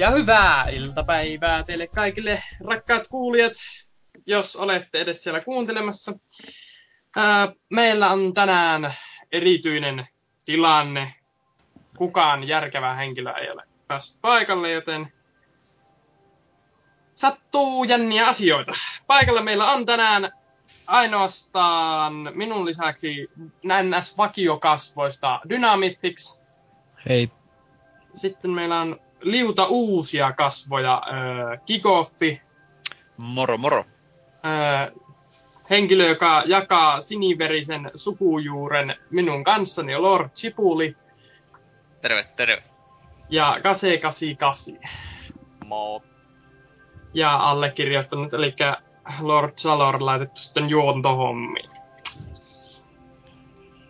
Ja 0.00 0.10
hyvää 0.10 0.68
iltapäivää 0.68 1.62
teille 1.62 1.86
kaikille 1.86 2.42
rakkaat 2.66 3.08
kuulijat, 3.08 3.52
jos 4.26 4.56
olette 4.56 5.00
edes 5.00 5.22
siellä 5.22 5.40
kuuntelemassa. 5.40 6.12
Meillä 7.70 8.10
on 8.10 8.34
tänään 8.34 8.94
erityinen 9.32 10.08
tilanne. 10.44 11.14
Kukaan 11.96 12.48
järkevä 12.48 12.94
henkilö 12.94 13.32
ei 13.32 13.50
ole 13.50 13.62
päässyt 13.88 14.20
paikalle, 14.20 14.70
joten 14.70 15.12
sattuu 17.14 17.84
jänniä 17.84 18.26
asioita. 18.26 18.72
Paikalla 19.06 19.42
meillä 19.42 19.72
on 19.72 19.86
tänään 19.86 20.32
ainoastaan 20.86 22.14
minun 22.34 22.66
lisäksi 22.66 23.28
NS 23.64 24.18
vakiokasvoista 24.18 25.40
Dynamitix. 25.48 26.40
Hei. 27.08 27.30
Sitten 28.14 28.50
meillä 28.50 28.80
on 28.80 29.00
liuta 29.20 29.66
uusia 29.66 30.32
kasvoja, 30.32 31.02
äh, 31.06 31.64
Kikoffi. 31.66 32.40
Moro 33.16 33.58
moro. 33.58 33.84
Äh, 34.46 34.92
henkilö, 35.70 36.08
joka 36.08 36.42
jakaa 36.46 37.00
siniverisen 37.00 37.90
sukujuuren 37.94 38.96
minun 39.10 39.44
kanssani, 39.44 39.96
Lord 39.96 40.28
Chipuli. 40.34 40.96
Terve, 42.02 42.24
terve. 42.36 42.62
Ja 43.28 43.58
Kase 43.62 43.98
88. 43.98 44.74
Mo. 45.64 46.02
Ja 47.14 47.36
allekirjoittanut, 47.36 48.34
eli 48.34 48.54
Lord 49.20 49.52
Salor 49.56 50.04
laitettu 50.04 50.40
sitten 50.40 50.70
juontohommiin. 50.70 51.70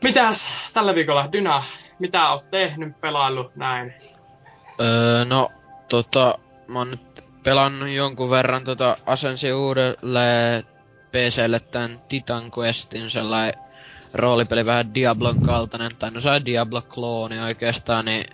Mitäs 0.03 0.71
tällä 0.73 0.95
viikolla, 0.95 1.33
Dyna, 1.33 1.63
mitä 1.99 2.31
oot 2.31 2.51
tehnyt, 2.51 3.01
pelaillut 3.01 3.57
näin? 3.57 3.95
Öö, 4.81 5.25
no, 5.25 5.53
tota, 5.89 6.39
mä 6.69 6.79
oon 6.79 6.91
nyt 6.91 7.25
pelannut 7.43 7.89
jonkun 7.89 8.31
verran 8.31 8.65
tota 8.65 8.97
Asensi 9.07 9.53
uudelle 9.53 10.65
PClle 11.13 11.61
tän 11.61 12.01
Titan 12.09 12.51
Questin 12.59 13.11
sellainen 13.11 13.61
roolipeli 14.15 14.67
vähän 14.67 14.95
Diablon 14.95 15.43
kaltainen, 15.43 15.97
tai 15.99 16.11
no 16.11 16.21
se 16.21 16.31
on 16.31 16.45
Diablo-klooni 16.45 17.39
oikeastaan, 17.39 18.05
niin 18.05 18.25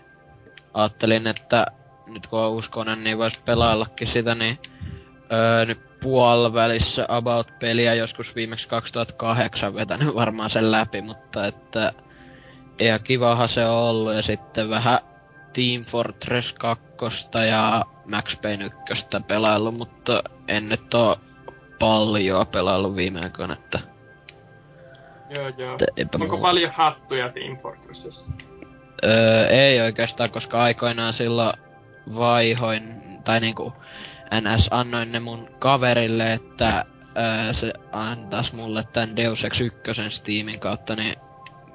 ajattelin, 0.75 1.27
että 1.27 1.67
nyt 2.07 2.27
kun 2.27 2.41
on 2.41 2.51
uskonen, 2.51 3.05
niin 3.05 3.19
vois 3.19 3.39
pelaillakin 3.39 4.09
sitä, 4.09 4.35
niin 4.35 4.59
öö, 5.33 5.65
nyt 5.65 6.01
puolivälissä 6.01 7.07
About 7.09 7.59
peliä 7.59 7.95
joskus 7.95 8.35
viimeksi 8.35 8.69
2008 8.69 9.75
vetänyt 9.75 10.15
varmaan 10.15 10.51
sen 10.51 10.73
läpi, 10.73 11.03
mutta 11.03 11.47
että 11.47 11.93
ihan 12.79 13.01
kivahan 13.01 13.49
se 13.49 13.67
on 13.67 13.77
ollut 13.77 14.15
ja 14.15 14.23
sitten 14.23 14.71
vähän 14.71 14.99
Team 15.57 15.85
Fortress 15.85 16.53
2 16.53 16.85
ja 17.49 17.85
Max 18.11 18.41
Payne 18.43 18.65
1 18.65 19.07
pelaillut, 19.27 19.75
mutta 19.75 20.23
en 20.49 20.69
nyt 20.69 20.95
oo 20.95 21.21
paljon 21.79 22.47
pelaillut 22.47 22.97
viime 22.97 23.21
aikoina, 23.25 23.53
että... 23.53 23.81
Joo, 25.37 25.49
joo. 25.49 25.73
Onko 26.15 26.19
muuta. 26.19 26.43
paljon 26.43 26.71
hattuja 26.71 27.29
Team 27.29 27.57
Fortressissa? 27.57 28.33
Öö, 29.05 29.49
ei 29.49 29.81
oikeastaan, 29.81 30.31
koska 30.31 30.63
aikoinaan 30.63 31.13
silloin 31.13 31.53
vaihoin, 32.15 33.03
tai 33.25 33.41
niinku 33.41 33.73
NS 34.41 34.69
annoin 34.71 35.13
ne 35.13 35.21
mun 35.21 35.49
kaverille, 35.59 36.33
että 36.33 36.85
öö, 37.17 37.53
se 37.53 37.73
antais 37.93 38.53
mulle 38.53 38.85
tän 38.93 39.17
Deus 39.17 39.45
Ex 39.45 39.61
1 39.61 39.81
Steamin 40.11 40.61
kautta, 40.61 40.97
niin 40.97 41.17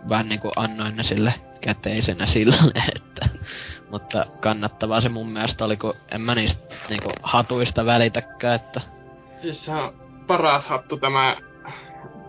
vähän 0.09 0.29
niinku 0.29 0.51
annoin 0.55 0.95
ne 0.95 1.03
sille 1.03 1.33
käteisenä 1.61 2.25
sille, 2.25 2.55
että... 2.95 3.40
Mutta 3.91 4.25
kannattavaa 4.39 5.01
se 5.01 5.09
mun 5.09 5.29
mielestä 5.29 5.65
oli, 5.65 5.77
kun 5.77 5.93
en 6.11 6.21
mä 6.21 6.35
niistä 6.35 6.75
niinku 6.89 7.11
hatuista 7.23 7.85
välitäkään, 7.85 8.55
että... 8.55 8.81
Siis 9.41 9.65
se 9.65 9.71
on 9.71 9.93
paras 10.27 10.67
hattu 10.67 10.97
tämä 10.97 11.37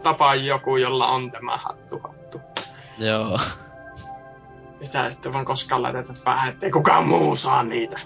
tapa 0.02 0.34
joku, 0.34 0.76
jolla 0.76 1.06
on 1.06 1.30
tämä 1.30 1.56
hattu 1.56 1.98
hattu. 1.98 2.40
Joo. 2.98 3.40
Sitä 4.82 5.10
sitten 5.10 5.32
vaan 5.32 5.44
koskaan 5.44 5.82
laiteta 5.82 6.14
päähän, 6.24 6.52
ettei 6.52 6.70
kukaan 6.70 7.06
muu 7.06 7.36
saa 7.36 7.62
niitä. 7.62 8.00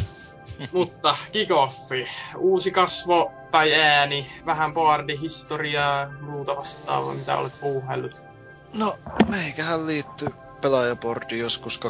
Mutta 0.72 1.16
kikoffi, 1.32 2.06
uusi 2.36 2.70
kasvo 2.70 3.32
tai 3.50 3.74
ääni, 3.74 4.30
vähän 4.46 4.74
boardi 4.74 5.20
historiaa, 5.20 6.10
muuta 6.20 6.56
vastaavaa, 6.56 7.14
mitä 7.14 7.36
olet 7.36 7.60
puuhaillut. 7.60 8.22
No, 8.78 8.96
meikähän 9.30 9.86
liittyy 9.86 10.28
pelaajapordi 10.60 11.38
joskus 11.38 11.80
2007-2008 11.80 11.82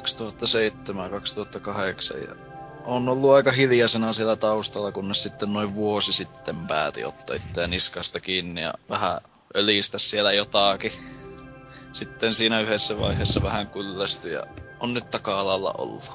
ja 2.28 2.34
on 2.84 3.08
ollut 3.08 3.30
aika 3.30 3.52
hiljaisena 3.52 4.12
siellä 4.12 4.36
taustalla, 4.36 4.92
kunnes 4.92 5.22
sitten 5.22 5.52
noin 5.52 5.74
vuosi 5.74 6.12
sitten 6.12 6.66
pääti 6.66 7.04
ottaa 7.04 7.36
itseään 7.36 7.70
niskasta 7.70 8.20
kiinni 8.20 8.62
ja 8.62 8.74
vähän 8.88 9.20
öljistä 9.56 9.98
siellä 9.98 10.32
jotakin. 10.32 10.92
Sitten 11.92 12.34
siinä 12.34 12.60
yhdessä 12.60 12.98
vaiheessa 12.98 13.42
vähän 13.42 13.68
kyllästyi 13.68 14.32
ja 14.32 14.44
on 14.80 14.94
nyt 14.94 15.04
taka-alalla 15.04 15.74
ollut. 15.78 16.10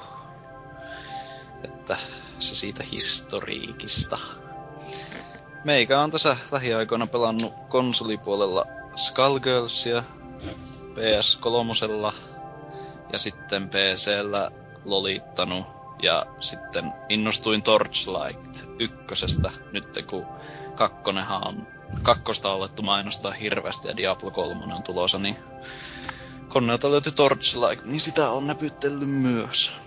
Että 1.64 1.96
se 2.38 2.54
siitä 2.54 2.84
historiikista. 2.92 4.18
Meikä 5.64 6.00
on 6.00 6.10
tässä 6.10 6.36
lähiaikoina 6.52 7.06
pelannut 7.06 7.54
konsolipuolella 7.68 8.66
Skullgirlsia, 8.96 10.04
PS3 10.94 12.14
ja 13.14 13.18
sitten 13.18 13.68
PCllä 13.68 14.50
lolittanut 14.84 15.66
ja 16.02 16.26
sitten 16.40 16.92
innostuin 17.08 17.62
Torchlight 17.62 18.64
ykkösestä 18.78 19.50
nyt 19.72 19.86
kun 20.10 20.26
kakkonenhan 20.74 21.48
on, 21.48 21.66
kakkosta 22.02 22.48
on 22.48 22.56
alettu 22.56 22.82
mainostaa 22.82 23.32
hirveästi 23.32 23.88
ja 23.88 23.96
Diablo 23.96 24.30
3 24.30 24.74
on 24.74 24.82
tulossa, 24.82 25.18
niin 25.18 25.36
koneelta 26.48 26.90
löytyi 26.90 27.12
Torchlight, 27.12 27.86
niin 27.86 28.00
sitä 28.00 28.30
on 28.30 28.46
näpytellyt 28.46 29.08
myös. 29.08 29.80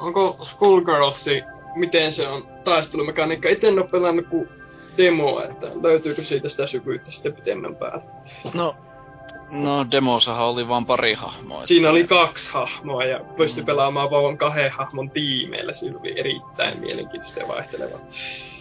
Onko 0.00 0.38
Skullgirlsi, 0.42 1.42
miten 1.74 2.12
se 2.12 2.28
on 2.28 2.48
taistelumekaniikka? 2.64 3.48
Itse 3.48 3.68
en 3.68 3.78
ole 3.78 3.88
pelannut 3.88 4.26
kuin 4.26 4.48
demo, 4.96 5.40
että 5.40 5.66
löytyykö 5.82 6.24
siitä 6.24 6.48
sitä 6.48 6.66
syvyyttä 6.66 7.10
sitten 7.10 7.34
pitemmän 7.34 7.76
päälle? 7.76 8.04
No, 8.54 8.76
No 9.50 9.86
demosahan 9.90 10.46
oli 10.46 10.68
vain 10.68 10.86
pari 10.86 11.14
hahmoa. 11.14 11.66
Siinä 11.66 11.90
oli 11.90 12.04
kaksi 12.04 12.52
hahmoa 12.52 13.04
ja 13.04 13.20
pystyi 13.36 13.62
mm. 13.62 13.66
pelaamaan 13.66 14.10
vain 14.10 14.38
kahden 14.38 14.70
hahmon 14.70 15.10
tiimeillä. 15.10 15.72
Siinä 15.72 15.98
oli 15.98 16.20
erittäin 16.20 16.80
mielenkiintoista 16.80 17.40
ja 17.40 17.48
vaihtelevaa. 17.48 18.00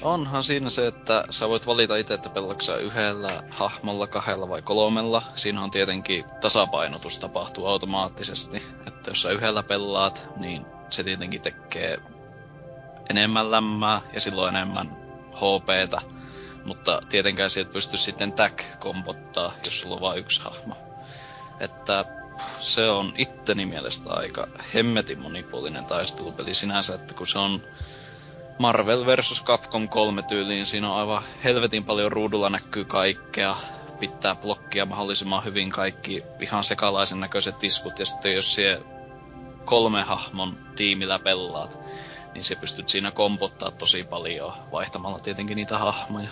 Onhan 0.02 0.44
siinä 0.44 0.70
se, 0.70 0.88
että 0.88 1.24
sä 1.30 1.50
voit 1.50 1.68
valita 1.68 1.96
itse, 1.96 2.14
että 2.14 2.30
pelaatko 2.30 2.76
yhdellä 2.82 3.44
hahmolla, 3.50 4.08
kahdella 4.08 4.50
vai 4.50 4.62
kolmella. 4.62 5.22
Siinä 5.36 5.62
on 5.62 5.72
tietenkin 5.72 6.26
tasapainotus 6.42 7.18
tapahtuu 7.18 7.68
automaattisesti. 7.68 8.64
Että 8.88 9.12
jos 9.12 9.22
sä 9.22 9.32
yhdellä 9.32 9.64
pelaat, 9.64 10.28
niin 10.38 10.66
se 10.90 11.04
tietenkin 11.04 11.42
tekee 11.42 12.00
enemmän 13.10 13.52
lämmää 13.52 14.02
ja 14.14 14.22
silloin 14.22 14.56
enemmän 14.56 14.90
HPtä 15.36 16.15
mutta 16.66 17.02
tietenkään 17.10 17.50
sieltä 17.50 17.74
pysty 17.74 17.98
sitten 17.98 18.34
tag-kompottaa, 18.34 19.54
jos 19.66 19.82
sulla 19.82 19.96
on 19.96 20.02
vain 20.02 20.20
yksi 20.20 20.42
hahmo. 20.42 20.76
Että 21.60 22.06
se 22.60 22.90
on 22.90 23.14
itteni 23.18 23.66
mielestä 23.66 24.14
aika 24.14 24.48
hemmetin 24.74 25.20
monipuolinen 25.20 25.86
taistelupeli 25.86 26.54
sinänsä, 26.54 26.96
että 26.96 27.14
kun 27.14 27.28
se 27.28 27.40
on 27.40 27.62
Marvel 28.60 29.06
versus 29.06 29.44
Capcom 29.44 29.90
3 29.90 30.22
tyyliin, 30.22 30.66
siinä 30.66 30.90
on 30.92 31.00
aivan 31.00 31.24
helvetin 31.44 31.84
paljon 31.84 32.12
ruudulla 32.12 32.50
näkyy 32.50 32.86
kaikkea, 32.86 33.56
pitää 34.00 34.36
blokkia 34.36 34.86
mahdollisimman 34.86 35.46
hyvin 35.46 35.70
kaikki 35.70 36.24
ihan 36.40 36.64
sekalaisen 36.64 37.20
näköiset 37.20 37.64
iskut, 37.64 38.00
ja 38.00 38.06
sitten 38.06 38.34
jos 38.34 38.56
sie 38.56 38.82
kolme 39.66 40.02
hahmon 40.04 40.58
tiimillä 40.76 41.20
pelaat, 41.20 41.80
niin 42.34 42.44
se 42.44 42.56
pystyt 42.56 42.90
siinä 42.90 43.12
kompottaa 43.12 43.72
tosi 43.72 44.04
paljon, 44.04 44.54
vaihtamalla 44.72 45.20
tietenkin 45.20 45.56
niitä 45.56 45.78
hahmoja. 45.78 46.30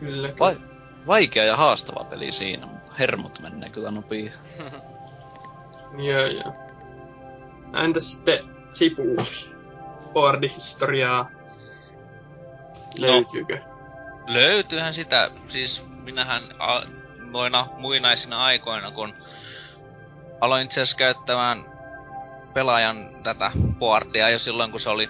Kyllä. 0.00 0.28
Va- 0.40 0.74
vaikea 1.06 1.44
ja 1.44 1.56
haastava 1.56 2.04
peli 2.04 2.32
siinä, 2.32 2.66
mutta 2.66 2.92
hermot 2.98 3.40
menee 3.40 3.70
kyllä 3.70 3.90
nopii. 3.90 4.32
joo, 6.10 6.26
joo. 6.26 6.54
Entä 7.84 8.00
sitten 8.00 8.38
Sipu? 8.72 9.16
Boardihistoriaa. 10.12 11.30
Löytyykö? 12.98 13.58
No, 13.58 14.24
löytyyhän 14.26 14.94
sitä. 14.94 15.30
Siis 15.48 15.82
minähän 16.02 16.42
a, 16.58 16.82
noina 17.30 17.66
muinaisina 17.78 18.44
aikoina, 18.44 18.90
kun 18.90 19.14
aloin 20.40 20.64
itse 20.64 20.80
asiassa 20.80 20.96
käyttämään 20.96 21.64
pelaajan 22.54 23.10
tätä 23.22 23.50
boardia 23.78 24.30
jo 24.30 24.38
silloin, 24.38 24.70
kun 24.70 24.80
se 24.80 24.88
oli 24.88 25.08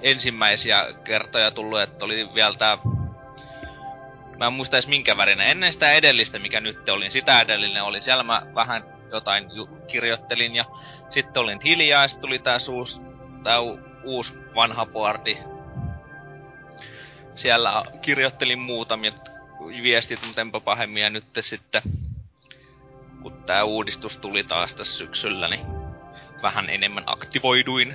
ensimmäisiä 0.00 0.84
kertoja 1.04 1.50
tullut, 1.50 1.80
että 1.80 2.04
oli 2.04 2.28
vielä 2.34 2.54
tää 2.58 2.78
Mä 4.38 4.46
en 4.46 4.52
muista 4.52 4.76
edes 4.76 4.88
minkä 4.88 5.16
värinen. 5.16 5.46
Ennen 5.46 5.72
sitä 5.72 5.92
edellistä, 5.92 6.38
mikä 6.38 6.60
nyt 6.60 6.88
oli, 6.88 7.10
sitä 7.10 7.40
edellinen 7.40 7.82
oli. 7.82 8.02
Siellä 8.02 8.22
mä 8.22 8.42
vähän 8.54 8.84
jotain 9.10 9.50
ju- 9.52 9.78
kirjoittelin 9.86 10.54
ja 10.54 10.64
sitten 11.10 11.40
olin 11.42 11.60
hiljaa 11.64 12.02
ja 12.02 12.08
sitten 12.08 12.20
tuli 12.20 12.38
tää 12.38 12.58
suus 12.58 13.00
tää 13.44 13.60
u- 13.60 13.80
uusi 14.04 14.32
vanha 14.54 14.86
boardi. 14.86 15.38
Siellä 17.34 17.84
kirjoittelin 18.02 18.58
muutamia 18.58 19.12
viestit, 19.82 20.22
mutta 20.26 20.40
enpä 20.40 20.60
pahemmin, 20.60 21.02
ja 21.02 21.10
nyt 21.10 21.24
sitten, 21.40 21.82
kun 23.22 23.42
tää 23.46 23.64
uudistus 23.64 24.18
tuli 24.18 24.44
taas 24.44 24.74
tässä 24.74 24.98
syksyllä, 24.98 25.48
niin 25.48 25.66
vähän 26.42 26.70
enemmän 26.70 27.04
aktivoiduin. 27.06 27.94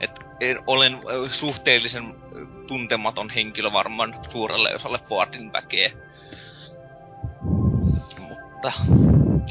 Et 0.00 0.20
en, 0.40 0.58
olen 0.66 1.00
suhteellisen 1.40 2.14
tuntematon 2.70 3.30
henkilö 3.30 3.72
varmaan 3.72 4.14
suurelle 4.32 4.74
osalle 4.74 4.98
boardin 5.08 5.52
väkeä. 5.52 5.90
Mutta 8.18 8.72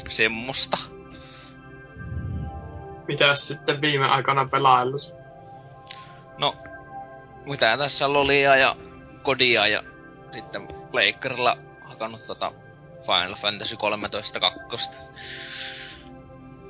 semmoista. 0.09 0.77
Mitäs 3.07 3.47
sitten 3.47 3.81
viime 3.81 4.05
aikana 4.05 4.47
pelaillut? 4.51 5.13
No, 6.37 6.55
mitä 7.45 7.77
tässä 7.77 8.13
lolia 8.13 8.55
ja 8.55 8.75
kodia 9.23 9.67
ja 9.67 9.83
sitten 10.33 10.67
pleikkarilla 10.91 11.57
hakannut 11.81 12.27
tota 12.27 12.51
Final 13.01 13.35
Fantasy 13.35 13.77
13 13.77 14.39
kakkosta. 14.39 14.97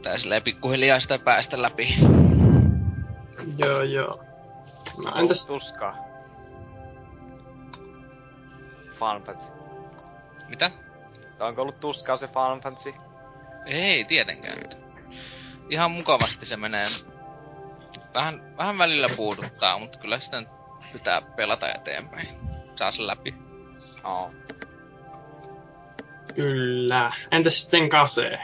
Tää 0.03 0.17
silleen 0.17 0.43
pikkuhiljaa 0.43 0.99
sitä 0.99 1.19
päästä 1.19 1.61
läpi. 1.61 1.95
Joo, 3.57 3.81
joo. 3.81 4.23
No 5.03 5.09
Entäs... 5.09 5.19
entäs... 5.19 5.47
Tuskaa. 5.47 6.08
Final 8.99 9.19
Fantasy. 9.19 9.51
Mitä? 10.47 10.71
Onko 11.39 11.61
ollut 11.61 11.79
tuskaa 11.79 12.17
se 12.17 12.27
Final 12.27 12.59
Fantasy? 12.59 12.93
Ei 13.65 14.05
tietenkään. 14.05 14.57
Ihan 15.69 15.91
mukavasti 15.91 16.45
se 16.45 16.57
menee. 16.57 16.85
Vähän, 18.15 18.57
vähän 18.57 18.77
välillä 18.77 19.07
puuduttaa, 19.17 19.79
mutta 19.79 19.99
kyllä 19.99 20.19
sitä 20.19 20.43
pitää 20.93 21.21
pelata 21.21 21.73
eteenpäin. 21.73 22.27
Saa 22.75 22.91
sen 22.91 23.07
läpi. 23.07 23.35
Oo. 24.03 24.31
Kyllä. 26.35 27.11
Entäs 27.31 27.61
sitten 27.61 27.89
Kase? 27.89 28.39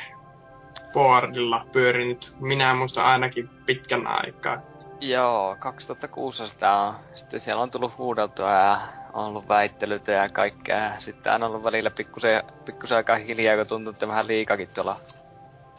Boardilla 0.93 1.65
pyörinyt. 1.71 2.35
Minä 2.39 2.73
muistan 2.73 3.05
ainakin 3.05 3.49
pitkän 3.65 4.07
aikaa. 4.07 4.61
Joo, 5.01 5.55
2006 5.59 6.47
sitä 6.47 6.71
on. 6.71 6.95
Sitten 7.15 7.39
siellä 7.39 7.61
on 7.61 7.71
tullut 7.71 7.97
huudeltua 7.97 8.51
ja 8.51 8.79
on 9.15 9.25
ollut 9.25 9.49
väittelytä 9.49 10.11
ja 10.11 10.29
kaikkea. 10.29 10.91
Sitten 10.99 11.33
on 11.33 11.43
ollut 11.43 11.63
välillä 11.63 11.89
pikkusen, 11.89 12.43
pikkusen 12.65 12.97
aika 12.97 13.15
hiljaa, 13.15 13.57
kun 13.57 13.67
tuntuu, 13.67 13.91
että 13.91 14.07
vähän 14.07 14.27
liikakin 14.27 14.69
tuolla 14.73 14.99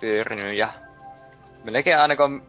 pyörinyt. 0.01 0.57
Ja 0.57 0.69
melkein 1.65 1.99
aina 1.99 2.17
kun 2.17 2.43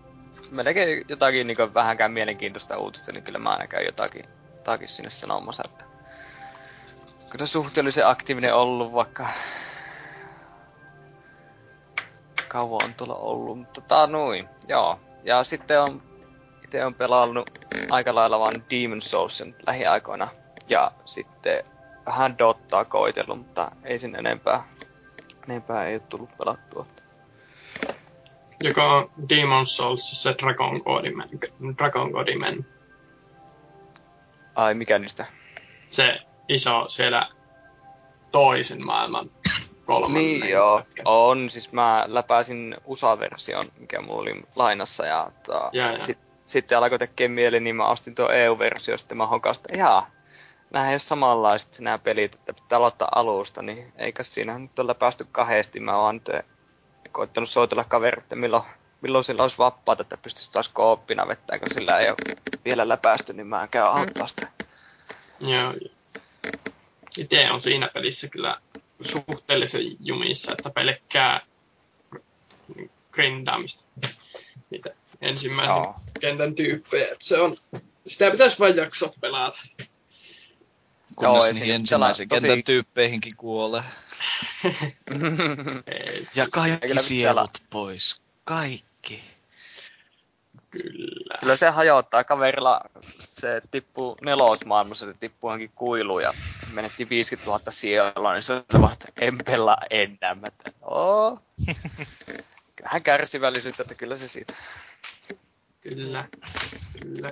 melkein 0.51 1.06
jotakin 1.10 1.48
niin 1.48 1.74
vähänkään 1.74 2.12
mielenkiintoista 2.12 2.78
uutista, 2.78 3.12
niin 3.12 3.24
kyllä 3.24 3.39
mä 3.39 3.50
aina 3.50 3.68
käyn 3.68 3.86
jotakin, 3.86 4.25
jotakin 4.56 4.89
sinne 4.89 5.10
sanomassa, 5.10 5.63
että 5.66 5.86
kyllä 7.30 7.45
suhteellisen 7.45 8.07
aktiivinen 8.07 8.56
ollut, 8.56 8.94
vaikka 8.94 9.28
kauan 12.48 12.86
on 12.86 12.94
tuolla 12.94 13.16
ollut, 13.16 13.57
mutta 13.57 13.81
tota 13.81 14.07
noin, 14.07 14.50
joo. 14.68 15.00
Ja 15.24 15.44
sitten 15.44 15.81
on, 15.81 16.01
itse 16.64 16.85
on 16.85 16.94
pelannut 16.94 17.50
aika 17.90 18.16
lailla 18.16 18.40
vaan 18.40 18.64
Demon 18.69 19.02
Soulsin 19.02 19.56
lähiaikoina. 19.68 20.28
Ja 20.69 20.92
sitten 21.06 21.64
vähän 22.06 22.38
Dottaa 22.38 22.86
koitellut, 22.86 23.38
mutta 23.38 23.71
ei 23.83 24.00
sen 24.00 24.16
enempää, 24.16 24.64
enempää 25.50 25.86
ei 25.86 25.95
ole 25.95 26.04
tullut 26.09 26.38
pelattua. 26.38 26.86
Joka 28.64 28.83
on 28.94 29.09
Demon 29.30 29.68
Souls 29.68 30.24
se 30.24 30.36
Dragon 30.44 30.81
Godimen. 30.86 31.30
Dragon 31.78 32.12
Godimen. 32.12 32.66
Ai, 34.56 34.74
mikä 34.74 35.00
niistä? 35.00 35.26
Se 35.90 36.19
iso 36.47 36.86
siellä 36.88 37.30
toisen 38.31 38.86
maailman 38.86 39.30
kolmannen. 39.86 40.24
Niin 40.24 40.50
joo, 40.50 40.78
pätkä. 40.78 41.02
on. 41.06 41.50
Siis 41.50 41.71
mä 41.71 42.04
läpäisin 42.07 42.76
USA-version, 42.86 43.66
mikä 43.80 44.02
mulla 44.02 44.21
oli 44.21 44.44
lainassa 44.56 45.06
ja, 45.06 45.31
ta, 45.47 45.69
Jaa, 45.74 45.92
jaa. 45.92 46.00
sit, 46.00 46.18
sitten 46.45 46.78
alkoi 46.78 47.00
tekee 47.00 47.28
mieli, 47.28 47.59
niin 47.59 47.76
mä 47.76 47.88
ostin 47.88 48.16
tuo 48.16 48.30
EU-versio, 48.30 48.97
sitten 48.97 49.18
mä 49.18 49.28
hokasin, 49.28 49.64
jaa, 49.78 50.09
nämä 50.74 50.88
ei 50.88 50.94
ole 50.94 51.00
samanlaiset 51.00 51.80
nämä 51.80 51.97
pelit, 51.97 52.33
että 52.33 52.54
pitää 52.54 52.78
aloittaa 52.78 53.09
alusta, 53.16 53.62
niin 53.62 53.94
eikä 53.97 54.24
siinä 54.24 54.59
nyt 54.59 54.80
ole 54.80 54.94
päästy 54.94 55.26
kahdesti, 55.31 55.80
mä 55.80 55.97
oon 55.97 56.16
nyt 56.16 56.45
koittanut 57.12 57.50
soitella 57.50 57.83
kaverit, 57.83 58.24
että 58.24 58.36
milloin, 58.36 58.64
milloin 59.02 59.24
sillä 59.24 59.42
olisi 59.42 59.57
vapaata, 59.57 60.02
että 60.02 60.18
pystyisi 60.18 60.52
taas 60.52 60.69
kooppina 60.69 61.28
vettämään, 61.28 61.59
kun 61.59 61.74
sillä 61.74 62.00
ei 62.00 62.09
ole 62.09 62.38
vielä 62.66 62.90
läpäisty, 62.90 63.33
niin 63.33 63.47
mä 63.47 63.68
käyn 63.68 63.86
auttaa 63.86 64.28
sitä. 64.28 64.47
Joo. 65.42 65.74
Itse 67.18 67.52
on 67.52 67.62
siinä 67.62 67.90
pelissä 67.94 68.28
kyllä 68.28 68.62
suhteellisen 69.02 69.81
jumissa, 70.00 70.52
että 70.52 70.69
pelkkää 70.69 71.42
grindaamista. 73.12 73.90
Niitä 74.69 74.90
ensimmäisen 75.21 75.76
Joo. 75.76 75.95
kentän 76.19 76.56
tyyppejä. 76.56 77.04
Että 77.04 77.26
se 77.26 77.40
on, 77.40 77.56
sitä 78.07 78.31
pitäisi 78.31 78.59
vain 78.59 78.76
jaksaa 78.76 79.09
pelata. 79.21 79.59
Joo, 81.21 81.31
Kunnes 81.33 81.47
ei 81.47 81.54
niihin 81.54 81.76
ensimmäisen 81.76 82.28
tosi- 82.28 82.42
kentän 82.42 82.64
tyyppeihinkin 82.64 83.36
kuolee. 83.38 83.83
Ja 86.36 86.47
kaikki 86.54 87.00
sielut 87.00 87.64
pois. 87.69 88.21
Kaikki. 88.44 89.24
Kyllä. 90.71 91.38
Kyllä 91.40 91.56
se 91.56 91.69
hajottaa 91.69 92.24
kaverilla, 92.24 92.81
se 93.19 93.62
tippuu 93.71 94.18
nelosmaailmassa, 94.21 95.06
se 95.06 95.14
tippuu 95.19 95.50
johonkin 95.50 95.71
kuiluun 95.76 96.21
ja 96.21 96.33
menetti 96.71 97.09
50 97.09 97.52
000 97.52 97.71
sielua, 97.71 98.33
niin 98.33 98.44
se 98.44 98.54
on 98.54 98.64
sellaista, 98.71 99.06
että 99.07 99.26
en 99.26 99.38
pelaa 99.45 99.78
enää. 99.90 100.36
Mä 100.36 100.47
että, 100.47 100.71
oo. 100.81 101.40
Vähän 102.83 103.04
kärsivällisyyttä, 103.04 103.83
että 103.83 103.95
kyllä 103.95 104.18
se 104.18 104.28
siitä. 104.28 104.54
Kyllä. 105.81 106.28
Kyllä. 107.02 107.31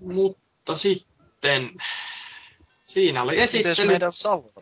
Mutta 0.00 0.76
sitten... 0.76 1.13
Siinä 2.84 3.22
oli 3.22 3.40
esittely. 3.40 3.88
meidän 3.88 4.12
Salo? 4.12 4.52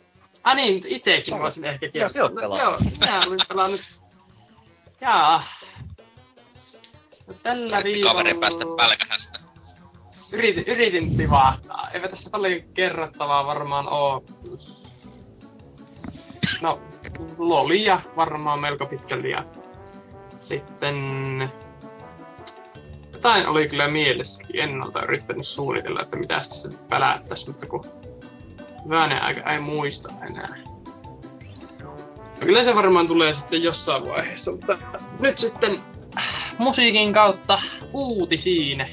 Ah 0.44 0.56
niin, 0.56 0.82
itekin 0.86 1.26
Sano. 1.26 1.42
voisin 1.42 1.64
ehkä 1.64 1.88
kertoa. 1.88 2.28
No, 2.28 2.34
pelannut? 2.34 2.58
joo, 2.58 2.78
minä 3.00 3.22
olin 3.26 3.40
pelannut... 3.48 3.80
Jaa. 5.00 5.42
No, 7.26 7.34
tällä 7.42 7.78
Yritti 7.78 8.02
kaveri 8.02 8.34
päästä 8.34 8.58
viikolla... 8.58 8.76
pälkähästä. 8.76 9.38
Yritin, 10.32 10.64
yritin 10.66 11.16
tivahtaa. 11.16 11.90
Eipä 11.90 12.08
tässä 12.08 12.30
paljon 12.30 12.60
kerrottavaa 12.74 13.46
varmaan 13.46 13.88
oo. 13.88 14.24
No, 16.60 16.80
lolia 17.38 18.00
varmaan 18.16 18.60
melko 18.60 18.86
pitkälti 18.86 19.30
ja 19.30 19.44
sitten... 20.40 20.94
Jotain 23.22 23.48
oli 23.48 23.68
kyllä 23.68 23.88
mielessäkin 23.88 24.60
ennalta 24.60 25.02
yrittänyt 25.02 25.46
suunnitella, 25.46 26.02
että 26.02 26.16
mitä 26.16 26.42
se 26.42 26.68
pelättäisi, 26.88 27.46
mutta 27.50 27.66
kun 27.66 27.84
hyvänen 28.84 29.22
aika 29.22 29.52
ei 29.52 29.60
muista 29.60 30.12
enää. 30.30 30.56
No 32.40 32.46
kyllä 32.46 32.64
se 32.64 32.74
varmaan 32.74 33.08
tulee 33.08 33.34
sitten 33.34 33.62
jossain 33.62 34.04
vaiheessa, 34.08 34.50
mutta 34.50 34.78
nyt 35.20 35.38
sitten 35.38 35.78
musiikin 36.58 37.12
kautta 37.12 37.62
uutisiin. 37.92 38.86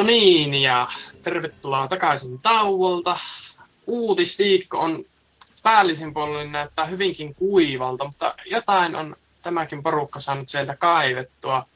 No 0.00 0.06
niin, 0.06 0.54
ja 0.54 0.88
tervetuloa 1.22 1.88
takaisin 1.88 2.38
tauolta. 2.38 3.18
Uutisviikko 3.86 4.78
on 4.80 5.04
päällisin 5.62 6.14
puolin 6.14 6.52
näyttää 6.52 6.84
hyvinkin 6.84 7.34
kuivalta, 7.34 8.04
mutta 8.04 8.34
jotain 8.46 8.96
on 8.96 9.16
tämäkin 9.42 9.82
porukka 9.82 10.20
saanut 10.20 10.48
sieltä 10.48 10.76
kaivettua. 10.76 11.66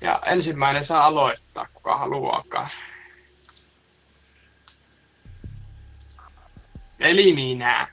Ja 0.00 0.22
ensimmäinen 0.26 0.84
saa 0.84 1.06
aloittaa, 1.06 1.66
kuka 1.74 1.96
haluaakaan. 1.98 2.70
Eli 7.00 7.32
minä. 7.32 7.88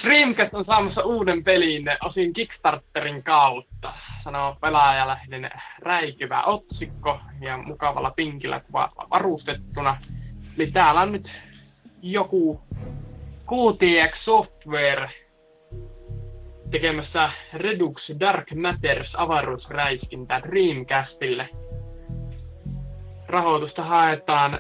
Dreamcast 0.06 0.54
on 0.54 0.66
saamassa 0.66 1.04
uuden 1.04 1.44
pelin 1.44 1.86
osin 2.04 2.34
Kickstarterin 2.34 3.24
kautta, 3.24 3.94
sanoo 4.24 4.58
pelaajalehden 4.62 5.50
räikyvä 5.80 6.44
otsikko 6.44 7.20
ja 7.42 7.58
mukavalla 7.58 8.12
pinkillä 8.12 8.60
kuvalla 8.60 9.08
varustettuna. 9.10 9.98
Eli 10.58 10.72
täällä 10.72 11.02
on 11.02 11.12
nyt 11.12 11.32
joku 12.02 12.62
QTX 13.52 14.24
Software 14.24 15.10
tekemässä 16.72 17.30
Redux 17.54 18.10
Dark 18.20 18.52
Matters 18.56 19.16
avaruusräiskintä 19.18 20.42
Dreamcastille. 20.42 21.50
Rahoitusta 23.28 23.84
haetaan 23.84 24.60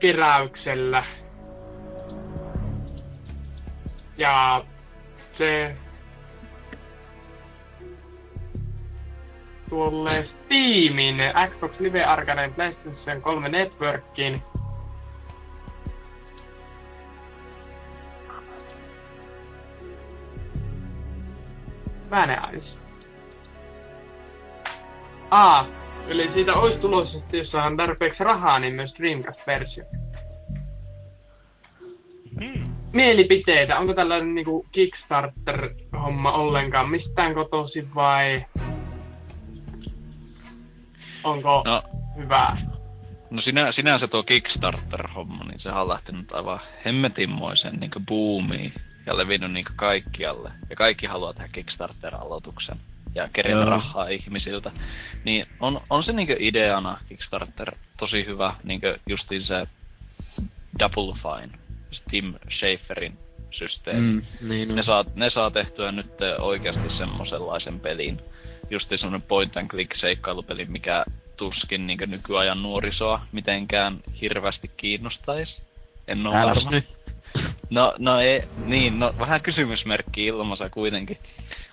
keräyksellä 0.00 1.04
ja 4.18 4.64
tuolle 9.68 10.26
Steamin, 10.26 11.16
Xbox 11.50 11.80
Live 11.80 12.04
Arcade 12.04 12.50
PlayStation 12.54 13.22
3 13.22 13.48
Networkin 13.48 14.42
Vääneais. 22.10 22.78
Aa, 25.30 25.66
eli 26.08 26.28
siitä 26.28 26.54
olisi 26.54 26.78
tulossa, 26.78 27.18
jos 27.32 27.50
saadaan 27.50 27.76
tarpeeksi 27.76 28.24
rahaa, 28.24 28.58
niin 28.58 28.74
myös 28.74 28.94
Dreamcast-versio. 28.98 29.84
Mielipiteitä, 32.92 33.78
onko 33.78 33.94
tällainen 33.94 34.34
niinku 34.34 34.66
Kickstarter-homma 34.72 36.32
ollenkaan 36.32 36.88
mistään 36.90 37.34
kotoisin 37.34 37.94
vai 37.94 38.44
onko 41.24 41.62
No, 41.66 41.82
hyvää? 42.16 42.56
no 43.30 43.42
sinä, 43.42 43.72
sinänsä 43.72 44.08
tuo 44.08 44.22
Kickstarter-homma, 44.22 45.44
niin 45.44 45.60
se 45.60 45.68
on 45.70 45.88
lähtenyt 45.88 46.32
aivan 46.32 46.60
hemmetinmoisen 46.84 47.74
niin 47.80 47.90
boomiin 48.08 48.72
ja 49.06 49.16
levinnyt 49.16 49.52
niin 49.52 49.66
kaikkialle. 49.76 50.50
Ja 50.70 50.76
kaikki 50.76 51.06
haluaa 51.06 51.32
tehdä 51.32 51.48
Kickstarter-aloituksen 51.52 52.76
ja 53.14 53.28
kerätä 53.32 53.56
Joo. 53.56 53.64
rahaa 53.64 54.08
ihmisiltä. 54.08 54.70
Niin 55.24 55.46
on, 55.60 55.80
on 55.90 56.04
se 56.04 56.12
niin 56.12 56.36
ideana 56.38 56.98
Kickstarter 57.08 57.72
tosi 57.98 58.26
hyvä, 58.26 58.54
niin 58.64 58.80
justiin 59.06 59.42
se 59.42 59.66
Double 60.78 61.14
Fine, 61.22 61.58
Tim 62.10 62.34
Schaferin 62.58 63.18
systeemi. 63.50 64.00
Mm, 64.00 64.22
niin 64.48 64.70
on. 64.70 64.76
Ne 64.76 64.82
saa, 64.82 65.04
ne 65.14 65.30
saa 65.30 65.50
tehtyä 65.50 65.92
nyt 65.92 66.12
oikeasti 66.38 66.88
semmoisenlaisen 66.98 67.80
pelin. 67.80 68.20
Justi 68.70 68.98
semmonen 68.98 69.22
point 69.22 69.56
and 69.56 69.68
click 69.68 69.96
seikkailupeli, 69.96 70.64
mikä 70.64 71.04
tuskin 71.36 71.86
niin 71.86 71.98
nykyajan 72.06 72.62
nuorisoa 72.62 73.20
mitenkään 73.32 74.00
hirveästi 74.20 74.70
kiinnostaisi. 74.76 75.62
En 76.08 76.26
oo 76.26 76.34
Äläs 76.34 76.56
varma. 76.56 76.70
nyt. 76.70 76.84
No, 77.70 77.94
no 77.98 78.20
ei, 78.20 78.42
niin, 78.64 78.98
no 78.98 79.14
vähän 79.18 79.40
kysymysmerkki 79.40 80.26
ilmassa 80.26 80.70
kuitenkin. 80.70 81.18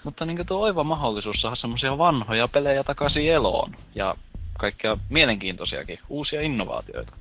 Mutta 0.04 0.25
niin 0.25 0.48
tuo 0.48 0.60
oiva 0.60 0.84
mahdollisuus 0.84 1.42
saada 1.42 1.56
semmosia 1.56 1.98
vanhoja 1.98 2.48
pelejä 2.48 2.84
takaisin 2.84 3.32
eloon. 3.32 3.72
Ja 3.96 4.15
kaikkea 4.60 4.98
mielenkiintoisiakin, 5.10 6.00
uusia 6.10 6.42
innovaatioita. 6.42 7.12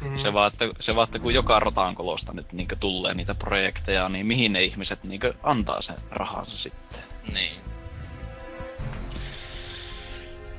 Mm. 0.00 0.22
Se 0.22 0.32
vaan, 0.32 0.52
että, 0.52 0.82
se 0.84 0.94
vaan, 0.94 1.08
että 1.08 1.18
kun 1.18 1.34
joka 1.34 1.60
rotaankolosta 1.60 2.32
nyt 2.32 2.52
niin 2.52 2.68
tulee 2.80 3.14
niitä 3.14 3.34
projekteja, 3.34 4.08
niin 4.08 4.26
mihin 4.26 4.52
ne 4.52 4.64
ihmiset 4.64 5.04
niin 5.04 5.20
antaa 5.42 5.82
sen 5.82 5.96
rahansa 6.10 6.56
sitten. 6.56 7.00
Niin. 7.32 7.60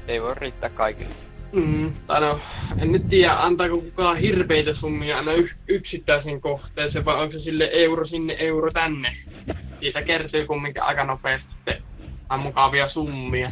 Ei 0.07 0.21
voi 0.21 0.35
riittää 0.35 0.69
kaikille. 0.69 1.15
Mm, 1.51 1.93
tai 2.07 2.21
no, 2.21 2.39
en 2.79 2.91
nyt 2.91 3.09
tiedä, 3.09 3.33
antaako 3.33 3.77
kukaan 3.77 4.17
hirveitä 4.17 4.73
summia 4.73 5.17
aina 5.17 5.33
y- 5.33 5.55
yksittäisen 5.67 6.41
kohteeseen, 6.41 7.05
vai 7.05 7.21
onko 7.21 7.31
se 7.37 7.39
sille 7.43 7.69
euro 7.73 8.07
sinne, 8.07 8.35
euro 8.39 8.71
tänne. 8.71 9.17
Siitä 9.79 10.01
kertyy 10.01 10.45
kumminkin 10.45 10.83
aika 10.83 11.03
nopeasti 11.03 11.47
sitten 11.55 11.83
mukavia 12.37 12.89
summia. 12.89 13.51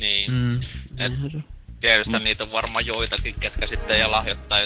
Niin. 0.00 0.32
Mm. 0.32 0.60
Et- 0.98 1.44
on. 1.84 2.04
Tietysti 2.04 2.24
niitä 2.24 2.44
on 2.44 2.52
varmaan 2.52 2.86
joitakin, 2.86 3.34
ketkä 3.40 3.66
sitten 3.66 4.00
ja 4.00 4.10
lahjoittaa 4.10 4.58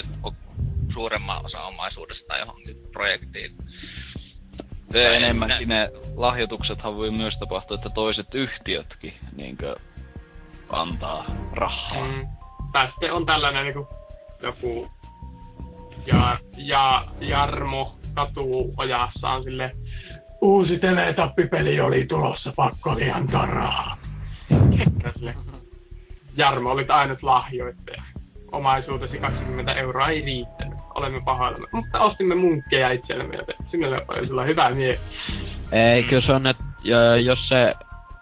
suuremman 0.93 1.45
osa 1.45 1.63
omaisuudesta 1.63 2.37
johonkin 2.37 2.77
projektiin. 2.91 3.51
Ja 4.93 5.03
Tai 5.03 5.15
enemmänkin 5.15 5.67
minä- 5.67 5.75
ne 5.75 5.91
lahjoituksethan 6.15 6.95
voi 6.97 7.11
myös 7.11 7.33
tapahtua, 7.39 7.75
että 7.75 7.89
toiset 7.89 8.35
yhtiötkin 8.35 9.13
niinkö 9.35 9.75
antaa 10.69 11.25
rahaa. 11.53 12.03
Mm. 12.03 12.27
Tai 12.71 12.87
sitten 12.87 13.13
on 13.13 13.25
tällainen 13.25 13.63
niinku 13.63 13.87
joku 14.41 14.91
ja, 16.05 16.39
ja 16.57 17.05
Jarmo 17.19 17.95
Katu 18.13 18.73
ojassa 18.77 19.29
on 19.29 19.43
sille 19.43 19.71
uusi 20.41 20.79
teletappipeli 20.79 21.79
oli 21.79 22.05
tulossa, 22.05 22.51
pakko 22.55 22.89
oli 22.89 23.11
antaa 23.11 23.45
rahaa. 23.45 23.97
Jarmo 26.39 26.71
olit 26.71 26.89
ainut 26.89 27.23
lahjoittaja. 27.23 28.03
Omaisuutesi 28.51 29.17
20 29.17 29.73
euroa 29.73 30.09
ei 30.09 30.21
riittänyt. 30.21 30.79
Olemme 30.95 31.21
pahoillamme. 31.25 31.67
Mutta 31.71 31.99
ostimme 31.99 32.35
munkkeja 32.35 32.91
itsellemme, 32.91 33.35
joten 33.35 33.55
sinulle 33.71 33.97
oli 34.07 34.27
sulla 34.27 34.43
hyvä 34.43 34.69
mieli. 34.69 34.99
Ei, 35.71 36.03
kyllä 36.03 36.21
se 36.21 36.31
on, 36.33 36.47
että 36.47 36.63
jos 37.23 37.47
se 37.47 37.73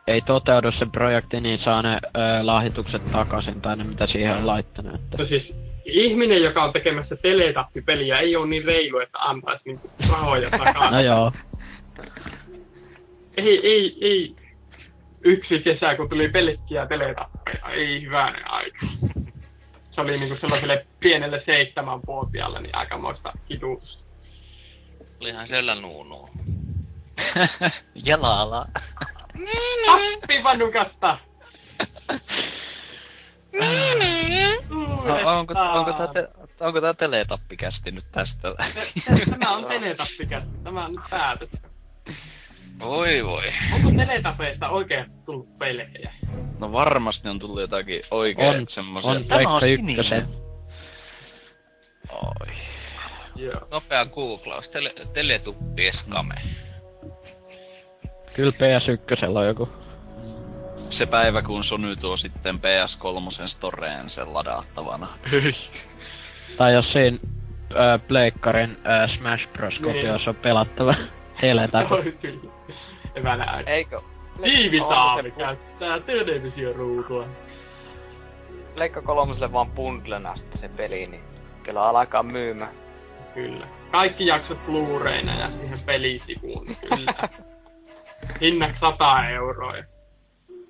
ei 0.07 0.21
toteudu 0.21 0.71
se 0.71 0.85
projekti, 0.91 1.41
niin 1.41 1.59
saa 1.63 1.81
ne 1.81 1.99
ö, 2.03 2.19
lahjoitukset 2.45 3.11
takaisin, 3.11 3.61
tai 3.61 3.75
ne 3.75 3.83
mitä 3.83 4.07
siihen 4.07 4.37
on 4.37 4.47
laittanut. 4.47 4.95
Että. 4.95 5.17
No 5.17 5.25
siis 5.25 5.53
ihminen, 5.85 6.41
joka 6.41 6.63
on 6.63 6.73
tekemässä 6.73 7.15
teletappipeliä, 7.15 8.19
ei 8.19 8.35
ole 8.35 8.47
niin 8.47 8.65
reilu, 8.65 8.99
että 8.99 9.17
antaisi 9.19 9.61
niinku 9.65 9.89
rahoja 10.09 10.49
takaisin. 10.59 10.91
No 10.91 10.99
joo. 10.99 11.31
ei, 13.37 13.67
ei, 13.67 13.97
ei. 14.01 14.35
Yksi 15.23 15.59
kesä, 15.59 15.95
kun 15.95 16.09
tuli 16.09 16.29
pelkkiä 16.29 16.85
teletappeja, 16.85 17.69
ei 17.69 18.01
hyvänen 18.01 18.51
aika. 18.51 18.87
Se 19.91 20.01
oli 20.01 20.19
niinku 20.19 20.37
sellaiselle 20.41 20.85
pienelle 20.99 21.43
seitsemänvuotiaalle 21.45 22.61
niin 22.61 22.75
aikamoista 22.75 23.33
kituutusta. 23.47 24.03
Olihan 25.21 25.47
siellä 25.47 25.75
nuunuu. 25.75 26.29
Jalala. 28.05 28.65
Tappi 29.85 30.43
vanukasta! 30.43 31.17
No, 35.05 35.37
onko, 35.39 35.53
onko, 35.59 35.93
tää 35.93 36.07
te, 36.07 36.27
onko 36.59 36.81
tää 36.81 36.93
teletappikästi 36.93 37.91
nyt 37.91 38.05
tästä? 38.11 38.55
Tämä 39.39 39.55
on 39.55 39.65
teletappikästi, 39.65 40.49
tämä 40.63 40.85
on 40.85 40.91
nyt 40.91 41.01
päätös. 41.09 41.49
Voi 42.79 43.25
voi. 43.25 43.53
Onko 43.73 43.91
teletapeista 43.97 44.69
oikein 44.69 45.05
tullut 45.25 45.57
pelejä? 45.59 46.11
No 46.59 46.71
varmasti 46.71 47.29
on 47.29 47.39
tullut 47.39 47.61
jotakin 47.61 48.01
oikein 48.11 48.55
On, 48.59 48.65
semmosia. 48.69 49.11
on 49.11 49.25
Tämä 49.25 49.59
sininen. 49.59 49.89
ykkösen. 49.89 50.27
Oi. 52.11 52.47
Joo. 53.35 53.67
Nopea 53.71 54.05
googlaus. 54.05 54.69
Tele, 54.69 54.93
teletuppi 55.13 55.87
eskame. 55.87 56.35
Kyllä 58.33 58.51
PS1 58.51 59.37
on 59.37 59.47
joku. 59.47 59.69
Se 60.89 61.05
päivä, 61.05 61.41
kun 61.41 61.63
Sony 61.63 61.95
tuo 61.95 62.17
sitten 62.17 62.55
PS3 62.55 63.47
storeen 63.47 64.09
sen 64.09 64.33
ladattavana. 64.33 65.07
Tai 66.57 66.73
jos 66.73 66.91
siinä 66.93 67.17
ö, 67.71 67.99
Pleikkarin 68.07 68.77
ö, 69.03 69.07
Smash 69.17 69.47
Bros. 69.53 69.73
Niin. 69.73 69.83
kopiossa 69.83 70.29
on 70.29 70.35
pelattava 70.35 70.95
teletäpä. 71.41 71.79
Joo, 71.95 72.03
kyllä. 72.21 72.56
Hyvänä 73.17 73.51
aika. 73.51 73.69
Eikö? 73.69 73.99
Tiivitaavi 74.43 75.19
Onko 75.27 75.39
se 75.39 75.45
käyttää 75.45 75.99
televisioruutua. 75.99 77.27
Leikka 78.75 79.01
kolmoselle 79.01 79.51
vaan 79.51 79.71
bundlena 79.71 80.35
sitten 80.35 80.61
se 80.61 80.67
peli, 80.67 81.07
niin 81.07 81.23
kyllä 81.63 81.83
alkaa 81.83 82.23
myymään. 82.23 82.71
Kyllä. 83.33 83.67
Kaikki 83.91 84.25
jaksot 84.25 84.57
Blu-rayna 84.65 85.39
ja 85.39 85.49
siihen 85.51 85.79
pelisivuun, 85.79 86.65
niin 86.65 86.77
kyllä. 86.89 87.13
Hinnaksi 88.41 88.79
100 88.79 89.29
euroa. 89.29 89.73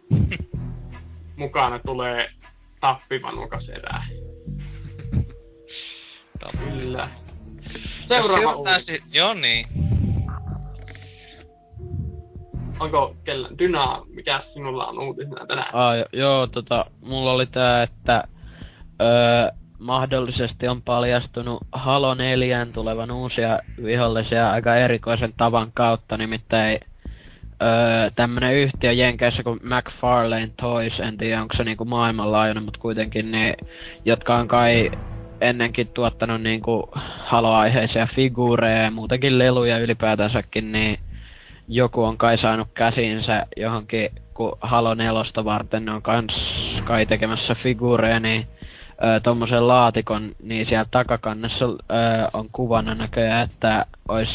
mukana 1.35 1.79
tulee 1.79 2.29
tappivanukas 2.79 3.69
erää. 3.69 4.07
Kyllä. 6.69 7.09
Seuraava 8.07 8.55
uutinen. 8.55 8.85
Si- 8.85 9.03
joo 9.11 9.33
niin. 9.33 9.67
Onko 12.79 13.15
kellä, 13.23 13.49
Dyna, 13.59 14.01
mikä 14.13 14.41
sinulla 14.53 14.87
on 14.87 14.99
uutisena 14.99 15.45
tänään? 15.45 15.75
Aa, 15.75 15.95
jo, 15.95 16.05
joo, 16.13 16.47
tota, 16.47 16.85
mulla 17.01 17.31
oli 17.31 17.45
tää, 17.45 17.83
että 17.83 18.23
öö, 19.01 19.51
mahdollisesti 19.79 20.67
on 20.67 20.81
paljastunut 20.81 21.59
Halo 21.71 22.13
4 22.13 22.67
tulevan 22.73 23.11
uusia 23.11 23.59
vihollisia 23.83 24.51
aika 24.51 24.75
erikoisen 24.75 25.33
tavan 25.37 25.71
kautta, 25.73 26.17
nimittäin 26.17 26.79
öö, 27.61 28.09
tämmönen 28.15 28.53
yhtiö 28.55 28.91
Jenkeissä 28.91 29.43
kuin 29.43 29.59
McFarlane 29.63 30.51
Toys, 30.61 30.99
en 30.99 31.17
tiedä 31.17 31.41
onko 31.41 31.57
se 31.57 31.63
niinku 31.63 31.85
maailmanlaajuinen, 31.85 32.63
mutta 32.63 32.79
kuitenkin 32.79 33.31
niin, 33.31 33.55
jotka 34.05 34.35
on 34.35 34.47
kai 34.47 34.91
ennenkin 35.41 35.87
tuottanut 35.87 36.41
niinku 36.41 36.89
Halo-aiheisia 37.25 38.07
figuureja 38.15 38.83
ja 38.83 38.91
muutenkin 38.91 39.39
leluja 39.39 39.79
ylipäätänsäkin, 39.79 40.71
niin 40.71 40.99
joku 41.67 42.03
on 42.03 42.17
kai 42.17 42.37
saanut 42.37 42.67
käsinsä 42.73 43.45
johonkin, 43.57 44.09
kun 44.33 44.57
Halo 44.61 44.93
4 44.93 45.13
varten 45.45 45.85
ne 45.85 45.91
on 45.91 46.01
kans 46.01 46.33
kai 46.83 47.05
tekemässä 47.05 47.55
figuureja, 47.55 48.19
niin 48.19 48.47
ö, 49.03 49.19
tommosen 49.19 49.67
laatikon, 49.67 50.31
niin 50.43 50.67
siellä 50.67 50.85
takakannessa 50.91 51.65
ö, 51.65 51.75
on 52.33 52.49
kuvana 52.51 52.95
näköjään, 52.95 53.49
että 53.51 53.85
ois 54.07 54.29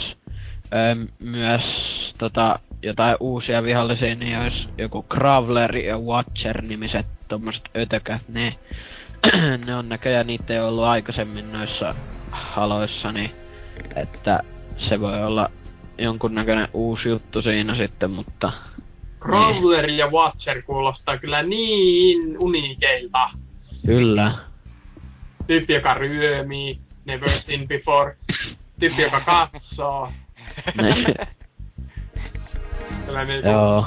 ö, 0.72 1.06
myös 1.18 1.62
tota, 2.18 2.58
jotain 2.82 3.16
uusia 3.20 3.62
vihollisia, 3.62 4.14
niin 4.14 4.38
ois 4.38 4.68
joku 4.78 5.02
Kravler 5.02 5.76
ja 5.76 5.98
Watcher-nimiset 5.98 7.06
tommoset 7.28 7.62
ötökät, 7.76 8.22
niin 8.28 8.54
ne 9.66 9.74
on 9.74 9.88
näköjään 9.88 10.26
niitä 10.26 10.54
ei 10.54 10.60
ollut 10.60 10.84
aikaisemmin 10.84 11.52
noissa 11.52 11.94
haloissa, 12.30 13.12
niin 13.12 13.30
että 13.96 14.40
se 14.88 15.00
voi 15.00 15.24
olla 15.24 15.50
jonkunnäköinen 16.02 16.68
uusi 16.72 17.08
juttu 17.08 17.42
siinä 17.42 17.76
sitten, 17.76 18.10
mutta... 18.10 18.52
Crawler 19.20 19.90
ja 19.90 20.06
Watcher 20.06 20.62
kuulostaa 20.62 21.18
kyllä 21.18 21.42
niin 21.42 22.36
uniikeilta. 22.40 23.30
Kyllä. 23.86 24.38
Tyyppi, 25.46 25.72
joka 25.72 25.94
ryömii, 25.94 26.78
never 27.04 27.42
seen 27.46 27.68
before. 27.68 28.16
Tyyppi, 28.80 29.02
joka 29.02 29.20
katsoo. 29.20 30.12
Kyllä 33.06 33.24
niinku 33.24 33.48
Joo. 33.48 33.86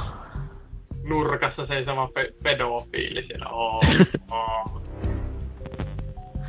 nurkassa 1.03 1.67
seisova 1.67 2.09
pe- 2.13 2.33
pedofiili 2.43 3.27
siellä. 3.27 3.49
Oh, 3.49 3.83
oh. 4.31 4.81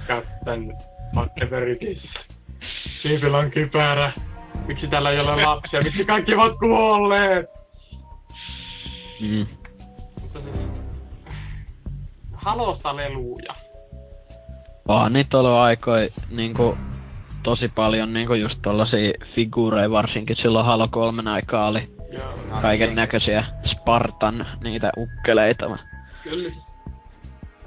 Captain 0.08 0.72
whatever 1.14 1.68
it 1.68 1.82
is. 1.82 1.98
Siipillä 3.02 3.38
on 3.38 3.50
kypärä. 3.50 4.12
Miksi 4.66 4.86
täällä 4.86 5.10
ei 5.10 5.20
ole 5.20 5.42
lapsia? 5.44 5.82
Miksi 5.82 6.04
kaikki 6.04 6.34
ovat 6.34 6.58
kuolleet? 6.58 7.46
Mm. 9.20 9.46
Mutta 10.20 10.40
siis... 10.40 10.68
Halosta 12.32 12.96
leluja. 12.96 13.54
Onhan 14.88 15.12
niitä 15.12 15.38
ollut 15.38 15.52
aikoi 15.52 16.08
niinku 16.30 16.78
tosi 17.42 17.68
paljon 17.68 18.12
niinku 18.12 18.34
just 18.34 18.58
tollasia 18.62 19.12
figuureja 19.34 19.90
varsinkin 19.90 20.36
silloin 20.36 20.66
Halo 20.66 20.88
3 20.90 21.30
aikaa 21.30 21.68
oli 21.68 21.82
Joo. 22.12 22.60
kaiken 22.62 22.94
näköisiä 22.94 23.44
Spartan 23.66 24.46
niitä 24.62 24.92
ukkeleita. 24.96 25.78
Kyllä. 26.22 26.52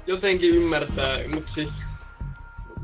Jotenkin 0.06 0.56
ymmärtää, 0.56 1.18
mutta 1.34 1.50
siis... 1.54 1.68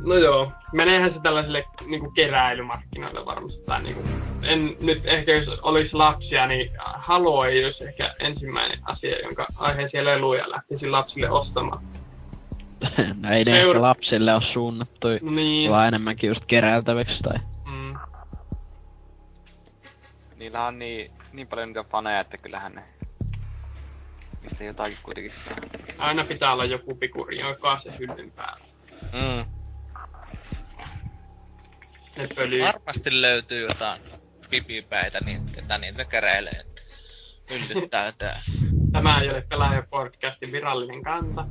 No 0.05 0.15
joo, 0.15 0.53
meneehän 0.73 1.15
se 1.15 1.21
tällaiselle 1.21 1.67
niinku 1.87 2.11
keräilymarkkinoille 2.11 3.27
varmasti. 3.27 3.63
Tai 3.67 3.83
niinku, 3.83 4.03
en 4.43 4.77
nyt 4.83 5.07
ehkä 5.07 5.33
jos 5.33 5.59
olisi 5.63 5.95
lapsia, 5.95 6.47
niin 6.47 6.71
Halo 6.79 7.45
ei 7.45 7.65
olisi 7.65 7.85
ehkä 7.85 8.15
ensimmäinen 8.21 8.79
asia, 8.85 9.19
jonka 9.19 9.47
aiheisia 9.59 10.05
leluja 10.05 10.51
lähtisi 10.51 10.89
lapsille 10.89 11.31
ostamaan. 11.31 11.83
no 13.23 13.31
ei 13.33 13.45
ne 13.45 13.51
Seura- 13.51 13.71
ehkä 13.71 13.83
lapsille 13.83 14.35
ole 14.35 14.43
suunnattu, 14.53 15.09
niin. 15.31 15.71
vaan 15.71 15.89
enemmänkin 15.89 16.29
just 16.29 16.45
keräiltäväksi 16.47 17.23
tai... 17.23 17.39
Mm. 17.73 17.95
Niillä 20.37 20.67
on 20.67 20.79
niin, 20.79 21.11
niin 21.33 21.47
paljon 21.49 21.69
niitä 21.69 21.85
faneja, 21.85 22.21
että 22.21 22.39
kyllähän 22.39 22.75
ne... 22.75 22.83
Mistä 24.43 24.65
jotakin 24.65 24.99
kuitenkin 25.03 25.33
saa. 25.45 25.57
Aina 25.99 26.25
pitää 26.25 26.53
olla 26.53 26.65
joku 26.65 26.95
pikuri, 26.95 27.41
joka 27.41 27.81
se 27.83 27.93
hyllyn 27.99 28.31
päällä. 28.31 28.67
Mm. 29.13 29.56
Ne 32.17 32.29
pölyy. 32.35 32.63
Varmasti 32.63 33.23
löytyy 33.23 33.69
jotain 33.69 34.03
pipipäitä, 34.51 35.21
niin 35.21 35.43
ketä 35.55 35.79
niitä 35.79 36.05
keräilee. 36.05 36.53
että 36.53 36.83
Hyllyt 37.51 37.91
täytää. 37.91 38.43
Tämä 38.93 39.21
ei 39.21 39.31
ole 39.31 39.45
pelaaja 39.49 39.83
podcastin 39.91 40.53
virallinen 40.53 41.03
kanta. 41.03 41.47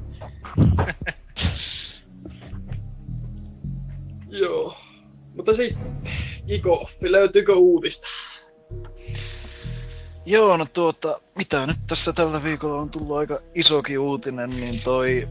Joo. 4.41 4.77
Mutta 5.35 5.55
siis, 5.55 5.75
Iko, 6.47 6.89
löytyykö 7.01 7.53
uutista? 7.53 8.07
Joo, 10.25 10.57
no 10.57 10.65
tuota, 10.73 11.21
mitä 11.35 11.67
nyt 11.67 11.77
tässä 11.87 12.13
tällä 12.13 12.43
viikolla 12.43 12.81
on 12.81 12.89
tullut 12.89 13.17
aika 13.17 13.39
isokin 13.55 13.99
uutinen, 13.99 14.49
niin 14.49 14.81
toi 14.81 15.27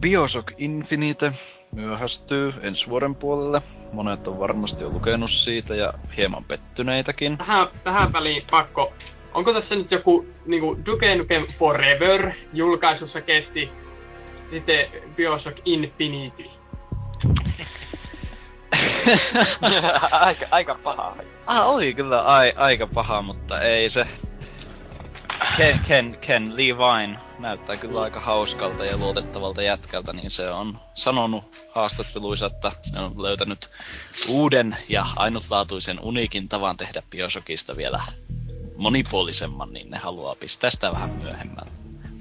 Bioshock 0.00 0.52
Infinite 0.58 1.32
myöhästyy 1.72 2.54
ensi 2.62 2.86
vuoden 2.88 3.14
puolelle. 3.14 3.62
Monet 3.92 4.28
on 4.28 4.38
varmasti 4.38 4.82
jo 4.82 4.90
lukenut 4.90 5.30
siitä 5.30 5.74
ja 5.74 5.92
hieman 6.16 6.44
pettyneitäkin. 6.44 7.38
Tähän, 7.38 7.66
tähän 7.84 8.12
väliin 8.12 8.42
pakko. 8.50 8.92
Onko 9.34 9.52
tässä 9.52 9.74
nyt 9.74 9.90
joku 9.90 10.26
niinku 10.46 10.78
Duke 10.86 11.14
Nukem 11.14 11.46
Forever 11.58 12.32
julkaisussa 12.52 13.20
kesti 13.20 13.70
sitten 14.50 14.86
Bioshock 15.16 15.58
Infinity? 15.64 16.44
aika, 20.10 20.46
aika 20.50 20.78
paha. 20.82 21.16
ah, 21.46 21.68
oli 21.68 21.94
kyllä 21.94 22.22
ai, 22.22 22.52
aika 22.56 22.86
paha, 22.86 23.22
mutta 23.22 23.60
ei 23.60 23.90
se... 23.90 24.06
Ken, 25.56 25.80
Ken, 25.88 26.18
Ken 26.20 26.52
Levine 26.56 27.25
näyttää 27.38 27.76
kyllä 27.76 28.02
aika 28.02 28.20
hauskalta 28.20 28.84
ja 28.84 28.96
luotettavalta 28.96 29.62
jätkältä, 29.62 30.12
niin 30.12 30.30
se 30.30 30.50
on 30.50 30.80
sanonut 30.94 31.44
haastatteluissa, 31.74 32.46
että 32.46 32.72
ne 32.92 33.00
on 33.00 33.22
löytänyt 33.22 33.70
uuden 34.28 34.76
ja 34.88 35.06
ainutlaatuisen 35.16 36.00
uniikin 36.00 36.48
tavan 36.48 36.76
tehdä 36.76 37.02
Bioshockista 37.10 37.76
vielä 37.76 38.02
monipuolisemman, 38.76 39.72
niin 39.72 39.90
ne 39.90 39.98
haluaa 39.98 40.34
pistää 40.34 40.70
sitä 40.70 40.92
vähän 40.92 41.10
myöhemmällä. 41.10 41.70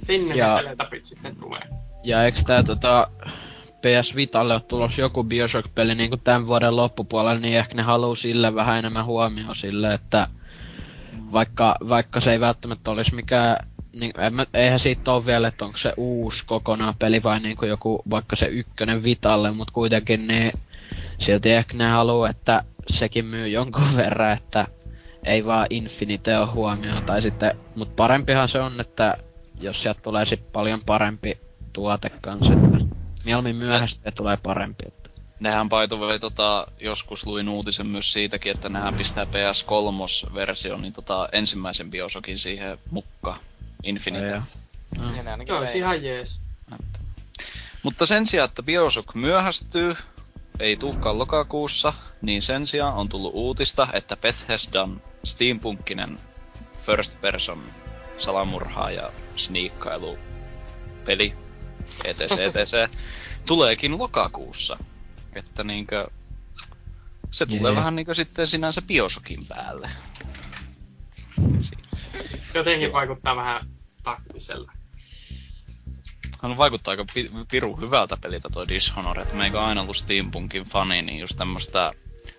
Sinne 0.06 0.36
Ja- 0.36 0.60
se 0.64 1.00
sitten 1.04 1.36
tulee. 1.36 1.62
Ja 2.04 2.24
eiks 2.24 2.44
tää 2.44 2.64
tota 2.64 3.08
PS 3.82 4.16
Vitalle 4.16 4.54
ole 4.54 4.62
tulos 4.62 4.98
joku 4.98 5.24
Bioshock-peli 5.24 5.96
niinku 5.96 6.18
tämän 6.18 6.48
vuoden 6.48 6.76
loppupuolella, 6.76 7.40
niin 7.40 7.58
ehkä 7.58 7.76
ne 7.76 7.82
haluu 7.82 8.16
sille 8.16 8.56
vähän 8.56 8.80
enemmän 8.80 9.06
huomioon 9.06 9.56
sille, 9.56 9.94
että 9.94 10.28
vaikka, 11.32 11.76
vaikka 11.90 12.20
se 12.20 12.32
ei 12.32 12.40
välttämättä 12.40 12.92
olisi 12.92 13.16
mikään, 13.16 13.68
niin 14.00 14.14
mä, 14.32 14.46
eihän 14.54 14.80
siitä 14.80 15.14
ole 15.14 15.26
vielä, 15.26 15.48
että 15.48 15.66
onko 15.66 15.78
se 15.78 15.94
uusi 15.98 16.44
kokonaan 16.46 16.96
peli 17.00 17.24
vai 17.24 17.40
niinku 17.40 17.66
joku, 17.66 18.04
vaikka 18.10 18.36
se 18.36 18.46
ykkönen 18.46 19.04
Vitalle, 19.04 19.52
mutta 19.52 19.74
kuitenkin 19.74 20.28
niin 20.28 20.52
silti 21.20 21.52
ehkä 21.52 21.78
ne 21.78 21.88
haluu, 21.88 22.26
että 22.26 22.64
sekin 22.90 23.26
myy 23.26 23.48
jonkun 23.48 23.96
verran, 23.98 24.34
että 24.38 24.68
ei 25.24 25.46
vaan 25.46 25.68
Infinite 25.70 26.38
ole 26.38 26.48
huomioon, 26.48 27.04
tai 27.04 27.22
sitten, 27.22 27.58
mut 27.76 27.96
parempihan 27.96 28.50
se 28.50 28.60
on, 28.60 28.82
että 28.82 29.18
jos 29.60 29.82
sieltä 29.82 30.02
tulee 30.02 30.26
sit 30.26 30.52
paljon 30.52 30.82
parempi 30.86 31.38
tuote 31.74 32.10
kanssa, 32.22 32.54
että 32.54 32.78
mieluummin 33.26 33.56
myöhäistä 33.56 34.12
tulee 34.12 34.38
parempi, 34.44 34.84
että 34.88 35.06
Nehän 35.40 35.70
paituvoi 35.70 36.20
tota, 36.20 36.68
joskus 36.80 37.26
luin 37.26 37.50
uutisen 37.50 37.88
myös 37.88 38.14
siitäkin, 38.14 38.52
että 38.52 38.70
nehän 38.70 38.94
pistää 38.94 39.24
PS3-version, 39.24 40.82
niin 40.82 40.94
tota, 40.94 41.30
ensimmäisen 41.32 41.92
Bioshockin 41.92 42.40
siihen 42.40 42.78
mukka 42.92 43.36
Infinite. 43.86 44.42
Ainakin 45.00 45.48
Joo, 45.48 45.60
olisi 45.60 45.78
ihan 45.78 46.04
jees. 46.04 46.42
Mutta 47.84 48.06
sen 48.06 48.28
sijaan, 48.28 48.50
että 48.50 48.64
Bioshock 48.64 49.16
myöhästyy, 49.16 49.96
ei 50.60 50.78
tulekaan 50.78 51.20
lokakuussa, 51.20 51.94
niin 52.22 52.42
sen 52.42 52.68
sijaan 52.68 52.94
on 52.94 53.10
tullut 53.10 53.34
uutista, 53.34 53.88
että 53.94 54.18
Bethesdan 54.18 55.02
steampunkkinen 55.24 56.18
first 56.78 57.22
person 57.22 57.64
salamurhaa 58.18 58.92
ja 58.92 59.12
sniikkailu 59.36 60.18
peli 61.06 61.36
etc. 62.04 62.22
etc. 62.22 62.92
tuleekin 63.46 63.98
lokakuussa. 63.98 64.78
Että 65.36 65.64
niinkö 65.64 66.08
se 67.32 67.46
tulee 67.46 67.76
vähän 67.76 67.96
niinkö 67.96 68.14
sitten 68.14 68.48
sinänsä 68.48 68.82
Bioshockin 68.82 69.46
päälle. 69.46 69.90
Jotenkin 72.54 72.94
vaikuttaa 72.94 73.36
vähän 73.36 73.75
taktiselta. 74.06 74.72
Hän 76.42 76.58
vaikuttaa 76.58 76.92
aika 76.92 77.06
pi- 77.14 77.32
piru 77.52 77.76
hyvältä 77.76 78.18
peliltä 78.18 78.50
toi 78.54 78.68
Dishonored. 78.68 79.34
Meikä 79.34 79.66
aina 79.66 79.82
ollut 79.82 79.98
Steampunkin 79.98 80.64
fani, 80.64 81.02
niin 81.02 81.20
just 81.20 81.38
tämmöstä 81.38 81.92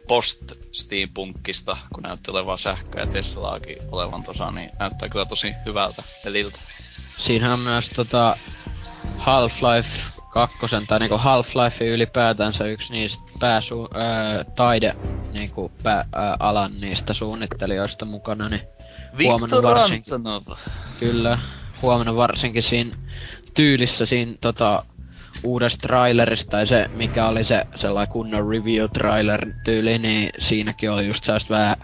post-steampunkista, 0.08 1.76
kun 1.94 2.02
näytti 2.02 2.30
olevan 2.30 2.58
sähköä 2.58 3.02
ja 3.02 3.06
Teslaakin 3.06 3.76
olevan 3.92 4.22
tosa, 4.22 4.50
niin 4.50 4.70
näyttää 4.78 5.08
kyllä 5.08 5.24
tosi 5.24 5.54
hyvältä 5.66 6.02
peliltä. 6.24 6.60
Siinähän 7.18 7.52
on 7.52 7.60
myös 7.60 7.88
tota 7.88 8.36
Half-Life 9.18 10.22
2, 10.32 10.56
tai 10.88 10.98
niinku 10.98 11.16
Half-Life 11.16 11.84
ylipäätänsä 11.84 12.64
yksi 12.64 12.92
niistä 12.92 13.22
pääsu, 13.40 13.88
ää, 13.94 14.44
taide 14.44 14.96
niinku 15.32 15.72
pää, 15.82 16.04
ää, 16.12 16.36
alan 16.38 16.80
niistä 16.80 17.14
suunnittelijoista 17.14 18.04
mukana, 18.04 18.48
niin 18.48 18.62
Huomenna 19.24 19.62
varsin- 19.62 20.02
Antonov. 20.14 20.42
Kyllä, 21.00 21.38
huomenna 21.82 22.16
varsinkin 22.16 22.62
siinä 22.62 22.96
tyylissä 23.54 24.06
siinä 24.06 24.34
tota, 24.40 24.82
uudessa 25.42 25.78
trailerissa, 25.78 26.46
tai 26.50 26.66
se 26.66 26.90
mikä 26.94 27.28
oli 27.28 27.44
se 27.44 27.66
sellainen 27.76 28.12
kunnon 28.12 28.48
review 28.50 28.86
trailer 28.92 29.46
tyyli, 29.64 29.98
niin 29.98 30.30
siinäkin 30.38 30.90
oli 30.90 31.06
just 31.06 31.24
sellaista 31.24 31.54
vähän 31.54 31.76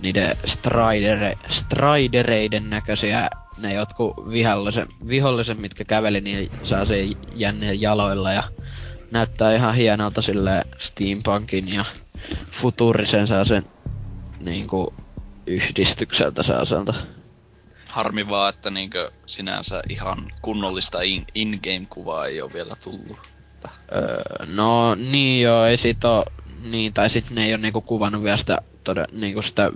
niiden 0.00 0.36
stridere, 0.46 1.34
stridereiden 1.50 2.70
näköisiä 2.70 3.30
ne 3.58 3.74
jotkut 3.74 4.30
viholliset, 4.30 4.88
viholliset, 5.08 5.58
mitkä 5.58 5.84
käveli 5.84 6.20
niin 6.20 6.50
saa 6.62 6.84
se 6.84 7.08
jänneen 7.34 7.80
jaloilla 7.80 8.32
ja 8.32 8.42
näyttää 9.10 9.54
ihan 9.54 9.74
hienolta 9.74 10.22
sille 10.22 10.64
steampunkin 10.78 11.68
ja 11.68 11.84
futurisen 12.60 13.26
saa 13.26 13.44
sen 13.44 13.64
niinku 14.40 14.94
yhdistykseltä 15.46 16.42
saaselta. 16.42 16.94
Harmi 17.88 18.28
vaan, 18.28 18.54
että 18.54 18.70
niinkö 18.70 19.10
sinänsä 19.26 19.82
ihan 19.88 20.18
kunnollista 20.42 21.02
in- 21.02 21.24
in-game-kuvaa 21.34 22.26
ei 22.26 22.42
ole 22.42 22.52
vielä 22.52 22.76
tullut. 22.84 23.18
Öö, 23.94 24.46
no 24.46 24.94
niin 24.94 25.42
joo, 25.42 25.64
ei 25.64 25.76
sit 25.76 26.04
oo, 26.04 26.24
niin, 26.62 26.92
tai 26.94 27.10
sit 27.10 27.30
ne 27.30 27.44
ei 27.46 27.52
oo 27.52 27.56
niinku 27.56 27.80
kuvannut 27.80 28.22
vielä 28.22 28.36
sitä, 28.36 28.58
toden, 28.84 29.06
niinku 29.12 29.42
sitä 29.42 29.70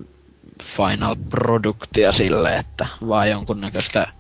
final 0.77 1.17
produktia 1.31 2.13
sille, 2.13 2.57
että 2.57 2.87
vaan 3.09 3.31
jonkunnäköistä, 3.31 4.13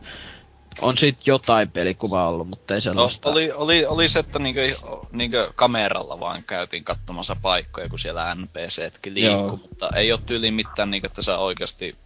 on 0.81 0.99
sit 0.99 1.27
jotain 1.27 1.71
pelikuvaa 1.71 2.29
ollut, 2.29 2.49
mutta 2.49 2.75
ei 2.75 2.79
No, 2.79 2.81
sellaista. 2.81 3.31
oli, 3.31 3.53
oli, 3.53 3.87
oli 3.87 4.09
se, 4.09 4.19
että 4.19 4.39
niinkö, 4.39 4.77
niinkö 5.12 5.53
kameralla 5.57 6.21
vaan 6.21 6.43
käytiin 6.43 6.85
katsomassa 6.85 7.37
paikkoja, 7.43 7.89
kun 7.89 7.99
siellä 7.99 8.35
NPCtkin 8.35 9.15
liikkuu, 9.15 9.47
Joo. 9.47 9.57
mutta 9.57 9.91
ei 9.97 10.12
ole 10.12 10.21
tyyliin 10.27 10.55
mitään 10.55 10.91
niinkö, 10.91 11.07
että 11.07 11.23
sä 11.23 11.39
oikeasti 11.39 11.97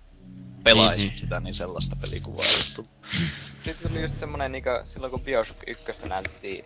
pelaisit 0.64 1.09
Niin, 1.11 1.18
sitä, 1.18 1.40
niin 1.40 1.54
sellaista 1.54 1.96
pelikuvaa 2.00 2.46
ei 2.46 2.54
ole 2.54 2.64
tullut. 2.76 2.90
Sitten 3.64 3.90
tuli 3.90 4.02
just 4.02 4.18
semmonen 4.20 4.52
niinku, 4.52 4.70
silloin 4.85 5.11
kun 5.11 5.20
Bioshock 5.20 5.61
1 5.66 5.83
näytettiin 6.09 6.64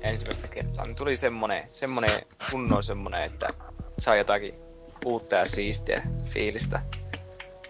ensimmäistä 0.00 0.48
kertaa, 0.48 0.84
niin 0.86 0.96
tuli 0.96 1.16
semmonen, 1.16 1.68
semmonen 1.72 2.22
kunnon 2.50 2.84
semmonen, 2.84 3.22
että 3.22 3.48
saa 3.98 4.16
jotakin 4.16 4.54
uutta 5.04 5.34
ja 5.36 5.48
siistiä 5.48 6.02
fiilistä. 6.28 6.82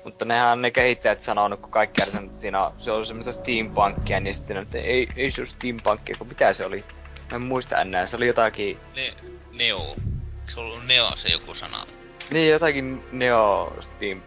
Mutta 0.05 0.25
nehän 0.25 0.63
ne 0.63 0.71
kehittäjät 0.71 1.23
sanonut, 1.23 1.61
kun 1.61 1.71
kaikki 1.71 2.03
että 2.03 2.41
siinä 2.41 2.67
on, 2.67 2.73
se 2.79 2.93
on 2.93 3.07
semmoista 3.07 3.33
steampunkia, 3.33 4.21
niin 4.21 4.35
sitten 4.35 4.57
että 4.57 4.79
ei, 4.79 5.09
ei 5.17 5.31
se 5.31 5.41
ole 5.41 5.49
steampunkia, 5.49 6.17
kun 6.19 6.27
mitä 6.29 6.53
se 6.53 6.67
oli? 6.67 6.85
Mä 7.31 7.37
en 7.37 7.43
muista 7.43 7.81
enää, 7.81 8.07
se 8.07 8.17
oli 8.17 8.27
jotakin, 8.27 8.79
Ne, 8.97 9.15
neo. 9.53 9.97
Se 10.55 10.61
ollut 10.61 10.87
neo 10.87 11.17
se 11.17 11.29
joku 11.29 11.55
sana? 11.55 11.87
niin 12.31 12.51
jotakin 12.51 13.05
neo 13.13 13.73
steam, 13.81 14.23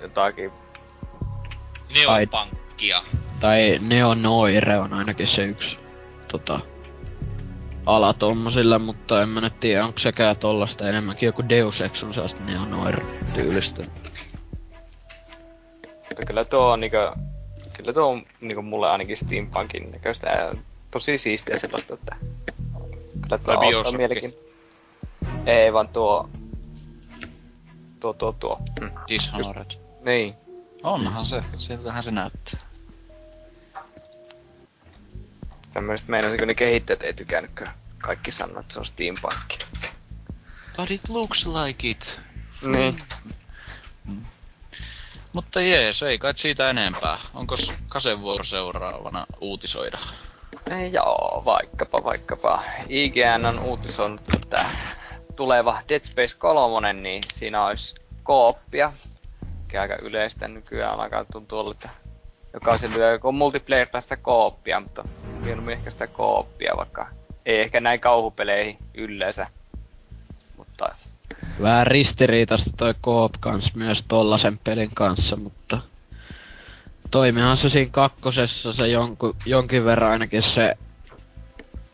jotakin, 0.00 0.52
Neopankkia. 1.94 3.02
Tai 3.40 3.78
Neo 3.80 4.14
Noire 4.14 4.78
on 4.78 4.92
ainakin 4.92 5.26
se 5.26 5.44
yksi 5.44 5.78
tota, 6.28 6.60
ala 7.86 8.14
tommosilla, 8.14 8.78
mutta 8.78 9.22
en 9.22 9.28
mä 9.28 9.40
nyt 9.40 9.60
tiedä, 9.60 9.84
onko 9.84 9.98
sekään 9.98 10.36
tollasta 10.36 10.88
enemmänkin 10.88 11.26
joku 11.26 11.48
Deus 11.48 11.80
Ex 11.80 12.02
on 12.02 12.14
sellaista 12.14 12.44
Neo 12.44 12.64
Noire 12.64 13.06
tyylistä. 13.34 13.84
Mutta 16.16 16.26
kyllä 16.26 16.44
tuo 16.44 16.72
on 16.72 16.80
niinku, 16.80 16.96
kyllä 17.76 17.92
tuo 17.92 18.06
on 18.06 18.26
niinku 18.40 18.62
mulle 18.62 18.90
ainakin 18.90 19.16
steampunkin 19.16 19.90
näköistä 19.90 20.28
ja 20.28 20.54
tosi 20.90 21.18
siistiä 21.18 21.58
sellaista, 21.58 21.94
että 21.94 22.16
kyllä 23.22 23.38
tuo 23.38 23.56
Bioshock? 23.56 23.96
mielikin. 23.96 24.34
Ei 25.46 25.72
vaan 25.72 25.88
tuo, 25.88 26.30
tuo, 28.00 28.12
tuo, 28.12 28.32
tuo. 28.32 28.60
Mm. 28.80 28.90
Dishonored. 29.08 29.70
Niin. 30.04 30.34
Onhan 30.82 31.26
se, 31.26 31.42
siltähän 31.58 32.02
se 32.02 32.10
näyttää. 32.10 32.60
Tämmöiset 35.72 36.08
meinasin, 36.08 36.46
ne 36.46 36.54
kehittäjät 36.54 37.02
ei 37.02 37.14
tykännytkään. 37.14 37.74
Kaikki 37.98 38.32
sanoo, 38.32 38.60
että 38.60 38.72
se 38.72 38.78
on 38.78 38.86
steampunkki. 38.86 39.58
But 40.76 40.90
it 40.90 41.08
looks 41.08 41.46
like 41.46 41.88
it. 41.88 42.20
Niin. 42.62 43.02
Mutta 45.36 45.60
jees, 45.60 46.02
ei 46.02 46.18
kai 46.18 46.32
siitä 46.36 46.70
enempää. 46.70 47.18
Onko 47.34 47.56
Kasen 47.88 48.20
vuoro 48.20 48.44
seuraavana 48.44 49.26
uutisoida? 49.40 49.98
Joo, 50.92 51.42
vaikkapa, 51.44 52.04
vaikkapa. 52.04 52.62
IGN 52.88 53.46
on 53.46 53.58
uutisoinut, 53.58 54.20
että 54.34 54.70
tuleva 55.36 55.82
Dead 55.88 56.00
Space 56.04 56.36
3, 56.38 56.92
niin 56.92 57.22
siinä 57.34 57.66
olisi 57.66 57.94
kooppia. 58.22 58.92
Mikä 59.62 59.80
aika 59.82 59.96
yleistä 59.96 60.48
nykyään 60.48 61.00
alkaa 61.00 61.24
tuntua 61.24 61.60
olla, 61.60 61.70
että 61.70 61.88
jokaisella 62.54 63.04
joko 63.04 63.32
multiplayer 63.32 63.88
tai 63.88 64.02
sitä 64.02 64.16
kooppia, 64.16 64.80
mutta 64.80 65.04
mieluummin 65.44 65.74
ehkä 65.74 65.90
sitä 65.90 66.06
kooppia, 66.06 66.76
vaikka 66.76 67.06
ei 67.46 67.60
ehkä 67.60 67.80
näin 67.80 68.00
kauhupeleihin 68.00 68.78
yleensä. 68.94 69.46
Mutta 70.56 70.88
Vähän 71.62 71.86
ristiriitasta 71.86 72.70
toi 72.76 72.94
Coop 73.02 73.32
kans 73.40 73.74
myös 73.74 74.04
tollasen 74.08 74.58
pelin 74.64 74.90
kanssa, 74.94 75.36
mutta 75.36 75.80
toimihan 77.10 77.56
se 77.56 77.68
siinä 77.68 77.90
kakkosessa 77.90 78.72
se 78.72 78.88
jonku, 78.88 79.36
jonkin 79.46 79.84
verran 79.84 80.10
ainakin 80.10 80.42
se 80.42 80.74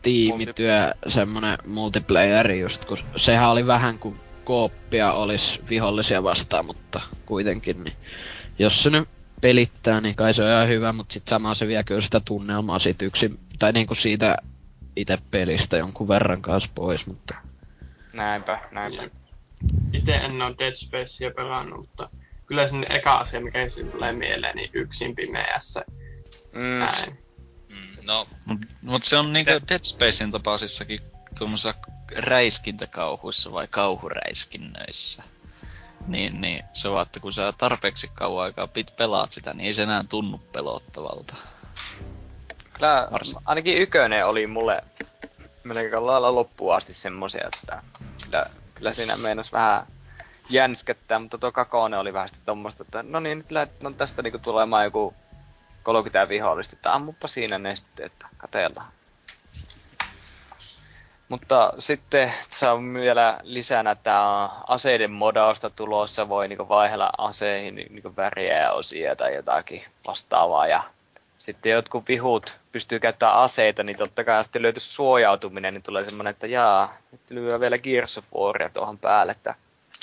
tiimityö, 0.01 0.93
semmonen 1.07 1.57
multiplayeri 1.67 2.59
just, 2.59 2.85
kun 2.85 2.97
sehän 3.15 3.49
oli 3.49 3.67
vähän 3.67 3.99
kuin 3.99 4.15
kooppia 4.43 5.13
olisi 5.13 5.61
vihollisia 5.69 6.23
vastaan, 6.23 6.65
mutta 6.65 7.01
kuitenkin, 7.25 7.83
niin 7.83 7.95
jos 8.59 8.83
se 8.83 8.89
nyt 8.89 9.09
pelittää, 9.41 10.01
niin 10.01 10.15
kai 10.15 10.33
se 10.33 10.43
on 10.43 10.49
ihan 10.49 10.67
hyvä, 10.67 10.93
mutta 10.93 11.13
sit 11.13 11.27
samalla 11.27 11.55
se 11.55 11.67
vie 11.67 11.83
kyllä 11.83 12.01
sitä 12.01 12.21
tunnelmaa 12.25 12.79
sit 12.79 13.01
yksin, 13.01 13.39
tai 13.59 13.71
niinku 13.71 13.95
siitä 13.95 14.37
itse 14.95 15.17
pelistä 15.31 15.77
jonkun 15.77 16.07
verran 16.07 16.41
kanssa 16.41 16.69
pois, 16.75 17.07
mutta 17.07 17.35
näinpä, 18.13 18.59
näinpä. 18.71 19.22
Itse 19.93 20.15
en 20.15 20.41
ole 20.41 20.55
Dead 20.59 20.75
Spacea 20.75 21.31
pelannut, 21.35 21.79
mutta 21.79 22.09
kyllä 22.47 22.67
sen 22.67 22.85
eka 22.91 23.17
asia, 23.17 23.41
mikä 23.41 23.69
siitä 23.69 23.91
tulee 23.91 24.11
mieleen, 24.11 24.55
niin 24.55 24.69
yksin 24.73 25.15
pimeässä. 25.15 25.85
Mm, 26.51 26.79
Näin. 26.79 27.17
Mm, 27.69 28.05
no, 28.05 28.27
Mut, 28.45 28.59
mut 28.81 29.03
se 29.03 29.17
on 29.17 29.33
niinku 29.33 29.51
Dead 29.69 29.83
Spacein 29.83 30.31
tapaisissakin 30.31 30.99
tuommoisissa 31.37 31.73
räiskintäkauhuissa 32.15 33.51
vai 33.51 33.67
kauhuräiskinnöissä. 33.67 35.23
Niin, 36.07 36.41
niin 36.41 36.63
se 36.73 36.87
on, 36.87 37.01
että 37.01 37.19
kun 37.19 37.33
sä 37.33 37.53
tarpeeksi 37.57 38.07
kauan 38.13 38.43
aikaa 38.43 38.67
pit 38.67 38.95
pelaat 38.95 39.31
sitä, 39.31 39.53
niin 39.53 39.67
ei 39.67 39.73
se 39.73 39.83
enää 39.83 40.03
tunnu 40.09 40.37
pelottavalta. 40.37 41.35
Kyllä 42.73 43.07
Varsin. 43.11 43.35
ainakin 43.45 43.77
ykönen 43.77 44.25
oli 44.25 44.47
mulle 44.47 44.83
melkein 45.63 46.05
lailla 46.07 46.35
loppuun 46.35 46.75
asti 46.75 46.93
semmosia, 46.93 47.49
että 47.53 47.83
kyllä, 48.25 48.45
kyllä 48.75 48.93
siinä 48.93 49.17
meinas 49.17 49.53
vähän 49.53 49.87
jänskättää, 50.49 51.19
mutta 51.19 51.37
tuo 51.37 51.51
kakone 51.51 51.97
oli 51.97 52.13
vähän 52.13 52.29
sitten 52.29 52.45
tommoista, 52.45 52.83
että 52.83 53.03
no 53.03 53.19
niin, 53.19 53.37
nyt 53.37 53.81
no 53.81 53.91
tästä 53.91 54.21
niinku 54.21 54.39
tulemaan 54.39 54.83
joku 54.83 55.13
30 55.83 56.29
vihollista, 56.29 56.75
että 56.75 56.93
ammuppa 56.93 57.27
siinä 57.27 57.59
ne 57.59 57.75
sitten, 57.75 58.05
että 58.05 58.27
katellaan. 58.37 58.91
Mutta 61.29 61.73
sitten 61.79 62.33
on 62.71 62.93
vielä 62.93 63.39
lisänä 63.43 63.95
tää 63.95 64.49
aseiden 64.67 65.11
modausta 65.11 65.69
tulossa, 65.69 66.29
voi 66.29 66.47
niinku 66.47 66.69
vaihella 66.69 67.09
aseihin 67.17 67.75
niinku 67.75 68.15
väriä 68.15 68.61
ja 68.61 68.71
osia 68.71 69.15
tai 69.15 69.35
jotakin 69.35 69.85
vastaavaa 70.07 70.67
ja 70.67 70.83
sitten 71.43 71.71
jotkut 71.71 72.07
vihut 72.07 72.57
pystyy 72.71 72.99
käyttämään 72.99 73.37
aseita, 73.37 73.83
niin 73.83 73.97
totta 73.97 74.23
kai 74.23 74.43
sitten 74.43 74.61
löytyy 74.61 74.81
suojautuminen, 74.81 75.73
niin 75.73 75.83
tulee 75.83 76.05
semmonen, 76.05 76.31
että 76.31 76.47
jaa, 76.47 76.97
nyt 77.11 77.21
lyö 77.29 77.59
vielä 77.59 77.77
Gears 77.77 78.17
of 78.17 78.25
Waria 78.35 78.69
tuohon 78.69 78.99
päälle, 78.99 79.31
että 79.31 79.55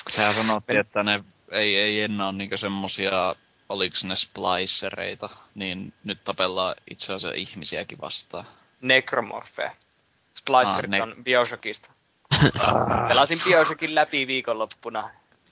Sehän 0.09 0.35
sanottiin, 0.35 0.79
että 0.79 1.03
ne 1.03 1.23
ei, 1.51 1.75
ei 1.75 2.01
enää 2.01 2.27
ole 2.27 2.37
niinku 2.37 2.57
semmosia, 2.57 3.35
oliks 3.69 4.03
ne 4.03 4.15
splicereita, 4.15 5.29
niin 5.55 5.93
nyt 6.03 6.23
tapellaan 6.23 6.75
itse 6.91 7.13
asiassa 7.13 7.37
ihmisiäkin 7.37 8.01
vastaan. 8.01 8.45
Necromorphe. 8.81 9.71
Splicerit 10.33 10.85
Ah, 10.85 10.89
ne- 10.89 11.01
on 11.01 11.15
Bioshockista. 11.23 11.89
Pelasin 13.07 13.39
Bioshockin 13.43 13.95
läpi 13.95 14.27
viikonloppuna. 14.27 15.09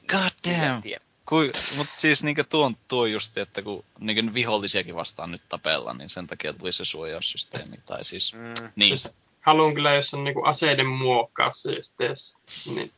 God 0.08 0.52
damn. 0.52 0.82
Kui, 1.30 1.52
mut 1.76 1.88
siis 1.98 2.24
niinkö 2.24 2.44
tuon 2.44 2.76
tuo 2.88 3.06
just, 3.06 3.38
että 3.38 3.62
kun 3.62 3.86
niinkö 4.00 4.34
vihollisiakin 4.34 4.96
vastaan 4.96 5.32
nyt 5.32 5.42
tapella, 5.50 5.94
niin 5.94 6.10
sen 6.10 6.28
takia 6.28 6.54
tuli 6.54 6.72
se 6.74 6.86
suojaussysteemi. 6.86 7.78
Tai 7.86 8.06
siis, 8.06 8.34
Mm. 8.34 8.70
niin. 8.76 8.98
Siis 8.98 9.14
haluan 9.42 9.74
kyllä, 9.74 9.94
jos 9.94 10.14
on 10.14 10.24
niinku 10.24 10.44
aseiden 10.44 10.86
muokkaus, 10.88 11.62
siis 11.62 11.94
tes, 11.98 12.38
niin 12.66 12.92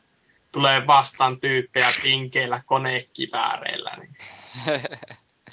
tulee 0.52 0.86
vastaan 0.86 1.40
tyyppejä 1.40 1.92
pinkeillä 2.02 2.62
konekivääreillä. 2.66 3.96
Niin. 3.96 4.16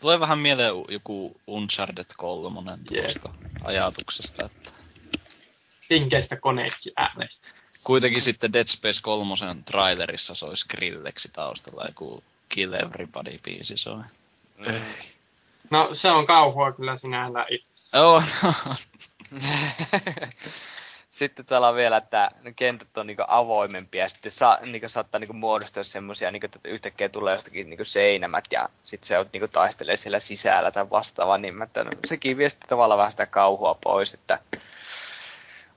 Tulee 0.01 0.19
vähän 0.19 0.39
mieleen 0.39 0.73
joku 0.89 1.41
Uncharted 1.47 2.05
3 2.17 2.71
Jep. 2.91 3.03
tuosta 3.03 3.29
ajatuksesta, 3.63 4.45
että 4.45 4.71
Pinkeistä 5.89 6.35
konekivääreistä. 6.37 7.47
kuitenkin 7.83 8.21
sitten 8.21 8.53
Dead 8.53 8.67
Space 8.67 8.99
3 9.03 9.35
trailerissa 9.65 10.35
soi 10.35 10.57
Skrilleksi 10.57 11.29
taustalla 11.33 11.85
joku 11.85 12.23
Kill 12.49 12.73
Everybody 12.73 13.37
biisi 13.43 13.77
soi. 13.77 14.03
Mm. 14.57 14.81
No 15.69 15.89
se 15.93 16.11
on 16.11 16.25
kauhua 16.25 16.71
kyllä 16.71 16.95
sinällä 16.95 17.45
itsessään. 17.49 18.05
Oh, 18.05 18.23
sitten 21.19 21.45
täällä 21.45 21.67
on 21.67 21.75
vielä, 21.75 21.97
että 21.97 22.31
ne 22.41 22.53
kentät 22.53 22.97
on 22.97 23.07
niinku 23.07 23.23
avoimempia 23.27 24.03
ja 24.03 24.09
sitten 24.09 24.31
saa, 24.31 24.57
niinku 24.61 24.89
saattaa 24.89 25.19
niinku 25.19 25.33
muodostua 25.33 25.83
semmosia, 25.83 26.31
niinku, 26.31 26.45
että 26.45 26.59
yhtäkkiä 26.63 27.09
tulee 27.09 27.35
jostakin 27.35 27.69
niinku 27.69 27.85
seinämät 27.85 28.45
ja 28.51 28.69
sitten 28.83 29.07
se 29.07 29.17
on 29.17 29.29
niinku 29.33 29.47
taistelee 29.47 29.97
siellä 29.97 30.19
sisällä 30.19 30.71
tai 30.71 30.89
vastaavaa, 30.89 31.37
niin 31.37 31.61
että 31.61 31.83
no, 31.83 31.91
sekin 32.05 32.37
vie 32.37 32.49
sitten 32.49 32.69
tavallaan 32.69 32.97
vähän 32.97 33.11
sitä 33.11 33.25
kauhua 33.25 33.77
pois, 33.83 34.13
että 34.13 34.39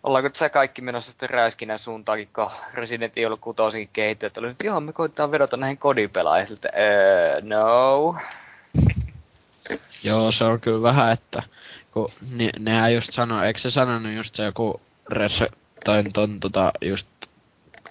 Ollaanko 0.03 0.31
tässä 0.31 0.49
kaikki 0.49 0.83
menossa 0.83 1.11
sitten 1.11 1.31
räiskinän 1.31 1.79
suuntaankin, 1.79 2.29
kun 2.35 2.51
Resident 2.75 3.19
Evil 3.19 3.37
6 3.37 3.91
kehittäjät 3.93 4.39
oli, 4.39 4.49
että 4.49 4.67
joo, 4.67 4.81
me 4.81 4.93
koitetaan 4.93 5.31
vedota 5.31 5.57
näihin 5.57 5.79
kodipelaajille, 5.79 6.55
että 6.55 6.69
öö, 6.79 7.41
no. 7.43 8.17
Joo, 10.05 10.33
se 10.33 10.45
on 10.45 10.61
kyllä 10.61 10.83
vähän, 10.83 11.13
että 11.13 11.43
kun 11.93 12.09
ne, 12.31 12.51
nehän 12.59 12.95
just 12.95 13.13
sanoi, 13.13 13.47
eikö 13.47 13.61
se 13.61 13.71
sanonut 13.71 14.13
just 14.13 14.35
se 14.35 14.45
joku 14.45 14.81
Ressa, 15.11 15.47
tai 15.85 16.05
ton 16.13 16.41
tota 16.41 16.73
just, 16.81 17.09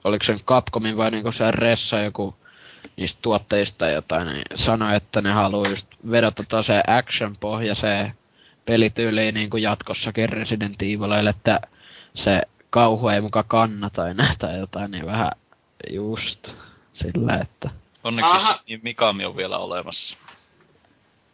oliko 0.03 0.23
se 0.25 0.35
Capcomin 0.45 0.97
vai 0.97 1.11
niinku 1.11 1.31
se 1.31 1.51
Ressa 1.51 1.99
joku 1.99 2.35
niistä 2.97 3.19
tuotteista 3.21 3.77
tai 3.77 3.93
jotain, 3.93 4.27
niin 4.27 4.43
sanoi, 4.55 4.95
että 4.95 5.21
ne 5.21 5.31
haluaa 5.31 5.69
just 5.69 5.87
vedota 6.11 6.43
tosiaan 6.49 6.83
action-pohjaiseen 6.87 8.13
pelityyliin 8.65 9.33
niinku 9.33 9.57
jatkossakin 9.57 10.29
Resident 10.29 10.81
Evilille, 10.81 11.29
että 11.29 11.59
se 12.15 12.41
kauhu 12.69 13.07
ei 13.07 13.21
muka 13.21 13.43
kannata 13.43 14.09
enää 14.09 14.35
tai 14.39 14.57
jotain, 14.59 14.91
niin 14.91 15.05
vähän 15.05 15.31
just 15.89 16.51
sillä, 16.93 17.37
että 17.41 17.69
onneksi 18.03 18.31
Aha. 18.31 18.59
niin 18.67 18.79
Mikami 18.83 19.25
on 19.25 19.37
vielä 19.37 19.57
olemassa. 19.57 20.17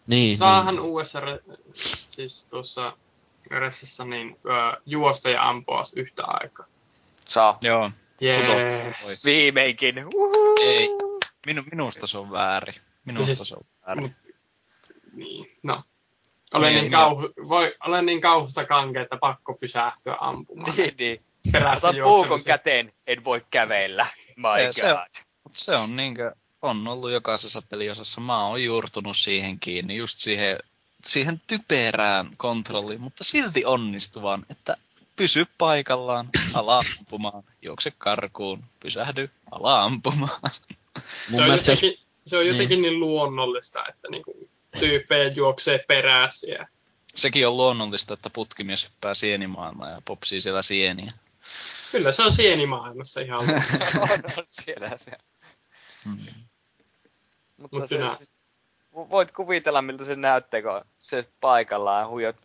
niin, 0.08 0.38
Saahan 0.38 0.76
niin. 0.76 0.84
uudessa, 0.86 1.20
re- 1.20 1.58
siis 2.08 2.46
tuossa 2.50 2.94
Ressassa 3.52 4.06
niin 4.06 4.38
öö, 4.46 4.82
juosta 4.86 5.30
ja 5.30 5.50
ampua 5.50 5.84
yhtä 5.96 6.24
aikaa. 6.26 6.66
Saa. 7.26 7.58
Joo. 7.62 7.92
Voi. 8.22 9.14
Viimeinkin. 9.26 10.06
Uhu. 10.16 10.56
Ei. 10.62 10.90
Minu, 11.46 11.64
minusta 11.72 12.08
se 12.08 12.18
on 12.18 12.32
väärin. 12.32 12.76
Minusta 13.06 13.26
Siis- 13.36 13.50
se 13.50 13.56
on 13.56 13.62
väärin. 13.88 14.04
Mut, 14.04 14.36
niin, 15.14 15.52
no. 15.64 15.84
Olen 16.58 16.68
Niin, 16.70 16.76
niin, 16.76 16.82
niin. 16.84 16.92
kauhu, 16.92 17.30
voi, 17.50 17.76
olen 17.88 18.06
niin 18.06 18.22
kauhusta 18.22 18.66
kanke, 18.66 19.02
että 19.02 19.18
pakko 19.18 19.54
pysähtyä 19.54 20.18
ampumaan. 20.20 20.74
Niin, 20.78 20.96
niin. 21.00 21.22
Perässä 21.52 21.94
puukon 22.04 22.44
käteen, 22.46 22.94
en 23.08 23.24
voi 23.24 23.46
kävellä. 23.52 24.06
My 24.36 24.44
se 24.72 24.94
on- 24.94 25.00
se 25.52 25.76
on 25.76 25.96
niinkö, 25.96 26.32
on 26.62 26.88
ollut 26.88 27.12
jokaisessa 27.12 27.62
peliosassa. 27.70 28.22
Mä 28.22 28.46
oon 28.48 28.64
juurtunut 28.64 29.18
siihen 29.18 29.60
kiinni, 29.60 29.96
just 29.96 30.20
siihen, 30.20 30.58
siihen 31.06 31.42
typerään 31.48 32.30
kontrolliin, 32.38 33.02
mutta 33.02 33.24
silti 33.24 33.66
onnistuvan, 33.66 34.46
että 34.50 34.78
pysy 35.16 35.46
paikallaan, 35.58 36.30
ala 36.54 36.84
ampumaan, 37.00 37.44
juokse 37.62 37.92
karkuun, 37.98 38.64
pysähdy, 38.80 39.30
ala 39.52 39.84
ampumaan. 39.84 40.52
Mun 41.30 41.40
se, 41.40 41.52
on 41.52 41.58
jotenkin, 41.58 42.00
se 42.26 42.38
on 42.38 42.48
jotenkin 42.48 42.82
niin. 42.82 43.00
luonnollista, 43.00 43.86
että 43.90 44.08
niinku 44.12 44.50
tyyppejä 44.80 45.28
juoksee 45.28 45.86
perässä. 45.88 46.68
Sekin 47.16 47.48
on 47.48 47.58
luonnollista, 47.58 48.14
että 48.14 48.30
putkimies 48.30 48.90
hyppää 48.90 49.14
sienimaailmaan 49.14 49.92
ja 49.92 50.02
popsii 50.06 50.42
siellä 50.42 50.62
sieniä. 50.62 51.12
Kyllä 51.92 52.12
se 52.12 52.24
on 52.24 52.32
sienimaailmassa 52.32 53.20
ihan 53.22 53.40
luonnollista. 53.40 54.02
on, 54.14 54.20
on 54.38 54.44
siellä 54.48 54.98
se. 54.98 55.12
Mm. 56.06 56.18
Mutta 57.58 57.78
Mut 57.78 57.90
se, 57.90 57.98
siis, 58.18 58.44
vo- 58.96 59.10
voit 59.10 59.32
kuvitella, 59.32 59.82
miltä 59.82 60.06
se 60.06 60.16
näyttää, 60.16 60.62
kun 60.62 60.82
se 61.02 61.24
paikallaan 61.42 62.08
huijot 62.10 62.36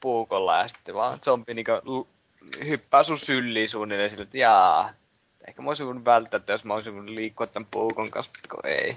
puukolla 0.00 0.58
ja 0.58 0.68
sitten 0.68 0.94
vaan 0.94 1.20
zombi 1.20 1.54
niinku 1.54 1.72
l- 1.72 2.08
hyppää 2.64 3.02
sun 3.02 3.18
sylliin 3.18 3.68
suunnilleen 3.68 4.10
sille, 4.10 4.22
että 4.22 4.38
jaa. 4.38 4.90
Ehkä 5.48 5.62
mä 5.62 5.70
olisin 5.70 5.86
voinut 5.86 6.04
välttää, 6.04 6.38
että 6.38 6.52
jos 6.52 6.64
mä 6.64 6.74
olisin 6.74 6.94
voinut 6.94 7.10
liikkua 7.14 7.46
tämän 7.46 7.68
puukon 7.70 8.10
kanssa, 8.10 8.32
mutta 8.36 8.56
kun 8.56 8.66
ei. 8.70 8.96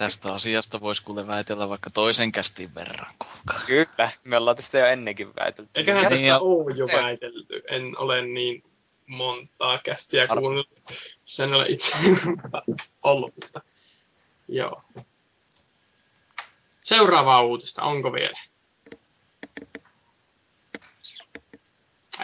Tästä 0.00 0.32
asiasta 0.32 0.80
voisi 0.80 1.02
kuule 1.04 1.26
väitellä 1.26 1.68
vaikka 1.68 1.90
toisen 1.90 2.32
kästin 2.32 2.74
verran, 2.74 3.14
kuulkaa. 3.18 3.66
Kyllä, 3.66 4.10
me 4.24 4.36
ollaan 4.36 4.56
tästä 4.56 4.78
jo 4.78 4.86
ennenkin 4.86 5.28
väitelty. 5.36 5.70
Eiköhän 5.74 6.02
Ja- 6.02 6.10
tästä 6.10 6.26
ja- 6.26 6.38
ole 6.38 6.74
jo 6.76 6.86
väitelty. 6.86 7.62
En 7.70 7.98
ole 7.98 8.22
niin 8.22 8.62
montaa 9.06 9.78
kästiä 9.78 10.26
Ar- 10.28 10.38
kuunnellut. 10.38 10.68
Sen 11.24 11.54
ole 11.54 11.66
itse 11.68 11.92
ollut, 13.02 13.34
mutta 13.42 13.60
joo. 14.48 14.82
Seuraavaa 16.82 17.42
uutista, 17.42 17.82
onko 17.82 18.12
vielä? 18.12 18.38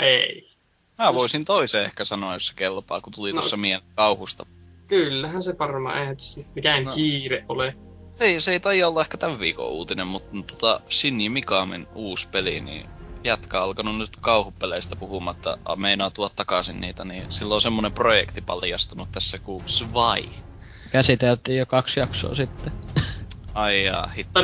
Ei. 0.01 0.51
Mä 0.99 1.15
voisin 1.15 1.45
toisen 1.45 1.85
ehkä 1.85 2.05
sanoa, 2.05 2.33
jos 2.35 2.47
se 2.47 2.55
kelpaa, 2.55 3.01
kun 3.01 3.13
tuli 3.13 3.33
No. 3.33 3.41
tuossa 3.41 3.57
mieleen 3.57 3.91
kauhusta. 3.95 4.47
Kyllähän 4.89 5.43
se 5.43 5.59
varmaan 5.59 5.99
eihän 5.99 6.17
tässä 6.17 6.41
mikään 6.55 6.85
No. 6.85 6.93
kiire 6.93 7.45
ole. 7.49 7.75
Se 8.13 8.25
ei, 8.25 8.41
se 8.41 8.53
ei 8.53 8.61
taida 8.61 8.89
olla 8.89 9.01
ehkä 9.01 9.17
tämän 9.17 9.39
viikon 9.39 9.69
uutinen, 9.69 10.07
mutta 10.07 10.37
tota 10.47 10.81
Shinji 10.91 11.29
Mikamin 11.29 11.87
uusi 11.95 12.29
peli, 12.29 12.61
niin 12.61 12.87
jätkä 13.25 13.59
on 13.59 13.65
alkanut 13.65 13.99
nyt 13.99 14.17
kauhupeleistä 14.21 14.97
puhumatta, 14.97 15.59
a, 15.65 15.77
meinaa 15.77 16.11
tuoda 16.11 16.35
takaisin 16.37 16.81
niitä, 16.81 17.05
niin 17.05 17.33
silloin 17.33 17.55
on 17.57 17.61
semmonen 17.63 17.93
projekti 17.93 18.41
paljastunut 18.41 19.09
tässä 19.13 19.39
kuin 19.39 19.63
Svai. 19.67 20.29
käsiteltiin 20.93 21.59
jo 21.59 21.67
kaksi 21.67 22.01
jaksoa 22.01 22.35
sitten. 22.35 22.73
Ai 23.55 23.85
jaa, 23.85 24.07
hitto. 24.07 24.41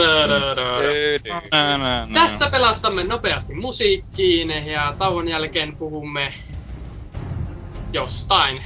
Tässä 2.14 2.50
pelastamme 2.50 3.04
nopeasti 3.04 3.54
musiikkiin 3.54 4.50
ja 4.66 4.94
tauon 4.98 5.28
jälkeen 5.28 5.76
puhumme 5.76 6.32
jostain. 7.92 8.62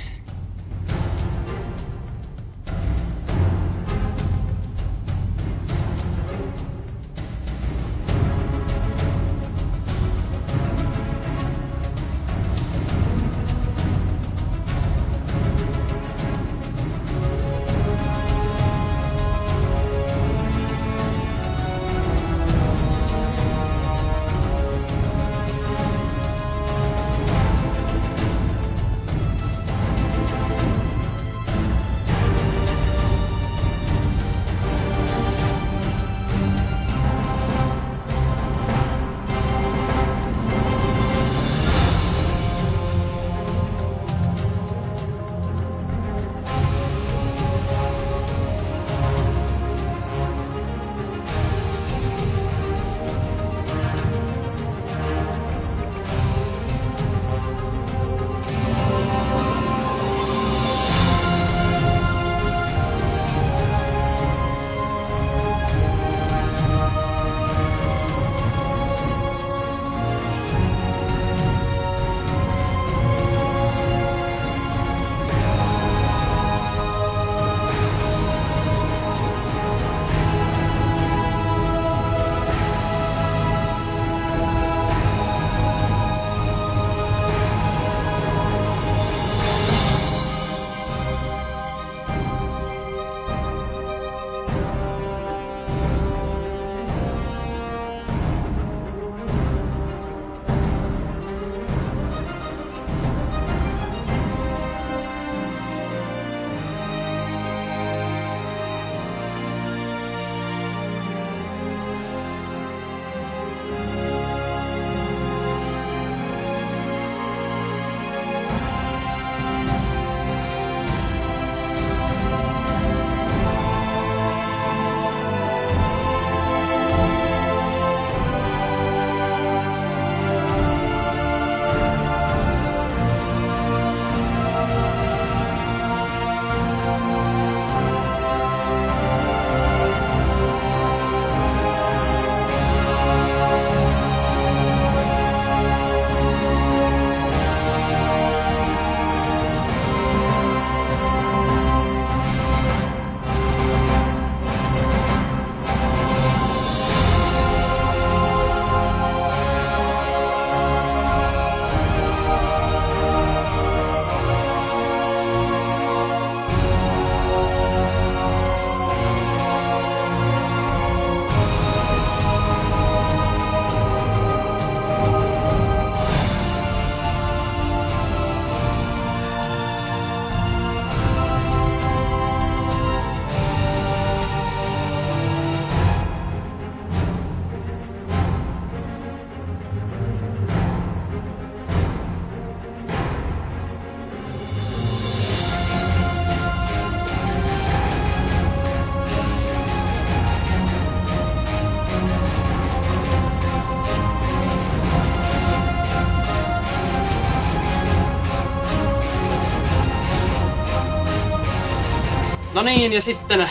Niin, 212.67 212.93
ja 212.93 213.01
sitten 213.01 213.41
äh, 213.41 213.51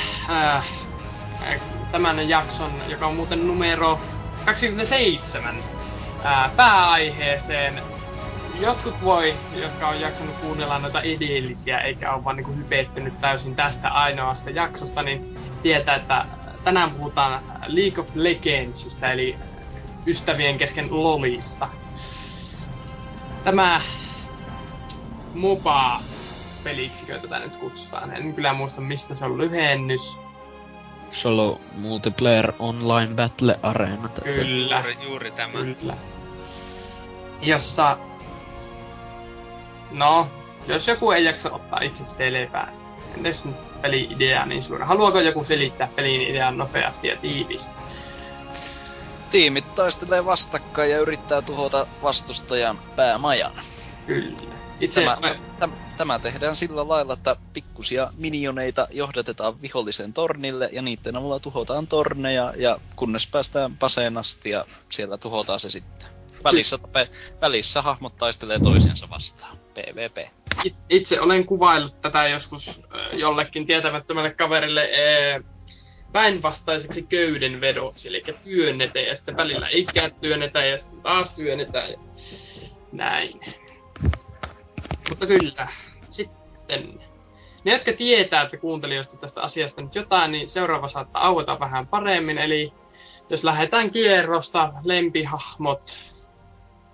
äh, 0.55 0.66
tämän 1.91 2.30
jakson, 2.30 2.72
joka 2.88 3.07
on 3.07 3.16
muuten 3.16 3.47
numero 3.47 3.99
27, 4.45 5.55
äh, 6.26 6.55
pääaiheeseen. 6.55 7.84
Jotkut 8.59 9.03
voi, 9.03 9.36
jotka 9.53 9.88
on 9.88 10.01
jaksanut 10.01 10.36
kuunnella 10.36 10.80
noita 10.80 11.01
edellisiä, 11.01 11.78
eikä 11.78 12.13
ole 12.13 12.24
vaan 12.24 12.36
niin 12.36 12.57
hypettynyt 12.57 13.20
täysin 13.20 13.55
tästä 13.55 13.89
ainoasta 13.89 14.49
jaksosta, 14.49 15.03
niin 15.03 15.38
tietää, 15.61 15.95
että 15.95 16.26
tänään 16.63 16.91
puhutaan 16.91 17.43
League 17.68 18.01
of 18.01 18.16
Legendsista, 18.16 19.11
eli 19.11 19.36
ystävien 20.07 20.57
kesken 20.57 20.88
LOLista. 20.91 21.70
Tämä 23.43 23.82
MOBA 25.34 26.01
peliksi, 26.66 27.05
tätä 27.05 27.39
nyt 27.39 27.55
kutsutaan. 27.55 28.16
En 28.16 28.34
kyllä 28.34 28.53
muista, 28.53 28.82
mistä 28.82 29.16
se 29.16 29.26
on 29.26 29.38
lyhennys. 29.38 30.22
Se 31.13 31.28
on 31.28 31.34
ollut 31.34 31.61
Multiplayer 31.78 32.53
Online 32.59 33.13
Battle 33.13 33.59
Arena. 33.63 34.09
Kyllä. 34.24 34.76
Juuri, 34.76 34.97
juuri 35.01 35.32
tämä. 35.32 35.53
Kyllä. 35.53 35.97
Jossa... 37.41 37.97
No, 39.91 40.28
jos 40.68 40.88
joku 40.88 41.11
ei 41.11 41.26
jaksa 41.26 41.51
ottaa 41.51 41.80
itse 41.80 42.03
selvää, 42.03 42.72
entäs 43.18 43.45
nyt 43.45 43.82
peli-idea 43.82 44.45
niin 44.45 44.63
suora. 44.63 44.86
Haluaako 44.86 45.20
joku 45.20 45.43
selittää 45.43 45.88
pelin 45.95 46.22
idean 46.22 46.57
nopeasti 46.57 47.07
ja 47.07 47.16
tiivisti? 47.16 47.76
Tiimit 49.32 49.76
taistelee 49.76 50.26
vastakkain 50.26 50.91
ja 50.91 50.99
yrittää 50.99 51.41
tuhota 51.41 51.88
vastustajan 52.03 52.80
päämajan. 52.95 53.51
Kyllä. 54.07 54.55
Itse 54.80 55.01
Tämä, 55.01 55.17
olen- 55.19 55.41
täm, 55.59 55.71
tämä 55.97 56.19
tehdään 56.19 56.55
sillä 56.55 56.88
lailla, 56.88 57.13
että 57.13 57.36
pikkusia 57.53 58.11
minioneita 58.17 58.88
johdatetaan 58.91 59.61
vihollisen 59.61 60.13
tornille 60.13 60.69
ja 60.71 60.82
niiden 60.82 61.17
avulla 61.17 61.39
tuhotaan 61.39 61.88
torneja 61.88 62.53
ja 62.57 62.80
kunnes 62.95 63.28
päästään 63.32 63.78
paseen 63.78 64.17
asti 64.17 64.49
ja 64.49 64.65
siellä 64.89 65.17
tuhotaan 65.17 65.59
se 65.59 65.69
sitten. 65.69 66.07
Välissä, 66.43 66.78
tape, 66.78 67.09
välissä 67.41 67.82
hahmot 67.82 68.17
taistelee 68.17 68.59
toisiansa 68.59 69.09
vastaan. 69.09 69.57
PvP. 69.73 70.17
It- 70.63 70.76
itse 70.89 71.21
olen 71.21 71.45
kuvaillut 71.45 72.01
tätä 72.01 72.28
joskus 72.28 72.82
jollekin 73.13 73.65
tietämättömälle 73.65 74.34
kaverille 74.34 74.84
ee, 74.84 75.41
päinvastaiseksi 76.11 77.03
köydenvedoksi, 77.03 78.07
eli 78.07 78.23
työnnetään 78.43 79.05
ja 79.05 79.15
sitten 79.15 79.38
välillä 79.38 79.67
ikään 79.71 80.11
työnnetään 80.21 80.69
ja 80.69 80.78
sitten 80.78 81.01
taas 81.01 81.36
työnnetään 81.36 81.91
ja 81.91 81.97
näin. 82.91 83.39
Mutta 85.10 85.28
kyllä, 85.28 85.68
sitten 86.10 86.99
ne, 87.64 87.72
jotka 87.72 87.93
tietää, 87.93 88.41
että 88.41 88.58
kuuntelijoista 88.58 89.18
tästä 89.18 89.41
asiasta 89.41 89.82
nyt 89.82 89.95
jotain, 89.95 90.32
niin 90.32 90.49
seuraava 90.49 90.88
saattaa 90.88 91.28
aueta 91.28 91.60
vähän 91.60 91.88
paremmin, 91.88 92.38
eli 92.38 92.74
jos 93.30 93.43
lähdetään 93.43 93.91
kierrosta, 93.91 94.74
lempihahmot, 94.84 95.97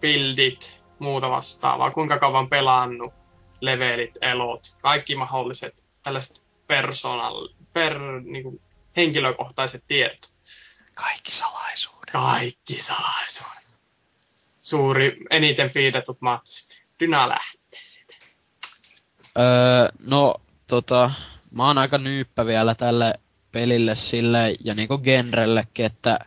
buildit, 0.02 0.84
muuta 1.00 1.30
vastaavaa, 1.30 1.92
kuinka 1.92 2.18
kauan 2.18 2.50
pelannut, 2.50 3.14
levelit, 3.62 4.18
elot, 4.22 4.78
kaikki 4.82 5.16
mahdolliset 5.16 5.84
tällaiset 6.04 6.42
personal, 6.68 7.48
per, 7.74 8.00
niinku, 8.24 8.62
henkilökohtaiset 8.98 9.84
tiedot. 9.88 10.34
Kaikki 10.94 11.32
salaisuudet. 11.32 12.12
Kaikki 12.12 12.82
salaisuudet. 12.82 13.82
Suuri, 14.62 15.18
eniten 15.30 15.70
fiidatut 15.70 16.22
matsit. 16.22 16.82
Dyna 17.00 17.30
lähtee. 17.30 17.62
Öö, 19.38 19.90
no, 20.08 20.36
tota, 20.68 21.12
mä 21.52 21.68
oon 21.68 21.78
aika 21.78 21.98
nyyppä 21.98 22.46
vielä 22.46 22.76
tälle 22.76 23.14
pelille 23.52 23.96
sille 23.96 24.56
ja 24.64 24.74
niinku 24.74 24.98
genrellekin, 24.98 25.86
että 25.86 26.20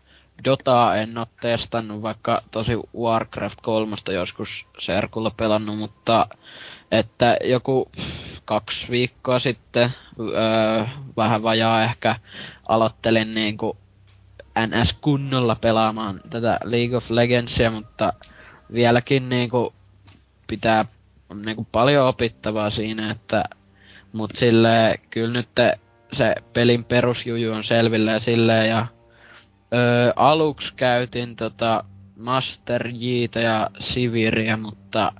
Dotaa 0.45 0.97
en 0.97 1.19
oo 1.19 1.27
testannut, 1.41 2.03
vaikka 2.03 2.43
tosi 2.51 2.73
Warcraft 2.99 3.61
3 3.63 3.97
joskus 4.13 4.67
Serkulla 4.79 5.31
pelannut, 5.31 5.79
mutta 5.79 6.27
että 6.91 7.37
joku 7.45 7.91
kaksi 8.45 8.91
viikkoa 8.91 9.39
sitten, 9.39 9.95
öö, 10.21 10.85
vähän 11.17 11.43
vajaa 11.43 11.85
ehkä, 11.85 12.17
aloittelin 12.69 13.35
niinku 13.35 13.77
NS 14.67 14.93
kunnolla 15.01 15.55
pelaamaan 15.55 16.21
tätä 16.31 16.59
League 16.65 16.97
of 16.97 17.11
Legendsia, 17.11 17.71
mutta 17.71 18.13
vieläkin 18.73 19.29
niinku 19.29 19.75
pitää 20.47 20.85
on 21.35 21.43
niinku 21.43 21.67
paljon 21.73 22.07
opittavaa 22.07 22.71
siinä, 22.71 23.11
että 23.11 23.45
mut 24.13 24.31
sille 24.37 24.95
kyllä 25.11 25.33
nyt 25.33 25.49
se 26.13 26.35
pelin 26.53 26.85
perusjuju 26.85 27.53
on 27.53 27.65
selvillä 27.65 28.11
ja 28.11 28.21
silleen 28.21 28.69
ja 28.69 28.87
öö, 29.75 30.13
aluksi 30.17 30.75
käytin 30.77 31.37
tota 31.37 31.85
Master 32.17 32.89
Jitä 32.93 33.41
ja 33.41 33.71
Siviria, 33.79 34.57
mutta 34.57 35.13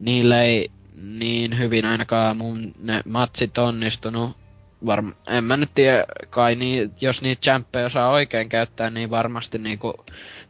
niillä 0.00 0.42
ei 0.42 0.70
niin 0.94 1.58
hyvin 1.58 1.84
ainakaan 1.84 2.36
mun 2.36 2.74
ne 2.78 3.02
matsit 3.04 3.58
onnistunut. 3.58 4.36
Varm- 4.86 5.14
en 5.26 5.44
mä 5.44 5.56
nyt 5.56 5.70
tiedä, 5.74 6.04
kai 6.30 6.54
niin, 6.54 6.92
jos 7.00 7.22
niitä 7.22 7.40
champeja 7.40 7.86
osaa 7.86 8.10
oikein 8.10 8.48
käyttää, 8.48 8.90
niin 8.90 9.10
varmasti 9.10 9.58
niinku 9.58 9.94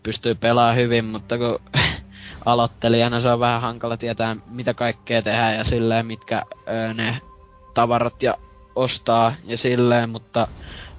pystyy 0.03 0.35
pelaamaan 0.35 0.77
hyvin, 0.77 1.05
mutta 1.05 1.39
kun 1.39 1.61
aloittelijana. 2.45 3.21
Se 3.21 3.29
on 3.29 3.41
vähän 3.41 3.61
hankala 3.61 3.97
tietää, 3.97 4.37
mitä 4.51 4.75
kaikkea 4.75 5.23
tehdään 5.23 5.57
ja 5.57 5.65
silleen, 5.65 6.07
mitkä 6.07 6.43
ö, 6.69 6.95
ne 6.95 7.21
tavarat 7.75 8.23
ja 8.23 8.35
ostaa 8.75 9.35
ja 9.45 9.59
silleen, 9.59 10.11
mutta 10.11 10.49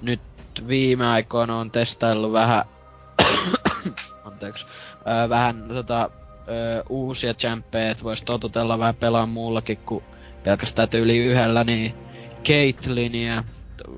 nyt 0.02 0.20
viime 0.68 1.06
aikoina 1.06 1.58
on 1.58 1.70
testaillut 1.70 2.32
vähän, 2.32 2.64
anteeksi, 4.24 4.66
ö, 5.00 5.28
vähän 5.28 5.68
tota, 5.68 6.10
ö, 6.48 6.84
uusia 6.88 7.34
champeja, 7.34 7.90
että 7.90 8.04
vois 8.04 8.22
totutella 8.22 8.78
vähän 8.78 8.94
pelaa 8.94 9.26
muullakin 9.26 9.78
kuin 9.86 10.04
pelkästään 10.44 10.88
tyyli 10.88 11.18
yhdellä, 11.18 11.64
niin 11.64 11.94
Caitlyn 12.44 13.12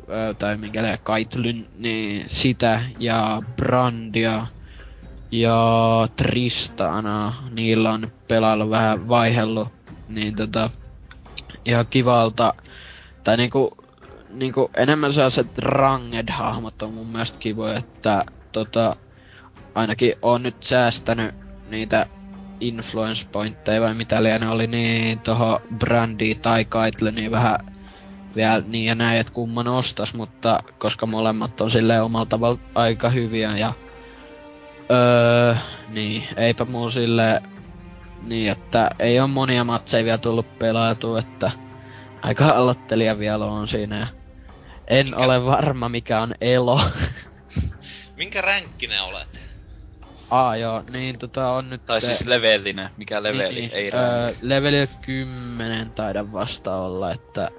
ö, 0.09 0.35
tai 0.39 0.57
minkä 0.57 0.83
liian 0.83 0.99
Caitlyn, 0.99 1.67
niin 1.79 2.25
sitä 2.29 2.83
ja 2.99 3.43
Brandia 3.57 4.47
ja 5.31 6.09
Tristana, 6.17 7.35
niillä 7.51 7.91
on 7.91 8.09
pelailu 8.29 8.71
vähän 8.71 9.09
vaihellut, 9.09 9.69
niin 10.09 10.37
tota, 10.37 10.71
ihan 11.65 11.87
kivalta, 11.91 12.53
tai 13.25 13.37
niinku, 13.37 13.77
niinku 14.31 14.71
enemmän 14.77 15.13
sellaiset 15.13 15.59
ranged-hahmot 15.59 16.83
on 16.83 16.95
mun 16.95 17.07
mielestä 17.07 17.39
kivoja, 17.39 17.79
että 17.79 18.25
tota, 18.53 18.97
ainakin 19.75 20.15
on 20.23 20.43
nyt 20.43 20.63
säästänyt 20.63 21.35
niitä 21.71 22.07
influence 22.61 23.27
pointteja 23.33 23.81
vai 23.81 23.95
mitä 23.95 24.23
liian 24.23 24.43
oli, 24.43 24.67
niin 24.67 25.19
toho 25.19 25.63
Brandi 25.79 26.35
tai 26.35 26.65
Kaitleniin 26.65 27.31
vähän 27.31 27.59
vielä 28.37 28.63
niin 28.67 28.87
ja 28.87 28.95
näin, 28.95 29.21
että 29.21 29.33
kumman 29.33 29.69
ostas, 29.69 30.15
mutta 30.15 30.63
koska 30.79 31.07
molemmat 31.07 31.61
on 31.61 31.71
silleen 31.71 32.03
omalla 32.03 32.27
tavalla 32.27 32.59
aika 32.75 33.11
hyviä 33.11 33.57
ja 33.57 33.73
Öö, 34.91 35.55
niin, 35.89 36.29
eipä 36.37 36.65
mulla 36.65 36.91
sille 36.91 37.41
niin, 38.21 38.53
että 38.53 38.91
ei 38.99 39.21
on 39.21 39.31
monia 39.31 39.65
matseja 39.65 40.05
vielä 40.05 40.19
tullut 40.19 40.59
pelaatu, 40.59 41.17
että 41.17 41.51
aika 42.23 42.49
aloittelija 42.55 43.19
vielä 43.19 43.45
on 43.45 43.69
siinä. 43.69 43.99
ja 43.99 44.07
En 44.89 45.07
Minkä- 45.07 45.19
ole 45.19 45.45
varma 45.45 45.89
mikä 45.89 46.21
on 46.21 46.35
elo. 46.41 46.81
Minkä 48.19 48.41
ränkkinen 48.41 49.03
olet? 49.03 49.41
Aa 50.31 50.57
joo, 50.57 50.83
niin 50.93 51.19
tota 51.19 51.49
on 51.53 51.71
nyt... 51.71 51.83
Tai 51.87 52.01
se- 52.01 52.07
siis 52.07 52.27
levelinen. 52.29 52.89
Mikä 52.97 53.23
leveli? 53.23 53.55
niin, 53.61 53.71
Ei 53.73 53.91
öö, 53.95 54.33
leveli 54.41 54.89
10 55.01 55.91
taida 55.95 56.33
vasta 56.33 56.77
olla, 56.77 57.13
että... 57.13 57.51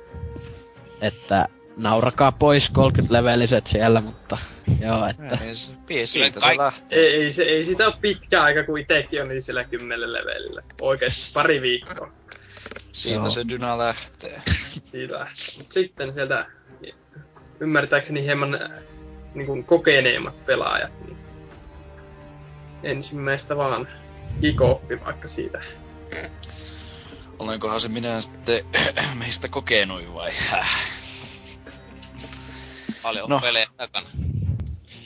Että 1.02 1.48
naurakaa 1.78 2.32
pois 2.32 2.70
30 2.70 3.14
leveliset 3.14 3.68
siellä, 3.68 4.02
mutta 4.02 4.38
joo, 4.82 5.08
että... 5.08 5.46
Ei, 5.46 5.56
se, 5.56 5.72
pie- 5.72 6.06
siitä 6.06 6.40
kaik- 6.40 6.52
se 6.54 6.58
lähtee. 6.58 7.00
Ei, 7.00 7.16
ei, 7.16 7.32
se, 7.32 7.44
ei 7.44 7.64
sitä 7.64 7.86
ole 7.88 7.96
pitkä 8.02 8.44
aika, 8.44 8.64
kun 8.64 8.80
itsekin 8.80 9.22
on 9.22 9.28
niin 9.28 9.42
siellä 9.42 9.64
kymmenen 9.64 10.14
levelillä. 10.14 10.62
Oikeesti 10.82 11.32
pari 11.34 11.62
viikkoa 11.62 12.12
Siitä 12.92 13.20
Joo. 13.20 13.30
se 13.30 13.48
dyna 13.50 13.78
lähtee. 13.78 14.42
siitä 14.92 15.14
lähtee. 15.14 15.58
Mut 15.58 15.72
sitten 15.72 16.14
sieltä 16.16 16.46
ymmärtääkseni 17.60 18.24
hieman 18.24 18.60
niin 19.36 19.46
kuin 19.48 19.64
kokeneemmat 19.64 20.46
pelaajat, 20.46 21.06
niin 21.06 21.18
ensimmäistä 22.84 23.58
vaan 23.58 23.88
kick-offi 24.42 25.06
vaikka 25.06 25.28
siitä. 25.28 25.62
Olenkohan 27.40 27.82
se 27.82 27.88
minä 27.88 28.22
sitten 28.22 28.66
meistä 29.20 29.48
kokenut 29.48 30.14
vai? 30.14 30.32
Paljon 33.04 33.30
no. 33.30 33.40
pelejä 33.40 33.68
takana. 33.78 34.10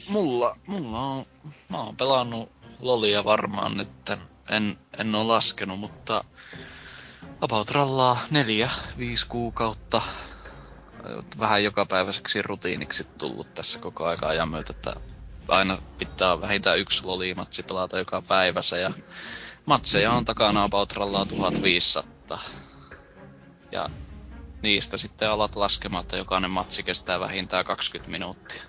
Mulla, 0.10 0.58
mulla 0.68 1.00
on, 1.00 1.26
mä 1.70 1.78
oon 1.78 1.98
pelannut 1.98 2.52
lolia 2.80 3.24
varmaan 3.26 3.78
nyt, 3.78 4.10
en, 4.50 4.78
en 4.98 5.16
oo 5.16 5.28
laskenut, 5.28 5.80
mutta 5.80 6.24
about 7.42 7.72
rallaa 7.72 8.18
neljä, 8.32 8.70
viisi 8.98 9.28
kuukautta. 9.28 10.02
vähän 11.40 11.64
jokapäiväiseksi 11.64 12.42
rutiiniksi 12.42 13.04
tullut 13.04 13.54
tässä 13.54 13.80
koko 13.80 14.06
aika 14.06 14.28
ajan 14.28 14.50
myötä, 14.50 14.74
että 14.74 14.96
aina 15.48 15.82
pitää 15.98 16.42
vähintään 16.42 16.80
yksi 16.80 17.04
lolimatsi 17.06 17.64
pelata 17.64 17.98
joka 17.98 18.22
päivässä 18.28 18.78
ja 18.78 18.92
matseja 19.66 20.12
on 20.12 20.26
takana 20.26 20.64
about 20.64 20.90
1500. 20.90 22.40
Ja 23.72 23.90
niistä 24.62 24.98
sitten 24.98 25.30
alat 25.30 25.56
laskemaan, 25.56 26.02
että 26.02 26.18
jokainen 26.18 26.52
matsi 26.52 26.84
kestää 26.84 27.20
vähintään 27.20 27.66
20 27.66 28.12
minuuttia. 28.12 28.64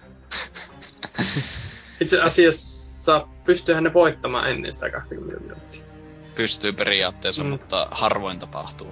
Itse 2.00 2.22
asiassa 2.22 3.26
pystyyhän 3.44 3.84
ne 3.84 3.94
voittamaan 3.94 4.50
ennen 4.50 4.74
sitä 4.74 4.90
20 4.90 5.40
minuuttia. 5.40 5.86
Pystyy 6.34 6.72
periaatteessa, 6.72 7.44
mm. 7.44 7.50
mutta 7.50 7.88
harvoin 7.90 8.38
tapahtuu 8.38 8.88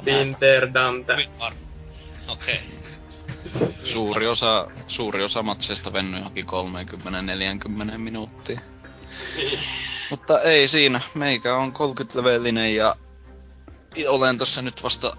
Dante. 0.74 1.28
Okei. 2.28 2.28
Okay. 2.28 3.68
Suuri 3.84 4.26
osa, 4.26 4.66
suuri 4.86 5.24
osa 5.24 5.42
matseista 5.42 5.92
vennyt 5.92 6.20
johonkin 6.20 6.46
30-40 7.94 7.98
minuuttia. 7.98 8.60
Mutta 10.10 10.40
ei 10.40 10.68
siinä. 10.68 11.00
Meikä 11.14 11.56
on 11.56 11.72
30-levelinen 11.72 12.74
ja 12.76 12.96
olen 14.08 14.38
tässä 14.38 14.62
nyt 14.62 14.82
vasta 14.82 15.16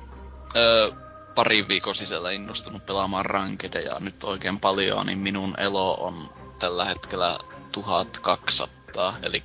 öö, 0.56 0.92
parin 1.36 1.68
viikon 1.68 1.96
sisällä 1.96 2.32
innostunut 2.32 2.86
pelaamaan 2.86 3.26
rankedeja 3.26 4.00
nyt 4.00 4.24
oikein 4.24 4.60
paljon, 4.60 5.06
niin 5.06 5.18
minun 5.18 5.56
elo 5.58 5.94
on 5.94 6.30
tällä 6.60 6.86
hetkellä 6.86 7.40
1200, 7.72 9.18
eli 9.22 9.44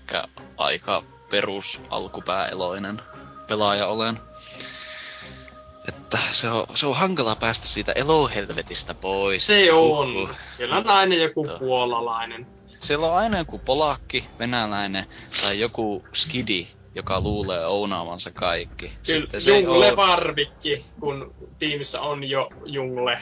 aika 0.56 1.02
perus 1.30 1.82
alkupääeloinen 1.90 3.00
pelaaja 3.48 3.86
olen. 3.86 4.20
Että 5.88 6.18
se 6.30 6.50
on, 6.50 6.66
se 6.74 6.86
on 6.86 6.96
hankala 6.96 7.36
päästä 7.36 7.66
siitä 7.66 7.92
elohelvetistä 7.92 8.94
pois. 8.94 9.46
Se 9.46 9.72
on. 9.72 10.34
Siellä 10.56 10.76
on 10.76 10.88
aina 10.88 11.14
joku 11.14 11.46
puolalainen. 11.58 12.46
Siellä 12.80 13.06
on 13.06 13.16
aina 13.16 13.38
joku 13.38 13.58
polakki, 13.58 14.24
venäläinen 14.38 15.06
tai 15.42 15.60
joku 15.60 16.04
skidi, 16.12 16.66
joka 16.94 17.20
luulee 17.20 17.66
ounaavansa 17.66 18.30
kaikki. 18.30 18.92
Kyllä, 19.06 19.28
jungle 19.46 19.76
ole... 19.76 19.96
varvikki, 19.96 20.84
kun 21.00 21.34
tiimissä 21.58 22.00
on 22.00 22.24
jo 22.24 22.48
jungle. 22.64 23.18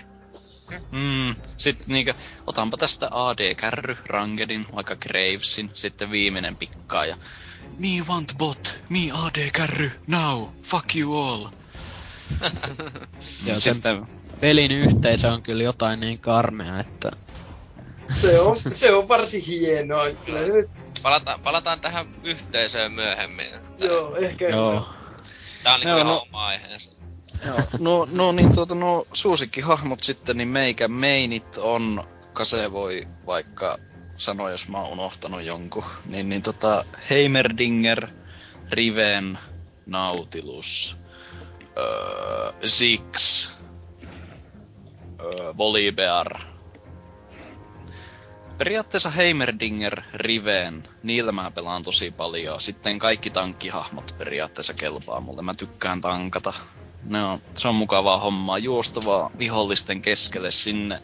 Mm, 0.91 1.35
sitten 1.57 1.89
niinkö, 1.89 2.15
otanpa 2.47 2.77
tästä 2.77 3.09
AD-kärry, 3.11 3.97
Rangedin, 4.07 4.67
vaikka 4.75 4.97
Gravesin, 4.97 5.71
sitten 5.75 6.11
viimeinen 6.11 6.57
pikkaa 6.57 7.07
ja 7.07 7.17
Me 7.79 8.05
want 8.09 8.35
bot, 8.39 8.81
me 8.89 8.99
AD-kärry, 9.13 9.91
now, 10.07 10.47
fuck 10.63 10.97
you 10.97 11.23
all. 11.23 11.47
ja 13.47 13.61
sitten... 13.61 14.07
pelin 14.41 14.73
yhteisö 14.73 15.33
on 15.33 15.43
kyllä 15.43 15.63
jotain 15.63 16.01
niin 16.01 16.19
karmea, 16.19 16.81
että... 16.81 17.11
se, 18.17 18.41
on, 18.41 18.57
se 18.71 18.93
on 18.95 19.09
varsin 19.09 19.43
hienoa. 19.43 20.11
Kyllä 20.25 20.47
se... 20.47 20.69
Palataan, 21.03 21.41
palataan 21.41 21.81
tähän 21.81 22.07
yhteisöön 22.25 22.93
myöhemmin. 22.93 23.47
Joo, 23.79 24.17
ehkä. 24.17 24.49
Joo. 24.49 24.89
Tää 25.63 25.75
on 25.75 25.81
niinku 25.81 26.05
no, 26.05 26.19
oma 26.21 26.47
aiheensa. 26.47 26.91
Joo, 27.47 27.63
no, 27.79 28.09
no 28.13 28.33
niin 28.33 28.55
tuota, 28.55 28.75
no 28.75 29.07
suosikkihahmot 29.13 30.03
sitten, 30.03 30.37
niin 30.37 30.49
meikä 30.49 30.89
meinit 30.89 31.57
on, 31.57 32.05
Kase 32.33 32.73
voi 32.73 33.09
vaikka 33.27 33.79
sanoa, 34.17 34.51
jos 34.51 34.69
mä 34.69 34.79
oon 34.79 34.93
unohtanut 34.93 35.43
jonkun, 35.43 35.85
niin, 36.07 36.29
niin 36.29 36.43
tota, 36.43 36.85
Heimerdinger, 37.11 38.09
Riven, 38.71 39.39
Nautilus, 39.87 40.97
öö, 41.77 42.53
Zix, 42.67 43.49
öö, 45.21 45.57
Volibear. 45.57 46.41
Periaatteessa 48.59 49.11
Heimerdinger, 49.11 50.03
Riven, 50.15 50.83
niillä 51.03 51.33
mä 51.33 51.51
pelaan 51.51 51.83
tosi 51.83 52.11
paljon. 52.11 52.61
Sitten 52.61 52.99
kaikki 52.99 53.31
tankkihahmot 53.31 54.15
periaatteessa 54.19 54.75
kelpaa 54.75 55.21
mulle. 55.21 55.43
Mä 55.43 55.55
tykkään 55.55 56.01
tankata. 56.01 56.53
Ne 57.03 57.25
on, 57.25 57.43
se 57.55 57.69
on 57.69 57.75
mukavaa 57.75 58.19
hommaa. 58.19 58.59
Juostavaa 58.59 59.31
vihollisten 59.39 60.03
keskelle 60.03 60.51
sinne. 60.51 61.03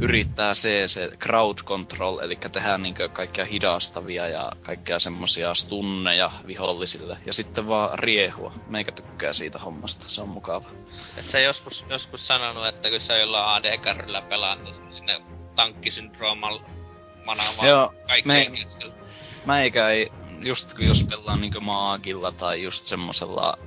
Yrittää 0.00 0.54
se, 0.54 0.88
se 0.88 1.10
crowd 1.20 1.58
control, 1.64 2.18
eli 2.18 2.36
tehdään 2.36 2.82
niin 2.82 2.94
kaikkia 3.12 3.44
hidastavia 3.44 4.28
ja 4.28 4.52
kaikkia 4.62 4.98
semmosia 4.98 5.54
stunneja 5.54 6.30
vihollisille. 6.46 7.16
Ja 7.26 7.32
sitten 7.32 7.68
vaan 7.68 7.98
riehua. 7.98 8.52
Meikä 8.66 8.92
tykkää 8.92 9.32
siitä 9.32 9.58
hommasta. 9.58 10.04
Se 10.08 10.22
on 10.22 10.28
mukava. 10.28 10.68
Et 11.18 11.30
sä 11.30 11.38
joskus, 11.40 11.84
joskus 11.88 12.26
sanonut, 12.26 12.66
että 12.66 12.90
kun 12.90 13.00
sä 13.00 13.16
jollain 13.16 13.48
AD-kärryllä 13.48 14.22
pelaat, 14.22 14.64
niin 14.64 14.94
sinne 14.94 15.22
tankkisyndroomalla 15.56 16.62
manaamaan 17.26 17.68
Joo, 17.68 17.94
kaikkien 18.06 18.52
me- 18.52 18.58
keskellä. 18.58 18.94
Meikä 19.46 19.88
ei, 19.88 20.12
just 20.40 20.74
kun 20.74 20.86
jos 20.86 21.04
pelaa 21.10 21.36
niinku 21.36 21.60
maagilla 21.60 22.32
tai 22.32 22.62
just 22.62 22.86
semmosella 22.86 23.58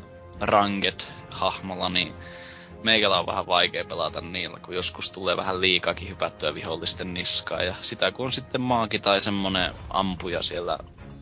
ranked-hahmolla, 0.41 1.89
niin 1.89 2.13
meikällä 2.83 3.19
on 3.19 3.25
vähän 3.25 3.47
vaikea 3.47 3.85
pelata 3.85 4.21
niillä, 4.21 4.59
kun 4.59 4.75
joskus 4.75 5.11
tulee 5.11 5.37
vähän 5.37 5.61
liikakin 5.61 6.09
hypättyä 6.09 6.53
vihollisten 6.53 7.13
niskaan. 7.13 7.65
Ja 7.65 7.75
sitä 7.81 8.11
kun 8.11 8.25
on 8.25 8.31
sitten 8.31 8.61
maagi 8.61 8.99
tai 8.99 9.21
semmonen 9.21 9.73
ampuja 9.89 10.41
siellä 10.41 10.77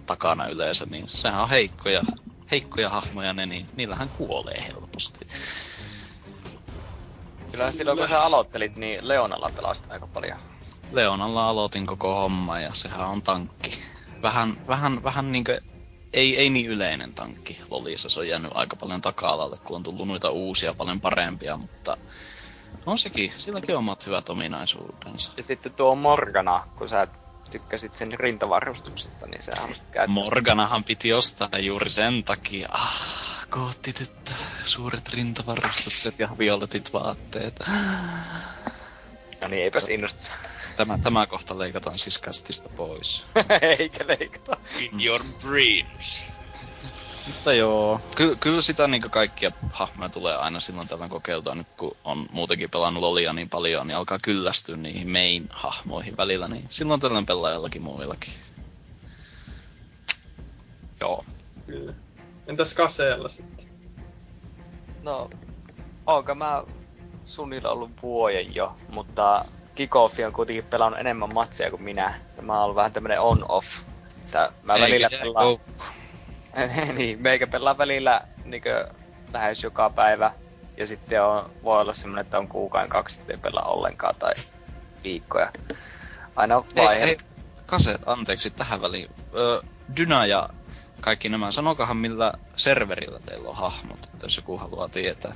takana 0.05 0.47
yleensä, 0.47 0.85
niin 0.89 1.07
sehän 1.07 1.41
on 1.41 1.49
heikkoja, 1.49 2.01
heikkoja 2.51 2.89
hahmoja 2.89 3.33
ne, 3.33 3.45
niin 3.45 3.67
niillähän 3.75 4.09
kuolee 4.09 4.63
helposti. 4.67 5.27
Kyllä 7.51 7.71
silloin 7.71 7.97
kun 7.97 8.09
sä 8.09 8.21
aloittelit, 8.23 8.75
niin 8.75 9.07
Leonalla 9.07 9.51
pelasit 9.55 9.91
aika 9.91 10.07
paljon. 10.07 10.37
Leonalla 10.91 11.49
aloitin 11.49 11.85
koko 11.85 12.15
homma 12.15 12.59
ja 12.59 12.73
sehän 12.73 13.07
on 13.07 13.21
tankki. 13.21 13.83
Vähän, 14.21 14.57
vähän, 14.67 15.03
vähän 15.03 15.31
niinkö, 15.31 15.61
ei, 16.13 16.37
ei 16.37 16.49
niin 16.49 16.69
yleinen 16.69 17.13
tankki 17.13 17.59
Lolissa. 17.69 18.09
Se 18.09 18.19
on 18.19 18.27
jäänyt 18.27 18.51
aika 18.55 18.75
paljon 18.75 19.01
taka-alalle, 19.01 19.57
kun 19.63 19.75
on 19.75 19.83
tullut 19.83 20.07
noita 20.07 20.29
uusia 20.29 20.73
paljon 20.73 21.01
parempia, 21.01 21.57
mutta 21.57 21.97
on 22.85 22.99
sekin, 22.99 23.33
silläkin 23.37 23.75
on 23.75 23.79
omat 23.79 24.05
hyvät 24.05 24.29
ominaisuudensa. 24.29 25.31
Ja 25.37 25.43
sitten 25.43 25.73
tuo 25.73 25.95
Morgana, 25.95 26.67
kun 26.75 26.89
sä 26.89 27.07
tykkäsit 27.49 27.95
sen 27.95 28.19
rintavarustuksesta, 28.19 29.27
niin 29.27 29.43
sä 29.43 29.51
halusit 29.61 29.83
käyttää... 29.91 30.13
Morganahan 30.13 30.83
piti 30.83 31.13
ostaa 31.13 31.59
juuri 31.59 31.89
sen 31.89 32.23
takia. 32.23 32.67
Ah, 32.71 33.45
koottityttö, 33.49 34.31
suuret 34.63 35.09
rintavarustukset 35.09 36.19
ja 36.19 36.29
violetit 36.39 36.93
vaatteet. 36.93 37.59
No 39.41 39.47
niin, 39.47 39.63
eipäs 39.63 39.89
innostus. 39.89 40.31
Tämä, 40.75 40.97
tämä 40.97 41.27
kohta 41.27 41.59
leikataan 41.59 41.99
siis 41.99 42.17
kastista 42.17 42.69
pois. 42.69 43.25
Eikä 43.79 44.07
leikata. 44.07 44.57
In 44.79 45.05
your 45.05 45.21
dreams. 45.41 46.33
Mutta 47.27 47.53
joo, 47.53 48.01
ky- 48.15 48.35
kyllä 48.39 48.61
sitä 48.61 48.87
niinku 48.87 49.09
kaikkia 49.09 49.51
hahmoja 49.71 50.09
tulee 50.09 50.35
aina 50.35 50.59
silloin 50.59 50.87
tällöin 50.87 51.09
kokeiltua, 51.09 51.55
nyt 51.55 51.67
kun 51.77 51.97
on 52.03 52.25
muutenkin 52.31 52.69
pelannut 52.69 53.01
Lolia 53.01 53.33
niin 53.33 53.49
paljon, 53.49 53.87
niin 53.87 53.97
alkaa 53.97 54.19
kyllästyä 54.21 54.77
niihin 54.77 55.09
main-hahmoihin 55.09 56.17
välillä, 56.17 56.47
niin 56.47 56.65
silloin 56.69 56.99
tällöin 56.99 57.25
pelaa 57.25 57.51
jollakin 57.51 57.81
muillakin. 57.81 58.33
Joo. 60.99 61.25
Kyllä. 61.67 61.93
Entäs 62.47 62.73
kaseella 62.73 63.29
sitten? 63.29 63.67
No, 65.03 65.29
onko 66.05 66.35
mä 66.35 66.63
suunnilla 67.25 67.69
ollut 67.69 67.91
vuoden 68.01 68.55
jo, 68.55 68.75
mutta 68.89 69.45
Kikoffi 69.75 70.25
on 70.25 70.33
kuitenkin 70.33 70.63
pelannut 70.63 70.99
enemmän 70.99 71.33
matseja 71.33 71.69
kuin 71.69 71.83
minä. 71.83 72.19
Ja 72.37 72.43
mä 72.43 72.53
oon 72.53 72.63
ollut 72.63 72.75
vähän 72.75 72.93
tämmönen 72.93 73.21
on-off. 73.21 73.67
Että 74.25 74.51
mä 74.63 74.73
Eikä 74.73 74.85
välillä 74.85 75.09
pelaan... 75.09 75.57
niin, 76.97 77.21
meikä 77.21 77.47
pelaa 77.47 77.77
välillä 77.77 78.21
niinkö 78.45 78.87
lähes 79.33 79.63
joka 79.63 79.89
päivä. 79.89 80.33
Ja 80.77 80.87
sitten 80.87 81.23
on, 81.23 81.49
voi 81.63 81.81
olla 81.81 81.93
semmonen, 81.93 82.25
että 82.25 82.37
on 82.37 82.47
kuukauden 82.47 82.89
kaksi, 82.89 83.19
ettei 83.19 83.37
pelaa 83.37 83.69
ollenkaan 83.69 84.15
tai 84.19 84.33
viikkoja. 85.03 85.51
Aina 86.35 86.63
vaihe. 86.77 87.05
ei, 87.05 87.17
kaset, 87.65 88.01
anteeksi 88.05 88.49
tähän 88.49 88.81
väliin. 88.81 89.11
Ö, 89.35 89.61
Dyna 89.97 90.25
ja 90.25 90.49
kaikki 91.01 91.29
nämä, 91.29 91.51
sanokahan 91.51 91.97
millä 91.97 92.33
serverillä 92.55 93.19
teillä 93.19 93.49
on 93.49 93.55
hahmot, 93.55 94.05
että 94.13 94.25
jos 94.25 94.37
joku 94.37 94.57
haluaa 94.57 94.89
tietää. 94.89 95.35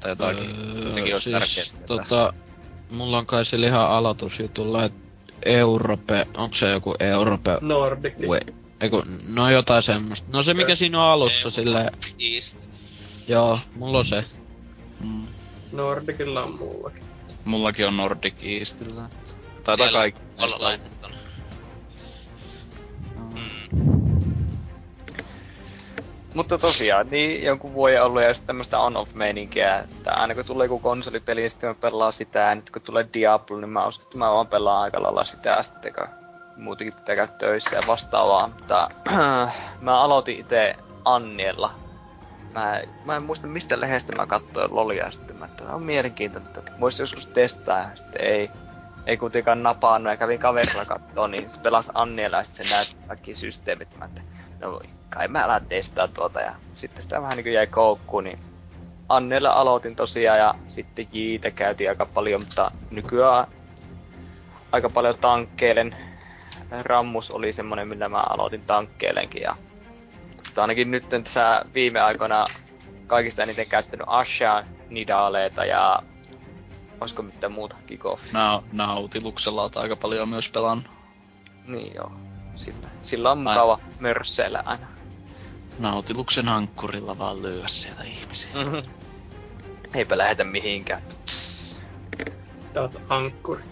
Tai 0.00 0.10
jotakin. 0.10 0.50
Öö, 0.84 0.92
Sekin 0.92 1.14
olisi 1.14 1.30
siis, 1.30 1.56
tärkeää. 1.56 1.86
tota, 1.86 2.34
mulla 2.90 3.18
on 3.18 3.26
kai 3.26 3.44
sillä 3.44 3.66
ihan 3.66 3.90
aloitusjutulla, 3.90 4.84
että 4.84 4.98
Europe, 5.46 6.26
onko 6.36 6.54
se 6.54 6.70
joku 6.70 6.94
Europe 7.00 7.58
Nordic. 7.60 8.14
We, 8.28 8.40
eiku, 8.80 9.02
no 9.28 9.50
jotain 9.50 9.82
semmoista. 9.82 10.28
No 10.32 10.42
se 10.42 10.54
mikä 10.54 10.74
siinä 10.74 11.02
on 11.04 11.10
alussa 11.10 11.50
sille, 11.50 11.90
East. 12.18 12.56
joo, 13.28 13.56
mulla 13.76 13.98
on 13.98 14.04
se. 14.06 14.24
Mm. 15.00 15.24
Nordicilla 15.72 16.42
on 16.44 16.58
mullakin. 16.58 17.02
Mullakin 17.44 17.86
on 17.86 17.96
Nordic 17.96 18.34
Eastillä. 18.42 19.02
Tai 19.64 19.76
Siellä 19.76 19.98
kaikki. 19.98 20.20
olla 20.38 20.56
laitettuna. 20.58 21.14
Mutta 26.38 26.58
tosiaan, 26.58 27.10
niin 27.10 27.44
jonkun 27.44 27.74
vuoden 27.74 28.02
ollut 28.02 28.22
ja 28.22 28.34
sitten 28.34 28.46
tämmöstä 28.46 28.78
on-off-meininkiä, 28.78 29.78
että 29.78 30.12
aina 30.12 30.34
kun 30.34 30.44
tulee 30.44 30.64
joku 30.64 30.78
konsolipeli, 30.78 31.40
niin 31.40 31.50
sitten 31.50 31.70
mä 31.70 31.74
pelaan 31.74 32.12
sitä, 32.12 32.38
ja 32.38 32.54
nyt 32.54 32.70
kun 32.70 32.82
tulee 32.82 33.08
Diablo, 33.14 33.56
niin 33.56 33.70
mä 33.70 33.86
uskon, 33.86 34.06
että 34.06 34.18
mä 34.18 34.32
vaan 34.32 34.46
pelaan 34.46 34.82
aika 34.82 35.02
lailla 35.02 35.24
sitä, 35.24 35.62
sitten 35.62 35.94
kun 35.94 36.06
muutenkin 36.56 36.94
pitää 36.94 37.16
käydä 37.16 37.32
töissä 37.32 37.76
ja 37.76 37.82
vastaavaa. 37.86 38.48
Mutta 38.48 38.90
mä 39.80 40.00
aloitin 40.00 40.38
itse 40.38 40.74
Anniella. 41.04 41.74
Mä, 42.54 42.80
mä 43.04 43.16
en 43.16 43.22
muista 43.22 43.46
mistä 43.46 43.80
lehdestä 43.80 44.16
mä 44.16 44.26
katsoin 44.26 44.74
Lolia 44.74 45.10
sitten 45.10 45.36
mä, 45.36 45.44
että 45.44 45.64
on 45.64 45.82
mielenkiintoista, 45.82 46.58
että 46.58 46.72
voisi 46.80 47.02
joskus 47.02 47.26
testaa 47.26 47.90
sitten 47.94 48.24
ei, 48.24 48.50
ei 49.06 49.16
kuitenkaan 49.16 49.62
napannut 49.62 50.10
ja 50.10 50.16
kävin 50.16 50.38
kaverilla 50.38 50.84
katsoa, 50.84 51.28
niin 51.28 51.50
se 51.50 51.60
pelasi 51.60 51.90
Anniella 51.94 52.36
ja 52.36 52.44
sitten 52.44 52.66
se 52.66 52.74
näytti 52.74 52.96
kaikki 53.08 53.34
systeemit. 53.34 53.98
Mä, 53.98 54.04
että 54.04 54.20
no 54.60 54.80
kai 55.10 55.28
mä 55.28 55.44
alan 55.44 55.66
testaa 55.66 56.08
tuota 56.08 56.40
ja 56.40 56.54
sitten 56.74 57.02
sitä 57.02 57.22
vähän 57.22 57.36
niin 57.36 57.52
jäi 57.52 57.66
koukkuun, 57.66 58.24
niin 58.24 58.38
Annella 59.08 59.50
aloitin 59.50 59.96
tosiaan 59.96 60.38
ja 60.38 60.54
sitten 60.68 61.08
Jiitä 61.12 61.50
käytiin 61.50 61.90
aika 61.90 62.06
paljon, 62.06 62.40
mutta 62.40 62.70
nykyään 62.90 63.46
aika 64.72 64.90
paljon 64.90 65.18
tankkeilen. 65.20 65.96
Rammus 66.82 67.30
oli 67.30 67.52
semmonen, 67.52 67.88
millä 67.88 68.08
mä 68.08 68.20
aloitin 68.20 68.62
tankkeilenkin 68.66 69.42
ja 69.42 69.56
mutta 70.36 70.62
ainakin 70.62 70.90
nyt 70.90 71.08
tässä 71.08 71.64
viime 71.74 72.00
aikoina 72.00 72.44
kaikista 73.06 73.42
eniten 73.42 73.66
käyttänyt 73.68 74.06
Asha, 74.10 74.64
Nidaleeta 74.90 75.64
ja 75.64 76.02
olisiko 77.00 77.22
mitään 77.22 77.52
muuta 77.52 77.76
kickoff. 77.86 78.32
Nau, 78.32 78.60
nautiluksella 78.72 79.62
oot 79.62 79.76
aika 79.76 79.96
paljon 79.96 80.28
myös 80.28 80.50
pelannut. 80.50 80.86
Niin 81.66 81.94
joo. 81.94 82.12
Sillä, 82.56 82.88
sillä 83.02 83.30
on 83.30 83.38
mukava 83.38 83.78
mörsseillä 84.00 84.62
aina. 84.66 84.86
Nautiluksen 85.78 86.48
ankkurilla 86.48 87.18
vaan 87.18 87.42
lyö 87.42 87.68
siellä 87.68 88.02
ihmisiä. 88.02 88.50
Mm-hmm. 88.54 88.82
Eipä 89.94 90.18
lähetä 90.18 90.44
mihinkään. 90.44 91.02
Taat 92.74 92.92
ankkuri. 93.08 93.64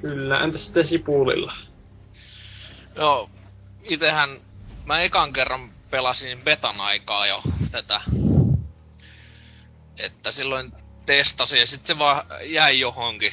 Kyllä, 0.00 0.38
entä 0.38 0.58
sitten 0.58 0.86
Sipulilla? 0.86 1.52
Joo, 2.96 3.30
itehän 3.84 4.40
mä 4.84 5.02
ekan 5.02 5.32
kerran 5.32 5.70
pelasin 5.90 6.42
betan 6.42 6.80
aikaa 6.80 7.26
jo 7.26 7.42
tätä. 7.70 8.00
Että 9.98 10.32
silloin 10.32 10.72
testasin 11.06 11.60
ja 11.60 11.66
sitten 11.66 11.96
se 11.96 11.98
vaan 11.98 12.26
jäi 12.44 12.80
johonkin. 12.80 13.32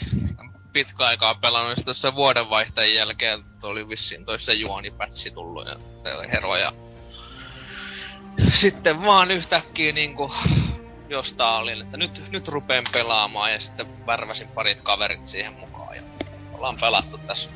Pitkä 0.73 1.03
aikaa 1.05 1.35
pelannut 1.35 1.87
ja 1.87 1.93
sitten 1.93 2.15
vuodenvaihteen 2.15 2.95
jälkeen 2.95 3.43
oli 3.63 3.89
vissiin 3.89 4.25
toissa 4.25 4.53
juonipätsi 4.53 5.31
tullut 5.31 5.67
ja 5.67 5.92
hero 6.31 6.55
ja 6.57 6.73
sitten 8.53 9.05
vaan 9.05 9.31
yhtäkkiä 9.31 9.91
niinku 9.91 10.33
jostain 11.09 11.61
olin, 11.61 11.81
että 11.81 11.97
nyt, 11.97 12.31
nyt 12.31 12.47
rupeen 12.47 12.83
pelaamaan 12.91 13.53
ja 13.53 13.59
sitten 13.59 14.05
värväsin 14.05 14.47
parit 14.47 14.81
kaverit 14.81 15.27
siihen 15.27 15.53
mukaan 15.53 15.95
ja 15.95 16.03
ollaan 16.53 16.77
pelattu 16.77 17.17
tässä 17.17 17.49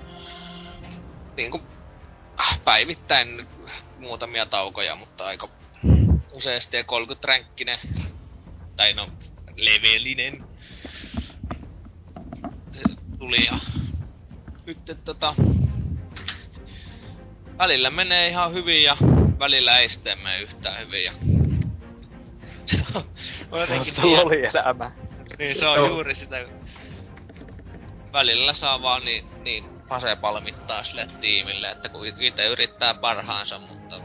niinku 1.35 1.61
päivittäin 2.63 3.47
muutamia 3.97 4.45
taukoja, 4.45 4.95
mutta 4.95 5.25
aika 5.25 5.49
useasti 6.31 6.77
ja 6.77 6.83
30 6.83 7.27
ränkkinen, 7.27 7.77
tai 8.75 8.93
no 8.93 9.09
levelinen 9.55 10.43
tuli 13.17 13.45
ja 13.45 13.59
nyt 14.65 15.05
tota 15.05 15.35
välillä 17.57 17.89
menee 17.89 18.27
ihan 18.27 18.53
hyvin 18.53 18.83
ja 18.83 18.97
välillä 19.39 19.77
ei 19.77 19.89
sitten 19.89 20.19
mene 20.19 20.39
yhtään 20.39 20.79
hyvin 20.79 21.03
ja 21.03 21.13
se 23.83 24.01
on 24.03 24.11
lolielämä. 24.11 24.91
Niin 25.37 25.55
se 25.55 25.67
on 25.67 25.89
juuri 25.89 26.15
sitä. 26.15 26.45
Välillä 28.13 28.53
saa 28.53 28.81
vaan 28.81 29.05
niin, 29.05 29.25
niin 29.43 29.63
pasepalmittaa 29.87 30.83
sille 30.83 31.07
tiimille, 31.21 31.71
että 31.71 31.89
kun 31.89 32.05
itse 32.19 32.45
yrittää 32.45 32.93
parhaansa, 32.93 33.59
mutta... 33.59 34.01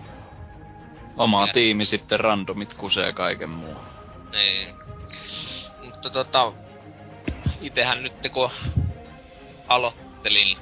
Oma 1.16 1.46
ja... 1.46 1.52
tiimi 1.52 1.84
sitten 1.84 2.20
randomit 2.20 2.74
kusee 2.74 3.12
kaiken 3.12 3.50
muun. 3.50 3.76
Niin. 4.32 4.74
Mutta 5.84 6.10
tota... 6.10 6.52
Itehän 7.60 8.02
nyt 8.02 8.12
kun 8.32 8.50
aloittelin 9.68 10.56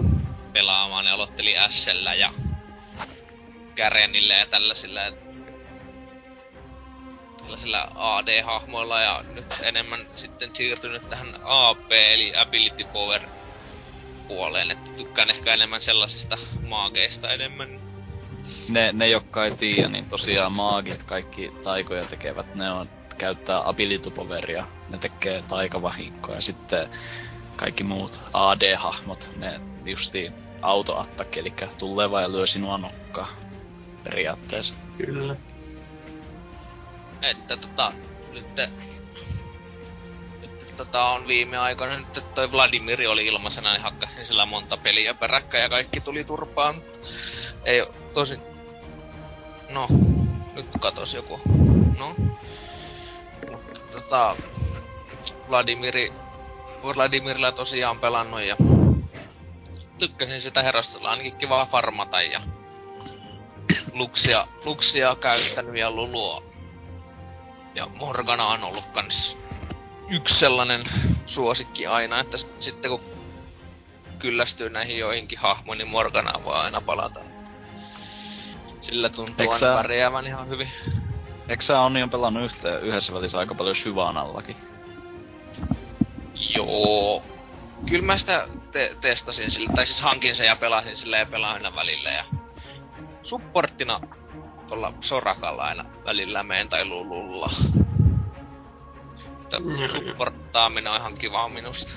pelaamaan, 0.53 1.05
niin 1.05 1.15
aloittelin 1.15 1.57
Sllä 1.71 2.15
ja 2.15 2.31
Garenille 3.77 4.35
ja 4.35 4.47
tällaisilla, 4.47 5.01
tällaisilla 7.43 7.91
AD-hahmoilla 7.95 9.01
ja 9.01 9.25
nyt 9.35 9.47
enemmän 9.63 10.07
sitten 10.17 10.51
siirtynyt 10.57 11.09
tähän 11.09 11.35
AP 11.43 11.93
eli 11.93 12.33
Ability 12.37 12.85
Power 12.93 13.21
puoleen, 14.29 14.71
että 14.71 14.91
tykkään 14.97 15.31
ehkä 15.31 15.55
enemmän 15.55 15.83
sellaisista 15.83 16.39
maageista 16.63 17.31
enemmän. 17.31 17.81
Ne, 18.69 18.93
ne 18.93 19.09
jotka 19.09 19.45
ei 19.45 19.51
tiedä, 19.51 19.89
niin 19.89 20.09
tosiaan 20.09 20.53
maagit, 20.53 21.03
kaikki 21.03 21.53
taikoja 21.65 22.05
tekevät, 22.05 22.55
ne 22.55 22.71
on 22.71 22.89
käyttää 23.19 23.69
ability 23.69 24.11
poweria, 24.11 24.67
ne 24.89 24.99
tekee 24.99 25.43
taikavahinkoa 25.49 26.35
ja 26.35 26.43
sitten 26.43 26.89
kaikki 27.57 27.85
muut 27.85 28.21
AD-hahmot, 28.33 29.29
ne 29.37 29.61
justiin 29.85 30.35
autoattakki, 30.63 31.41
eli 31.41 31.55
tulee 31.79 32.11
vaan 32.11 32.23
ja 32.23 32.33
lyö 32.33 32.47
sinua 32.47 32.79
nokkaa 32.79 33.29
periaatteessa. 34.05 34.75
Kyllä. 34.97 35.37
Että 37.23 37.57
tota, 37.57 37.93
nyt 38.33 38.47
tota 40.81 41.05
on 41.05 41.27
viime 41.27 41.59
aikoina 41.59 41.99
nyt 41.99 42.35
toi 42.35 42.53
Vladimir 42.53 43.09
oli 43.09 43.27
ilmaisena, 43.27 43.73
niin 43.73 43.83
hakkasin 43.83 44.27
sillä 44.27 44.47
monta 44.47 44.77
peliä 44.83 45.15
peräkkä 45.15 45.59
ja 45.59 45.69
kaikki 45.69 46.01
tuli 46.01 46.25
turpaan. 46.25 46.75
Ei 47.65 47.87
tosi... 48.15 48.39
No, 49.69 49.89
nyt 50.55 50.67
katos 50.81 51.15
joku. 51.15 51.41
No. 51.99 52.15
Mutta 53.51 53.81
tota... 53.93 54.37
Vladimiri... 55.49 56.13
Vladimirilla 56.83 57.53
tosiaan 57.53 57.99
pelannut 57.99 58.43
ja... 58.43 58.57
Tykkäsin 59.99 60.41
sitä 60.41 60.63
herrasta, 60.63 61.09
ainakin 61.09 61.37
kiva 61.37 61.67
farmata 61.67 62.23
ja... 62.23 62.41
Luksia, 63.93 64.47
Luksia 64.65 65.17
käyttänyt 65.21 65.77
ja 65.77 65.91
Lulua. 65.91 66.43
Ja 67.75 67.87
Morgana 67.87 68.47
on 68.47 68.65
ollut 68.65 68.87
kans 68.95 69.37
yksi 70.09 70.39
sellainen 70.39 70.85
suosikki 71.27 71.87
aina, 71.87 72.21
että 72.21 72.39
sitten 72.61 72.91
kun 72.91 73.01
kyllästyy 74.19 74.71
näihin 74.71 74.99
joihinkin 74.99 75.39
hahmoihin, 75.39 75.79
niin 75.79 75.89
Morgana 75.89 76.45
voi 76.45 76.55
aina 76.55 76.81
palata. 76.81 77.21
Sillä 78.81 79.09
tuntuu 79.09 79.51
aina 79.51 79.77
pärjäävän 79.77 80.27
ihan 80.27 80.49
hyvin. 80.49 80.69
Eikö 81.49 81.63
sä 81.63 81.81
Onni 81.81 82.03
on 82.03 82.11
pelannut 82.11 82.45
yhteen, 82.45 82.83
yhdessä 82.83 83.15
välissä 83.15 83.39
aika 83.39 83.55
paljon 83.55 83.77
Syvanallakin? 83.77 84.57
Joo. 86.35 87.23
Kyllä 87.89 88.05
mä 88.05 88.19
sitä 88.19 88.49
te- 88.73 88.97
testasin 89.01 89.51
sillä, 89.51 89.71
tai 89.75 89.87
siis 89.87 90.01
hankin 90.01 90.37
sen 90.37 90.47
ja 90.47 90.57
pelasin 90.57 90.97
sillä 90.97 91.19
ja 91.19 91.27
pelaan 91.27 91.55
aina 91.55 91.75
välillä 91.75 92.11
ja... 92.11 92.25
Supporttina 93.23 94.01
tuolla 94.69 94.93
Sorakalla 95.01 95.63
aina 95.63 95.85
välillä 96.05 96.43
meen 96.43 96.69
tai 96.69 96.85
Lululla 96.85 97.51
mm. 99.59 100.07
supporttaaminen 100.07 100.93
on 100.93 100.99
ihan 100.99 101.19
kivaa 101.19 101.49
minusta. 101.49 101.91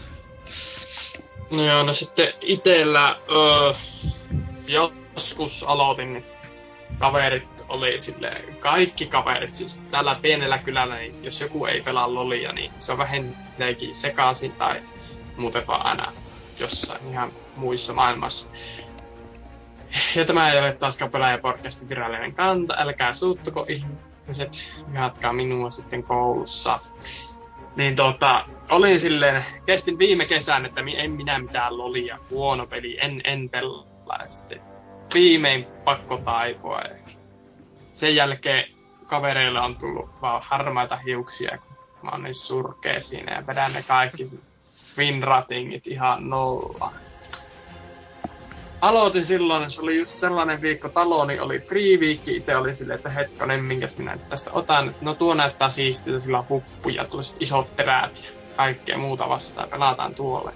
No 1.55 1.63
joo, 1.63 1.83
no 1.83 1.93
sitten 1.93 2.33
itellä 2.41 3.15
öö, 3.31 3.73
joskus 4.67 5.63
aloitin, 5.63 6.13
niin 6.13 6.25
kaverit 6.99 7.65
oli 7.69 7.99
sille 7.99 8.45
kaikki 8.59 9.05
kaverit, 9.05 9.53
siis 9.53 9.87
tällä 9.91 10.15
pienellä 10.21 10.57
kylällä, 10.57 10.95
niin 10.95 11.23
jos 11.23 11.41
joku 11.41 11.65
ei 11.65 11.81
pelaa 11.81 12.13
lolia, 12.13 12.53
niin 12.53 12.71
se 12.79 12.91
on 12.91 12.97
vähintäänkin 12.97 13.95
sekaisin 13.95 14.51
tai 14.51 14.81
muuten 15.37 15.67
vaan 15.67 15.85
aina 15.85 16.11
jossain 16.59 17.09
ihan 17.09 17.31
muissa 17.55 17.93
maailmassa. 17.93 18.51
Ja 20.15 20.25
tämä 20.25 20.51
ei 20.51 20.59
ole 20.59 20.73
taaskaan 20.73 21.11
pelaaja-podcastin 21.11 21.89
virallinen 21.89 22.33
kanta, 22.33 22.73
älkää 22.77 23.13
suuttuko 23.13 23.65
ihmiset, 23.69 24.73
jatkaa 24.93 25.33
minua 25.33 25.69
sitten 25.69 26.03
koulussa. 26.03 26.79
Niin 27.75 27.95
tota, 27.95 28.45
olin 28.69 28.99
silleen, 28.99 29.43
kestin 29.65 29.99
viime 29.99 30.25
kesän, 30.25 30.65
että 30.65 30.81
en 30.97 31.11
minä 31.11 31.39
mitään 31.39 31.77
lolia, 31.77 32.19
huono 32.29 32.67
peli, 32.67 32.97
en, 33.01 33.21
en 33.23 33.49
pelaa. 33.49 33.85
Sitten 34.29 34.61
viimein 35.13 35.67
pakko 35.83 36.17
taipua. 36.17 36.81
Sen 37.91 38.15
jälkeen 38.15 38.65
kavereilla 39.07 39.61
on 39.61 39.75
tullut 39.75 40.09
vaan 40.21 40.41
harmaita 40.45 40.97
hiuksia, 40.97 41.57
kun 41.57 41.77
mä 42.01 42.11
oon 42.11 42.23
niin 42.23 42.35
surkea 42.35 43.01
siinä 43.01 43.35
ja 43.35 43.47
vedän 43.47 43.73
ne 43.73 43.83
kaikki 43.83 44.23
winratingit 44.97 45.87
ihan 45.87 46.29
nolla. 46.29 46.93
Aloitin 48.83 49.25
silloin, 49.25 49.71
se 49.71 49.81
oli 49.81 49.97
just 49.97 50.15
sellainen 50.15 50.61
viikko, 50.61 50.89
taloni 50.89 51.39
oli 51.39 51.59
free 51.59 51.99
viikki, 51.99 52.35
itse 52.35 52.55
oli 52.55 52.73
silleen, 52.73 52.97
että 52.97 53.09
hetkonen, 53.09 53.63
minkäs 53.63 53.97
minä 53.97 54.15
nyt 54.15 54.29
tästä 54.29 54.51
otan. 54.53 54.95
No 55.01 55.15
tuo 55.15 55.33
näyttää 55.33 55.69
siistiltä, 55.69 56.19
sillä 56.19 56.39
on 56.39 56.49
huppuja, 56.49 57.05
tuollaiset 57.05 57.41
isot 57.41 57.75
terät 57.75 58.21
ja 58.23 58.29
kaikkea 58.55 58.97
muuta 58.97 59.29
vastaan, 59.29 59.69
pelataan 59.69 60.15
tuolle. 60.15 60.53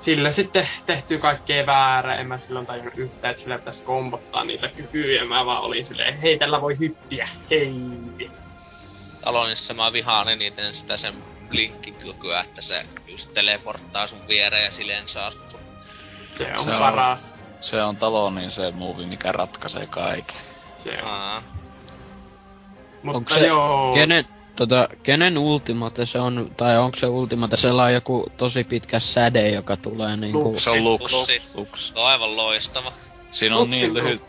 Sillä 0.00 0.30
sitten 0.30 0.68
tehtyy 0.86 1.18
kaikkea 1.18 1.66
väärää, 1.66 2.14
en 2.14 2.26
mä 2.26 2.38
silloin 2.38 2.66
tajunnut 2.66 2.98
yhtään, 2.98 3.30
että 3.30 3.42
sillä 3.42 3.58
pitäisi 3.58 3.84
kombottaa 3.84 4.44
niitä 4.44 4.68
kykyjä, 4.68 5.24
mä 5.24 5.46
vaan 5.46 5.62
olin 5.62 5.84
silleen, 5.84 6.20
hei 6.20 6.38
tällä 6.38 6.60
voi 6.60 6.78
hyppiä, 6.78 7.28
hei. 7.50 7.72
Talonissa 9.24 9.74
mä 9.74 9.92
vihaan 9.92 10.28
eniten 10.28 10.74
sitä 10.74 10.96
sen 10.96 11.14
blinkkikykyä, 11.48 12.40
että 12.40 12.62
se 12.62 12.86
just 13.06 13.34
teleporttaa 13.34 14.06
sun 14.06 14.28
viereen 14.28 14.64
ja 14.64 14.70
silleen 14.70 15.08
saa. 15.08 15.32
Se 16.38 16.52
on 16.58 16.64
Se 16.64 16.70
on- 16.70 16.78
paras. 16.78 17.34
Se 17.60 17.82
on 17.82 17.96
talo, 17.96 18.30
niin 18.30 18.50
se 18.50 18.70
movi, 18.70 19.06
mikä 19.06 19.32
ratkaisee 19.32 19.86
kaiken. 19.86 20.36
Se 20.78 20.98
on. 21.02 21.08
Aa. 21.10 21.42
Mutta 23.02 23.16
Onko 23.18 23.34
se- 23.34 23.46
joo. 23.46 23.94
Kenen, 23.94 24.24
tota, 24.56 24.88
kenen 25.02 25.38
ultimate 25.38 26.06
se 26.06 26.18
on, 26.18 26.50
tai 26.56 26.78
onko 26.78 26.96
se 26.98 27.06
ultimate 27.06 27.56
sellainen 27.56 27.94
joku 27.94 28.26
tosi 28.36 28.64
pitkä 28.64 29.00
säde, 29.00 29.48
joka 29.50 29.76
tulee 29.76 30.16
niinku... 30.16 30.44
Lux. 30.44 30.64
Se 30.64 30.70
on 30.70 30.84
Lux. 30.84 31.12
Lux. 31.54 31.88
Se 31.88 31.98
on 31.98 32.06
aivan 32.06 32.36
loistava. 32.36 32.92
Siinä 33.30 33.56
on 33.56 33.62
Luxin 33.62 33.80
niin 33.80 33.94
lyhyt, 33.94 34.22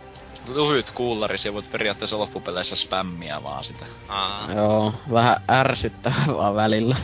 lyhyt 0.55 0.91
kuulari, 0.91 1.37
siellä 1.37 1.53
voit 1.55 1.71
periaatteessa 1.71 2.19
loppupeleissä 2.19 2.75
spämmiä 2.75 3.43
vaan 3.43 3.63
sitä. 3.63 3.85
Aa. 4.09 4.51
Joo, 4.51 4.93
vähän 5.11 5.41
ärsyttävää 5.51 6.25
vaan 6.37 6.55
välillä. 6.55 6.95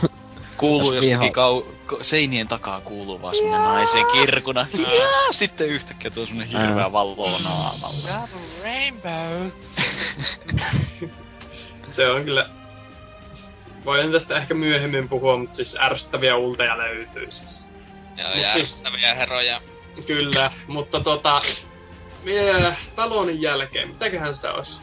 Kuuluu 0.58 0.90
Se 0.90 0.96
jostakin 0.96 1.20
viha- 1.20 1.30
kau, 1.32 1.62
seinien 2.02 2.48
takaa 2.48 2.80
kuuluu 2.80 3.22
vaan 3.22 3.36
semmonen 3.36 3.62
naisen 3.64 4.04
kirkuna. 4.12 4.66
Ja 4.78 5.08
sitten 5.30 5.68
yhtäkkiä 5.68 6.10
tuo 6.10 6.26
semmonen 6.26 6.48
hirveä 6.48 6.82
Ää. 6.82 6.92
valo 6.92 7.26
naamalla. 7.44 8.28
Rainbow. 8.64 9.50
Se 11.90 12.10
on 12.10 12.24
kyllä... 12.24 12.48
Voin 13.84 14.12
tästä 14.12 14.36
ehkä 14.36 14.54
myöhemmin 14.54 15.08
puhua, 15.08 15.36
mutta 15.36 15.56
siis 15.56 15.76
ärsyttäviä 15.80 16.36
ulteja 16.36 16.78
löytyy 16.78 17.30
siis. 17.30 17.68
Joo, 18.16 18.28
Mut 18.28 18.34
siis- 18.34 18.44
järjestäviä 18.44 19.14
heroja. 19.14 19.60
Kyllä, 20.06 20.50
mutta 20.66 21.00
tota... 21.00 21.42
Vielä 22.24 22.76
talonin 22.96 23.42
jälkeen, 23.42 23.88
mitäköhän 23.88 24.34
sitä 24.34 24.52
olisi? 24.52 24.80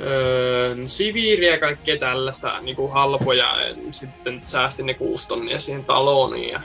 Öö, 0.00 0.74
no 0.74 0.88
siviiriä 0.88 1.50
ja 1.50 1.60
kaikkea 1.60 1.98
tällaista 1.98 2.60
niinku 2.60 2.88
halpoja. 2.88 3.66
En 3.66 3.94
Sitten 3.94 4.40
säästin 4.44 4.86
ne 4.86 4.94
kuusi 4.94 5.28
tonnia 5.28 5.60
siihen 5.60 5.84
taloniin. 5.84 6.50
Ja... 6.50 6.60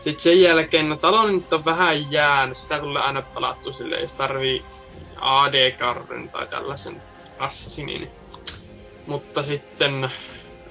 Sitten 0.00 0.22
sen 0.22 0.42
jälkeen, 0.42 0.88
no 0.88 0.96
taloni 0.96 1.32
nyt 1.32 1.52
on 1.52 1.64
vähän 1.64 2.10
jäänyt. 2.10 2.56
Sitä 2.56 2.78
tulee 2.78 3.02
aina 3.02 3.22
pelattu 3.22 3.72
sille, 3.72 4.00
jos 4.00 4.12
tarvii 4.12 4.64
AD-karrin 5.16 6.30
tai 6.30 6.46
tällaisen 6.46 7.02
assassinin. 7.38 8.10
Mutta 9.06 9.42
sitten 9.42 10.10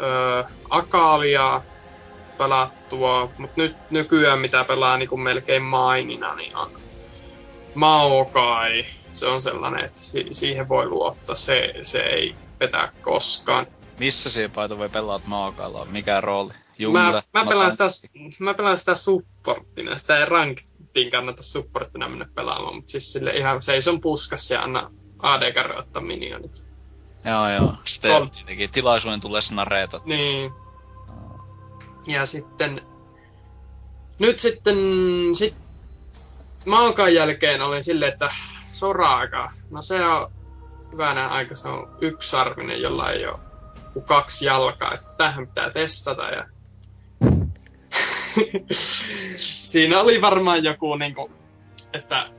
öö, 0.02 0.44
Akalia 0.70 1.62
pelattua, 2.38 3.30
mutta 3.38 3.62
nyt 3.62 3.76
nykyään 3.90 4.40
mitä 4.40 4.64
pelaa 4.64 4.98
niin 4.98 5.20
melkein 5.20 5.64
mainina, 5.64 6.36
niin 6.36 6.56
on 6.56 6.72
Maokai. 7.74 8.86
Se 9.14 9.26
on 9.26 9.42
sellainen, 9.42 9.86
että 9.86 10.00
si- 10.02 10.28
siihen 10.32 10.70
voi 10.70 10.90
luottaa, 10.90 11.36
se, 11.36 11.74
se 11.84 12.00
ei 12.00 12.36
petä 12.58 12.92
koskaan. 13.02 13.68
Missä 14.00 14.30
siellä 14.30 14.54
paito 14.56 14.78
voi 14.78 14.90
pelaat 14.90 15.28
maakalla? 15.28 15.86
Mikä 15.86 16.22
rooli? 16.22 16.54
Jungle? 16.80 17.02
Mä, 17.02 17.24
mä, 17.34 17.46
pelaan 17.46 17.72
sitä, 17.72 17.86
mä 18.40 18.54
pelaan 18.54 18.78
sitä 18.78 18.96
supporttina, 18.96 19.98
sitä 19.98 20.18
ei 20.20 20.26
ranktiin 20.26 21.12
kannata 21.12 21.44
supporttina 21.44 22.10
mennä 22.10 22.28
pelaamaan, 22.36 22.76
mutta 22.76 22.92
siis 22.92 23.14
sille 23.14 23.32
ihan 23.32 23.62
seison 23.62 24.02
puskassa 24.02 24.54
ja 24.54 24.64
anna 24.64 24.92
AD-karre 25.20 25.80
ottaa 25.80 26.02
minionit. 26.02 26.66
Joo 27.26 27.50
joo. 27.50 27.74
Sitten 27.84 28.12
Kol- 28.12 28.26
tietenkin 28.26 28.70
tilaisuuden 28.70 29.20
tulee 29.20 29.42
snareetat. 29.42 30.06
Niin. 30.06 30.52
Ja 32.08 32.26
sitten... 32.26 32.82
Nyt 34.20 34.40
sitten... 34.40 34.76
Sit, 35.34 35.56
Maokan 36.66 37.14
jälkeen 37.14 37.62
olin 37.62 37.84
silleen, 37.84 38.12
että 38.14 38.32
Soraka, 38.74 39.52
no 39.72 39.82
se 39.82 40.06
on 40.06 40.32
hyvänä 40.92 41.28
aika, 41.28 41.56
se 41.56 41.68
on 41.68 41.98
yksarvinen, 42.02 42.82
jolla 42.82 43.12
ei 43.12 43.28
ole 43.28 43.40
kuin 43.94 44.06
kaksi 44.06 44.46
jalkaa, 44.46 44.94
että 44.94 45.16
tähän 45.18 45.48
pitää 45.48 45.72
testata 45.72 46.24
ja... 46.24 46.46
Siinä 49.66 50.00
oli 50.00 50.22
varmaan 50.22 50.64
joku 50.64 50.96
niinku, 50.96 51.32
että 51.94 52.30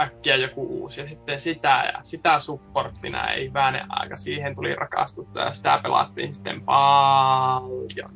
äkkiä 0.00 0.36
joku 0.36 0.66
uusi 0.66 1.00
ja 1.00 1.06
sitten 1.06 1.40
sitä 1.40 1.92
ja 1.94 2.02
sitä 2.02 2.38
supporttina 2.38 3.30
ei 3.30 3.52
väänä 3.52 3.86
aika. 3.88 4.16
Siihen 4.16 4.54
tuli 4.54 4.74
rakastuttua 4.74 5.42
ja 5.42 5.52
sitä 5.52 5.80
pelattiin 5.82 6.34
sitten 6.34 6.60
paljon. 6.60 8.12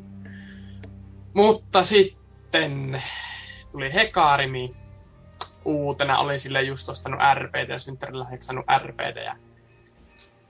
Mutta 1.35 1.83
sitten 1.83 3.03
tuli 3.73 3.95
Hekarimi 3.95 4.75
uutena, 5.69 6.19
oli 6.19 6.39
sille 6.39 6.63
just 6.63 6.89
ostanut 6.89 7.21
RPT 7.35 7.69
ja 7.69 7.79
synttärillä 7.79 8.25
heksannut 8.25 8.65
RPT 8.79 9.17
ja 9.25 9.37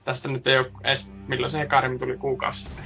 tästä 0.03 0.27
nyt 0.27 0.47
ei 0.47 0.57
ole 0.57 0.71
edes 0.83 1.11
milloin 1.27 1.51
se 1.51 1.59
Hekarimi 1.59 1.99
tuli 1.99 2.17
kuukausi 2.17 2.61
sitten. 2.61 2.85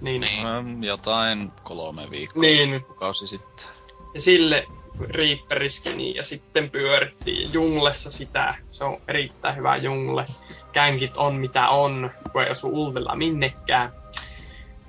Niin, 0.00 0.20
Niin. 0.20 0.46
Mm, 0.64 0.82
jotain 0.82 1.52
kolme 1.62 2.10
viikkoa. 2.10 2.40
Niin. 2.40 2.84
Kuukausi 2.84 3.26
sitten. 3.26 3.66
Ja 4.14 4.20
sille 4.20 4.66
Reaperiskini 5.00 6.14
ja 6.14 6.24
sitten 6.24 6.70
pyörittiin 6.70 7.52
junglessa 7.52 8.10
sitä. 8.10 8.54
Se 8.70 8.84
on 8.84 9.00
erittäin 9.08 9.56
hyvä 9.56 9.76
jungle. 9.76 10.26
Känkit 10.72 11.16
on 11.16 11.34
mitä 11.34 11.68
on, 11.68 12.10
kun 12.32 12.42
ei 12.42 12.50
osu 12.50 12.68
ultilla 12.68 13.16
minnekään. 13.16 13.92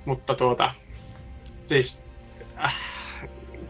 Mutta 0.04 0.34
tuota, 0.34 0.74
siis 1.66 2.04
äh, 2.64 2.74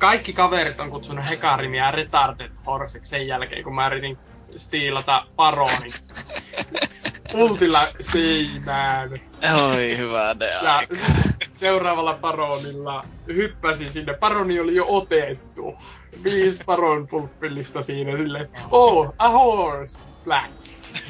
kaikki 0.04 0.32
kaverit 0.32 0.80
on 0.80 0.90
kutsunut 0.90 1.28
Hekarimia 1.28 1.90
Retarded 1.90 2.50
Horseksi 2.66 3.10
sen 3.10 3.26
jälkeen, 3.26 3.64
kun 3.64 3.74
mä 3.74 3.86
yritin 3.86 4.18
stiilata 4.56 5.26
paronin 5.36 5.92
ultilla 7.34 7.88
seinään. 8.00 9.10
Oi 9.70 9.96
hyvä 9.96 10.34
ne 10.40 10.46
Ja 10.46 10.82
seuraavalla 11.50 12.14
paronilla 12.14 13.04
hyppäsin 13.26 13.92
sinne. 13.92 14.14
Paroni 14.14 14.60
oli 14.60 14.74
jo 14.74 14.84
otettu. 14.88 15.74
Viisi 16.24 16.64
paron 16.66 17.08
pulppillista 17.08 17.82
siinä 17.82 18.16
silleen. 18.16 18.48
Oh, 18.70 19.14
a 19.18 19.28
horse! 19.28 20.02
Black. 20.24 20.52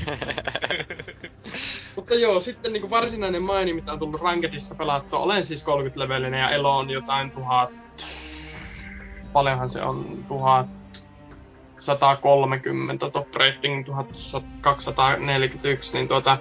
Mutta 1.97 2.15
joo, 2.15 2.41
sitten 2.41 2.73
niinku 2.73 2.91
varsinainen 2.91 3.43
maini, 3.43 3.73
mitä 3.73 3.93
on 3.93 3.99
tullut 3.99 4.21
Rankedissa 4.21 4.75
pelattua. 4.75 5.19
Olen 5.19 5.47
siis 5.47 5.65
30 5.65 6.01
levelinen 6.01 6.41
ja 6.41 6.49
elo 6.49 6.77
on 6.77 6.91
jotain 6.91 7.31
tuhat... 7.31 7.71
Paljonhan 9.35 9.70
se 9.70 9.82
on? 9.82 10.24
Tuhat... 10.28 10.66
130, 11.78 13.11
top 13.11 13.35
rating 13.35 13.87
1241, 13.87 15.97
niin 15.97 16.09
tuota... 16.09 16.39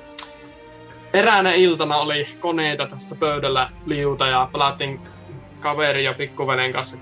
Eräänä 1.14 1.54
iltana 1.54 1.98
oli 1.98 2.26
koneita 2.40 2.88
tässä 2.88 3.16
pöydällä 3.20 3.70
liuta 3.86 4.28
ja 4.28 4.50
pelattiin 4.52 5.02
kaveri 5.60 6.04
ja 6.04 6.14
pikkuvelen 6.14 6.74
kanssa 6.74 6.98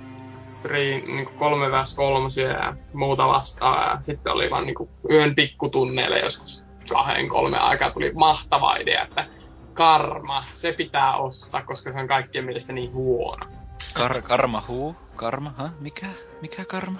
tri, 0.61 1.03
niin 1.07 1.25
kolme 1.25 1.71
vs 1.71 1.95
kolmosia 1.95 2.47
ja 2.47 2.75
muuta 2.93 3.27
vastaan. 3.27 3.89
Ja 3.89 4.01
sitten 4.01 4.33
oli 4.33 4.49
vaan 4.49 4.65
niin 4.65 4.89
yön 5.09 5.35
pikkutunneille 5.35 6.19
joskus 6.19 6.65
kahden 6.93 7.29
kolme 7.29 7.57
aikaa 7.57 7.91
tuli 7.91 8.11
mahtava 8.13 8.75
idea, 8.75 9.03
että 9.03 9.25
karma, 9.73 10.43
se 10.53 10.71
pitää 10.71 11.15
ostaa, 11.15 11.61
koska 11.61 11.91
se 11.91 11.99
on 11.99 12.07
kaikkien 12.07 12.45
mielestä 12.45 12.73
niin 12.73 12.93
huono. 12.93 13.60
Kar- 13.93 14.21
karma 14.21 14.63
huu? 14.67 14.95
Karma? 15.15 15.49
Ha? 15.57 15.69
Mikä? 15.79 16.07
Mikä 16.41 16.65
karma? 16.65 16.99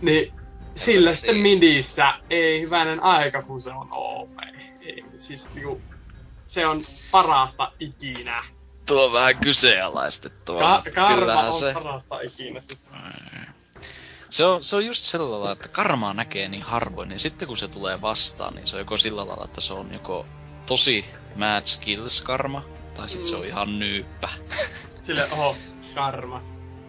Niin 0.00 0.32
sillä 0.76 1.14
sitten 1.14 1.36
midissä 1.36 2.14
ei 2.30 2.60
hyvänen 2.60 3.02
aika, 3.02 3.42
kun 3.42 3.60
se 3.60 3.70
on 3.70 3.88
OP. 3.90 4.30
Ei, 4.80 5.04
siis 5.18 5.54
niinku, 5.54 5.82
se 6.46 6.66
on 6.66 6.80
parasta 7.10 7.72
ikinä. 7.80 8.44
Tuo 8.86 9.06
on 9.06 9.12
vähän 9.12 9.38
kyseenalaistettua. 9.38 10.60
Ka- 10.60 10.82
karma 10.94 11.18
kyllähän 11.18 11.46
on 11.46 11.52
se, 11.60 11.70
parasta 11.74 12.20
ikinä. 12.20 12.60
Siis. 12.60 12.90
se, 14.30 14.44
on, 14.44 14.64
se 14.64 14.76
on 14.76 14.86
just 14.86 15.02
sillä 15.02 15.30
lailla, 15.30 15.52
että 15.52 15.68
karmaa 15.68 16.14
näkee 16.14 16.48
niin 16.48 16.62
harvoin, 16.62 17.08
niin 17.08 17.20
sitten 17.20 17.48
kun 17.48 17.56
se 17.56 17.68
tulee 17.68 18.00
vastaan, 18.00 18.54
niin 18.54 18.66
se 18.66 18.76
on 18.76 18.80
joko 18.80 18.96
sillä 18.98 19.26
lailla, 19.26 19.44
että 19.44 19.60
se 19.60 19.72
on 19.74 19.92
joko 19.92 20.26
tosi 20.66 21.04
mad 21.36 21.66
skills 21.66 22.22
karma, 22.22 22.62
tai 22.94 23.08
sitten 23.08 23.28
se 23.28 23.36
on 23.36 23.42
Mm. 23.42 23.48
ihan 23.48 23.78
nyyppä. 23.78 24.28
Sille, 25.08 25.24
oho, 25.32 25.56
karma. 25.94 26.42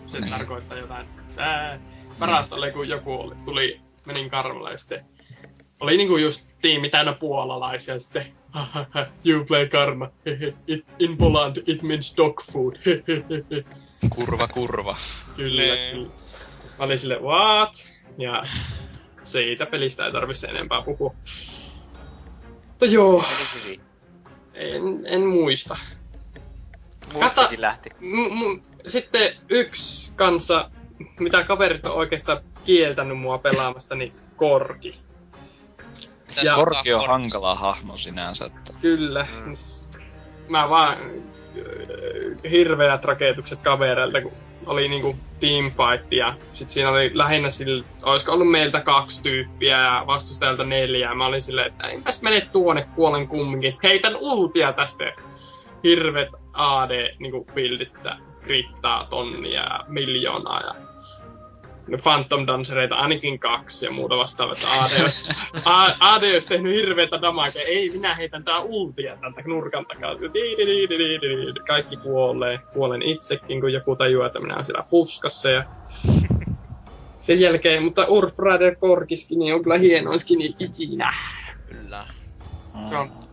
Se 0.06 0.20
Niin. 0.20 0.30
tarkoittaa 0.30 0.78
jotain. 0.78 1.08
Tää. 1.36 1.80
Parasta 2.20 2.56
oli, 2.56 2.72
kun 2.72 2.90
joku 2.90 3.14
oli, 3.14 3.36
tuli, 3.46 3.82
menin 4.06 4.30
karmalle 4.30 4.72
ja 4.72 4.78
sitten 4.78 5.06
oli 5.80 5.98
niinku 5.98 6.18
just 6.18 6.48
tiimi 6.62 6.90
täynnä 6.90 7.14
puolalaisia 7.14 7.94
ja 7.94 8.00
sitten 8.00 8.26
you 9.26 9.46
play 9.46 9.68
karma. 9.68 10.10
It, 10.68 10.86
in 11.00 11.18
Poland 11.18 11.58
it 11.68 11.82
means 11.82 12.18
dog 12.18 12.42
food. 12.52 12.74
Kurva 14.16 14.48
kurva. 14.48 14.98
kyllä, 15.36 15.62
Niin. 15.62 15.96
kyllä. 15.96 16.10
Mä 16.80 16.86
olin 16.86 17.00
sille, 17.00 17.18
what? 17.22 17.74
Ja 18.18 18.46
siitä 19.24 19.66
pelistä 19.66 20.06
ei 20.06 20.12
tarvitse 20.12 20.48
enempää 20.48 20.82
puhua. 20.82 21.16
Mutta 22.70 22.86
joo, 22.86 23.24
en, 24.54 24.82
en 25.06 25.26
muista. 25.28 25.78
Muistakin 27.14 27.62
lähti. 27.62 27.90
M- 28.00 28.34
m- 28.46 28.62
sitten 28.88 29.34
yksi 29.50 30.14
kanssa, 30.16 30.70
mitä 31.20 31.44
kaverit 31.44 31.86
on 31.86 31.96
oikeastaan 31.96 32.38
kieltänyt 32.66 33.18
mua 33.20 33.38
pelaamasta, 33.38 33.96
niin 33.96 34.14
Korki. 34.36 34.92
Pitäis 36.28 36.46
Ja- 36.46 36.56
Korki 36.56 36.94
on 36.94 37.08
hankala 37.08 37.56
hahmo 37.56 37.98
sinänsä, 37.98 38.46
että 38.46 38.74
Kyllä. 38.82 39.28
Mm. 39.46 39.54
Siis 39.56 39.90
Mä 40.50 40.70
vaan 40.70 40.94
äh, 40.94 42.52
hirveät 42.52 43.06
raketukset 43.06 43.60
kavereilta, 43.60 44.22
kun 44.22 44.32
oli 44.66 44.88
niinku 44.88 45.16
teamfight 45.40 46.12
ja 46.14 46.38
sit 46.54 46.70
siinä 46.70 46.90
oli 46.90 47.12
lähinnä 47.14 47.50
sillä, 47.50 47.84
olisiko 48.04 48.32
ollut 48.32 48.52
meiltä 48.52 48.82
kaksi 48.82 49.24
tyyppiä 49.24 49.78
ja 49.78 50.04
vastustajalta 50.08 50.64
neljä. 50.64 51.16
Mä 51.16 51.26
olin 51.26 51.42
silleen, 51.42 51.68
että 51.72 51.88
enpäs 51.88 52.22
mene 52.22 52.42
tuonne 52.42 52.88
kuolen 52.96 53.28
kumminkin. 53.28 53.78
Heitän 53.84 54.16
ultia 54.16 54.74
tästä. 54.74 55.04
Hirvet 55.84 56.30
AD 56.54 57.16
niinku 57.20 57.48
bildittä 57.54 58.18
krittaa 58.40 59.08
tonnia 59.10 59.62
ja 59.64 59.80
miljoonaa 59.88 60.62
ja 60.62 60.76
no 61.88 61.98
Phantom 62.04 62.48
Dancereita 62.48 62.96
ainakin 62.96 63.40
kaksi 63.40 63.86
ja 63.86 63.92
muuta 63.92 64.18
vastaavaa. 64.18 64.54
että 64.54 64.68
AD, 64.68 65.02
olisi- 65.02 65.30
A- 65.66 65.96
AD 66.00 66.24
olisi 66.34 66.48
tehnyt 66.48 66.76
hirveätä 66.76 67.22
damakea. 67.22 67.62
Ei, 67.62 67.90
minä 67.90 68.16
heitän 68.16 68.44
tää 68.44 68.60
ultia 68.60 69.18
tältä 69.18 69.42
nurkan 69.46 69.86
takaa. 69.86 70.16
Kaikki 71.68 71.98
kuolee. 71.98 72.60
Kuolen 72.74 73.02
itsekin, 73.02 73.62
kun 73.62 73.74
joku 73.74 73.96
tajuaa, 73.96 74.28
että 74.28 74.40
minä 74.40 74.54
olen 74.54 74.66
siellä 74.66 74.84
puskassa. 74.90 75.50
Ja 75.50 75.64
sen 77.20 77.40
jälkeen, 77.40 77.84
mutta 77.84 78.06
Urf 78.06 78.40
Rider 78.40 78.76
Korkiskin 78.76 79.40
niin 79.40 79.54
on 79.54 79.64
kyllä 79.64 79.78
hienoin 79.78 80.20
skini 80.20 80.56
ikinä. 80.60 81.14
Kyllä. 81.68 82.06
Se 82.90 82.98
on 82.98 83.29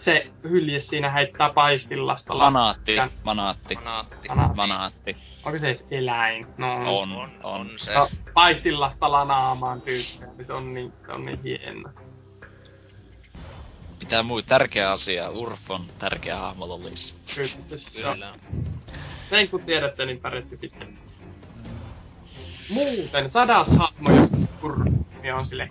se 0.00 0.30
hylje 0.42 0.80
siinä 0.80 1.10
heittää 1.10 1.52
paistillasta. 1.52 2.34
Manaatti, 2.34 2.94
Ja- 2.96 3.08
manaatti, 3.24 3.74
Manaatti. 3.74 4.28
Manaatti. 4.54 5.16
Onko 5.44 5.58
se 5.58 5.66
edes 5.66 5.88
eläin? 5.90 6.46
No, 6.58 6.74
On, 6.74 6.86
On, 6.88 7.12
on. 7.12 7.30
on 7.42 7.70
se. 7.84 7.94
No, 7.94 8.08
paistillasta 8.34 9.12
lanaamaan 9.12 9.82
tyyppiä, 9.82 10.26
niin 10.36 10.44
se 10.44 10.52
on 10.52 10.74
niin, 10.74 10.92
se 11.06 11.12
on 11.12 11.24
niin 11.24 11.42
hieno. 11.42 11.90
Pitää 13.98 14.22
muu 14.22 14.42
tärkeä 14.42 14.90
asia, 14.90 15.30
Urf 15.30 15.70
on 15.70 15.84
tärkeä 15.98 16.36
hahmo 16.36 16.68
Lolis. 16.68 17.16
Kyllä, 17.34 17.48
se, 17.48 17.76
se 17.78 18.06
on, 18.08 18.12
Kyllä. 18.14 18.34
sen 19.26 19.48
kun 19.48 19.62
tiedätte, 19.62 20.06
niin 20.06 20.20
pärjätte 20.20 20.56
pitkään. 20.56 20.98
Muuten, 22.70 23.30
sadas 23.30 23.72
hahmo, 23.72 24.10
jos 24.10 24.30
kurf, 24.60 24.92
niin 25.22 25.34
on 25.34 25.46
sille 25.46 25.70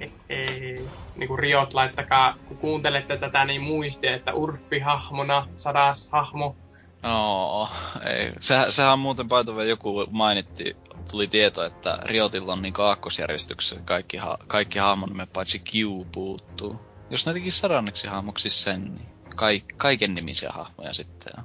hehehehe. 0.00 0.90
Niin 1.16 1.28
kuin 1.28 1.38
Riot, 1.38 1.74
laittakaa, 1.74 2.34
kun 2.48 2.56
kuuntelette 2.56 3.16
tätä, 3.16 3.44
niin 3.44 3.62
muistia, 3.62 4.14
että 4.14 4.32
Urfi-hahmona, 4.32 5.48
sadas 5.54 6.12
hahmo. 6.12 6.56
Oo, 7.04 7.68
ei. 8.04 8.32
Sehän, 8.40 8.72
sehän 8.72 8.92
on 8.92 8.98
muuten 8.98 9.28
paitava 9.28 9.64
joku 9.64 10.06
mainitti, 10.10 10.76
tuli 11.10 11.26
tieto, 11.26 11.64
että 11.64 11.98
Riotilla 12.04 12.52
on 12.52 12.62
niin 12.62 12.74
aakkosjärjestyksessä 12.78 13.80
kaikki, 13.84 14.16
ha, 14.16 14.38
kaikki 14.46 14.78
hahmonimet 14.78 15.32
paitsi 15.32 15.58
Q 15.58 15.72
puuttuu. 16.12 16.80
Jos 17.10 17.26
ne 17.26 17.32
teki 17.32 17.50
sadanneksi 17.50 18.08
hahmoksi 18.08 18.50
sen, 18.50 18.84
niin 18.84 19.08
kai, 19.36 19.62
kaiken 19.76 20.14
nimisiä 20.14 20.50
hahmoja 20.52 20.94
sitten 20.94 21.32
on. 21.38 21.44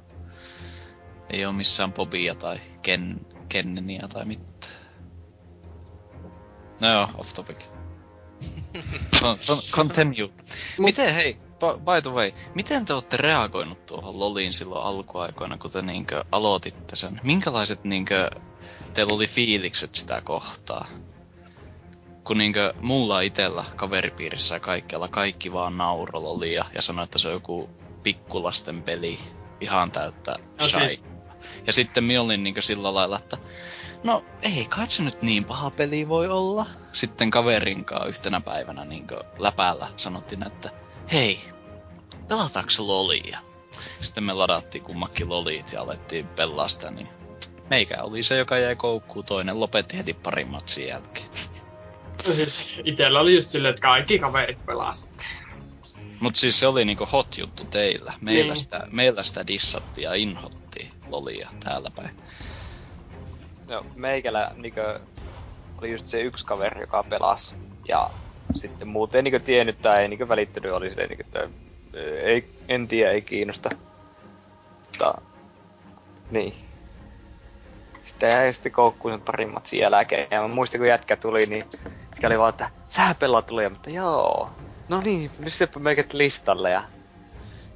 Ei 1.30 1.44
oo 1.44 1.52
missään 1.52 1.92
Bobia 1.92 2.34
tai 2.34 2.60
Ken, 2.82 3.20
Kenneniä 3.48 4.08
tai 4.12 4.24
mitään. 4.24 4.74
No 6.80 6.92
joo, 6.92 7.08
off 7.14 7.32
topic. 7.34 7.73
Con, 9.20 9.38
con, 9.46 9.62
continue. 9.70 10.30
Miten, 10.78 11.14
hei, 11.14 11.36
by, 11.60 12.02
the 12.02 12.10
way, 12.10 12.32
miten 12.54 12.84
te 12.84 12.92
olette 12.92 13.16
reagoinut 13.16 13.86
tuohon 13.86 14.18
Loliin 14.18 14.52
silloin 14.52 14.84
alkuaikoina, 14.86 15.58
kun 15.58 15.70
te 15.70 15.82
niinkö 15.82 16.24
aloititte 16.32 16.96
sen? 16.96 17.20
Minkälaiset 17.22 17.84
niinkö 17.84 18.30
teillä 18.94 19.12
oli 19.14 19.26
fiilikset 19.26 19.94
sitä 19.94 20.20
kohtaa? 20.20 20.86
Kun 22.24 22.38
niinkö 22.38 22.72
mulla 22.80 23.20
itellä 23.20 23.64
kaveripiirissä 23.76 24.54
ja 24.54 24.60
kaikkialla 24.60 25.08
kaikki 25.08 25.52
vaan 25.52 25.78
nauro 25.78 26.22
Lolia 26.22 26.64
ja 26.74 26.82
sanoi, 26.82 27.04
että 27.04 27.18
se 27.18 27.28
on 27.28 27.34
joku 27.34 27.70
pikkulasten 28.02 28.82
peli 28.82 29.18
ihan 29.60 29.90
täyttä 29.90 30.36
No 30.60 30.66
shai. 30.66 30.88
siis, 30.88 31.10
Ja 31.66 31.72
sitten 31.72 32.04
minä 32.04 32.20
olin 32.20 32.44
niinkö 32.44 32.62
sillä 32.62 32.94
lailla, 32.94 33.18
että 33.18 33.36
no 34.04 34.24
ei 34.42 34.66
kai 34.68 34.86
se 34.90 35.02
nyt 35.02 35.22
niin 35.22 35.44
paha 35.44 35.70
peli 35.70 36.08
voi 36.08 36.28
olla. 36.28 36.66
Sitten 36.92 37.30
kaverinkaan 37.30 38.08
yhtenä 38.08 38.40
päivänä 38.40 38.84
niinkö 38.84 39.24
läpäällä 39.38 39.88
sanottiin, 39.96 40.46
että 40.46 40.70
hei, 41.12 41.40
pelataanko 42.28 42.72
lolia? 42.78 43.38
Sitten 44.00 44.24
me 44.24 44.32
ladattiin 44.32 44.84
kummakin 44.84 45.28
lolit 45.28 45.72
ja 45.72 45.80
alettiin 45.80 46.26
pelaa 46.26 46.68
sitä, 46.68 46.90
niin 46.90 47.08
meikä 47.70 48.02
oli 48.02 48.22
se, 48.22 48.36
joka 48.36 48.58
jäi 48.58 48.76
koukkuun, 48.76 49.24
toinen 49.24 49.60
lopetti 49.60 49.96
heti 49.96 50.14
parin 50.14 50.48
matsin 50.48 50.88
jälkeen. 50.88 51.26
no 52.28 52.34
siis 52.34 52.80
itellä 52.84 53.20
oli 53.20 53.34
just 53.34 53.50
silleen, 53.50 53.74
että 53.74 53.82
kaikki 53.82 54.18
kaverit 54.18 54.66
pelasivat. 54.66 55.22
Mut 56.20 56.36
siis 56.36 56.60
se 56.60 56.66
oli 56.66 56.84
niinku 56.84 57.08
hot 57.12 57.38
juttu 57.38 57.64
teillä. 57.64 58.12
Meillä, 58.20 58.52
Niin. 58.52 58.56
sitä, 58.56 58.86
meillä 58.90 59.22
sitä 59.22 59.46
dissattiin 59.46 60.04
ja 60.04 60.14
inhottiin 60.14 60.90
lolia 61.08 61.48
täällä 61.64 61.90
päin. 61.96 62.10
No, 63.74 63.86
meikällä 63.94 64.50
niinkö 64.54 65.00
oli 65.78 65.92
just 65.92 66.06
se 66.06 66.20
yksi 66.20 66.46
kaveri, 66.46 66.80
joka 66.80 67.02
pelasi. 67.02 67.54
Ja 67.88 68.10
sitten 68.54 68.88
muut 68.88 69.14
ei 69.14 69.22
niinkö 69.22 69.38
tiennyt 69.38 69.82
tai 69.82 70.02
ei 70.02 70.08
niinkö 70.08 70.28
välittänyt, 70.28 70.72
oli 70.72 70.90
silleen 70.90 71.08
niinkö, 71.08 71.24
että 71.24 71.48
ei, 72.22 72.50
en 72.68 72.88
tiedä, 72.88 73.10
ei 73.10 73.22
kiinnosta. 73.22 73.68
Mutta, 74.86 75.14
niin. 76.30 76.54
Sitten 78.04 78.30
jäi 78.30 78.52
sitten 78.52 78.72
koukkuun 78.72 79.14
sen 79.14 79.20
parin 79.20 79.52
matsin 79.54 79.80
jälkeen. 79.80 80.28
Ja 80.30 80.40
mä 80.40 80.48
muistin, 80.48 80.80
kun 80.80 80.88
jätkä 80.88 81.16
tuli, 81.16 81.46
niin 81.46 81.64
jätkä 82.10 82.26
oli 82.26 82.38
vaan, 82.38 82.50
että 82.50 82.70
sä 82.88 83.14
pelaat 83.20 83.46
tuli, 83.46 83.68
mutta 83.68 83.90
joo. 83.90 84.50
No 84.88 85.00
niin, 85.00 85.30
nyt 85.38 85.54
meikät 85.78 86.12
listalle 86.12 86.70
ja 86.70 86.82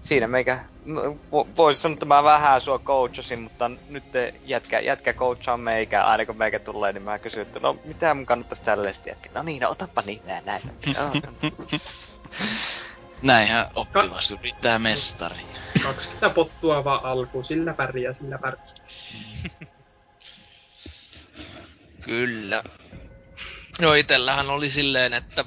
siinä 0.08 0.28
meikä, 0.28 0.64
no, 0.84 1.00
vo- 1.02 1.56
voisi 1.56 1.80
sanoa, 1.80 1.92
että 1.92 2.06
mä 2.06 2.22
vähän 2.22 2.60
sua 2.60 2.78
coachasin, 2.78 3.40
mutta 3.40 3.70
nyt 3.88 4.10
te 4.10 4.34
jätkä, 4.44 4.80
jätkä 4.80 5.12
coachaa 5.12 5.56
meikä, 5.56 6.04
aina 6.04 6.26
kun 6.26 6.36
meikä 6.36 6.58
tulee, 6.58 6.92
niin 6.92 7.02
mä 7.02 7.18
kysyn, 7.18 7.42
että 7.42 7.60
no 7.60 7.80
mitä 7.84 8.14
mun 8.14 8.26
kannattaisi 8.26 8.64
tällaista 8.64 9.08
jätkä. 9.08 9.30
No 9.34 9.42
niin, 9.42 9.62
no 9.62 9.70
otapa 9.70 10.02
nimeä 10.02 10.40
näin. 10.40 10.60
Joo. 10.94 11.10
Näinhän 13.22 13.66
oppilas 13.74 14.30
yrittää 14.30 14.78
mestarin. 14.78 15.46
20 15.82 16.30
pottua 16.30 16.84
vaan 16.84 17.04
alkuun, 17.04 17.44
sillä 17.44 17.74
pärjää, 17.74 18.12
sillä 18.12 18.38
pärjää. 18.38 18.74
Kyllä. 22.04 22.62
Joo, 23.78 23.94
itellähän 23.94 24.50
oli 24.50 24.70
silleen, 24.70 25.12
että 25.12 25.44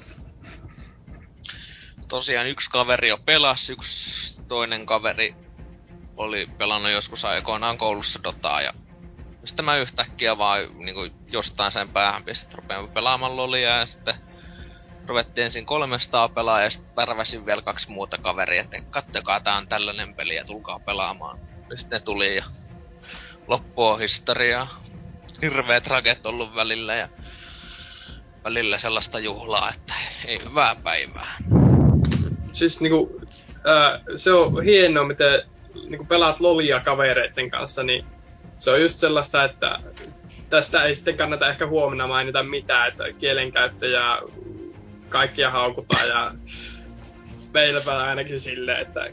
tosiaan 2.08 2.46
yksi 2.46 2.70
kaveri 2.70 3.08
jo 3.08 3.18
pelasi, 3.26 3.72
yksi 3.72 4.21
toinen 4.52 4.86
kaveri 4.86 5.34
oli 6.16 6.48
pelannut 6.58 6.92
joskus 6.92 7.24
aikoinaan 7.24 7.78
koulussa 7.78 8.20
Dotaa 8.22 8.62
ja 8.62 8.72
sitten 9.44 9.64
mä 9.64 9.76
yhtäkkiä 9.76 10.38
vaan 10.38 10.60
niin 10.78 11.12
jostain 11.26 11.72
sen 11.72 11.88
päähän 11.88 12.24
pistin 12.24 12.54
rupeamaan 12.54 12.92
pelaamaan 12.94 13.36
lolia 13.36 13.78
ja 13.78 13.86
sitten 13.86 14.14
ruvettiin 15.06 15.44
ensin 15.44 15.66
300 15.66 16.28
pelaa 16.28 16.62
ja 16.62 16.70
sitten 16.70 16.96
värväsin 16.96 17.46
vielä 17.46 17.62
kaksi 17.62 17.90
muuta 17.90 18.18
kaveria, 18.18 18.62
että 18.62 18.80
kattokaa 18.90 19.40
tää 19.40 19.56
on 19.56 19.68
tällainen 19.68 20.14
peli 20.14 20.34
ja 20.34 20.44
tulkaa 20.44 20.78
pelaamaan. 20.78 21.38
Ja 21.70 21.76
sitten 21.76 21.96
ne 21.96 22.04
tuli 22.04 22.36
ja 22.36 22.44
loppu 23.46 23.84
on 23.84 24.00
historiaa. 24.00 24.82
Hirveet 25.42 25.86
raket 25.86 26.26
ollut 26.26 26.54
välillä 26.54 26.94
ja 26.94 27.08
välillä 28.44 28.78
sellaista 28.78 29.18
juhlaa, 29.18 29.72
että 29.74 29.94
ei 30.24 30.44
hyvää 30.44 30.74
päivää. 30.74 31.36
Siis 32.52 32.80
niinku, 32.80 33.22
se 34.14 34.32
on 34.32 34.62
hienoa, 34.62 35.04
miten 35.04 35.42
niinku 35.88 36.04
pelaat 36.04 36.40
lolia 36.40 36.80
kavereiden 36.80 37.50
kanssa, 37.50 37.82
niin 37.82 38.04
se 38.58 38.70
on 38.70 38.80
just 38.80 38.98
sellaista, 38.98 39.44
että 39.44 39.78
tästä 40.50 40.84
ei 40.84 40.94
sitten 40.94 41.16
kannata 41.16 41.48
ehkä 41.48 41.66
huomenna 41.66 42.06
mainita 42.06 42.42
mitään, 42.42 42.88
että 42.88 43.12
kielenkäyttö 43.12 43.86
ja 43.86 44.22
kaikkia 45.08 45.50
haukutaan 45.50 46.08
ja 46.08 46.34
meillä 47.54 48.02
ainakin 48.02 48.40
silleen, 48.40 48.80
että 48.80 49.10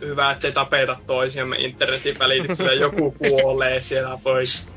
hyvä, 0.00 0.30
ettei 0.30 0.52
tapeta 0.52 0.96
toisiamme 1.06 1.56
internetin 1.56 2.18
välityksellä, 2.18 2.72
joku 2.86 3.10
kuolee 3.10 3.80
siellä 3.80 4.18
pois. 4.22 4.74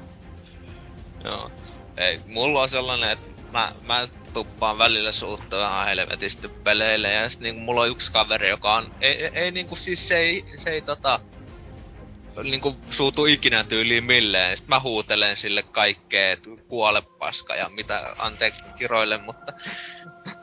Joo. 1.23 1.51
Ei, 1.97 2.19
mulla 2.25 2.61
on 2.61 2.69
sellainen, 2.69 3.11
että 3.11 3.32
mä, 3.53 3.71
mä 3.87 4.07
tuppaan 4.33 4.77
välillä 4.77 5.11
suuttua 5.11 5.59
ihan 5.59 5.85
helvetisti 5.85 6.47
peleille 6.47 7.11
ja 7.11 7.29
sit 7.29 7.39
niinku 7.39 7.61
mulla 7.61 7.81
on 7.81 7.89
yksi 7.89 8.11
kaveri, 8.11 8.49
joka 8.49 8.73
on, 8.73 8.91
ei, 9.01 9.23
ei, 9.23 9.31
ei 9.33 9.51
niinku 9.51 9.75
siis 9.75 10.07
se 10.07 10.17
ei, 10.17 10.45
se 10.55 10.69
ei 10.69 10.81
tota, 10.81 11.19
niinku 12.43 12.75
suutu 12.91 13.25
ikinä 13.25 13.63
tyyliin 13.63 14.03
milleen. 14.03 14.57
Sitten 14.57 14.75
mä 14.75 14.79
huutelen 14.79 15.37
sille 15.37 15.63
kaikkea, 15.63 16.31
että 16.31 16.49
kuole 16.67 17.01
paska 17.01 17.55
ja 17.55 17.69
mitä 17.69 18.15
anteeksi 18.19 18.63
kiroille, 18.77 19.17
mutta 19.17 19.53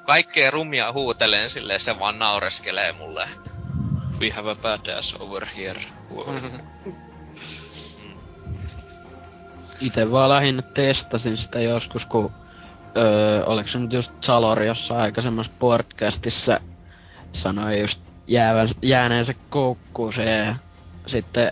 kaikkea 0.07 0.51
rumia 0.51 0.93
huutelen 0.93 1.51
sille 1.51 1.79
se 1.79 1.99
vaan 1.99 2.19
naureskelee 2.19 2.93
mulle. 2.93 3.29
We 4.21 4.31
have 4.31 4.51
a 4.51 4.55
badass 4.55 5.17
over 5.21 5.47
here. 5.57 5.81
Ite 9.81 10.11
vaan 10.11 10.31
lähinnä 10.31 10.63
testasin 10.63 11.37
sitä 11.37 11.61
joskus, 11.61 12.07
kun 12.07 12.33
öö, 12.97 13.45
oliko 13.45 13.69
se 13.69 13.79
nyt 13.79 13.93
just 13.93 14.13
Salori 14.21 14.67
jossain 14.67 15.01
aikaisemmassa 15.01 15.53
podcastissa 15.59 16.61
sanoi 17.33 17.81
just 17.81 18.01
jäävän, 18.27 18.69
jääneensä 18.83 19.35
koukkuuseen 19.51 20.47
ja 20.47 20.55
sitten 21.07 21.51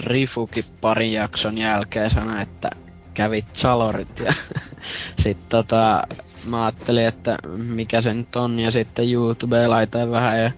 Rifuki 0.00 0.64
parin 0.80 1.12
jakson 1.12 1.58
jälkeen 1.58 2.10
sanoi, 2.10 2.42
että 2.42 2.70
kävit 3.14 3.46
Salorit 3.52 4.20
ja 4.20 4.32
sit 5.22 5.48
tota 5.48 6.06
mä 6.46 6.62
ajattelin, 6.62 7.06
että 7.06 7.38
mikä 7.56 8.00
se 8.00 8.14
nyt 8.14 8.36
on 8.36 8.58
ja 8.58 8.70
sitten 8.70 9.12
YouTubeen 9.12 9.70
laitoin 9.70 10.10
vähän 10.10 10.42
ja 10.42 10.50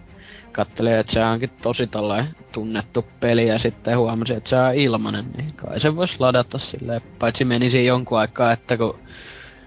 kattelin, 0.52 0.92
että 0.92 1.12
se 1.12 1.24
onkin 1.24 1.50
tosi 1.62 1.86
tollain 1.86 2.28
tunnettu 2.52 3.04
peli 3.20 3.48
ja 3.48 3.58
sitten 3.58 3.98
huomasin, 3.98 4.36
että 4.36 4.50
se 4.50 4.56
on 4.56 4.74
ilmanen, 4.74 5.24
niin 5.36 5.52
kai 5.56 5.80
se 5.80 5.96
vois 5.96 6.20
ladata 6.20 6.58
silleen, 6.58 7.00
paitsi 7.18 7.44
menisi 7.44 7.86
jonkun 7.86 8.18
aikaa, 8.18 8.52
että 8.52 8.76
kun 8.76 8.98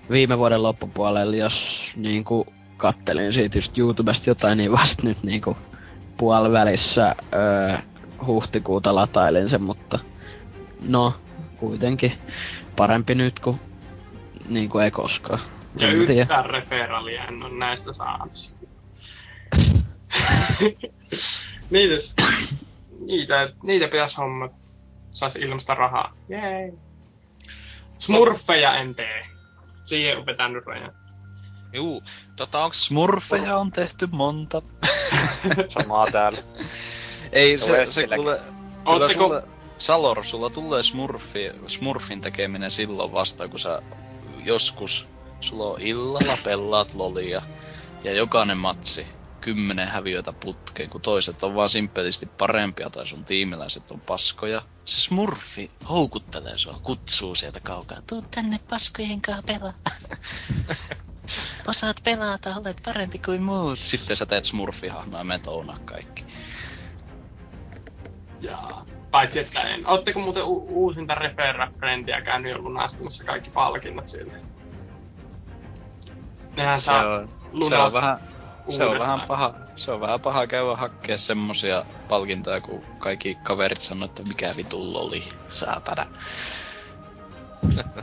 viime 0.09 0.37
vuoden 0.37 0.63
loppupuolella, 0.63 1.35
jos 1.35 1.53
niinku 1.95 2.47
kattelin 2.77 3.33
siitä 3.33 3.57
just 3.57 3.77
YouTubesta 3.77 4.29
jotain, 4.29 4.57
niin 4.57 4.71
vasta 4.71 5.03
nyt 5.03 5.23
niinku 5.23 5.57
puolivälissä 6.17 7.15
öö, 7.33 7.77
huhtikuuta 8.25 8.95
latailin 8.95 9.49
sen, 9.49 9.63
mutta 9.63 9.99
no, 10.87 11.13
kuitenkin 11.59 12.13
parempi 12.75 13.15
nyt 13.15 13.39
kuin 13.39 13.59
niinku 14.49 14.77
ei 14.79 14.91
koskaan. 14.91 15.39
Ja 15.79 15.87
En 15.89 15.97
mä 15.97 16.05
tiedä. 16.05 16.21
yhtään 16.21 16.45
referalia 16.45 17.23
en 17.23 17.43
ole 17.43 17.57
näistä 17.57 17.93
saanut. 17.93 18.31
Niitäs, 21.69 22.15
niitä, 23.05 23.49
niitä 23.63 23.85
pitäis 23.87 24.17
hommat. 24.17 24.51
Sais 25.11 25.35
ilmasta 25.35 25.75
rahaa. 25.75 26.13
Jee. 26.29 26.73
Smurfeja 27.97 28.75
en 28.75 28.95
tee. 28.95 29.26
Siihen 29.87 30.17
opetan 30.17 30.53
nyt 30.53 30.65
rajan. 30.65 30.91
Juu, 31.73 32.03
tota 32.35 32.63
onks... 32.63 32.85
Smurfeja 32.85 33.57
on 33.57 33.71
tehty 33.71 34.07
monta. 34.11 34.61
Samaa 35.79 36.11
täällä. 36.11 36.39
Ei, 37.31 37.57
se, 37.57 37.65
se 37.65 37.71
Westilläkin. 37.71 38.15
kuule... 38.15 38.37
Kyllä 38.37 39.05
Ootteko- 39.07 39.13
sulle, 39.13 39.43
Salor, 39.77 40.23
sulla 40.23 40.49
tulee 40.49 40.83
smurfi, 40.83 41.51
smurfin 41.67 42.21
tekeminen 42.21 42.71
silloin 42.71 43.11
vasta, 43.11 43.47
kun 43.47 43.59
sä 43.59 43.81
joskus, 44.43 45.07
sulla 45.41 45.63
on 45.63 45.81
illalla 45.81 46.37
pelaat 46.43 46.93
lolia, 46.93 47.41
ja 48.03 48.13
jokainen 48.13 48.57
matsi, 48.57 49.07
kymmenen 49.41 49.87
häviötä 49.87 50.33
putkeen, 50.39 50.89
kun 50.89 51.01
toiset 51.01 51.43
on 51.43 51.55
vaan 51.55 51.69
simppelisti 51.69 52.25
parempia 52.37 52.89
tai 52.89 53.07
sun 53.07 53.25
tiimiläiset 53.25 53.91
on 53.91 54.01
paskoja. 54.01 54.61
Se 54.85 55.01
smurfi 55.01 55.71
houkuttelee 55.89 56.57
sua, 56.57 56.79
kutsuu 56.83 57.35
sieltä 57.35 57.59
kaukaa. 57.59 58.01
Tuu 58.07 58.21
tänne 58.21 58.59
paskojen 58.69 59.21
kanssa 59.21 59.43
pelaa. 59.43 59.73
Osaat 61.67 61.97
pelata, 62.03 62.55
olet 62.55 62.81
parempi 62.85 63.19
kuin 63.19 63.41
muut. 63.41 63.79
Sitten 63.79 64.15
sä 64.15 64.25
teet 64.25 64.45
smurfihahmoa 64.45 65.19
ja 65.19 65.23
menet 65.23 65.47
kaikki. 65.85 66.25
Jaa. 68.41 68.85
Paitsi 69.11 69.39
että 69.39 69.61
en. 69.61 69.87
Ootteko 69.87 70.19
muuten 70.19 70.43
u- 70.43 70.67
uusinta 70.69 71.15
Refera 71.15 71.71
Friendia 71.79 72.21
käynyt 72.21 72.51
jo 72.51 72.57
lunastamassa 72.57 73.23
kaikki 73.23 73.49
palkinnot 73.49 74.09
sille? 74.09 74.41
Nehän 76.57 76.81
Se 76.81 76.85
saa 76.85 77.07
on, 77.07 77.27
se 77.27 77.33
on 77.45 77.59
lunastaa 77.59 78.01
vähän, 78.01 78.19
se 78.69 78.85
on 78.85 78.99
vähän 78.99 79.21
paha, 79.21 79.53
se 79.75 79.91
on 79.91 80.01
vähän 80.01 80.21
paha 80.21 80.47
käydä 80.47 80.75
hakkea 80.75 81.17
semmosia 81.17 81.85
palkintoja, 82.09 82.61
kun 82.61 82.83
kaikki 82.97 83.37
kaverit 83.43 83.81
sanoo, 83.81 84.05
että 84.05 84.23
mikä 84.23 84.53
vitu 84.57 84.93
loli, 84.93 85.23
saatana. 85.47 86.05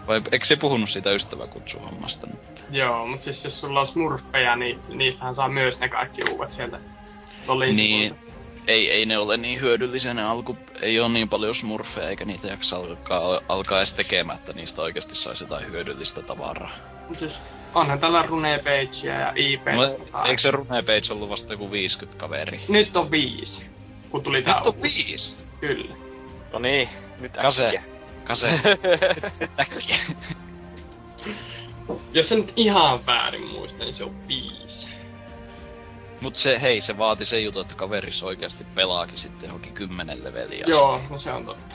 Vai 0.07 0.23
eikö 0.33 0.47
se 0.47 0.57
puhunut 0.57 0.91
siitä 0.91 1.13
ystäväkutsuhommasta 1.13 2.27
nyt? 2.27 2.65
Joo, 2.71 3.07
mutta 3.07 3.25
siis 3.25 3.45
jos 3.45 3.61
sulla 3.61 3.81
on 3.81 3.87
smurfeja, 3.87 4.57
niin 4.57 4.81
niistähän 4.89 5.35
saa 5.35 5.49
myös 5.49 5.81
ne 5.81 5.89
kaikki 5.89 6.23
uudet 6.31 6.51
sieltä 6.51 6.81
lolin 7.47 7.77
Niin, 7.77 8.17
ei, 8.67 8.91
ei 8.91 9.07
ne 9.07 9.19
ole 9.19 9.37
niin 9.37 9.61
hyödyllisiä 9.61 10.15
ne 10.15 10.25
alku, 10.25 10.57
ei 10.81 11.01
ole 11.01 11.09
niin 11.09 11.29
paljon 11.29 11.55
smurfeja 11.55 12.09
eikä 12.09 12.25
niitä 12.25 12.47
jaksa 12.47 12.77
alkaa, 12.77 13.41
alkaa 13.49 13.79
edes 13.79 13.93
tekemään, 13.93 14.39
että 14.39 14.53
niistä 14.53 14.83
oikeasti 14.83 15.15
saisi 15.15 15.45
jotain 15.45 15.71
hyödyllistä 15.71 16.23
tavaraa. 16.23 16.77
Mut 17.09 17.19
Siis 17.19 17.39
onhan 17.75 17.99
tällä 17.99 18.23
Runepagea 18.23 19.21
ja 19.21 19.33
IP. 19.37 19.67
No, 19.67 19.83
eikö 20.25 20.39
se 20.43 20.51
Rune 20.51 20.83
Page 20.83 21.13
ollut 21.13 21.29
vasta 21.29 21.53
joku 21.53 21.71
50 21.71 22.19
kaveri? 22.21 22.61
Nyt 22.69 22.97
on 22.97 23.11
viisi, 23.11 23.67
kun 24.11 24.23
tuli 24.23 24.43
tää 24.43 24.59
Nyt 24.59 24.67
on 24.67 24.75
uusi. 24.77 25.07
viisi! 25.09 25.37
Kyllä. 25.61 25.95
No 26.53 26.59
niin, 26.59 26.89
nyt 27.21 27.33
Kase. 27.33 27.65
äkkiä. 27.67 27.83
Kase. 28.25 28.49
Äkkiä. 29.61 29.97
Jos 32.13 32.29
se 32.29 32.35
nyt 32.37 32.53
ihan 32.57 33.07
väärin 33.07 33.47
muista, 33.47 33.85
niin 33.85 33.93
se 33.95 34.05
on 34.05 34.29
viisi. 34.29 34.91
Mut 36.21 36.37
se, 36.37 36.61
hei, 36.61 36.81
se 36.81 36.99
vaati 36.99 37.25
sen 37.25 37.45
jutun, 37.45 37.63
että 37.63 37.75
kaveris 37.75 38.23
oikeasti 38.23 38.65
pelaakin 38.75 39.19
sitten 39.19 39.47
johonkin 39.47 39.73
kymmenen 39.73 40.25
leveliä. 40.25 40.59
asti. 40.61 40.71
Joo, 40.71 41.01
no 41.11 41.19
se 41.19 41.31
on 41.33 41.45
totta. 41.47 41.75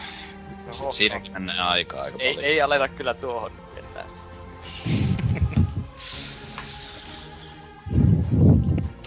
Siinäkin 0.90 1.32
menee 1.32 1.60
aikaa 1.60 2.02
aika 2.04 2.18
Ei, 2.20 2.34
paljon. 2.34 2.52
ei 2.52 2.62
aleta 2.62 2.88
kyllä 2.88 3.14
tuohon 3.14 3.52
nyt 3.56 3.66
ketään. 3.76 4.06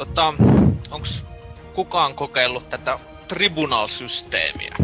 Tota, 0.07 0.35
onks 0.91 1.23
kukaan 1.75 2.15
kokeillut 2.15 2.71
tätä 2.71 2.99
tribunal-systeemiä? 3.29 4.77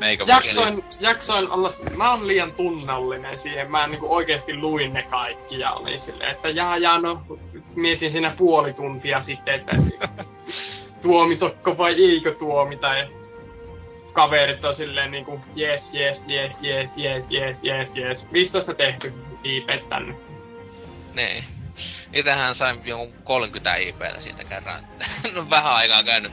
Meikä 0.00 0.24
Jaksoin, 0.26 0.84
jaksoin 1.00 1.50
olla, 1.50 1.70
mä 1.96 2.10
oon 2.10 2.28
liian 2.28 2.52
tunnallinen 2.52 3.38
siihen, 3.38 3.70
mä 3.70 3.86
niinku 3.86 4.14
oikeesti 4.14 4.56
luin 4.56 4.92
ne 4.92 5.02
kaikki 5.02 5.58
ja 5.58 5.72
olin 5.72 6.00
silleen, 6.00 6.30
että 6.30 6.48
jaa 6.48 6.78
jaa 6.78 6.98
no, 7.00 7.22
mietin 7.74 8.12
siinä 8.12 8.34
puoli 8.38 8.72
tuntia 8.72 9.20
sitten, 9.20 9.54
että 9.54 9.76
tuomitokko 11.02 11.78
vai 11.78 12.04
eikö 12.04 12.34
tuomita 12.34 12.94
ja 12.94 13.08
kaverit 14.12 14.64
on 14.64 14.74
silleen 14.74 15.10
niinku 15.10 15.40
yes, 15.58 15.94
yes, 15.94 16.26
yes, 16.28 16.62
yes, 16.64 16.98
yes, 16.98 17.32
yes, 17.32 17.64
yes, 17.64 17.96
yes, 17.96 18.32
15 18.32 18.74
tehty, 18.74 19.12
IP 19.44 19.88
tänne. 19.88 20.14
Niin. 21.14 21.59
Itähän 22.12 22.54
sain 22.54 22.80
jonkun 22.84 23.22
30 23.24 23.76
IPtä 23.76 24.20
siitä 24.20 24.44
kerran. 24.44 24.84
no 25.34 25.50
vähän 25.50 25.72
aikaa 25.72 26.04
käynyt, 26.04 26.32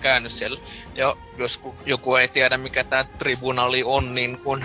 käynyt 0.00 0.32
siellä. 0.32 0.60
Ja 0.94 1.16
jos 1.36 1.58
ku- 1.58 1.76
joku 1.86 2.16
ei 2.16 2.28
tiedä 2.28 2.56
mikä 2.56 2.84
tää 2.84 3.04
tribunali 3.04 3.82
on, 3.84 4.14
niin 4.14 4.38
kun 4.38 4.62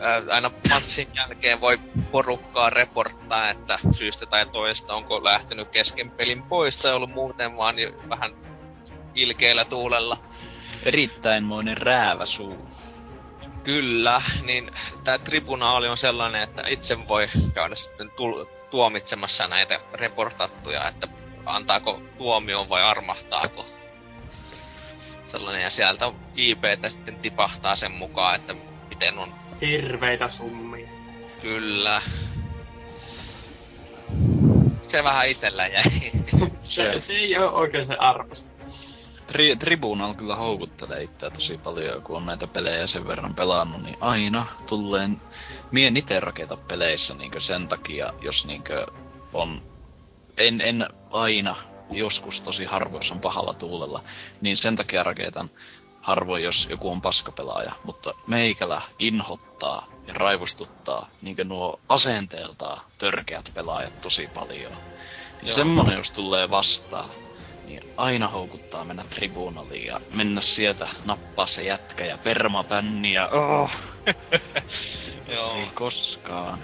ää, 0.00 0.22
aina 0.30 0.50
matsin 0.70 1.08
jälkeen 1.14 1.60
voi 1.60 1.78
porukkaa 2.10 2.70
reporttaa, 2.70 3.50
että 3.50 3.78
syystä 3.98 4.26
tai 4.26 4.46
toista 4.46 4.94
onko 4.94 5.24
lähtenyt 5.24 5.68
kesken 5.68 6.10
pelin 6.10 6.42
pois 6.42 6.76
tai 6.76 6.92
ollut 6.92 7.10
muuten 7.10 7.56
vaan 7.56 7.76
vähän 8.08 8.30
ilkeillä 9.14 9.64
tuulella. 9.64 10.18
Erittäinmoinen 10.82 11.76
räävä 11.76 12.26
suu. 12.26 12.68
Kyllä, 13.64 14.22
niin 14.42 14.70
tämä 15.04 15.18
tribunaali 15.18 15.88
on 15.88 15.98
sellainen, 15.98 16.42
että 16.42 16.62
itse 16.68 17.08
voi 17.08 17.28
käydä 17.54 17.74
sitten 17.74 18.10
tul- 18.10 18.53
tuomitsemassa 18.74 19.48
näitä 19.48 19.80
reportattuja, 19.92 20.88
että 20.88 21.08
antaako 21.46 22.02
tuomion 22.18 22.68
vai 22.68 22.82
armahtaako. 22.82 23.66
Sellainen, 25.26 25.62
ja 25.62 25.70
sieltä 25.70 26.12
IPtä 26.36 26.88
sitten 26.88 27.16
tipahtaa 27.16 27.76
sen 27.76 27.90
mukaan, 27.92 28.34
että 28.34 28.54
miten 28.88 29.18
on 29.18 29.34
Hirveitä 29.60 30.28
summia. 30.28 30.88
kyllä. 31.42 32.02
Se 34.88 35.04
vähän 35.04 35.28
itellä 35.28 35.66
jäi. 35.66 36.12
Se, 36.64 37.00
se 37.00 37.12
ei 37.12 37.38
oo 37.38 37.50
oikein 37.50 37.86
se 37.86 37.96
arvosta. 37.98 38.53
Tri- 39.34 39.56
Tribunal 39.58 40.14
kyllä 40.14 40.36
houkuttelee 40.36 41.02
itseä 41.02 41.30
tosi 41.30 41.58
paljon, 41.58 42.02
kun 42.02 42.16
on 42.16 42.26
näitä 42.26 42.46
pelejä 42.46 42.86
sen 42.86 43.06
verran 43.06 43.34
pelannut, 43.34 43.82
niin 43.82 43.96
aina 44.00 44.46
tulleen... 44.66 45.20
Mie 45.70 45.86
en 45.86 45.96
ite 45.96 46.20
raketa 46.20 46.56
peleissä 46.56 47.14
niinkö 47.14 47.40
sen 47.40 47.68
takia, 47.68 48.12
jos 48.20 48.46
niinkö 48.46 48.86
on... 49.32 49.62
En, 50.36 50.60
en 50.60 50.88
aina, 51.10 51.56
joskus 51.90 52.40
tosi 52.40 52.64
harvoin, 52.64 52.98
jos 52.98 53.12
on 53.12 53.20
pahalla 53.20 53.54
tuulella, 53.54 54.02
niin 54.40 54.56
sen 54.56 54.76
takia 54.76 55.02
raketan 55.02 55.50
harvoin, 56.00 56.42
jos 56.42 56.66
joku 56.70 56.90
on 56.90 57.00
paskapelaaja, 57.00 57.72
mutta 57.84 58.14
meikälä 58.26 58.82
inhottaa 58.98 59.86
ja 60.06 60.14
raivostuttaa 60.14 61.08
niinkö 61.22 61.44
nuo 61.44 61.80
asenteeltaan 61.88 62.80
törkeät 62.98 63.50
pelaajat 63.54 64.00
tosi 64.00 64.26
paljon. 64.34 64.72
Niin 64.72 65.48
Joo. 65.48 65.56
semmonen 65.56 65.96
jos 65.96 66.10
tulee 66.10 66.50
vastaan, 66.50 67.10
niin 67.66 67.82
aina 67.96 68.28
houkuttaa 68.28 68.84
mennä 68.84 69.02
tribunaliin 69.10 69.86
ja 69.86 70.00
mennä 70.16 70.40
sieltä 70.40 70.88
nappaa 71.04 71.46
se 71.46 71.62
jätkä 71.62 72.04
ja 72.04 72.18
permapänni 72.18 73.12
ja 73.12 73.28
oh, 73.28 73.70
Joo. 75.34 75.54
ei 75.56 75.66
koskaan. 75.74 76.58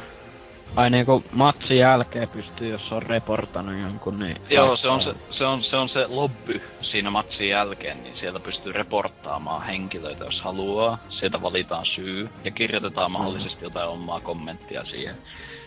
Ai 0.77 0.91
niinku 0.91 1.25
matsin 1.33 1.79
jälkeen 1.79 2.29
pystyy, 2.29 2.69
jos 2.69 2.93
on 2.93 3.03
reportannut 3.03 3.81
jonkun, 3.81 4.19
niin... 4.19 4.37
Joo, 4.51 4.77
se 4.77 4.89
on 4.89 5.03
se, 5.03 5.13
se, 5.31 5.45
on, 5.45 5.65
se 5.65 5.77
on 5.77 5.89
se 5.89 6.07
lobby 6.07 6.63
siinä 6.83 7.11
matsin 7.11 7.49
jälkeen, 7.49 8.03
niin 8.03 8.17
sieltä 8.17 8.41
pystyy 8.41 8.73
reporttaamaan 8.73 9.63
henkilöitä, 9.63 10.25
jos 10.25 10.41
haluaa. 10.41 10.99
Sieltä 11.09 11.43
valitaan 11.43 11.87
syy 11.87 12.29
ja 12.45 12.51
kirjoitetaan 12.51 13.11
mahdollisesti 13.11 13.65
jotain 13.65 13.89
omaa 13.89 14.21
kommenttia 14.21 14.85
siihen. 14.85 15.15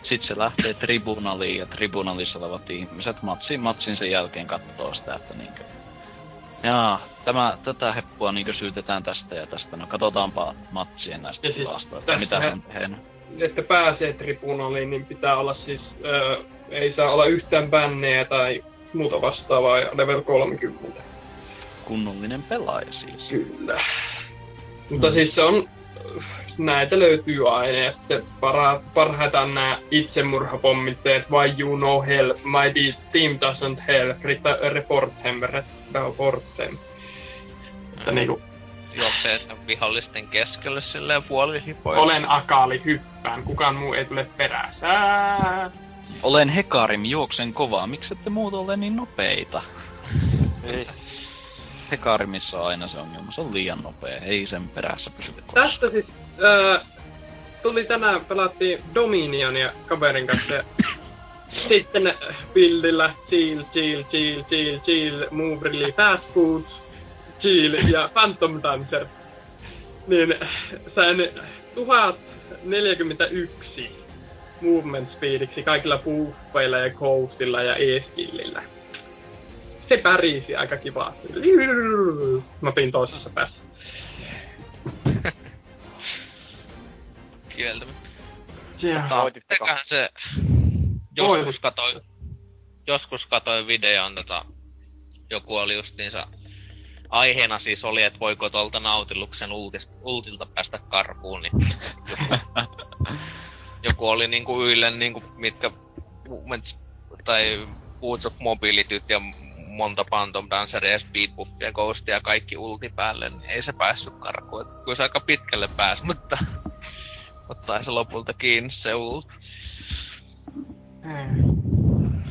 Sitten 0.04 0.28
se 0.28 0.38
lähtee 0.38 0.74
tribunaliin 0.74 1.58
ja 1.58 1.66
tribunalissa 1.66 2.40
olevat 2.40 2.70
ihmiset 2.70 3.22
matsin 3.24 3.60
matsin 3.62 3.98
sen 3.98 4.12
jälkeen 4.12 4.48
katsoo 4.48 4.94
sitä, 4.94 5.16
että 5.16 5.34
niinkö... 5.34 5.64
Jaa, 6.64 7.02
tämä, 7.26 7.58
tätä 7.64 7.94
heppua 7.94 8.32
niinkö 8.32 8.54
syytetään 8.54 9.04
tästä 9.04 9.36
ja 9.36 9.48
tästä. 9.48 9.78
No 9.78 9.88
katsotaanpa 9.88 10.56
matsien 10.72 11.22
näistä 11.22 11.48
Ja 11.48 11.54
siis 11.54 11.68
että 12.00 12.18
mitä 12.18 12.40
hän 12.40 12.62
tehnyt. 12.62 12.98
että 13.40 13.62
pääsee 13.62 14.14
tribunaliin, 14.14 14.90
niin 14.90 15.06
pitää 15.06 15.38
olla 15.38 15.54
siis, 15.54 15.82
ö, 16.06 16.38
ei 16.70 16.94
saa 16.94 17.12
olla 17.12 17.26
yhtään 17.26 17.70
bännejä 17.70 18.26
tai 18.26 18.64
muuta 18.94 19.22
vastaavaa 19.22 19.80
ja 19.80 19.90
level 19.98 20.22
30. 20.22 21.02
Kunnollinen 21.86 22.44
pelaaja 22.44 22.92
siis. 22.92 23.24
Kyllä. 23.30 23.84
Mutta 24.90 25.08
Mm. 25.08 25.14
siis 25.14 25.36
se 25.36 25.42
on, 25.42 25.70
näitä 26.58 27.00
löytyy 27.00 27.56
aina 27.58 27.78
ja 27.78 27.92
sitten 27.92 28.24
para, 28.40 28.82
parhaita 28.94 29.42
on 29.42 29.54
nämä 29.54 29.78
itsemurhapommitteet, 29.92 31.32
why 31.32 31.54
you 31.60 31.76
no 31.78 32.02
help, 32.02 32.38
my 32.44 32.74
team 33.12 33.40
doesn't 33.40 33.82
help, 33.88 34.18
Rita- 34.18 34.70
report 34.74 35.14
re- 35.24 35.64
report 35.94 36.44
him. 36.58 36.78
Että 37.98 38.12
niinku, 38.12 38.42
Juoksee 38.96 39.40
sen 39.40 39.68
vihollisten 39.68 40.28
keskelle 40.28 40.82
silleen 40.82 41.24
puolihipoin. 41.24 42.00
olen 42.00 42.30
akaali, 42.32 42.82
hyppään, 42.86 43.44
kukaan 43.44 43.76
muu 43.76 43.94
ei 43.94 44.06
tule 44.06 44.28
perässä. 44.38 44.88
Olen 46.24 46.50
Hekarim, 46.50 47.06
juoksen 47.06 47.54
kovaa. 47.54 47.88
Miksi 47.88 48.14
ette 48.14 48.30
muut 48.30 48.54
ole 48.54 48.78
niin 48.78 48.96
nopeita? 48.96 49.62
Ei. 50.64 50.88
Hekarimissa 51.92 52.60
on 52.60 52.68
aina 52.68 52.88
se 52.88 52.98
ongelma. 52.98 53.32
Se 53.32 53.42
on 53.42 53.54
liian 53.54 53.80
nopea. 53.84 54.18
Ei 54.18 54.48
sen 54.48 54.70
perässä 54.70 55.12
pysytä 55.18 55.42
Tästä 55.54 55.90
siis 55.90 56.06
öö, 56.40 56.80
tuli 57.62 57.86
tänään, 57.86 58.26
pelattiin 58.26 58.80
Dominionia 58.96 59.72
kaverin 59.88 60.28
kanssa. 60.28 60.54
ja 60.54 60.64
Sitten 61.70 62.14
bildillä 62.54 63.14
chill, 63.30 63.64
chill, 63.74 64.04
chill, 64.04 64.44
chill, 64.44 64.80
chill, 64.80 65.26
move 65.32 65.70
really 65.70 65.92
fast 65.92 66.34
food, 66.34 66.62
chill 67.42 67.74
ja 67.74 68.10
Phantom 68.14 68.60
Dancer. 68.64 69.06
Niin 70.08 70.36
sain 70.96 71.30
1041 71.76 73.92
movement 74.62 75.12
speediksi 75.12 75.64
kaikilla 75.64 75.98
buffeilla 75.98 76.78
ja 76.78 76.90
coastilla 76.90 77.64
ja 77.64 77.76
e-skillillä. 77.76 78.64
Se 79.90 79.98
pärisi 79.98 80.56
aika 80.56 80.78
kivasti. 80.78 81.28
Mä 82.62 82.72
pin 82.72 82.92
toisessa 82.92 83.30
päässä. 83.30 83.60
Kieltämättä. 87.50 88.10
Eiköhän 89.50 89.80
se... 89.90 90.10
Joskus 91.16 91.60
katoi... 91.60 92.02
Joskus 92.88 93.26
katoi 93.26 93.68
videon 93.68 94.16
tota... 94.16 94.46
Joku 95.30 95.56
oli 95.56 95.76
justiinsa... 95.76 96.28
Aiheena 97.10 97.60
siis 97.60 97.84
oli, 97.84 98.04
että 98.04 98.20
voiko 98.20 98.50
tuolta 98.50 98.80
Nautiluksen 98.80 99.52
ultis, 99.52 99.88
ultilta 100.02 100.46
päästä 100.46 100.80
karkuun, 100.90 101.42
niin 101.42 101.76
joku, 103.84 104.10
oli 104.14 104.28
niinku 104.28 104.66
ylle 104.66 104.92
niinku 104.92 105.24
mitkä 105.36 105.72
movements 106.30 106.76
tai 107.26 107.68
Boots 108.00 108.26
of 108.26 108.34
Mobilityt 108.40 109.04
ja 109.10 109.22
monta 109.74 110.06
Phantom 110.10 110.48
Danceria 110.50 110.92
ja 110.92 111.00
Speed 111.00 111.30
Buffia, 111.36 111.72
Ghostia 111.72 112.14
ja 112.14 112.22
kaikki 112.22 112.58
ulti 112.58 112.90
päälle, 112.96 113.30
niin 113.30 113.50
ei 113.50 113.64
se 113.64 113.74
päässyt 113.74 114.14
karkuun. 114.20 114.66
Kyllä 114.84 114.96
se 114.96 115.04
aika 115.04 115.20
pitkälle 115.20 115.68
pääsi, 115.78 116.04
mutta 116.04 116.38
ottaa 117.50 117.84
se 117.84 117.90
lopulta 117.90 118.34
kiinni 118.34 118.74
se 118.74 118.96
ult. 118.96 119.28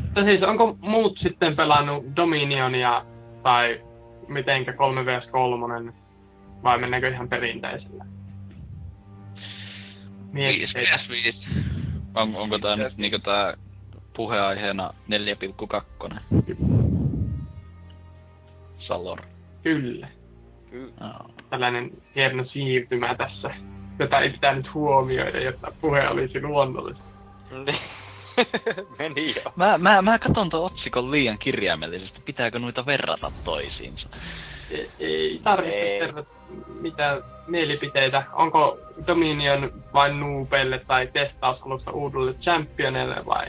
Mutta 0.03 0.25
siis 0.25 0.43
onko 0.43 0.77
muut 0.81 1.19
sitten 1.19 1.57
pelannut 1.57 2.05
Dominionia 2.17 3.05
tai 3.43 3.81
mitenkä 4.29 4.73
3 4.73 5.07
vs 5.07 5.27
3 5.27 5.93
vai 6.63 6.79
mennäänkö 6.79 7.09
ihan 7.09 7.29
perinteisellä? 7.29 8.05
5 10.35 10.59
Mietteitä. 10.59 10.97
vs 10.97 11.09
5. 11.09 11.39
On, 12.15 12.37
onko 12.37 12.59
tää 12.59 12.77
nyt 12.77 12.97
niinku 12.97 13.19
tää 13.19 13.55
puheaiheena 14.17 14.95
4,2? 15.09 16.82
Salor. 18.93 19.19
Kyllä. 19.63 20.09
Ky- 20.71 20.93
Joo. 21.01 21.31
Tällainen 21.51 21.91
hieno 22.17 22.45
siirtymä 22.45 23.15
tässä. 23.15 23.51
Jota 23.99 24.21
ei 24.21 24.31
pitänyt 24.31 24.75
huomioida, 24.75 25.41
jotta 25.41 25.69
puhe 25.81 26.09
olisi 26.09 26.43
luonnollista. 26.43 27.05
Meni 28.99 29.35
jo. 29.37 29.53
Mä, 29.57 29.79
mä, 29.79 30.03
mä 30.03 30.19
katon 30.19 30.51
tuon 30.51 30.65
otsikon 30.73 31.11
liian 31.11 31.39
kirjaimellisesti. 31.39 32.21
Pitääkö 32.25 32.59
noita 32.59 32.87
verrata 32.87 33.33
toisiinsa? 33.45 34.09
Ei, 34.71 34.91
ei 35.01 35.41
tarvitse 35.45 35.77
Ei. 35.81 36.01
tehdä 36.01 36.23
mitään 36.81 37.23
mielipiteitä. 37.47 38.23
Onko 38.33 38.79
Dominion 39.07 39.73
vain 39.95 40.21
nuupeille 40.21 40.79
tai 40.87 41.07
testausalusta 41.13 41.91
uudelle 41.91 42.35
championille 42.35 43.17
vai 43.27 43.47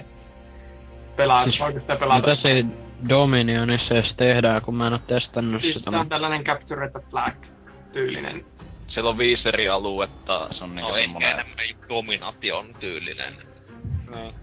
pelaa, 1.15 1.43
Siis- 1.43 1.59
voiko 1.59 1.79
sitä 1.79 1.95
pelata? 1.95 2.27
Mitä 2.29 2.41
siinä 2.41 2.69
Dominionissa 3.09 3.93
edes 3.93 4.13
tehdään, 4.17 4.61
kun 4.61 4.75
mä 4.75 4.87
en 4.87 4.93
oo 4.93 4.99
testannut 5.07 5.61
Siis 5.61 5.73
sitä? 5.77 5.91
se 5.91 5.97
on 5.97 6.09
tällainen 6.09 6.43
Capture 6.43 6.89
the 6.89 6.99
Flag 7.11 7.33
tyylinen. 7.93 8.45
Siellä 8.87 9.09
on 9.09 9.17
viisi 9.17 9.47
eri 9.49 9.69
aluetta. 9.69 10.47
Se 10.51 10.63
on 10.63 10.75
niinku 10.75 10.91
No 10.91 10.97
ehkä 10.97 11.03
semmonen... 11.07 11.29
enemmän 11.31 11.89
domination 11.89 12.65
tyylinen. 12.79 13.33
Niin. 14.15 14.33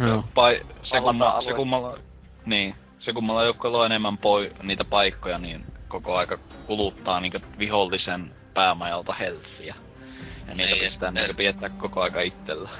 Joo. 0.00 0.24
Pai, 0.34 0.60
se, 0.82 0.90
Vallata 0.92 1.02
kumma, 1.12 1.28
alue. 1.28 1.42
se 1.44 1.52
kummalla... 1.54 1.98
Niin. 2.46 2.74
Se 2.98 3.12
kummalla 3.12 3.44
joukkueella 3.44 3.78
on 3.78 3.86
enemmän 3.86 4.18
poi, 4.18 4.52
niitä 4.62 4.84
paikkoja, 4.84 5.38
niin 5.38 5.64
koko 5.88 6.16
aika 6.16 6.38
kuluttaa 6.66 7.20
niinku 7.20 7.38
vihollisen 7.58 8.30
päämajalta 8.54 9.12
helsiä. 9.12 9.74
Ja 10.48 10.54
niitä 10.54 10.74
Niin, 10.74 10.90
pistää 10.90 11.10
niinku 11.10 11.34
piettää 11.34 11.68
koko 11.68 12.00
aika 12.02 12.20
itsellä. 12.20 12.70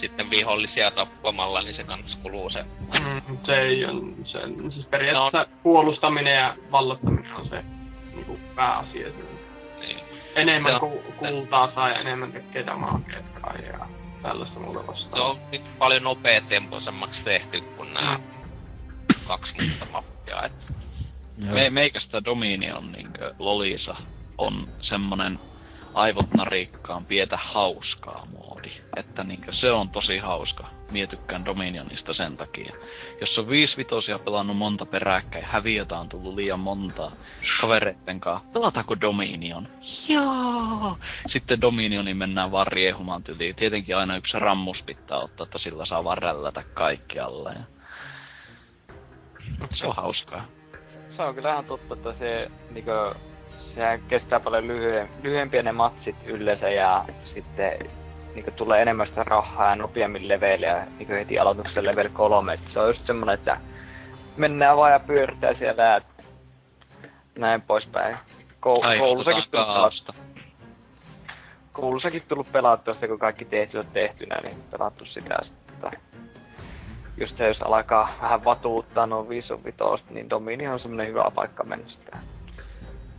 Sitten 0.00 0.30
vihollisia 0.30 0.90
tappamalla, 0.90 1.62
niin 1.62 1.76
se 1.76 1.84
kans 1.84 2.16
kuluu 2.22 2.50
se. 2.50 2.62
Mm, 2.62 3.36
se 3.46 3.60
ei 3.60 3.84
on, 3.84 4.14
se, 4.24 4.38
siis 4.74 4.86
periaatteessa 4.86 5.56
puolustaminen 5.62 6.36
ja 6.36 6.54
vallottaminen 6.72 7.34
on 7.34 7.48
se 7.48 7.64
niinku 8.14 8.38
pääasia. 8.54 9.10
siinä. 9.12 9.28
Niin. 9.80 10.00
Enemmän 10.34 10.72
Se 10.72 10.84
on- 10.84 10.90
ku, 10.92 11.02
kultaa 11.18 11.72
saa 11.74 11.88
ja 11.88 11.94
enemmän 12.00 12.32
tekee 12.32 12.66
damagea 12.66 13.22
kai 13.40 13.66
ja 13.66 13.86
tällaista 14.22 14.60
muuta 14.60 14.80
Se 14.80 14.86
vastaavaa. 14.86 15.30
on 15.30 15.38
nyt 15.52 15.78
paljon 15.78 16.02
nopeatempoisemmaksi 16.02 17.20
tehty 17.24 17.60
kuin 17.60 17.94
nämä 17.94 18.18
Mm. 18.18 19.14
kaksi 19.26 19.52
muuta 19.68 19.86
mappia. 19.92 20.42
Et. 20.42 20.52
Me, 21.36 21.70
meikästä 21.70 22.24
Dominion 22.24 22.92
niinkö 22.92 23.34
Lolisa 23.38 23.94
on 24.38 24.68
semmonen 24.82 25.38
aivot 25.94 26.34
narikkaan 26.36 27.04
pietä 27.04 27.36
hauskaa 27.36 28.26
moodi. 28.38 28.70
Että 28.96 29.24
niinkö 29.24 29.52
se 29.52 29.72
on 29.72 29.88
tosi 29.88 30.18
hauska. 30.18 30.64
Mie 30.90 31.06
tykkään 31.06 31.44
Dominionista 31.44 32.14
sen 32.14 32.36
takia. 32.36 32.74
Jos 33.20 33.38
on 33.38 33.48
viisi 33.48 33.76
vitosia 33.76 34.18
pelannut 34.18 34.56
monta 34.56 34.86
peräkkäin, 34.86 35.44
häviötä 35.44 35.98
on 35.98 36.08
tullut 36.08 36.34
liian 36.34 36.60
montaa 36.60 37.12
kavereitten 37.60 38.20
kanssa. 38.20 38.48
Pelataanko 38.52 39.00
Dominion? 39.00 39.68
Joo! 40.08 40.98
Sitten 41.32 41.60
Dominionin 41.60 42.16
mennään 42.16 42.52
vaan 42.52 42.66
riehumaan 42.66 43.22
tyliin. 43.22 43.56
Tietenkin 43.56 43.96
aina 43.96 44.16
yksi 44.16 44.38
rammus 44.38 44.82
pitää 44.86 45.18
ottaa, 45.18 45.44
että 45.44 45.58
sillä 45.58 45.86
saa 45.86 46.04
vaan 46.04 46.18
kaikkialle. 46.74 47.50
Ja... 47.52 47.80
Se 49.74 49.86
on 49.86 49.96
hauskaa. 49.96 50.44
Se 51.16 51.22
on 51.22 51.34
kyllä 51.34 51.52
ihan 51.52 51.64
totta, 51.64 51.94
että 51.94 52.14
se 52.18 52.50
niinku, 52.70 52.90
sehän 53.74 54.00
kestää 54.08 54.40
paljon 54.40 54.68
lyhyen, 54.68 55.08
lyhyempiä 55.22 55.62
ne 55.62 55.72
matsit 55.72 56.16
yleensä 56.26 56.68
ja 56.68 57.04
sitten 57.34 57.72
niinku 58.34 58.50
tulee 58.50 58.82
enemmän 58.82 59.08
sitä 59.08 59.24
rahaa 59.24 59.70
ja 59.70 59.76
nopeammin 59.76 60.28
leveliä 60.28 60.86
niinku 60.98 61.12
heti 61.12 61.38
aloituksessa 61.38 61.84
level 61.84 62.08
3. 62.12 62.52
Et 62.54 62.60
se 62.72 62.80
on 62.80 62.88
just 62.88 63.06
semmonen, 63.06 63.34
että 63.34 63.60
mennään 64.36 64.76
vaan 64.76 64.92
ja 64.92 65.00
pyöritään 65.00 65.56
siellä 65.56 65.82
ja 65.82 66.00
näin 67.38 67.62
poispäin. 67.62 68.16
Kou- 68.40 68.98
koulussakin 68.98 69.44
tullut 69.50 70.14
koulussakin 71.72 72.22
tullut 72.28 72.52
pelattua 72.52 72.94
sitä, 72.94 73.08
kun 73.08 73.18
kaikki 73.18 73.44
tehty 73.44 73.78
on 73.78 73.84
tehtynä, 73.92 74.36
niin 74.42 74.56
pelattu 74.70 75.04
sitä 75.04 75.38
sitten. 75.44 76.00
just 77.16 77.36
se, 77.36 77.48
jos 77.48 77.62
alkaa 77.62 78.14
vähän 78.22 78.44
vatuuttaa 78.44 79.28
viisun 79.28 79.64
vitosta, 79.64 80.14
niin 80.14 80.30
Dominion 80.30 80.74
on 80.74 80.80
semmonen 80.80 81.08
hyvä 81.08 81.30
paikka 81.34 81.64
mennä 81.64 81.88
sitä. 81.88 82.16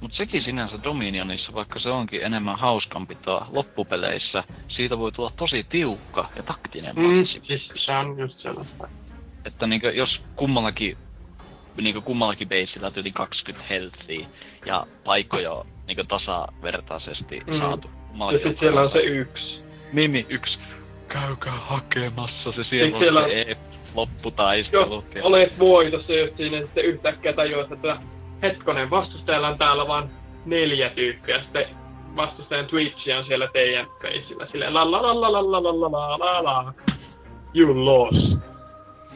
Mut 0.02 0.14
sekin 0.14 0.44
sinänsä 0.44 0.76
Dominionissa, 0.84 1.54
vaikka 1.54 1.80
se 1.80 1.90
onkin 1.90 2.24
enemmän 2.24 2.60
hauskanpitoa 2.60 3.48
loppupeleissä, 3.52 4.44
siitä 4.68 4.98
voi 4.98 5.12
tulla 5.12 5.32
tosi 5.38 5.64
tiukka 5.70 6.30
ja 6.36 6.44
taktinen 6.44 6.96
Mm, 6.96 7.26
siis 7.44 7.70
se 7.86 7.92
on 7.92 8.20
just 8.20 8.40
sellaista. 8.40 8.88
Että 9.46 9.68
niinkö, 9.68 9.92
jos 9.92 10.22
kummallakin, 10.36 10.98
niinkö 11.82 12.02
kummallakin 12.02 12.50
baseillä 12.50 12.88
on 12.88 12.94
yli 12.96 13.12
20 13.12 13.68
healthia 13.70 14.28
ja 14.66 14.86
paikkoja 15.04 15.52
on 15.54 15.66
niinkö 15.88 16.04
tasavertaisesti 16.04 17.42
Mm. 17.48 17.60
saatu. 17.60 17.88
Ja 17.88 17.94
Kummallakin 18.08 18.50
sit 18.50 18.60
siellä 18.60 18.82
on 18.82 18.92
se 18.92 19.00
yksi. 19.00 19.62
Niin, 19.94 20.12
niin, 20.14 20.26
yksi. 20.30 20.58
Käykää 21.08 21.58
hakemassa 21.60 22.52
se 22.52 22.64
siellä, 22.64 23.00
siellä 23.00 23.20
on 23.20 23.26
on- 23.26 23.32
se 23.32 23.42
e- 23.42 23.58
lopputaistelu. 23.96 25.04
Jos 25.16 25.26
olet 25.26 25.60
voitossa, 25.60 26.14
jos 26.14 26.30
siinä 26.38 26.62
sitten 26.62 26.86
yhtäkkiä 26.86 27.34
tajuat, 27.34 27.72
että 27.72 27.98
hetkonen, 28.42 28.90
vastustajalla 28.90 29.48
on 29.48 29.58
täällä 29.58 29.88
vaan 29.88 30.10
neljä 30.46 30.90
tyyppiä, 30.90 31.42
sitten 31.42 31.66
vastustajan 32.16 32.66
Twitch 32.66 33.18
on 33.18 33.26
siellä 33.26 33.48
teidän 33.48 33.86
faceillä, 34.02 34.46
silleen 34.46 34.74
la 34.74 34.92
la 34.92 35.02
la 35.02 35.22
la 35.22 35.32
la 35.34 35.52
la 35.52 35.64
la 35.64 35.92
la 35.92 35.92
la 35.92 36.20
la 36.20 36.44
la 36.44 36.74
You 37.54 37.86
lost. 37.86 38.42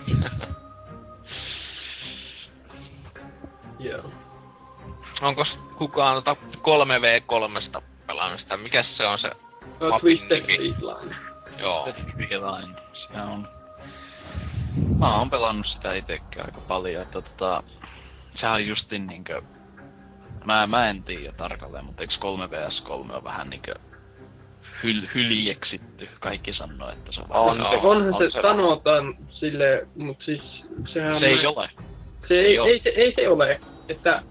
Joo. 3.79 4.11
Onko 5.21 5.45
kukaan 5.77 6.23
tota 6.23 6.35
3v3 6.57 7.81
pelannut 8.07 8.39
sitä? 8.39 8.57
Mikäs 8.57 8.85
se 8.97 9.05
on 9.05 9.17
se? 9.19 9.31
No, 9.79 9.99
Twisted. 9.99 10.45
Fleetline. 10.45 11.15
Joo. 11.59 11.87
Line. 12.17 12.75
Se 12.93 13.21
on... 13.21 13.47
Mä 14.99 15.17
oon 15.17 15.29
pelannut 15.29 15.67
sitä 15.67 15.93
itekin 15.93 16.45
aika 16.45 16.61
paljon, 16.67 17.01
että 17.01 17.21
tota... 17.21 17.63
Sehän 18.39 18.55
on 18.55 18.67
justin 18.67 19.07
niinkö... 19.07 19.41
Mä, 20.45 20.67
mä 20.67 20.89
en 20.89 21.03
tiedä 21.03 21.31
tarkalleen, 21.37 21.85
mutta 21.85 22.01
eikö 22.01 22.13
3 22.19 22.49
vs 22.51 22.81
3 22.81 23.13
on 23.13 23.23
vähän 23.23 23.49
niinkö... 23.49 23.73
Hyl, 24.83 25.01
hyljeksitty. 25.15 26.09
Kaikki 26.19 26.53
sanoo, 26.53 26.89
että 26.91 27.11
se 27.11 27.21
on 27.21 27.29
vähän... 27.29 27.43
On 27.43 27.57
Joo, 27.57 27.71
se. 27.71 27.77
Onhan 27.87 28.13
on 28.13 28.17
se, 28.19 28.29
se 28.31 28.41
sanotaan 28.41 29.15
sille, 29.29 29.87
mut 29.95 30.17
siis 30.25 30.41
sehän 30.93 31.19
Se 31.19 31.25
ei 31.25 31.45
ole. 31.45 31.69
Se 32.27 32.33
ei, 32.39 32.57
ei, 32.57 32.79
se, 32.83 32.89
ei 32.89 33.13
se 33.15 33.29
ole, 33.29 33.59
että 33.89 34.21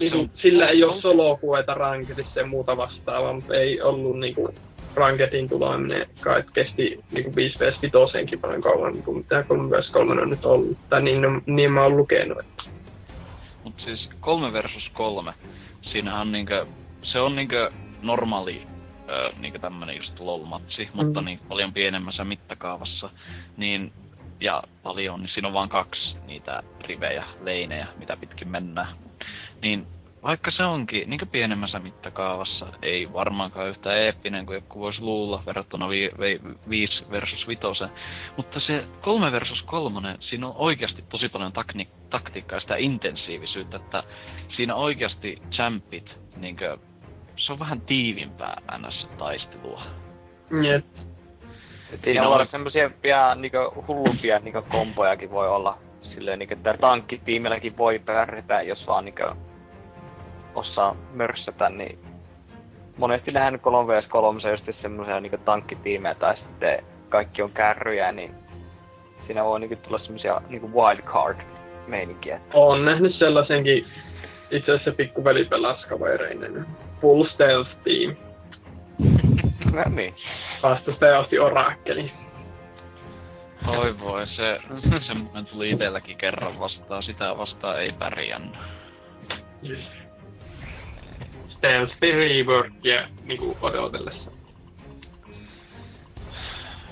niinku, 0.00 0.18
on- 0.18 0.30
sillä 0.42 0.68
ei 0.68 0.84
on- 0.84 0.92
ole 0.92 1.00
solokueta 1.00 1.74
ranketissa 1.74 2.40
ja 2.40 2.46
muuta 2.46 2.76
vastaavaa, 2.76 3.32
mutta 3.32 3.54
ei 3.54 3.80
ollut 3.80 4.18
niinku 4.18 4.54
ranketin 4.94 5.48
tuleminen 5.48 6.06
kai 6.20 6.42
kesti 6.54 7.00
niinku 7.12 7.36
5 7.36 7.58
vs 7.64 7.82
5 7.82 8.36
paljon 8.36 8.62
kauan, 8.62 8.92
niinku, 8.92 9.14
mitä 9.14 9.44
3 9.48 9.70
vs 9.70 9.90
3 9.90 10.22
on 10.22 10.30
nyt 10.30 10.44
ollut. 10.44 10.78
Tai 10.88 11.02
niin, 11.02 11.26
on- 11.26 11.42
niin 11.46 11.72
mä 11.72 11.82
oon 11.82 11.96
lukenut. 11.96 12.38
Mut 13.66 13.80
siis 13.80 14.08
3 14.20 14.52
versus 14.52 14.88
3, 14.92 15.34
siinähän 15.82 16.20
on 16.20 16.32
niinkö, 16.32 16.66
se 17.04 17.20
on 17.20 17.36
niinkö 17.36 17.70
normaali 18.02 18.66
ö, 19.08 19.32
niinkö 19.38 19.58
tämmönen 19.58 19.96
just 19.96 20.20
LOL-matsi, 20.20 20.88
mutta 20.94 21.22
niin 21.22 21.40
paljon 21.48 21.72
pienemmässä 21.72 22.24
mittakaavassa, 22.24 23.10
niin 23.56 23.92
ja 24.40 24.62
paljon, 24.82 25.20
niin 25.20 25.30
siinä 25.34 25.48
on 25.48 25.54
vaan 25.54 25.68
kaksi 25.68 26.16
niitä 26.26 26.62
rivejä, 26.80 27.24
leinejä, 27.40 27.86
mitä 27.98 28.16
pitkin 28.16 28.48
mennään. 28.48 28.96
Niin 29.62 29.86
vaikka 30.26 30.50
se 30.50 30.64
onkin 30.64 31.10
niinkö 31.10 31.26
pienemmässä 31.26 31.78
mittakaavassa, 31.78 32.66
ei 32.82 33.12
varmaankaan 33.12 33.68
yhtä 33.68 33.94
eeppinen 33.94 34.46
kuin 34.46 34.54
joku 34.54 34.80
voisi 34.80 35.00
luulla 35.00 35.42
verrattuna 35.46 35.88
5 35.88 37.04
versus 37.10 37.48
5, 37.48 37.62
mutta 38.36 38.60
se 38.60 38.84
3 39.00 39.32
versus 39.32 39.62
3, 39.62 40.16
siinä 40.20 40.46
on 40.46 40.54
oikeasti 40.56 41.04
tosi 41.08 41.28
paljon 41.28 41.52
takni, 41.52 41.88
taktiikkaa 42.10 42.56
ja 42.56 42.60
sitä 42.60 42.76
intensiivisyyttä, 42.76 43.76
että 43.76 44.02
siinä 44.56 44.74
oikeasti 44.74 45.42
champit, 45.50 46.16
niinkö, 46.36 46.78
se 47.36 47.52
on 47.52 47.58
vähän 47.58 47.80
tiivimpää 47.80 48.62
ns. 48.78 49.08
taistelua. 49.18 49.82
Jep. 50.62 50.84
Siinä 52.04 52.20
voi 52.20 52.28
on- 52.28 52.34
olla 52.34 52.46
semmosia 52.50 52.90
pian 53.02 53.42
niinku 53.42 53.84
hullumpia 53.88 54.38
niinku 54.38 54.62
kompojakin 54.70 55.30
voi 55.30 55.48
olla. 55.48 55.78
Silleen 56.02 56.38
niinku, 56.38 56.54
että 56.54 56.74
tankkitiimilläkin 56.80 57.76
voi 57.76 57.98
pärjätä, 57.98 58.62
jos 58.62 58.86
vaan 58.86 59.04
niinku 59.04 59.22
osaa 60.56 60.96
mörssätä, 61.12 61.68
niin 61.68 61.98
monesti 62.96 63.32
nähnyt 63.32 63.62
3 63.62 63.94
vs 63.94 64.06
3 64.08 64.40
just 64.50 64.82
semmoisia 64.82 65.20
niinku 65.20 65.38
tankkitiimejä 65.38 66.14
tai 66.14 66.36
sitten 66.36 66.84
kaikki 67.08 67.42
on 67.42 67.50
kärryjä, 67.50 68.12
niin 68.12 68.34
siinä 69.26 69.44
voi 69.44 69.60
niinku 69.60 69.76
tulla 69.76 69.98
semmosia 69.98 70.40
niinku 70.48 70.70
wildcard 70.80 71.40
meininkiä. 71.86 72.40
Oon 72.54 72.84
nähnyt 72.84 73.14
sellaisenkin, 73.14 73.86
itse 74.50 74.72
asiassa 74.72 74.92
pikkuveli 74.92 75.44
pelasi 75.44 75.86
kavereinen. 75.86 76.66
Full 77.00 77.24
Stealth 77.24 77.70
Team. 77.84 78.16
No 79.72 79.82
niin. 79.88 80.14
Vastustaja 80.62 81.18
osti 81.18 81.38
Orakkeli. 81.38 82.12
Oi 83.66 84.00
voi, 84.00 84.26
se, 84.26 84.60
semmoinen 85.06 85.46
tuli 85.46 85.70
itelläkin 85.70 86.16
kerran 86.16 86.60
vastaan, 86.60 87.02
sitä 87.02 87.38
vastaan 87.38 87.80
ei 87.80 87.92
pärjännyt. 87.92 88.56
Stealth 91.56 91.96
reworkia 92.02 93.02
niinku 93.24 93.56
odotellessa. 93.62 94.30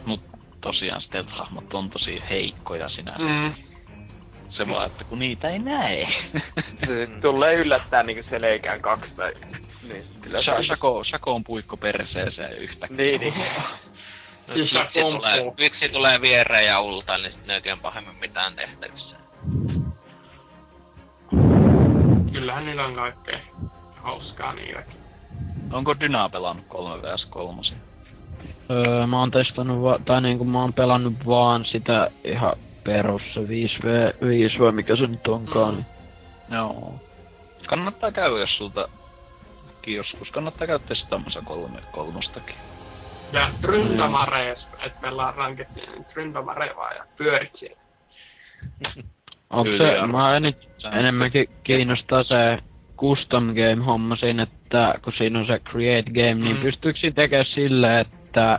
Mut 0.07 0.21
tosiaan 0.61 1.03
stealth-hahmot 1.03 1.75
on 1.75 1.91
tosi 1.91 2.23
heikkoja 2.31 2.89
sinä. 2.89 3.15
Mm. 3.19 3.55
Se 4.51 4.69
vaan, 4.69 4.87
että 4.87 5.05
kun 5.05 5.19
niitä 5.19 5.49
ei 5.49 5.59
näe. 5.59 6.09
Se 6.87 7.09
tulee 7.23 7.55
yllättäen 7.55 8.07
niinku 8.07 8.29
selkään 8.31 8.81
kaksi 8.81 9.11
tai... 9.17 9.33
Niin, 9.83 10.05
kyllä 10.21 10.41
Sha- 10.41 10.67
Shako, 10.67 11.05
Shako 11.05 11.35
on 11.35 11.45
puikko 11.45 11.77
perseeseen 11.77 12.59
yhtäkkiä. 12.59 12.97
Niin, 12.97 13.21
niin. 13.21 13.35
Nyt 14.49 14.57
Siis 14.57 14.71
tulee, 14.93 15.37
se. 15.45 15.53
vitsi 15.59 15.89
tulee 15.89 16.21
viereen 16.21 16.67
ja 16.67 16.81
ulta, 16.81 17.19
niin 17.19 17.33
sitten 17.33 17.63
ei 17.65 17.73
ole 17.73 17.81
pahemmin 17.83 18.17
mitään 18.17 18.55
tehtävissä. 18.57 19.17
Kyllähän 22.33 22.67
niillä 22.67 22.87
on 22.87 22.95
kaikkea 22.95 23.39
hauskaa 24.05 24.53
niilläkin. 24.53 24.97
Onko 25.73 26.01
Dyna 26.01 26.29
pelannut 26.29 26.67
3 26.69 27.03
vs 27.03 27.25
3? 27.25 27.63
Öö, 28.71 29.07
mä 29.07 29.21
oon 29.21 29.31
testannut, 29.31 29.83
va- 29.83 29.99
tai 30.05 30.21
niinku 30.21 30.45
mä 30.45 30.61
oon 30.61 30.73
pelannut 30.73 31.15
vaan 31.27 31.65
sitä 31.65 32.11
ihan 32.25 32.53
perus 32.85 33.23
se 33.35 33.41
5v5 33.41 34.61
vai 34.61 34.73
mikä 34.73 34.97
se 34.97 35.07
nyt 35.07 35.27
onkaan. 35.27 35.75
Niin. 35.75 35.87
Joo. 36.51 36.95
Kannattaa 37.67 38.13
käydä, 38.13 38.39
jos 38.39 38.57
sulta 38.57 38.89
joskus. 39.87 40.31
Kannattaa 40.31 40.67
käydä 40.67 40.85
testaamassa 40.89 41.43
kolme, 41.45 41.79
kolmostakin. 41.93 42.57
Ja 43.33 43.49
Tryndamare, 43.61 44.49
jos 44.49 44.67
et 44.87 45.01
pelaa 45.01 45.35
rankettia, 45.37 45.91
niin 45.91 46.05
Tryndamare 46.05 46.73
vaan 46.77 46.97
ja 46.97 47.05
pyörit 47.17 47.53
siellä. 47.57 47.77
Onko 49.51 49.77
se, 49.77 50.07
mä 50.07 50.41
nyt 50.41 50.69
enemmänkin 50.93 51.49
kiinnostaa 51.65 52.25
se 52.25 52.59
custom 52.97 53.47
game 53.55 53.85
homma 53.87 54.17
siinä, 54.17 54.43
että 54.43 54.95
kun 55.05 55.13
siinä 55.13 55.39
on 55.39 55.47
se 55.47 55.59
create 55.71 56.11
game, 56.11 56.35
niin 56.35 56.57
Mm. 56.57 56.63
pystyykö 56.63 56.99
siinä 56.99 57.15
tekemään 57.15 57.47
silleen, 57.47 57.99
että 58.01 58.59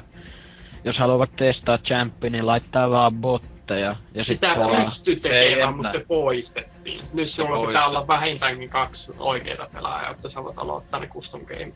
jos 0.84 0.98
haluavat 0.98 1.36
testaa 1.36 1.78
champi, 1.78 2.30
niin 2.30 2.48
laittaa 2.48 2.90
vaan 2.90 3.14
botteja 3.16 3.96
ja 4.14 4.24
Sitä 4.24 4.26
sitten 4.26 4.60
vaan... 4.60 4.92
pystyi 4.92 5.14
Ei 5.24 5.50
tekemään, 5.50 5.76
mutta 5.76 5.92
se 5.92 6.06
poistettiin. 6.08 7.02
Nyt 7.14 7.30
sulla 7.30 7.68
pitää 7.68 7.88
olla 7.88 8.08
vähintäänkin 8.08 8.70
kaksi 8.70 9.12
oikeita 9.20 9.68
pelaajaa, 9.74 10.10
jotta 10.12 10.30
sä 10.30 10.44
voit 10.44 10.58
aloittaa 10.58 11.00
ne 11.00 11.08
custom 11.08 11.42
game. 11.46 11.72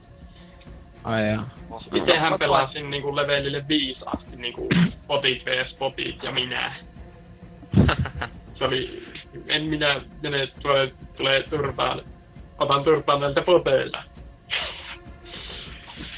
Ai. 1.04 1.22
Itsehän 1.94 2.40
pelasin 2.40 2.90
niinku 2.90 3.16
levelille 3.16 3.66
5 3.68 4.00
asti 4.06 4.36
niinku 4.36 4.70
botit 5.08 5.46
vs 5.46 5.76
botit 5.80 6.24
ja 6.24 6.32
minä. 6.32 6.74
Se 8.56 8.64
oli, 8.66 9.04
en 9.48 9.64
minä 9.64 10.02
mene 10.22 10.48
tulee, 10.62 10.92
tulee 11.18 11.44
turpaan, 11.44 12.02
otan 12.60 12.84
turpaan 12.84 13.20
boteilta. 13.46 14.04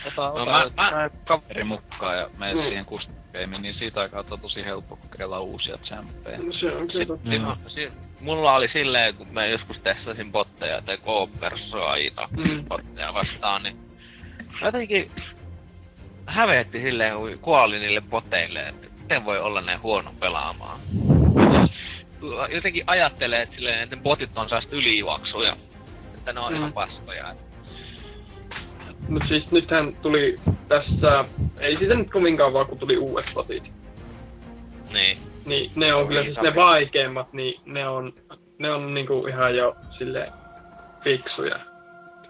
Ota, 0.08 0.40
No 0.40 0.46
mä- 0.46 0.52
mä, 0.78 0.92
mä- 0.92 1.10
kaveri 1.26 1.64
mukaan 1.64 2.18
ja 2.18 2.30
menet 2.38 2.56
Mm. 2.56 2.62
siihen 2.62 2.86
custom 2.86 3.16
niin 3.60 3.74
siitä 3.76 4.02
aikaa 4.02 4.24
on 4.32 4.40
tosi 4.42 4.66
helppo 4.66 4.96
kokeilla 4.96 5.40
uusia 5.40 5.78
champeja. 5.78 6.38
No 6.38 6.54
Se 6.54 6.72
on 6.76 6.88
kyllä 6.88 7.06
totta. 7.06 7.30
No, 7.30 7.58
si- 7.68 7.90
mulla 8.22 8.56
oli 8.56 8.68
silleen, 8.74 9.16
kun 9.16 9.28
mä 9.32 9.46
joskus 9.46 9.78
testasin 9.80 10.32
botteja 10.32 10.82
tai 10.82 10.98
K-persoaita 10.98 12.28
Mm. 12.32 12.66
botteja 12.66 13.14
vastaan, 13.14 13.64
niin 13.64 13.78
jotenkin 14.62 15.12
hävetti 16.26 16.82
silleen, 16.82 17.18
kun 17.18 17.38
kuoli 17.42 17.80
niille 17.80 18.02
boteille, 18.10 18.68
että 18.68 18.88
miten 19.02 19.26
voi 19.26 19.40
olla 19.40 19.62
näin 19.62 19.82
huono 19.82 20.14
pelaamaan. 20.20 20.80
Jotenkin 22.54 22.84
ajattelee, 22.88 23.42
että 23.42 23.56
silleen, 23.56 23.80
että 23.84 23.98
botit 23.98 24.38
on 24.38 24.50
sellaista 24.50 24.76
ylijuoksuja, 24.76 25.58
että 26.22 26.34
ne 26.34 26.40
on 26.40 26.54
Mm. 26.54 26.58
ihan 26.60 26.74
paskoja. 26.74 27.36
Mut 29.10 29.24
siis 29.28 29.52
nythän 29.52 29.94
tuli 30.02 30.36
tässä, 30.68 31.26
ei 31.60 31.78
siitä 31.78 31.96
nyt 31.96 32.12
kovin 32.12 32.38
kauan 32.38 32.66
kun 32.66 32.78
tuli 32.78 32.98
uudet 32.98 33.26
botit. 33.34 33.72
Niin. 34.94 35.18
Niin 35.46 35.72
ne 35.76 35.94
on 35.94 36.08
kyllä 36.08 36.24
siis 36.24 36.42
ne 36.42 36.56
vaikeimmat, 36.56 37.34
niin 37.34 37.62
ne 37.66 37.88
on, 37.90 38.14
ne 38.60 38.72
on 38.72 38.94
niinku 38.94 39.28
ihan 39.28 39.56
jo 39.56 39.76
sille 39.98 40.32
fiksuja. 41.04 41.60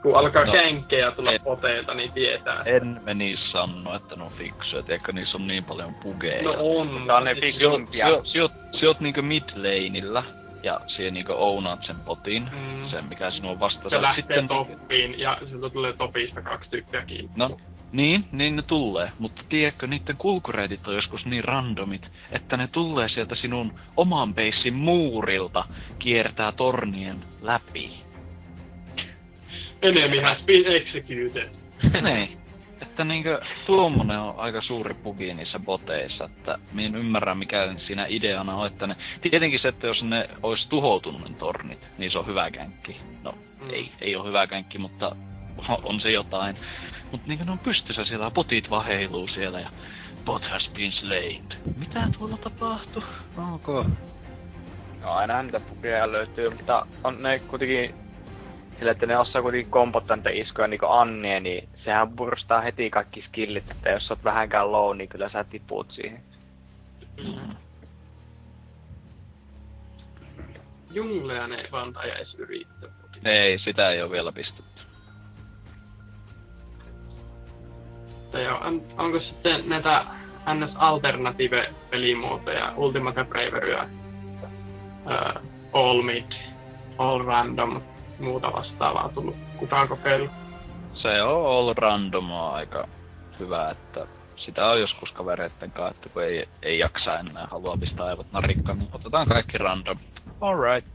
Kun 0.02 0.16
alkaa 0.16 0.46
No. 0.46 0.52
känkkejä 0.52 1.12
tulla 1.12 1.32
En- 1.32 1.42
poteilta, 1.42 1.94
niin 1.94 2.12
tietää. 2.12 2.64
En 2.66 3.02
menisi 3.04 3.52
sanoa, 3.52 3.96
että 3.96 4.16
ne 4.16 4.24
on 4.24 4.32
fiksuja, 4.32 4.84
tiedätkö, 4.84 5.12
niissä 5.12 5.38
on 5.38 5.48
niin 5.48 5.64
paljon 5.64 5.96
bugeja. 5.96 6.44
No 6.44 6.56
on. 6.60 7.04
Tää 7.08 7.18
on 7.18 7.24
ne 7.24 7.36
Siis-. 7.36 7.56
Sijoit, 7.56 7.90
sijoit, 8.24 8.52
sijoit 8.80 9.00
niinku 9.00 9.22
mid-laneillä 9.22 10.24
ja 10.64 10.82
siihen 10.88 11.14
niinku 11.14 11.34
ownaat 11.36 11.86
sen 11.86 11.96
potin, 12.06 12.44
Mm. 12.52 12.90
sen 12.90 13.06
mikä 13.06 13.32
sinun 13.32 13.60
vastassa. 13.60 13.90
Se 13.90 14.02
lähtee 14.02 14.22
Sitten, 14.24 14.48
toppiin 14.48 15.20
ja 15.20 15.38
siltä 15.52 15.70
tulee 15.70 15.94
topista 15.94 16.42
kaksi 16.42 16.70
tyyppiä 16.70 17.02
kiinni. 17.06 17.32
No, 17.36 17.58
niin, 17.92 18.26
niin 18.32 18.56
ne 18.56 18.62
tulee. 18.62 19.12
Mutta 19.20 19.42
tiedätkö, 19.50 19.88
niiden 19.88 20.18
kulkureitit 20.18 20.88
on 20.88 20.96
joskus 20.96 21.26
niin 21.26 21.44
randomit, 21.44 22.02
että 22.32 22.58
ne 22.58 22.68
tulee 22.68 23.10
sieltä 23.10 23.36
sinun 23.36 23.74
oman 23.98 24.34
beissin 24.34 24.74
muurilta, 24.74 25.66
kiertää 26.00 26.52
tornien 26.52 27.18
läpi. 27.42 27.92
Enemy 29.82 30.22
has 30.22 30.38
been 30.46 30.66
executed. 30.68 31.50
niin. 32.04 32.41
Että 32.82 33.04
niinkö 33.04 33.42
tuommoinen 33.66 34.20
on 34.20 34.34
aika 34.38 34.62
suuri 34.62 34.94
bugi 34.94 35.34
niissä 35.34 35.60
boteissa, 35.60 36.26
että 36.26 36.58
minä 36.74 36.88
en 36.88 36.96
ymmärrä 36.96 37.36
mikä 37.36 37.76
siinä 37.88 38.06
ideana 38.10 38.56
on, 38.56 38.68
että 38.68 38.88
ne... 38.88 38.96
Tietenkin 39.22 39.60
se, 39.60 39.68
että 39.68 39.88
jos 39.88 40.04
ne 40.04 40.30
olisi 40.44 40.70
tuhoutunut 40.70 41.30
ne 41.30 41.36
tornit, 41.40 41.80
niin 41.98 42.12
se 42.12 42.18
on 42.18 42.28
hyvä 42.28 42.52
känkki. 42.52 42.98
No, 43.24 43.34
Mm. 43.62 43.70
ei, 43.70 43.92
ei 44.02 44.16
ole 44.16 44.28
hyvä 44.28 44.48
känkki, 44.48 44.78
mutta 44.78 45.16
on 45.84 46.02
se 46.02 46.12
jotain. 46.12 46.56
Mutta 47.12 47.28
niinkö 47.28 47.46
ne 47.46 47.52
on 47.52 47.60
pystyssä 47.60 48.06
siellä, 48.06 48.26
ja 48.26 48.32
botit 48.32 48.70
vaan 48.70 48.86
heiluu 48.86 49.28
siellä 49.28 49.60
ja 49.60 49.70
bot 50.26 50.46
has 50.46 50.70
been 50.74 50.92
slain. 50.92 51.44
Mitä 51.78 52.08
tuolla 52.18 52.38
tapahtuu? 52.38 53.04
Ok. 53.54 53.68
No 55.02 55.12
aina 55.12 55.44
niitä 55.44 55.60
pukeja 55.60 56.12
löytyy, 56.12 56.50
mutta 56.50 56.86
on 57.04 57.22
ne 57.22 57.40
kuitenkin 57.40 57.96
sillä, 58.82 58.92
että 58.92 59.06
ne 59.06 59.18
osaa 59.18 59.42
kuitenkin 59.42 59.72
kompottaa 59.72 60.16
niitä 60.16 60.30
iskoja 60.30 60.68
niinku 60.68 60.86
Annie, 60.86 61.40
niin 61.40 61.70
sehän 61.84 62.10
burstaa 62.10 62.62
heti 62.62 62.90
kaikki 62.90 63.22
skillit, 63.22 63.72
että 63.72 63.90
jos 63.90 64.08
sä 64.08 64.14
oot 64.14 64.24
vähänkään 64.24 64.72
low, 64.72 64.98
niin 64.98 65.10
kyllä 65.10 65.30
sä 65.30 65.44
tiput 65.44 65.92
siihen. 65.92 66.24
Mm. 67.24 67.56
Junglea 70.94 71.48
ne 71.48 71.68
vaan 71.72 71.94
edes 72.04 72.34
yrittää. 72.34 72.90
Ei, 73.26 73.60
sitä 73.60 73.92
ei 73.92 74.02
ole 74.02 74.12
vielä 74.12 74.32
pistetty. 74.32 74.82
Joo, 78.34 78.58
on, 78.58 78.82
onko 78.98 79.20
sitten 79.20 79.70
näitä 79.70 80.06
NS 80.54 80.72
Alternative-pelimuotoja, 80.76 82.74
Ultimate 82.76 83.24
Braveryä, 83.24 83.90
uh, 85.06 85.42
All 85.74 86.02
Mid, 86.02 86.32
All 86.98 87.26
Random, 87.26 87.82
muuta 88.22 88.54
vastaavaa 88.54 89.10
tullut 89.14 89.36
kukaan 89.58 89.88
kokeillut? 89.88 90.32
Se 90.94 91.24
on 91.24 91.58
all 91.58 91.74
randomaa 91.78 92.56
aika 92.56 92.88
hyvä, 93.40 93.70
että 93.70 94.08
sitä 94.46 94.68
on 94.68 94.82
joskus 94.82 95.12
kavereitten 95.12 95.72
kanssa, 95.72 95.96
että 95.96 96.10
kun 96.10 96.24
ei, 96.24 96.48
ei 96.62 96.80
jaksa 96.80 97.20
enää 97.20 97.48
halua 97.52 97.78
pistää 97.80 98.06
aivot 98.06 98.32
narikkaan, 98.32 98.80
niin 98.80 98.90
otetaan 98.94 99.28
kaikki 99.28 99.58
random. 99.58 99.98
Alright. 100.42 100.92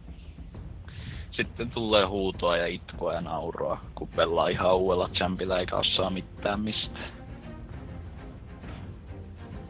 Sitten 1.31 1.71
tulee 1.71 2.05
huutoa 2.05 2.57
ja 2.57 2.67
itkua 2.67 3.15
ja 3.15 3.21
nauroa, 3.21 3.81
kun 3.95 4.09
pelaa 4.09 4.49
ihan 4.49 4.77
uudella 4.77 5.09
champilla 5.09 5.59
eikä 5.59 5.77
osaa 5.77 6.11
mitään 6.11 6.61
mistä. 6.61 6.99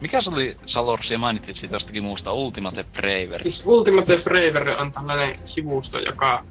Mikä 0.01 0.21
se 0.21 0.29
oli, 0.29 0.57
Salorsi, 0.65 1.17
mainitsit 1.17 1.57
siitä 1.57 1.75
jostakin 1.75 2.03
muusta, 2.03 2.33
Ultimate 2.33 2.83
Bravery? 2.83 3.43
Siis 3.43 3.61
Ultimate 3.65 4.17
Bravery 4.17 4.75
on 4.75 4.91
tällainen 4.91 5.39
sivusto, 5.45 5.99
joka 5.99 6.43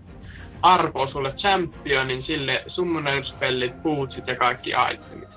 arpoo 0.62 1.06
sulle 1.06 1.32
championin, 1.32 2.22
sille 2.22 2.64
summoner-spellit, 2.66 3.82
bootsit 3.82 4.26
ja 4.26 4.36
kaikki 4.36 4.70
itemit. 4.70 5.28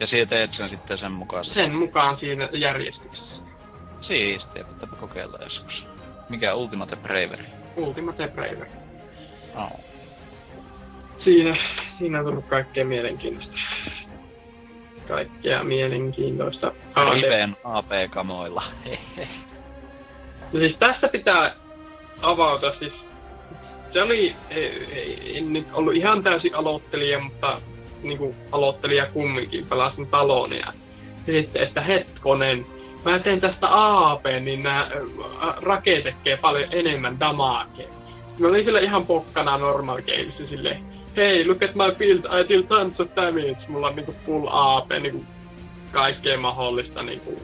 Ja 0.00 0.06
siitä 0.06 0.30
teet 0.30 0.50
sen 0.54 0.68
sitten 0.68 0.98
sen 0.98 1.12
mukaan. 1.12 1.44
Sen 1.44 1.74
mukaan 1.74 2.18
siinä 2.18 2.48
järjestyksessä. 2.52 3.42
Siistiä, 4.00 4.64
pitääpä 4.64 4.96
kokeilla 4.96 5.38
joskus. 5.42 5.84
Mikä 6.28 6.54
Ultimate 6.54 6.96
Bravery? 6.96 7.44
Ultimate 7.76 8.28
Bravery. 8.28 8.70
Oh. 9.56 9.80
Siinä, 11.24 11.56
siinä 11.98 12.18
on 12.18 12.24
tullut 12.24 12.46
kaikkea 12.46 12.84
mielenkiintoista. 12.84 13.52
Kaikkea 15.08 15.64
mielenkiintoista. 15.64 16.72
Riven 17.14 17.56
AP-kamoilla. 17.64 18.62
No 20.52 20.58
siis 20.58 20.76
tässä 20.78 21.08
pitää 21.08 21.54
avauta 22.22 22.72
siis. 22.78 22.92
Se 23.92 24.02
oli, 24.02 24.34
en 25.34 25.52
nyt 25.52 25.66
ollut 25.72 25.94
ihan 25.94 26.22
täysin 26.22 26.54
aloittelija, 26.54 27.20
mutta 27.20 27.60
niinku 28.02 28.34
aloittelija 28.52 29.06
kumminkin, 29.06 29.66
pelasin 29.68 30.06
talonia. 30.06 30.72
Ja 31.26 31.32
sitten, 31.32 31.62
että 31.62 31.80
hetkonen, 31.80 32.66
mä 33.04 33.18
teen 33.18 33.40
tästä 33.40 33.68
AAP, 33.68 34.24
niin 34.40 34.62
nämä 34.62 34.90
rake 35.62 36.00
tekee 36.00 36.36
paljon 36.36 36.68
enemmän 36.70 37.20
damakea. 37.20 37.88
Mä 38.38 38.48
olin 38.48 38.64
sillä 38.64 38.80
ihan 38.80 39.06
pokkana 39.06 39.58
normal 39.58 40.00
gameissa 40.02 40.46
silleen, 40.46 40.84
hei, 41.16 41.46
look 41.46 41.62
at 41.62 41.74
my 41.74 41.94
build, 41.98 42.24
I 42.24 42.48
deal 42.48 42.62
tons 42.62 43.00
of 43.00 43.08
damage. 43.16 43.58
Mulla 43.68 43.86
on 43.86 43.96
niinku 43.96 44.14
full 44.26 44.46
AP, 44.50 44.90
niinku 45.00 45.24
kaikkea 45.92 46.38
mahdollista 46.38 47.02
niinku 47.02 47.42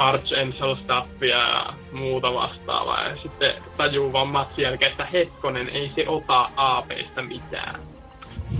Archangel 0.00 0.76
Staffia 0.76 1.38
ja 1.38 1.72
muuta 1.92 2.34
vastaavaa. 2.34 3.08
Ja 3.08 3.16
sitten 3.16 3.54
tajuu 3.76 4.12
vaan 4.12 4.28
matsin 4.28 4.62
jälkeen, 4.62 4.90
että 4.90 5.04
hetkonen, 5.04 5.68
ei 5.68 5.92
se 5.94 6.08
ota 6.08 6.50
APstä 6.56 7.22
mitään. 7.22 7.80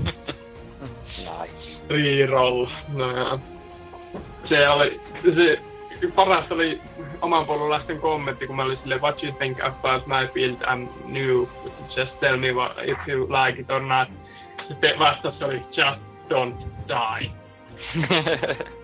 Nice. 1.19 1.81
Reroll. 1.89 2.67
No, 2.95 3.17
ja 3.17 3.39
se 4.45 4.69
oli, 4.69 5.01
se 5.35 5.59
paras 6.15 6.53
oli 6.53 6.81
oman 7.23 7.47
puolulaisten 7.47 8.01
kommentti, 8.01 8.47
kun 8.47 8.57
mä 8.57 8.63
olin 8.63 8.77
silleen, 8.77 9.01
what 9.01 9.23
you 9.23 9.33
think 9.33 9.61
about 9.61 10.07
my 10.07 10.29
build, 10.35 10.57
I'm 10.63 10.89
new, 11.05 11.47
just 11.97 12.21
tell 12.21 12.37
me 12.37 12.53
what, 12.53 12.73
if 12.85 12.99
you 13.09 13.29
like 13.29 13.61
it 13.61 13.71
or 13.71 13.81
not. 13.81 14.09
Sitten 14.69 14.99
vastaus 14.99 15.43
oli, 15.43 15.57
just 15.57 16.01
don't 16.31 16.65
die. 16.89 17.31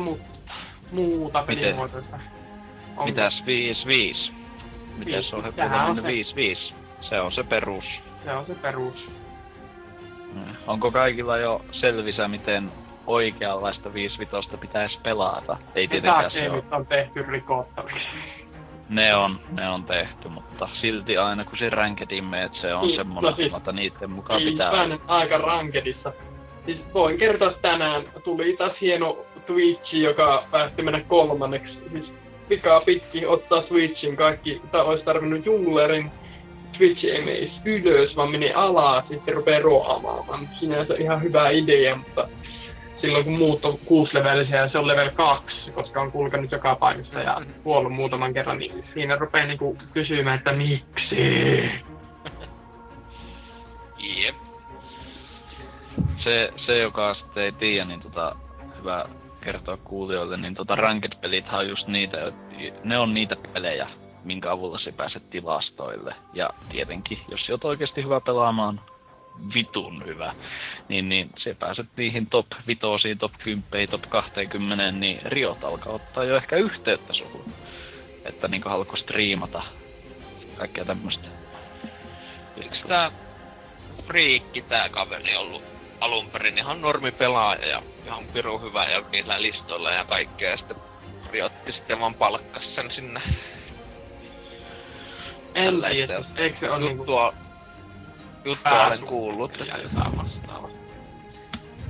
Mutta 0.00 0.10
mu- 0.10 0.18
muuta 0.92 1.42
pelimuotoista. 1.42 2.18
Onko- 2.90 3.04
Mitäs 3.04 3.42
5-5? 3.46 4.32
Mitäs 4.98 5.06
Viisi. 5.06 5.36
on 5.36 5.44
on 5.44 5.96
se- 5.96 6.02
5-5? 6.02 6.74
Se 7.00 7.20
on 7.20 7.32
se 7.32 7.42
perus. 7.42 7.84
Se 8.24 8.32
on 8.32 8.46
se 8.46 8.54
perus. 8.54 9.06
Mm. 10.34 10.42
Onko 10.66 10.90
kaikilla 10.90 11.36
jo 11.38 11.60
selvisä, 11.72 12.28
miten 12.28 12.70
oikeanlaista 13.06 13.88
5-5 13.94 14.56
pitäisi 14.56 14.98
pelata? 15.02 15.56
Ei 15.74 15.88
tietenkään 15.88 16.30
se 16.30 16.50
ole. 16.50 16.62
On 16.70 16.86
tehty 16.86 17.22
rikottaviksi. 17.22 18.08
Ne 18.88 19.14
on, 19.16 19.40
ne 19.50 19.68
on 19.68 19.84
tehty, 19.84 20.28
mutta 20.28 20.68
silti 20.80 21.16
aina 21.18 21.44
kun 21.44 21.58
se 21.58 21.70
rankedin 21.70 22.24
meet, 22.24 22.52
se 22.60 22.74
on 22.74 22.86
Niin, 22.86 22.96
semmonen, 22.96 23.30
no 23.30 23.36
siis- 23.36 23.54
että 23.54 23.72
niiden 23.72 24.10
mukaan 24.10 24.40
Ei 24.40 24.50
pitää 24.50 24.70
päänyt 24.70 25.00
aika 25.06 25.38
rankedissa. 25.38 26.12
Siis 26.66 26.78
voin 26.94 27.18
kertoa 27.18 27.48
että 27.50 27.62
tänään, 27.62 28.02
tuli 28.24 28.56
taas 28.56 28.72
hieno 28.80 29.16
Twitchi, 29.46 30.02
joka 30.02 30.44
päätti 30.50 30.82
mennä 30.82 31.00
kolmanneksi. 31.08 31.78
Siis 31.92 32.12
pikaa 32.48 32.80
pitki 32.80 33.26
ottaa 33.26 33.62
Switchin 33.62 34.16
kaikki, 34.16 34.60
tai 34.72 34.80
olisi 34.80 35.04
tarvinnut 35.04 35.46
junglerin. 35.46 36.10
Twitch 36.78 37.04
ei 37.04 37.24
mene 37.24 37.50
ylös, 37.64 38.16
vaan 38.16 38.30
menee 38.30 38.52
alas, 38.52 39.08
sitten 39.08 39.34
rupeaa 39.34 39.62
roamaamaan. 39.62 40.48
Sinänsä 40.60 40.94
ihan 40.94 41.22
hyvä 41.22 41.50
idea, 41.50 41.96
mutta 41.96 42.28
silloin 43.00 43.24
kun 43.24 43.38
muut 43.38 43.64
on 43.64 43.78
kuusilevelisiä 43.84 44.56
ja 44.56 44.68
se 44.68 44.78
on 44.78 44.86
level 44.86 45.10
2, 45.10 45.70
koska 45.70 46.00
on 46.00 46.12
kulkenut 46.12 46.52
joka 46.52 46.74
paikassa 46.74 47.20
ja 47.20 47.42
kuollut 47.62 47.92
muutaman 47.92 48.34
kerran, 48.34 48.58
niin 48.58 48.84
siinä 48.94 49.16
rupeaa 49.16 49.46
niinku 49.46 49.78
kysymään, 49.92 50.38
että 50.38 50.52
miksi? 50.52 51.16
Jep. 53.98 54.34
se, 56.24 56.52
se, 56.66 56.78
joka 56.78 57.14
sitten 57.14 57.42
ei 57.42 57.52
tiedä, 57.52 57.84
niin 57.84 58.00
tota, 58.00 58.36
hyvä 58.78 59.04
kertoa 59.44 59.76
kuulijoille, 59.76 60.36
niin 60.36 60.54
tota 60.54 60.74
ranked-pelithän 60.74 61.60
on 61.60 61.68
just 61.68 61.86
niitä, 61.86 62.32
ne 62.84 62.98
on 62.98 63.14
niitä 63.14 63.36
pelejä, 63.52 63.88
minkä 64.24 64.50
avulla 64.50 64.78
se 64.78 64.92
pääset 64.92 65.30
tilastoille. 65.30 66.14
Ja 66.32 66.50
tietenkin, 66.68 67.18
jos 67.28 67.40
sä 67.46 67.52
oot 67.52 67.64
oikeasti 67.64 68.04
hyvä 68.04 68.20
pelaamaan, 68.20 68.80
vitun 69.54 70.04
hyvä, 70.06 70.34
niin, 70.88 71.08
niin 71.08 71.30
se 71.38 71.54
pääset 71.54 71.86
niihin 71.96 72.26
top 72.26 72.46
vitosiin, 72.66 73.18
top 73.18 73.32
10, 73.44 73.88
top 73.90 74.02
20, 74.08 74.92
niin 74.92 75.20
Riot 75.24 75.64
alkaa 75.64 75.92
ottaa 75.92 76.24
jo 76.24 76.36
ehkä 76.36 76.56
yhteyttä 76.56 77.12
suhun. 77.12 77.44
Että 78.24 78.48
niinku 78.48 78.68
haluatko 78.68 78.96
striimata 78.96 79.62
kaikkea 80.58 80.84
tämmöstä. 80.84 81.28
Eikö 82.56 82.76
tää 82.88 83.12
friikki 84.06 84.62
tää 84.62 84.88
kaveri 84.88 85.36
ollut 85.36 85.71
alun 86.02 86.30
perin 86.30 86.58
ihan 86.58 86.80
normi 86.80 87.10
pelaaja 87.12 87.66
ja 87.66 87.82
ihan 88.06 88.24
piru 88.32 88.58
hyvä 88.58 88.84
ja 88.84 89.02
niillä 89.12 89.42
listoilla 89.42 89.90
ja 89.90 90.04
kaikkea. 90.04 90.50
Ja 90.50 90.56
sitten 90.56 90.76
Riotti 91.32 91.72
sitten 91.72 92.00
vaan 92.00 92.14
palkkas 92.14 92.74
sen 92.74 92.90
sinne. 92.94 93.20
En 95.54 95.64
Tällä 95.74 95.88
tiedä, 95.90 96.18
itse- 96.18 96.42
eikö 96.42 96.56
se 96.60 96.70
ole 96.70 96.78
niinku 96.78 97.02
Juttua, 97.02 97.34
juttua 98.44 98.72
Pääsu- 98.72 98.86
olen 98.86 99.06
kuullut. 99.06 99.58
ja 99.58 99.78
jotain 99.78 100.16
vastaavaa. 100.16 100.70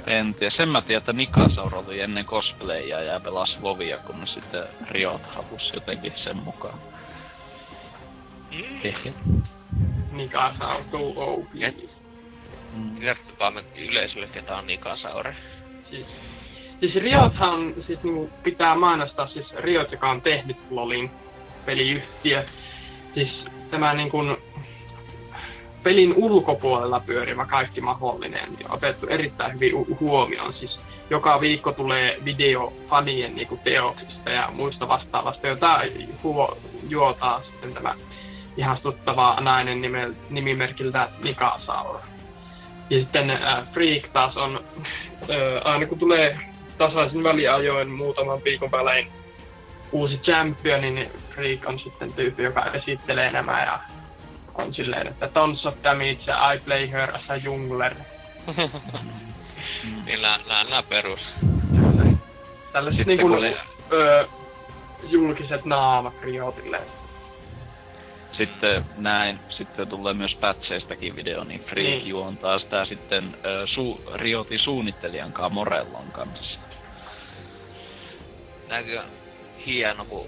En 0.07 0.35
tiedä. 0.35 0.55
Sen 0.57 0.69
mä 0.69 0.83
tiedän, 0.83 0.99
että 1.01 1.13
Nikasaur 1.13 1.75
oli 1.75 2.01
ennen 2.01 2.25
cosplayia 2.25 3.01
ja 3.03 3.21
pelasi 3.21 3.63
Vovia, 3.63 3.99
kun 3.99 4.27
sitten 4.27 4.65
Riot 4.91 5.23
halusi 5.27 5.71
jotenkin 5.75 6.13
sen 6.17 6.37
mukaan. 6.37 6.79
Mm. 8.51 9.43
Saa 10.59 10.77
go 10.91 11.13
OP. 11.17 11.49
Mm. 12.77 12.97
Kertokaa 13.01 13.51
me 13.51 13.65
yleisölle, 13.77 14.27
ketä 14.27 14.57
on 14.57 14.67
Nikasaure. 14.67 15.37
Siis, 15.91 16.07
siis 16.81 16.95
Riothan 16.95 17.75
siis 17.87 18.03
niinku 18.03 18.31
pitää 18.43 18.75
mainostaa 18.75 19.27
siis 19.27 19.55
Riot, 19.57 19.93
joka 19.93 20.11
on 20.11 20.23
tehnyt 20.23 20.57
LOLin 20.71 21.11
peliyhtiö. 21.67 22.45
Siis 23.15 23.45
tämä 23.71 23.95
niinku 23.95 24.19
pelin 25.83 26.15
ulkopuolella 26.17 27.01
pyörivä 27.01 27.47
kaikki 27.47 27.81
mahdollinen 27.81 28.49
ja 28.61 28.67
otettu 28.69 29.07
erittäin 29.07 29.55
hyvin 29.55 29.73
hu- 29.73 30.01
huomioon. 30.01 30.53
Siis 30.53 30.81
joka 31.11 31.41
viikko 31.41 31.73
tulee 31.73 32.19
video 32.25 32.73
fanien 32.89 33.35
niinku 33.35 33.59
teoksista 33.65 34.31
ja 34.31 34.49
muista 34.53 34.89
vastaavasta, 34.89 35.47
jota 35.47 35.81
huo, 36.23 36.59
juotaa 36.89 37.41
sitten 37.41 37.75
tämä 37.75 37.95
ihastuttava 38.57 39.37
nainen 39.41 39.83
nimel, 39.83 40.13
nimimerkiltä 40.31 41.09
Nikasaur. 41.23 42.12
Ja 42.93 42.99
sitten 43.01 43.31
äh, 43.31 43.65
Freak 43.73 44.09
taas 44.13 44.37
on, 44.37 44.57
äh, 45.23 45.61
aina 45.65 45.87
kun 45.87 45.99
tulee 45.99 46.39
tasaisin 46.79 47.23
väliajoin 47.25 47.91
muutaman 47.91 48.45
viikon 48.45 48.71
välein 48.71 49.09
uusi 49.93 50.19
championi, 50.19 50.91
niin 50.91 51.11
Freak 51.35 51.69
on 51.69 51.79
sitten 51.79 52.13
tyyppi, 52.13 52.43
joka 52.43 52.65
esittelee 52.73 53.33
nämä 53.33 53.63
ja 53.65 53.81
on 54.55 54.75
silleen, 54.75 55.07
että 55.07 55.29
tons 55.29 55.67
of 55.67 55.75
damage, 55.85 56.13
I 56.55 56.61
play 56.65 56.91
her 56.91 57.15
as 57.17 57.31
a 57.31 57.37
jungler. 57.37 57.95
Niin 60.07 60.23
nää, 60.23 60.39
nää, 60.49 60.65
nää 60.65 60.83
perus. 60.83 61.21
Tällaiset 62.73 62.99
Sitten 62.99 63.07
niinku, 63.07 63.29
kun 63.29 63.39
oli- 63.39 63.57
ö, 63.93 64.27
julkiset 65.09 65.65
naamat 65.65 66.15
Riotille. 66.23 66.81
Sitten 68.37 68.85
näin, 68.97 69.39
sitten 69.51 69.89
tulee 69.89 70.15
myös 70.15 70.35
pätseistäkin 70.35 71.17
video, 71.17 71.45
niin 71.45 71.61
Freak 71.61 71.87
Niin. 71.89 72.07
juontaa 72.09 72.59
sitä 72.59 72.85
sitten 72.85 73.37
ö, 73.45 73.65
su- 73.65 74.03
Riotin 74.15 74.59
suunnittelijan 74.59 75.33
kanssa 75.33 75.55
Morellon 75.55 76.13
kanssa. 76.13 76.59
On 78.71 79.11
hieno, 79.67 80.05
kun 80.05 80.27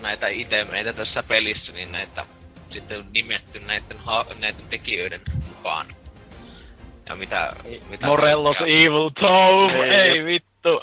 näitä 0.00 0.28
itemeitä 0.28 0.92
tässä 0.92 1.22
pelissä, 1.28 1.72
niin 1.72 1.92
näitä 1.92 2.26
sitten 2.70 2.98
on 2.98 3.06
nimetty 3.12 3.60
näiden, 3.60 3.98
ha- 3.98 4.26
näiden 4.40 4.64
tekijöiden 4.70 5.20
mukaan. 5.48 5.86
Ja 7.08 7.14
mitä... 7.14 7.52
mitä 7.90 8.06
Morellos 8.06 8.56
kaikkea- 8.56 8.76
Evil 8.86 9.10
Toe! 9.10 9.86
Ei, 9.86 10.10
Ei 10.10 10.24
vittu! 10.24 10.80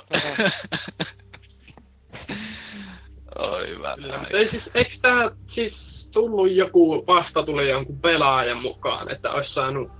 Oi 3.40 3.68
hyvä. 3.68 3.96
Ei 4.34 4.50
siis, 4.50 4.64
eikö 4.74 4.92
tää 5.02 5.32
siis 5.56 5.74
tullut 6.12 6.52
joku, 6.52 7.04
vasta 7.08 7.44
tuli 7.44 7.70
jonkun 7.70 8.00
pelaajan 8.00 8.62
mukaan, 8.62 9.12
että 9.12 9.32
olisi 9.32 9.54
saanut 9.54 9.92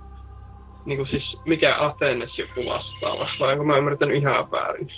niinku 0.84 1.06
siis 1.06 1.36
mikä 1.44 1.76
Atenes 1.80 2.38
joku 2.38 2.70
vastaava, 2.70 3.28
vai 3.40 3.52
onko 3.52 3.64
mä 3.64 3.76
ymmärtänyt 3.76 4.16
ihan 4.16 4.50
väärin? 4.50 4.88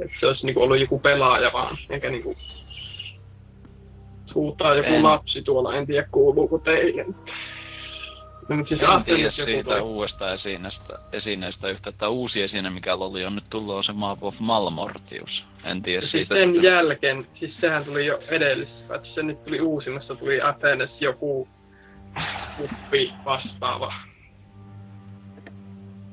Että 0.00 0.16
se 0.20 0.26
olisi 0.26 0.46
niinku 0.46 0.62
ollut 0.62 0.80
joku 0.80 0.98
pelaaja 0.98 1.52
vaan, 1.52 1.76
eikä 1.90 2.10
niinku 2.10 2.34
huutaa 4.34 4.74
joku 4.74 4.88
En. 4.88 5.02
lapsi 5.02 5.42
tuolla, 5.42 5.74
en 5.74 5.86
tiedä 5.86 6.08
kuuluuko 6.10 6.58
teille. 6.58 7.06
No, 8.48 8.56
mutta 8.56 8.68
siis 8.68 9.36
siitä 9.36 9.62
toi. 9.70 9.80
uudesta 9.80 10.32
esineestä, 10.32 10.98
esineestä 11.12 11.68
yhtä, 11.68 11.90
että 11.90 12.08
uusi 12.08 12.42
esine, 12.42 12.70
mikä 12.70 12.94
oli 12.94 13.24
on 13.24 13.34
nyt 13.34 13.44
tullut, 13.50 13.74
on 13.74 13.84
se 13.84 13.92
Map 13.92 14.22
of 14.22 14.34
Malmortius. 14.38 15.44
En 15.64 15.82
tiedä 15.82 16.00
siis 16.00 16.10
siitä. 16.12 16.34
sen 16.34 16.50
että- 16.56 16.66
jälkeen, 16.66 17.26
siis 17.34 17.56
sehän 17.60 17.84
tuli 17.84 18.06
jo 18.06 18.18
edellisessä, 18.28 18.94
että 18.94 19.08
se 19.14 19.22
nyt 19.22 19.44
tuli 19.44 19.60
uusimmassa, 19.60 20.14
tuli 20.14 20.40
Atenes 20.42 20.90
joku 21.00 21.48
kuppi 22.56 23.12
vastaava. 23.24 23.92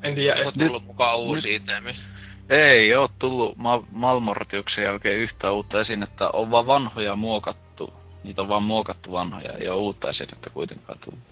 En 0.03 0.15
tiedä, 0.15 0.41
On 0.41 0.47
et, 0.47 0.53
tullut 0.67 0.85
mukaan 0.85 1.17
uusi 1.19 1.55
itemi. 1.55 1.95
Ei 2.49 2.95
oo 2.95 3.09
tullut 3.19 3.57
Ma- 3.57 3.83
Malmortiuksen 3.91 4.83
jälkeen 4.83 5.19
yhtä 5.19 5.51
uutta 5.51 5.81
esinettä, 5.81 6.29
on 6.33 6.51
vaan 6.51 6.67
vanhoja 6.67 7.15
muokattu. 7.15 7.93
Niitä 8.23 8.41
on 8.41 8.49
vaan 8.49 8.63
muokattu 8.63 9.11
vanhoja, 9.11 9.53
ei 9.53 9.67
oo 9.67 9.77
uutta 9.79 10.09
esinettä 10.09 10.49
kuitenkaan 10.49 10.99
tullut. 11.05 11.23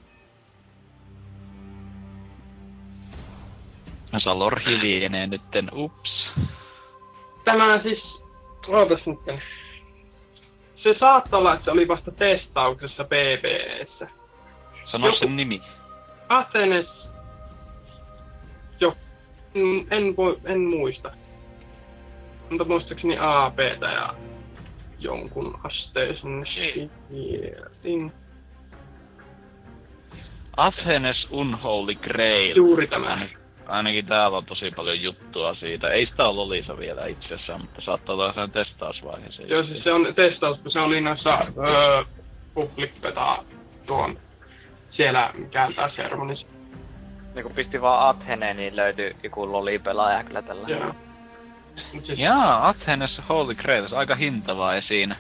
Salor 4.20 4.60
hiljenee 4.60 5.28
nytten, 5.28 5.70
ups. 5.74 6.28
tämä 7.46 7.80
siis, 7.84 8.04
ootas 8.68 9.06
nyt. 9.06 9.40
Se 10.76 10.96
saattaa 11.00 11.40
olla, 11.40 11.54
että 11.54 11.66
se 11.66 11.72
oli 11.72 11.88
vasta 11.88 12.12
testauksessa 12.12 13.04
BBEssä. 13.04 14.08
Sano 14.92 15.08
Joku- 15.08 15.20
sen 15.20 15.36
nimi. 15.36 15.62
Atenes, 16.30 16.88
jo, 18.80 18.94
mm, 19.54 19.86
en, 19.92 20.16
voi, 20.18 20.38
en 20.46 20.60
muista. 20.60 21.12
Mutta 22.50 22.66
muistaakseni 22.66 23.18
APtä 23.20 23.86
ja 23.86 24.14
jonkun 25.00 25.60
asteisen 25.64 26.46
shieldin. 26.54 28.12
Athenes 30.58 31.28
Unholy 31.32 31.96
Grail. 31.96 32.58
Juuri 32.58 32.88
tämä. 32.88 33.08
Ainakin, 33.08 33.38
ainakin 33.68 34.06
täällä 34.06 34.38
on 34.38 34.46
tosi 34.46 34.72
paljon 34.76 35.02
juttua 35.02 35.56
siitä. 35.56 35.90
Ei 35.90 36.06
sitä 36.06 36.26
ole 36.26 36.36
Lolisa 36.36 36.78
vielä 36.78 37.06
itse 37.06 37.26
asiassa, 37.26 37.58
mutta 37.58 37.82
saattaa 37.82 38.16
olla 38.16 38.34
sen 38.34 38.52
testausvaiheeseen. 38.52 39.50
Joo, 39.50 39.64
siis 39.64 39.84
se 39.84 39.94
on 39.94 40.16
testaus, 40.16 40.60
kun 40.60 40.72
se 40.72 40.80
oli 40.80 41.02
noissa 41.02 41.38
öö, 41.58 42.04
public 42.54 42.92
beta 43.02 43.44
tuon 43.88 44.20
siellä 44.92 45.32
mikään 45.38 45.74
tää 45.74 45.90
sermonissa. 45.96 46.48
Niin 47.36 47.44
kun 47.44 47.56
pisti 47.56 47.82
vaan 47.82 48.10
Atheneen, 48.10 48.58
niin 48.58 48.76
löytyi 48.76 49.16
joku 49.24 49.52
loli-pelaaja 49.52 50.24
kyllä 50.24 50.42
tällä. 50.42 50.68
Joo. 50.68 50.96
Siis, 52.06 52.20
Jaa, 52.20 52.70
Athenes 52.70 53.22
Holy 53.30 53.56
Grail, 53.56 53.88
se 53.88 53.96
on 53.96 54.00
aika 54.00 54.16
hintavaa 54.16 54.76
esiin. 54.76 55.16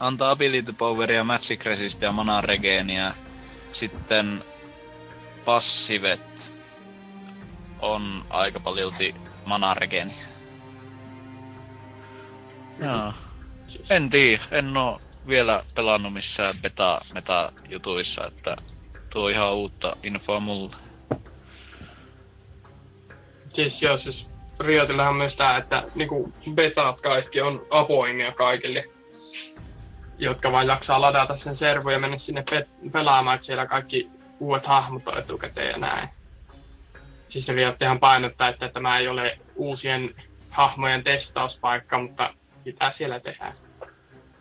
Antaa 0.00 0.30
ability 0.30 0.72
poweria, 0.72 1.24
magic 1.24 1.64
resistia, 1.64 2.12
mana 2.12 2.40
regeeniä. 2.40 3.14
Sitten 3.72 4.44
passivet 5.44 6.20
on 7.78 8.24
aika 8.30 8.60
paljolti 8.60 9.14
mana 9.44 9.74
regeeniä. 9.74 10.26
Joo. 12.84 13.12
En 13.90 14.10
tiedä, 14.10 14.42
en 14.50 14.76
oo 14.76 15.00
vielä 15.28 15.62
pelannut 15.74 16.12
missään 16.12 16.58
beta 16.62 17.00
meta 17.14 17.52
jutuissa, 17.68 18.26
että 18.26 18.56
tuo 19.10 19.24
on 19.24 19.30
ihan 19.30 19.54
uutta 19.54 19.96
infoa 20.02 20.40
mulle. 20.40 20.76
siis 23.58 23.82
joo, 23.82 23.98
siis 23.98 24.26
Riotillahan 24.60 25.10
on 25.10 25.16
myös 25.18 25.34
tää, 25.34 25.56
että 25.56 25.82
niinku 25.94 26.32
betat 26.54 27.00
kaikki 27.00 27.40
on 27.40 27.66
avoimia 27.70 28.32
kaikille, 28.32 28.84
jotka 30.18 30.52
vaan 30.52 30.66
jaksaa 30.66 31.00
ladata 31.00 31.38
sen 31.44 31.56
servun 31.58 31.92
ja 31.92 31.98
mennä 31.98 32.18
sinne 32.18 32.44
pe- 32.50 32.66
pelaamaan, 32.92 33.34
että 33.34 33.46
siellä 33.46 33.66
kaikki 33.66 34.10
uudet 34.40 34.66
hahmot 34.66 35.08
on 35.08 35.18
etukäteen 35.18 35.70
ja 35.70 35.78
näin. 35.78 36.08
Siis 37.28 37.48
Riottihan 37.48 38.00
painottaa, 38.00 38.48
että 38.48 38.68
tämä 38.68 38.98
ei 38.98 39.08
ole 39.08 39.38
uusien 39.56 40.14
hahmojen 40.50 41.04
testauspaikka, 41.04 41.98
mutta 41.98 42.34
mitä 42.64 42.92
siellä 42.98 43.20
tehdään. 43.20 43.52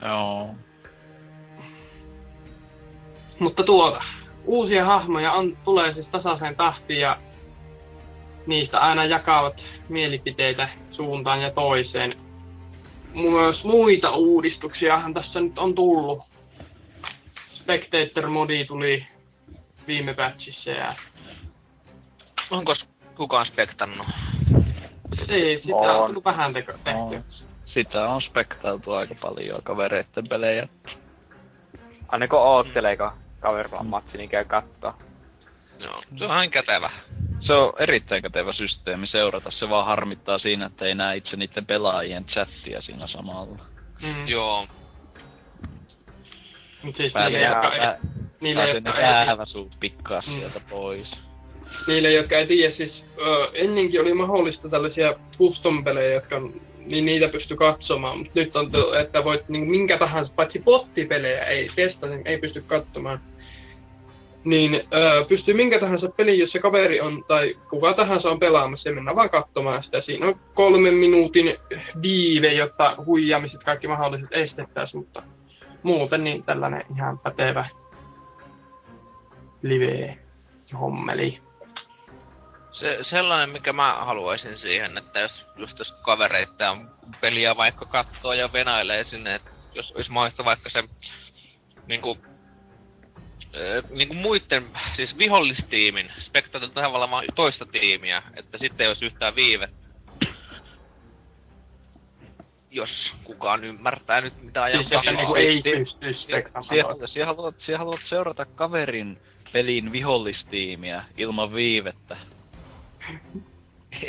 Joo. 0.01 0.55
Mutta 3.39 3.64
tuota, 3.64 4.03
uusia 4.45 4.85
hahmoja 4.85 5.31
on, 5.31 5.57
tulee 5.64 5.93
siis 5.93 6.07
tasaiseen 6.07 6.55
tahtiin 6.55 6.99
ja 6.99 7.18
niistä 8.47 8.80
aina 8.80 9.05
jakavat 9.05 9.64
mielipiteitä 9.89 10.69
suuntaan 10.91 11.41
ja 11.41 11.51
toiseen. 11.51 12.18
Myös 13.14 13.64
muita 13.64 14.11
uudistuksiahan 14.11 15.14
tässä 15.14 15.39
nyt 15.39 15.57
on 15.57 15.76
tullut. 15.76 16.19
Spectator-modi 17.53 18.65
tuli 18.65 19.07
viime 19.88 20.14
patchissa 20.14 20.69
ja 20.69 20.95
Onko 22.52 22.76
kukaan 23.15 23.45
spektannut? 23.45 24.07
ei, 25.30 25.61
sitä 25.61 25.76
on, 25.76 25.90
On. 26.02 26.07
tullut 26.07 26.26
vähän 26.26 26.53
teko 26.53 26.72
tehty. 26.84 26.99
On. 27.15 27.24
Sitä 27.65 28.10
on 28.10 28.22
spektailtu 28.22 28.94
aika 28.94 29.15
paljon 29.22 29.60
kavereitten 29.64 30.28
pelejä. 30.28 30.68
Aina 32.07 32.28
kun 32.28 32.40
oottelee, 32.40 32.98
kun 32.98 33.11
kaverilla 33.40 33.80
on 33.80 33.86
matsi, 33.88 34.18
niin 34.18 34.30
käy 34.30 34.45
kattoo. 34.45 34.94
Joo, 35.80 36.02
se 36.18 36.26
on 36.26 36.32
aina 36.32 36.52
kätevä. 36.52 36.90
Se 37.40 37.53
on 37.53 37.74
erittäin 37.80 38.22
kätevä 38.22 38.53
systeemi 38.53 39.07
seurata. 39.07 39.52
Se 39.52 39.69
vaan 39.69 39.86
harmittaa 39.86 40.40
siinä, 40.40 40.65
että 40.65 40.86
ei 40.86 40.95
näe 40.95 41.18
itse 41.18 41.36
niiden 41.38 41.65
pelaajien 41.65 42.26
chattia 42.26 42.82
siinä 42.82 43.07
samalla. 43.07 43.57
Mm. 44.02 44.28
Joo. 44.28 44.68
Mut 46.84 46.98
siis 46.98 47.14
Pääsee 47.14 47.40
niille, 47.40 47.56
jotka, 47.56 47.74
ei, 47.76 47.98
niille, 48.41 48.61
pääsee 48.64 48.80
ne 48.82 48.90
jotka 48.90 49.60
ei, 49.60 49.69
pikkaa 49.80 50.22
Mm. 50.28 50.34
sieltä 50.40 50.60
pois. 50.69 51.27
Niille, 51.88 52.12
jotka 52.12 52.38
ei 52.38 52.48
tiedä, 52.48 52.76
siis 52.76 53.04
ö, 53.18 53.48
ennenkin 53.54 54.02
oli 54.02 54.14
mahdollista 54.14 54.70
tällaisia 54.70 55.14
custom-pelejä, 55.38 56.14
jotka 56.14 56.41
niin 56.86 57.06
niitä 57.06 57.28
pysty 57.28 57.56
katsomaan, 57.56 58.18
mutta 58.18 58.32
nyt 58.36 58.56
on, 58.56 58.72
että 59.02 59.24
voit 59.24 59.49
niin 59.49 59.70
minkä 59.70 59.98
tahansa, 59.98 60.34
paitsi 60.36 60.60
bottipelejä 60.60 61.44
ei 61.44 61.70
testasin, 61.76 62.22
ei 62.26 62.38
pysty 62.38 62.64
katsomaan. 62.68 63.20
Niin 64.44 64.76
ö, 64.76 65.26
pystyy 65.30 65.54
minkä 65.54 65.80
tahansa 65.80 66.10
peli, 66.18 66.40
jos 66.40 66.52
se 66.52 66.60
kaveri 66.60 67.02
on, 67.02 67.24
tai 67.28 67.56
kuka 67.70 67.94
tahansa 67.94 68.30
on 68.30 68.40
pelaamassa, 68.40 68.90
ja 68.90 68.95
mennään 68.95 69.16
vaan 69.16 69.30
katsomaan 69.30 69.84
sitä. 69.84 70.02
Siinä 70.02 70.28
on 70.28 70.36
kolmen 70.54 70.94
minuutin 70.94 71.58
viive, 72.02 72.54
jotta 72.54 72.95
huijaamiset 73.06 73.64
kaikki 73.64 73.88
mahdolliset 73.88 74.30
estettäisiin, 74.32 75.02
mutta 75.02 75.24
muuten 75.84 76.24
niin 76.24 76.45
tällainen 76.45 76.84
ihan 76.95 77.20
pätevä 77.20 77.70
live-hommeli. 79.62 81.47
Se, 82.80 82.98
sellainen, 83.10 83.49
mikä 83.49 83.74
mä 83.74 83.94
haluaisin 84.06 84.60
siihen, 84.60 84.98
että 84.98 85.20
jos 85.20 85.32
just 85.56 85.80
jos 85.80 85.91
kavereita 86.02 86.72
on 86.72 86.90
peliä 87.22 87.58
vaikka 87.58 87.86
kattoo 87.86 88.34
ja 88.34 88.54
venailee 88.54 89.04
sinne, 89.04 89.36
että 89.36 89.49
jos 89.74 89.91
olisi 89.91 90.12
mahdollista 90.12 90.45
vaikka 90.45 90.70
se 90.70 90.84
niinku, 91.88 92.18
ö, 93.56 93.84
niinku 93.90 94.14
muiden, 94.14 94.66
siis 94.95 95.18
vihollistiimin, 95.18 96.12
spektaatiolla 96.28 96.74
tavallaan 96.74 97.12
vaan 97.12 97.26
toista 97.36 97.66
tiimiä, 97.66 98.24
että 98.36 98.58
sitten 98.58 98.84
ei 98.84 98.88
olisi 98.88 99.06
yhtään 99.06 99.36
viive. 99.36 99.70
Jos 102.72 102.90
kukaan 103.24 103.64
ymmärtää 103.64 104.22
nyt 104.22 104.41
mitä 104.41 104.64
ajan 104.64 104.78
Siis 104.80 104.86
että 104.86 104.95
takaa. 104.98 105.14
niinku 105.14 105.36
ei 105.36 105.62
Siis- 105.62 105.95
pysty 105.98 106.14
Siellä 106.14 107.26
haluat, 107.26 107.56
siellä 107.60 107.78
haluat 107.78 108.02
seurata 108.10 108.45
kaverin 108.45 109.18
pelin 109.54 109.91
vihollistiimiä 109.91 111.04
ilman 111.18 111.54
viivettä. 111.54 112.18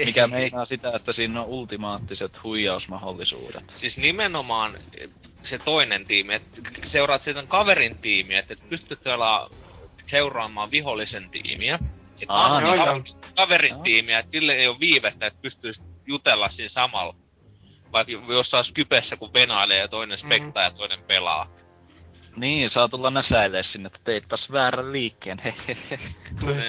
Mikä 0.04 0.26
meinaa 0.26 0.64
sitä, 0.64 0.92
että 0.96 1.12
siinä 1.12 1.40
on 1.40 1.46
ultimaattiset 1.46 2.42
huijausmahdollisuudet. 2.44 3.64
Siis 3.80 3.96
nimenomaan 3.96 4.78
se 5.50 5.58
toinen 5.58 6.06
tiimi, 6.06 6.34
että 6.34 6.60
seuraat 6.92 7.24
sitä 7.24 7.44
kaverin 7.48 7.98
tiimiä, 7.98 8.38
että 8.38 8.52
et 8.52 8.68
pystyt 8.68 9.02
pelaa 9.02 9.48
seuraamaan 10.10 10.70
vihollisen 10.70 11.30
tiimiä. 11.30 11.78
Et 12.22 12.28
Aa, 12.28 12.60
joo, 12.60 12.76
ka- 12.76 12.84
joo. 12.84 13.02
kaverin 13.36 13.70
Joo. 13.70 13.82
tiimiä, 13.82 14.18
että 14.18 14.30
sille 14.30 14.52
ei 14.52 14.68
ole 14.68 14.80
viivettä, 14.80 15.26
että 15.26 15.42
pystyisi 15.42 15.80
jutella 16.06 16.48
siinä 16.48 16.68
samalla. 16.68 17.14
Vaikka 17.92 18.12
jossain 18.28 18.74
kypessä, 18.74 19.16
kun 19.16 19.32
venailee 19.32 19.78
ja 19.78 19.88
toinen 19.88 20.18
spektaa 20.18 20.62
ja 20.62 20.70
toinen 20.70 21.02
pelaa. 21.06 21.48
Niin, 22.36 22.70
saa 22.70 22.88
tulla 22.88 23.10
näsäilee 23.10 23.62
sinne, 23.62 23.86
että 23.86 23.98
teitpäs 24.04 24.52
väärän 24.52 24.92
liikkeen, 24.92 25.38
hehehe. 25.38 25.98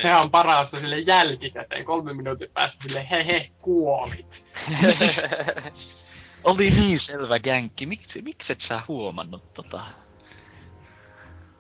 Sehän 0.02 0.22
on 0.22 0.32
parasta 0.32 0.80
sille 0.80 1.00
jälkikäteen, 1.00 1.86
kolme 1.86 2.14
minuutin 2.14 2.50
päästä 2.54 2.78
sille 2.84 3.08
hehe, 3.10 3.50
kuolit. 3.62 4.44
Oli 6.44 6.70
niin 6.70 7.00
selvä 7.00 7.40
gänkki, 7.40 7.86
miksi, 7.86 8.22
miksi 8.22 8.54
et 8.54 8.60
sä 8.68 8.82
huomannut 8.88 9.54
tota? 9.54 9.82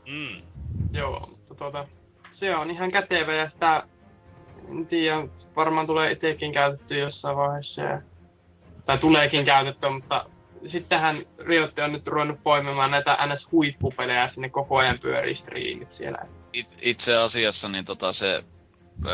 Mm. 0.08 0.42
Joo, 0.92 1.20
mutta 1.20 1.56
tuota, 1.56 1.88
se 2.34 2.56
on 2.56 2.72
ihan 2.72 2.92
kätevä 2.92 3.34
ja 3.34 3.50
sitä, 3.50 3.84
en 4.70 4.88
tiedä, 4.88 5.28
varmaan 5.56 5.88
tulee 5.88 6.12
itsekin 6.12 6.54
käytetty 6.54 7.00
jossain 7.00 7.38
vaiheessa. 7.38 7.82
Ja, 7.82 8.02
tai 8.86 8.98
tuleekin 8.98 9.46
käytetty, 9.46 9.90
mutta 9.90 10.26
sittenhän 10.72 11.26
Riotti 11.40 11.82
on 11.82 11.92
nyt 11.92 12.08
ruvennut 12.08 12.44
poimimaan 12.44 12.92
näitä 12.92 13.18
NS-huippupelejä, 13.26 14.30
sinne 14.34 14.50
koko 14.50 14.78
ajan 14.78 15.00
pyörii 15.00 15.36
striimit 15.36 15.94
siellä. 15.98 16.18
It, 16.54 16.68
itse 16.82 17.16
asiassa 17.16 17.70
niin 17.70 17.86
tota 17.86 18.14
se 18.14 18.44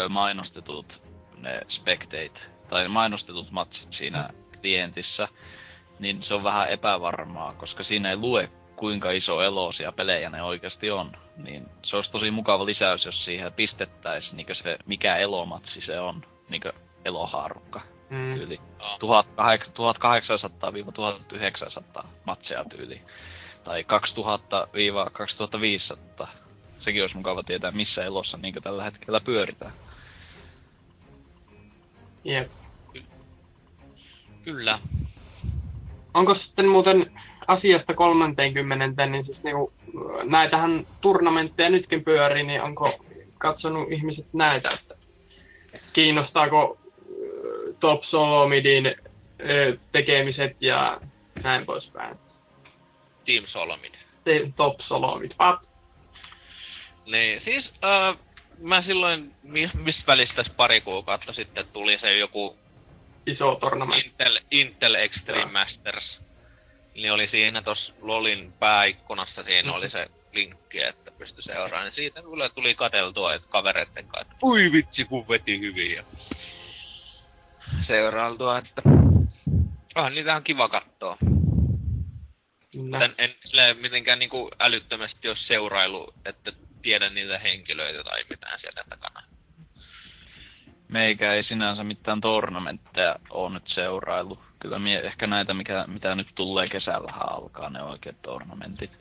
mainostetut 0.09 1.01
ne 1.37 1.61
spectate, 1.69 2.39
tai 2.69 2.87
mainostetut 2.87 3.51
matsit 3.51 3.93
siinä 3.93 4.29
klientissä, 4.61 5.27
niin 5.99 6.23
se 6.23 6.33
on 6.33 6.43
vähän 6.43 6.69
epävarmaa, 6.69 7.53
koska 7.53 7.83
siinä 7.83 8.09
ei 8.09 8.17
lue 8.17 8.49
kuinka 8.75 9.11
iso 9.11 9.41
elosia 9.41 9.91
pelejä 9.91 10.29
ne 10.29 10.43
oikeasti 10.43 10.91
on. 10.91 11.11
Niin 11.37 11.65
se 11.83 11.95
olisi 11.95 12.11
tosi 12.11 12.31
mukava 12.31 12.65
lisäys, 12.65 13.05
jos 13.05 13.25
siihen 13.25 13.53
pistettäisiin 13.53 14.37
niin 14.37 14.47
se, 14.63 14.77
mikä 14.85 15.17
elomatsi 15.17 15.81
se 15.81 15.99
on, 15.99 16.21
niin 16.49 16.61
elohaarukka 17.05 17.94
Mm. 18.09 18.35
tyyli. 18.35 18.59
Joo. 18.79 18.97
1800-1900 22.01 22.07
matseja 22.25 22.65
tyyli. 22.65 23.01
Tai 23.63 23.85
2000-2500. 26.23 26.27
Sekin 26.79 27.01
olisi 27.01 27.17
mukava 27.17 27.43
tietää, 27.43 27.71
missä 27.71 28.03
elossa 28.03 28.37
niin 28.37 28.55
tällä 28.63 28.83
hetkellä 28.83 29.19
pyöritään. 29.19 29.73
Jep. 32.23 32.51
Kyllä. 34.43 34.79
Onko 36.13 36.35
sitten 36.35 36.67
muuten 36.67 37.11
asiasta 37.47 37.93
30, 37.93 39.05
niin 39.05 39.25
siis 39.25 39.43
niinku, 39.43 39.73
näitähän 40.23 40.87
turnamentteja 41.01 41.69
nytkin 41.69 42.03
pyörii, 42.03 42.43
niin 42.43 42.61
onko 42.61 43.05
katsonut 43.37 43.91
ihmiset 43.91 44.25
näitä, 44.33 44.71
että 44.71 44.95
kiinnostaako 45.93 46.77
Top 47.85 48.03
Solomidin 48.03 48.95
tekemiset 49.91 50.57
ja 50.61 51.01
näin 51.43 51.65
poispäin. 51.65 52.15
Team 53.25 53.45
Solomid. 53.47 53.93
Te- 54.23 54.51
Top 54.55 54.79
Solomid. 54.81 55.31
Pat. 55.37 55.59
Niin, 57.05 57.41
siis 57.45 57.65
äh, 57.83 58.17
mä 58.59 58.81
silloin, 58.81 59.31
mi- 59.43 59.69
missä 59.73 60.03
välissä 60.07 60.35
tässä 60.35 60.53
pari 60.57 60.81
kuukautta 60.81 61.33
sitten 61.33 61.67
tuli 61.73 61.97
se 62.01 62.17
joku 62.17 62.57
Iso 63.27 63.55
tornamentti. 63.55 64.07
Intel, 64.07 64.39
Intel 64.51 64.93
Extreme 64.95 65.41
Joo. 65.41 65.49
Masters. 65.51 66.19
Niin 66.95 67.11
oli 67.13 67.27
siinä 67.27 67.61
tossa 67.61 67.93
LOLin 68.01 68.53
pääikkunassa, 68.59 69.43
siinä 69.43 69.67
Mhm. 69.69 69.77
oli 69.77 69.89
se 69.89 70.07
linkki, 70.33 70.83
että 70.83 71.11
pystyi 71.11 71.43
seuraamaan. 71.43 71.83
Niin 71.85 71.95
siitä 71.95 72.21
kyllä 72.21 72.49
tuli 72.49 72.75
kateltua 72.75 73.33
että 73.33 73.47
kavereitten 73.49 74.07
kanssa, 74.07 74.33
että 74.33 74.45
ui 74.45 74.71
vitsi 74.71 75.05
kun 75.05 75.27
veti 75.27 75.59
hyvin 75.59 75.91
ja 75.91 76.03
seurailtua, 77.87 78.57
että 78.57 78.81
ah, 79.95 80.11
niitä 80.11 80.35
on 80.35 80.43
kiva 80.43 80.69
katsoa. 80.69 81.17
Kyllä. 82.71 82.99
Tän 82.99 83.15
en 83.17 83.35
silleen 83.45 83.77
mitenkään 83.77 84.19
niinku 84.19 84.49
älyttömästi 84.59 85.27
ole 85.27 85.37
seurailu, 85.37 86.13
että 86.25 86.51
tiedän 86.81 87.15
niitä 87.15 87.39
henkilöitä 87.39 88.03
tai 88.03 88.23
mitään 88.29 88.59
sieltä 88.59 88.83
takana. 88.89 89.23
Meikä 90.87 91.33
ei 91.33 91.43
sinänsä 91.43 91.83
mitään 91.83 92.21
tornamentteja 92.21 93.15
oo 93.29 93.49
nyt 93.49 93.67
seurailu. 93.67 94.39
Kyllä 94.59 94.79
mie 94.79 94.99
ehkä 94.99 95.27
näitä, 95.27 95.53
mikä, 95.53 95.85
mitä 95.87 96.15
nyt 96.15 96.27
tulee 96.35 96.69
kesällä 96.69 97.11
alkaa, 97.11 97.69
ne 97.69 97.83
oikeat 97.83 98.21
tornamentit. 98.21 98.91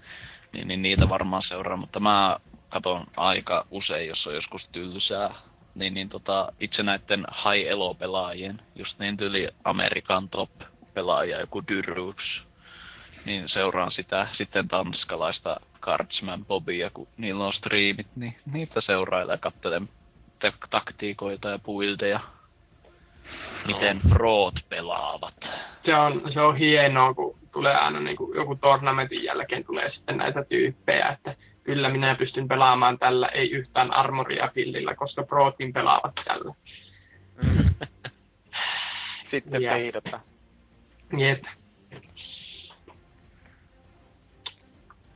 Niin, 0.52 0.69
niin 0.69 0.82
niitä 0.82 1.09
varmaan 1.09 1.43
seuraa, 1.43 1.77
mutta 1.77 2.01
mä 2.01 2.36
katon 2.69 3.06
aika 3.16 3.66
usein, 3.70 4.09
jos 4.09 4.27
on 4.27 4.35
joskus 4.35 4.62
tylsää. 4.73 5.35
Niin, 5.75 5.95
niin 5.95 6.09
tota, 6.09 6.53
itse 6.61 6.83
näiden 6.83 7.27
high 7.45 7.69
elo 7.69 7.95
pelaajien, 7.95 8.61
just 8.77 8.99
niin 8.99 9.17
tyli 9.17 9.49
Amerikan 9.65 10.29
top 10.29 10.51
pelaaja, 10.95 11.41
joku 11.41 11.63
Dyrux, 11.69 12.17
niin 13.25 13.49
seuraan 13.49 13.93
sitä. 13.93 14.29
Sitten 14.39 14.69
tanskalaista 14.69 15.61
Cardsman 15.81 16.45
Bobia, 16.45 16.91
kun 16.91 17.09
niillä 17.17 17.47
on 17.47 17.53
striimit, 17.53 18.07
niin 18.17 18.37
niitä 18.53 18.81
seurailee 18.81 19.35
ja 19.35 19.39
katselen 19.39 19.89
tak- 20.45 20.69
taktiikoita 20.71 21.49
ja 21.49 21.59
buildeja. 21.59 22.21
Miten 23.67 24.01
proot 24.09 24.55
pelaavat. 24.69 25.35
se 25.85 25.95
on, 25.95 26.33
se 26.33 26.41
on 26.41 26.57
hienoa, 26.57 27.15
kun 27.15 27.39
tulee 27.53 27.75
aina 27.75 28.01
niin 28.01 28.17
kuin 28.17 28.37
joku 28.37 28.57
tornamentin 28.57 29.25
jälkeen 29.25 29.65
tulee 29.65 29.91
sitten 29.91 30.17
näitä 30.17 30.45
tyyppejä, 30.45 31.09
että 31.09 31.35
kyllä 31.65 31.89
minä 31.89 32.15
pystyn 32.15 32.49
pelaamaan 32.49 32.99
tällä, 32.99 33.28
ei 33.28 33.51
yhtään 33.51 33.93
armoria 33.95 34.51
pillillä, 34.55 34.95
koska 34.95 35.23
prootin 35.23 35.73
pelaavat 35.73 36.15
tällä. 36.24 36.55
Sitten 39.31 39.62
Jep. 39.62 39.73
peidota. 39.73 40.20
Jep. 41.16 41.43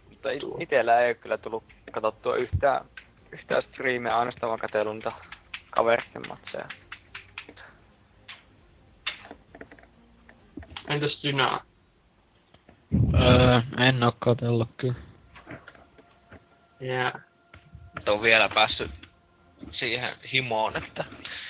Mutta 0.09 0.31
it- 0.31 0.43
itellä 0.61 1.01
ei 1.01 1.09
ole 1.09 1.15
kyllä 1.15 1.39
tullut 1.39 1.65
katsottua 1.93 2.37
yhtään, 2.37 2.85
yhtään 3.33 3.63
striimeä, 3.63 4.19
ainoastaan 4.19 4.49
vaan 4.49 4.61
katsellut 4.61 4.95
niitä 4.95 5.13
kaveritten 5.71 6.23
matseja. 6.29 6.69
Entäs 10.89 11.23
Dynaa? 11.23 11.63
Öö, 13.15 13.61
en 13.87 14.03
oo 14.03 14.13
katsellut 14.19 14.69
kyllä. 14.77 15.08
Yeah. 16.83 17.13
Mutta 17.95 18.13
on 18.13 18.23
vielä 18.23 18.49
päässyt 18.49 18.91
siihen 19.73 20.15
himoon, 20.33 20.77
että... 20.77 21.05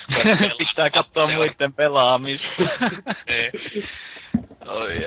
Pitää 0.57 0.89
katsoa 0.89 1.27
muiden 1.27 1.73
pelaamista. 1.73 2.47
Niin. 3.27 3.89
Oi. 4.67 4.97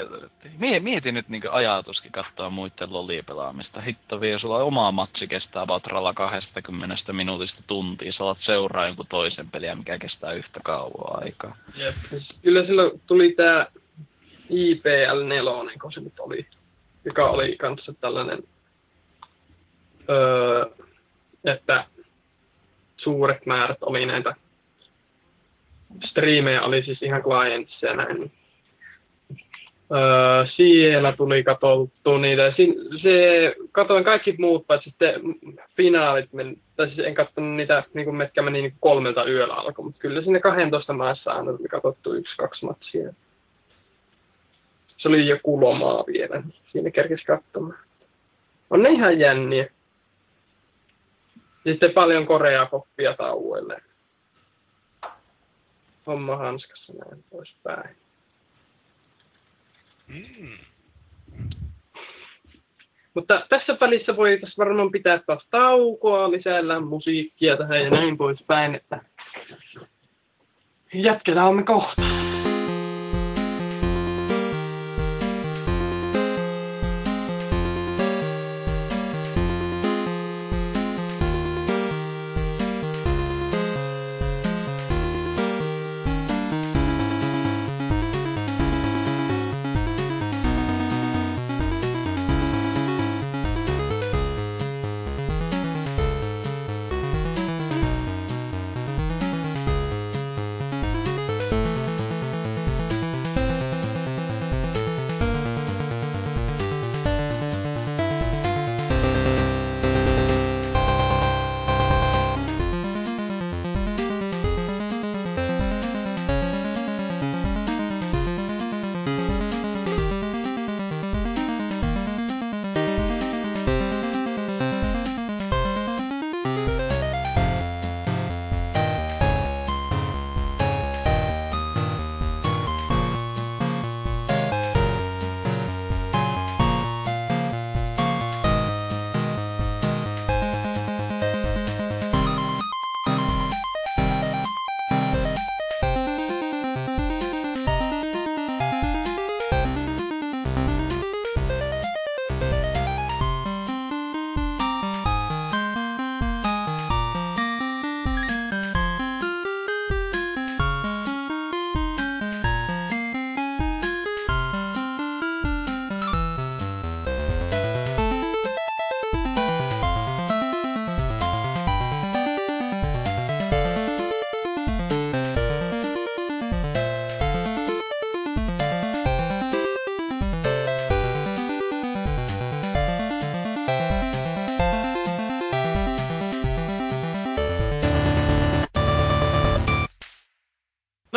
Mie, 0.59 0.81
mieti 0.81 1.13
nyt 1.13 1.29
niinku 1.29 1.49
ajatuskin 1.51 2.13
katsoa 2.13 2.51
muiden 2.51 2.93
lolia 2.93 3.23
pelaamista. 3.23 3.81
Hitto 3.81 4.21
vie, 4.21 4.39
sulla 4.39 4.59
oma 4.59 4.93
matsi 4.93 5.27
kestää 5.27 5.67
Batralla 5.67 6.15
20 6.15 7.13
minuutista 7.13 7.63
tuntia. 7.67 8.13
Sä 8.13 8.25
alat 8.25 8.39
seuraa 8.41 8.87
jonkun 8.87 9.07
toisen 9.09 9.51
peliä, 9.51 9.75
mikä 9.75 9.99
kestää 9.99 10.33
yhtä 10.33 10.61
kauan 10.65 11.25
aikaa. 11.25 11.57
Jep. 11.77 11.97
Kyllä 12.43 12.67
silloin 12.67 13.01
tuli 13.07 13.33
tää 13.33 13.67
IPL 14.49 15.25
4, 15.25 15.73
kun 15.83 15.93
se 15.93 16.01
nyt 16.01 16.21
oli, 16.21 16.47
joka 17.05 17.31
oli 17.31 17.57
kanssa 17.57 17.95
tällainen, 18.01 18.39
öö, 20.11 20.67
että 21.45 21.85
suuret 22.97 23.47
määrät 23.47 23.79
oli 23.81 24.07
näitä 24.07 24.35
striimejä, 26.05 26.63
oli 26.63 26.83
siis 26.83 27.03
ihan 27.03 27.23
clientissa 27.23 27.87
ja 27.87 27.97
näin. 27.97 28.33
Öö, 29.93 30.47
siellä 30.57 31.13
tuli 31.13 31.43
katsottu 31.43 32.19
niitä. 32.19 32.53
Siin, 32.57 32.75
se, 33.03 33.55
katoin 33.73 34.05
kaikki 34.05 34.35
muut, 34.39 34.67
paitsi 34.67 34.91
sitten 34.91 35.21
finaalit, 35.77 36.33
men, 36.33 36.57
tai 36.77 36.87
siis 36.87 37.07
en 37.07 37.15
katsonut 37.15 37.57
niitä, 37.57 37.85
niin 37.95 38.05
kuin 38.05 38.17
metkä 38.17 38.43
meni 38.43 38.63
niin 38.63 38.75
kolmelta 38.81 39.25
yöllä 39.25 39.55
alkoi, 39.55 39.85
mutta 39.85 40.01
kyllä 40.01 40.23
sinne 40.23 40.41
12 40.41 40.93
maassa 40.93 41.31
aina 41.31 41.53
tuli 41.53 41.69
katsottu 41.69 42.15
yksi, 42.15 42.37
kaksi 42.37 42.65
matsia. 42.65 43.13
Se 44.99 45.09
oli 45.09 45.29
joku 45.29 45.61
lomaa 45.61 46.05
vielä, 46.07 46.37
niin 46.37 46.55
siinä 46.73 46.91
kerkesi 46.91 47.25
katsomaan. 47.25 47.79
On 48.71 48.83
ne 48.83 48.91
ihan 48.91 49.19
jänniä. 49.19 49.71
Sitten 51.65 51.91
paljon 51.93 52.27
koreapoppia 52.27 53.15
tauoille. 53.15 53.83
Homma 56.07 56.37
hanskassa 56.37 56.93
näin 56.93 57.25
poispäin. 57.31 57.97
Mm. 60.09 60.59
Mutta 63.15 63.47
tässä 63.49 63.77
välissä 63.81 64.17
voitaisiin 64.17 64.59
varmaan 64.59 64.91
pitää 64.91 65.21
taas 65.27 65.47
taukoa, 65.51 66.31
lisäällä 66.31 66.81
musiikkia 66.81 67.57
tähän 67.57 67.83
ja 67.83 67.91
näin 67.91 68.17
poispäin, 68.17 68.75
että 68.75 69.01
jatketaan 70.95 71.57
me 71.57 71.63
kohta. 71.63 72.03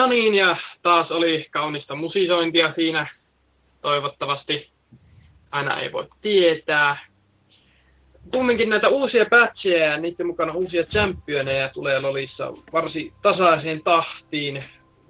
No 0.06 0.10
niin, 0.10 0.36
ja 0.36 0.57
taas 0.82 1.11
oli 1.11 1.48
kaunista 1.52 1.95
musisointia 1.95 2.73
siinä. 2.73 3.07
Toivottavasti 3.82 4.69
aina 5.52 5.80
ei 5.80 5.91
voi 5.91 6.07
tietää. 6.22 6.98
Kumminkin 8.32 8.69
näitä 8.69 8.90
uusia 8.90 9.26
patcheja 9.30 9.86
ja 9.86 9.98
niiden 9.98 10.27
mukana 10.27 10.53
uusia 10.53 10.84
championeja 10.84 11.69
tulee 11.69 11.99
Lolissa 11.99 12.53
varsin 12.73 13.14
tasaiseen 13.22 13.82
tahtiin. 13.84 14.64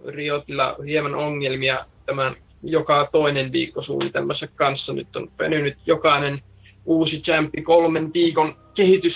Riotilla 0.07 0.75
hieman 0.85 1.15
ongelmia 1.15 1.85
tämän 2.05 2.35
joka 2.63 3.09
toinen 3.11 3.51
viikko 3.51 3.83
suunnitelmassa 3.83 4.47
kanssa. 4.47 4.93
Nyt 4.93 5.15
on 5.15 5.31
venynyt 5.39 5.77
jokainen 5.85 6.41
uusi 6.85 7.21
champi 7.21 7.61
kolmen 7.61 8.13
viikon 8.13 8.55
kehitys, 8.75 9.13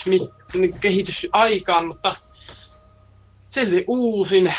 kehitysaikaan, 0.81 1.87
mutta 1.87 2.15
silti 3.53 3.83
uusin 3.87 4.53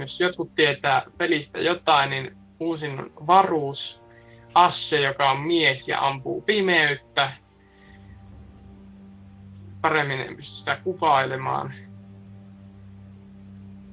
jos 0.00 0.20
jotkut 0.20 0.54
tietää 0.54 1.02
pelistä 1.18 1.58
jotain, 1.58 2.10
niin 2.10 2.36
uusin 2.60 2.98
on 3.00 3.10
varuus 3.26 4.04
Asse, 4.54 5.00
joka 5.00 5.30
on 5.30 5.40
mies 5.40 5.88
ja 5.88 6.06
ampuu 6.06 6.40
pimeyttä. 6.42 7.32
Paremmin 9.80 10.20
en 10.20 10.36
pysty 10.36 10.54
sitä 10.54 10.78
kuvailemaan. 10.84 11.74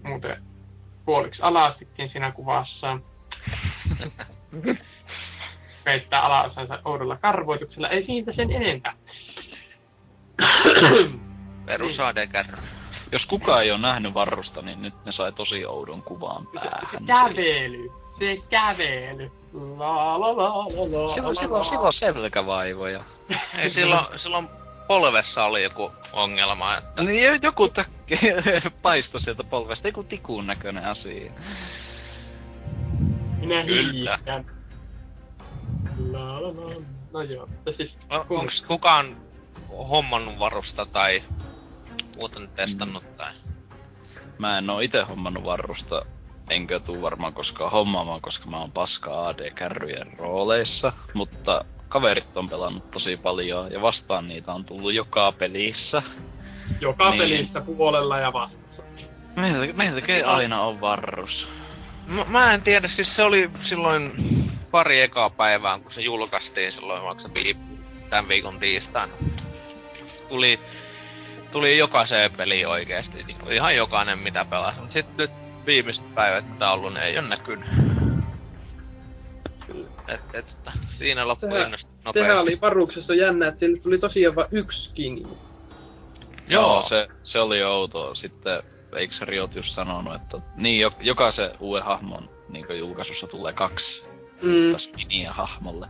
Muuten 0.03 0.43
puoliksi 1.05 1.41
alastikin 1.41 2.09
siinä 2.09 2.31
kuvassa. 2.31 2.99
Peittää 5.83 6.21
alaosansa 6.21 6.79
oudolla 6.85 7.17
karvoituksella. 7.17 7.89
Ei 7.89 8.05
siitä 8.05 8.33
sen 8.33 8.51
enempää. 8.51 8.93
Perus 11.65 11.99
AD-kärry. 11.99 12.80
Jos 13.11 13.25
kukaan 13.25 13.63
ei 13.63 13.71
ole 13.71 13.79
nähnyt 13.79 14.13
varrusta, 14.13 14.61
niin 14.61 14.81
nyt 14.81 14.93
ne 15.05 15.11
sai 15.11 15.31
tosi 15.31 15.65
oudon 15.65 16.01
kuvan 16.01 16.47
päähän. 16.53 17.05
Kävely. 17.05 17.91
Se 18.19 18.37
kävely. 18.49 19.31
La 19.77 20.19
la 20.19 20.37
la 20.37 20.49
la 20.49 20.57
la. 20.57 21.13
Silloin, 21.13 21.35
la, 21.35 21.41
silloin, 21.41 21.51
la. 21.51 21.69
silloin 21.69 21.93
selkävaivoja. 21.93 23.03
Ei 23.57 23.71
silloin, 23.79 24.19
silloin 24.19 24.49
polvessa 24.87 25.43
oli 25.43 25.63
joku 25.63 25.91
ongelma, 26.13 26.77
että... 26.77 27.03
Niin 27.03 27.23
jo- 27.23 27.39
joku 27.41 27.69
takki 27.69 28.19
paistoi 28.81 29.21
sieltä 29.21 29.43
polvesta, 29.43 29.87
joku 29.87 30.03
tikun 30.03 30.47
näköinen 30.47 30.85
asia. 30.85 31.31
Minä 33.39 33.63
Kyllä. 33.65 34.19
La 36.11 36.41
la 36.41 36.47
la. 36.47 36.81
No 37.13 37.21
joo, 37.21 37.47
mutta 37.47 37.71
siis... 37.77 37.97
On, 38.09 38.25
onks 38.29 38.61
kukaan 38.67 39.17
hommannut 39.89 40.39
varusta 40.39 40.85
tai 40.85 41.23
muuten 42.15 42.49
testannut 42.55 43.17
tai... 43.17 43.33
Mä 44.37 44.57
en 44.57 44.69
oo 44.69 44.79
ite 44.79 45.01
hommannut 45.01 45.43
varrusta, 45.43 46.05
enkä 46.49 46.79
tuu 46.79 47.01
varmaan 47.01 47.33
koskaan 47.33 47.71
hommaamaan, 47.71 48.21
koska 48.21 48.49
mä 48.49 48.59
oon 48.59 48.71
paska 48.71 49.27
AD-kärryjen 49.27 50.13
rooleissa, 50.17 50.93
mutta 51.13 51.65
kaverit 51.89 52.37
on 52.37 52.49
pelannut 52.49 52.91
tosi 52.91 53.17
paljon 53.17 53.71
ja 53.71 53.81
vastaan 53.81 54.27
niitä 54.27 54.53
on 54.53 54.65
tullut 54.65 54.93
joka 54.93 55.31
pelissä. 55.31 56.03
Joka 56.81 57.09
Niin. 57.09 57.21
pelissä 57.21 57.61
puolella 57.61 58.19
ja 58.19 58.33
vastassa. 58.33 58.83
Meillä 59.73 60.01
tekee 60.01 60.23
aina 60.23 60.61
on 60.61 60.81
varrus. 60.81 61.47
Mä, 62.07 62.25
mä 62.25 62.53
en 62.53 62.61
tiedä, 62.61 62.89
siis 62.95 63.07
se 63.15 63.23
oli 63.23 63.49
silloin 63.69 64.11
pari 64.71 65.01
ekaa 65.01 65.29
päivää, 65.29 65.79
kun 65.79 65.93
se 65.93 66.01
julkaistiin 66.01 66.73
silloin 66.73 67.03
vaikka 67.03 67.23
se 67.23 67.55
tämän 68.09 68.27
viikon 68.27 68.59
tiistaina. 68.59 69.13
Tuli, 70.29 70.59
tuli 71.51 71.77
jokaiseen 71.77 72.31
peliin 72.31 72.67
oikeesti, 72.67 73.23
niin 73.23 73.39
kuin 73.39 73.51
ihan 73.53 73.75
jokainen 73.75 74.19
mitä 74.19 74.45
pelasi. 74.45 74.79
Mut 74.79 74.91
Sitten 74.93 75.13
nyt 75.17 75.31
viimeiset 75.65 76.15
päivät 76.15 76.49
mitä 76.49 76.67
on 76.71 76.73
ollut, 76.79 76.93
niin 76.93 77.03
ei 77.03 77.17
oo 77.17 77.21
näkynyt. 77.21 77.67
Et, 80.07 80.21
et, 80.33 80.35
että 80.35 80.71
siinä 80.97 81.27
loppu 81.27 81.45
Sehän- 81.47 81.61
innostus 81.65 81.89
Sehän 81.89 82.03
nopeasti. 82.05 82.31
oli 82.41 82.61
varuksessa 82.61 83.13
jännä, 83.15 83.47
että 83.47 83.59
sille 83.59 83.81
tuli 83.83 83.97
tosiaan 83.97 84.35
vain 84.35 84.47
yksi 84.51 84.89
skini. 84.89 85.23
Joo, 86.47 86.85
se, 86.89 87.07
se 87.23 87.39
oli 87.39 87.63
outoa. 87.63 88.15
Sitten 88.15 88.63
eikö 88.95 89.15
se 89.19 89.25
Riot 89.25 89.55
just 89.55 89.75
sanonut, 89.75 90.15
että 90.15 90.37
niin 90.55 90.79
jo, 90.81 90.91
jokaisen 90.99 91.51
uuden 91.59 91.83
hahmon 91.83 92.29
niin 92.49 92.65
julkaisussa 92.79 93.27
tulee 93.27 93.53
kaksi 93.53 94.01
Mm. 94.41 94.75
skiniä 94.77 95.33
hahmolle. 95.33 95.87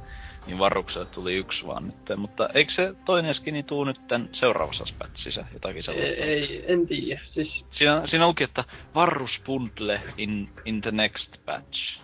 Niin 0.51 0.59
varrukselle 0.59 1.05
tuli 1.05 1.35
yksi 1.35 1.67
vaan 1.67 1.83
nyt. 1.85 2.19
Mutta 2.19 2.49
eikö 2.53 2.71
se 2.75 2.93
toinen 3.05 3.35
skini 3.35 3.63
tuu 3.63 3.83
nyt 3.83 3.97
tän 4.07 4.29
seuraavassa 4.33 4.83
patchissa 4.99 5.45
jotakin 5.53 5.83
sellaista? 5.83 6.15
Ei, 6.15 6.23
ei, 6.23 6.65
en 6.67 6.87
tiedä. 6.87 7.21
Siis, 7.33 7.65
Siinä, 7.71 8.07
siinä 8.07 8.27
luki, 8.27 8.43
että 8.43 8.63
varrus 8.95 9.31
bundle 9.45 9.99
in, 10.17 10.47
in 10.65 10.81
the 10.81 10.91
next 10.91 11.45
patch. 11.45 11.99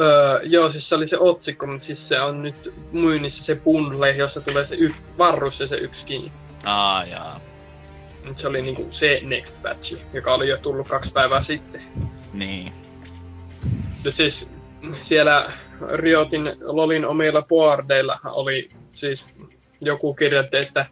öö, 0.00 0.40
joo, 0.42 0.72
siis 0.72 0.88
se 0.88 0.94
oli 0.94 1.08
se 1.08 1.18
otsikko, 1.18 1.66
mutta 1.66 1.86
siis 1.86 2.08
se 2.08 2.20
on 2.20 2.42
nyt 2.42 2.74
myynnissä 2.92 3.44
se 3.44 3.54
bundle, 3.54 4.10
jossa 4.10 4.40
tulee 4.40 4.66
se 4.66 4.74
yksi 4.74 5.00
varrus 5.18 5.60
ja 5.60 5.68
se 5.68 5.76
yksi 5.76 6.00
skini. 6.00 6.32
Aa, 6.64 7.04
jaa. 7.04 7.40
Nyt 8.24 8.38
se 8.38 8.46
oli 8.46 8.62
niinku 8.62 8.88
se 8.92 9.20
next 9.22 9.62
patch, 9.62 9.96
joka 10.12 10.34
oli 10.34 10.48
jo 10.48 10.56
tullut 10.58 10.88
kaksi 10.88 11.10
päivää 11.10 11.44
sitten. 11.44 11.82
Niin. 12.32 12.72
Ja 14.04 14.12
siis 14.12 14.34
siellä 15.08 15.52
Riotin 15.92 16.52
Lolin 16.60 17.06
omilla 17.06 17.42
boardeilla 17.42 18.18
oli 18.24 18.68
siis 18.96 19.24
joku 19.80 20.14
kirjoitti, 20.14 20.56
että 20.56 20.86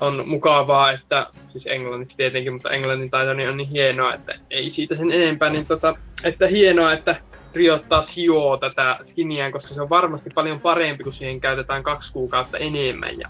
on 0.00 0.28
mukavaa, 0.28 0.92
että, 0.92 1.26
siis 1.48 1.66
englanniksi 1.66 2.16
tietenkin, 2.16 2.52
mutta 2.52 2.70
englannin 2.70 3.10
taitoni 3.10 3.46
on 3.46 3.56
niin 3.56 3.68
hienoa, 3.68 4.14
että 4.14 4.34
ei 4.50 4.72
siitä 4.76 4.96
sen 4.96 5.12
enempää, 5.12 5.50
niin 5.50 5.66
tota, 5.66 5.94
että 6.24 6.46
hienoa, 6.46 6.92
että 6.92 7.16
Riot 7.54 7.88
taas 7.88 8.08
hioo 8.16 8.56
tätä 8.56 8.98
skiniään, 9.10 9.52
koska 9.52 9.74
se 9.74 9.80
on 9.80 9.90
varmasti 9.90 10.30
paljon 10.34 10.60
parempi, 10.60 11.04
kun 11.04 11.12
siihen 11.12 11.40
käytetään 11.40 11.82
kaksi 11.82 12.12
kuukautta 12.12 12.58
enemmän 12.58 13.20
ja 13.20 13.28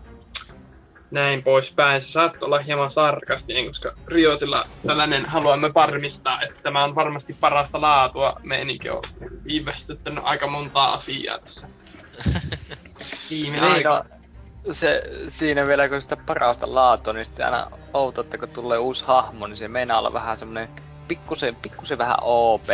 näin 1.12 1.43
poispäin. 1.43 2.02
Se 2.02 2.12
saattaa 2.12 2.47
olla 2.47 2.59
hieman 2.59 2.93
sarkastinen, 2.93 3.66
koska 3.66 3.93
Riotilla 4.06 4.64
tällainen 4.86 5.26
haluamme 5.26 5.74
varmistaa, 5.74 6.43
että 6.43 6.62
tämä 6.62 6.84
on 6.84 6.94
varmasti 6.94 7.36
parasta 7.40 7.80
laatua. 7.80 8.36
Meininki 8.43 8.90
on 8.90 9.02
viivästyttänyt 9.44 10.24
aika 10.24 10.47
montaa 10.47 10.93
asiaa 10.94 11.39
tässä. 11.39 11.66
Viime 13.30 13.60
Niin, 13.60 13.72
aika. 13.72 14.05
no, 14.66 14.74
se, 14.74 15.02
siinä 15.28 15.66
vielä 15.66 15.89
kun 15.89 16.02
sitä 16.02 16.16
parasta 16.26 16.74
laatua, 16.74 17.12
niin 17.12 17.24
sitten 17.24 17.44
aina 17.47 17.66
outo, 17.94 18.20
että 18.20 18.39
kun 18.39 18.48
tulee 18.48 18.78
uusi 18.78 19.05
hahmo, 19.06 19.47
niin 19.47 19.56
se 19.56 19.68
meinaa 19.68 19.98
olla 19.98 20.12
vähän 20.12 20.39
semmonen 20.39 20.68
pikkusen, 21.09 21.55
pikkusen 21.56 21.98
vähän 21.98 22.16
OP. 22.20 22.66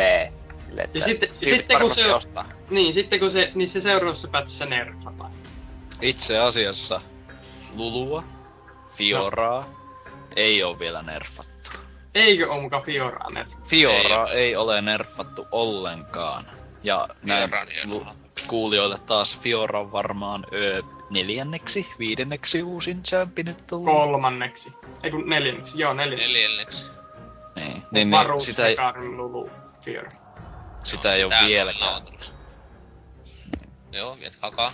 Sille, 0.67 0.83
että 0.83 0.99
Ja 0.99 1.05
sitten- 1.05 1.29
sitten 1.45 1.81
kun 1.81 1.95
se 1.95 2.15
ostaa. 2.15 2.45
Niin, 2.71 2.93
sitten 2.95 3.21
kun 3.21 3.31
se, 3.31 3.53
niin 3.55 3.69
se 3.69 3.81
seuraavassa 3.81 4.29
pätsissä 4.33 4.67
nerfataan. 4.67 5.31
Itse 6.03 6.39
asiassa 6.39 7.01
Lulua, 7.75 8.23
Fioraa, 8.97 9.65
ei 10.37 10.63
ole 10.63 10.79
vielä 10.79 11.03
nerfattu. 11.03 11.71
Eikö 12.15 12.53
ole 12.53 12.61
muka 12.63 12.81
Fioraa 12.81 13.31
nerfattu? 13.31 13.67
Fioraa 13.69 14.29
ei, 14.33 14.57
ole 14.57 14.81
nerfattu 14.83 15.47
ollenkaan. 15.53 16.45
Ja 16.83 17.09
näin 17.23 17.51
ei 17.69 17.87
lu- 17.87 18.07
kuulijoille 18.49 18.99
taas 18.99 19.39
Fiora 19.41 19.81
on 19.81 19.93
varmaan 19.93 20.47
öö, 20.53 20.83
neljänneksi, 21.11 21.87
viidenneksi 21.99 22.63
uusin 22.63 23.03
champi 23.03 23.43
nyt 23.43 23.67
tullut. 23.67 23.85
Kolmanneksi. 23.87 24.73
Ei 25.03 25.11
kun 25.11 25.29
neljänneksi, 25.29 25.79
joo 25.81 25.93
neljänneksi. 25.93 26.33
Neljänneksi. 26.35 26.85
Niin, 27.57 27.83
niin, 27.91 28.11
niin 28.11 28.41
sitä, 28.41 28.67
ei, 28.67 28.77
Lulu, 29.17 29.51
Fiora. 29.85 30.11
sitä 30.83 31.15
ei 31.15 31.25
ole 31.25 31.35
vieläkään. 31.47 32.03
Joo, 33.93 34.17
jatkakaa. 34.21 34.73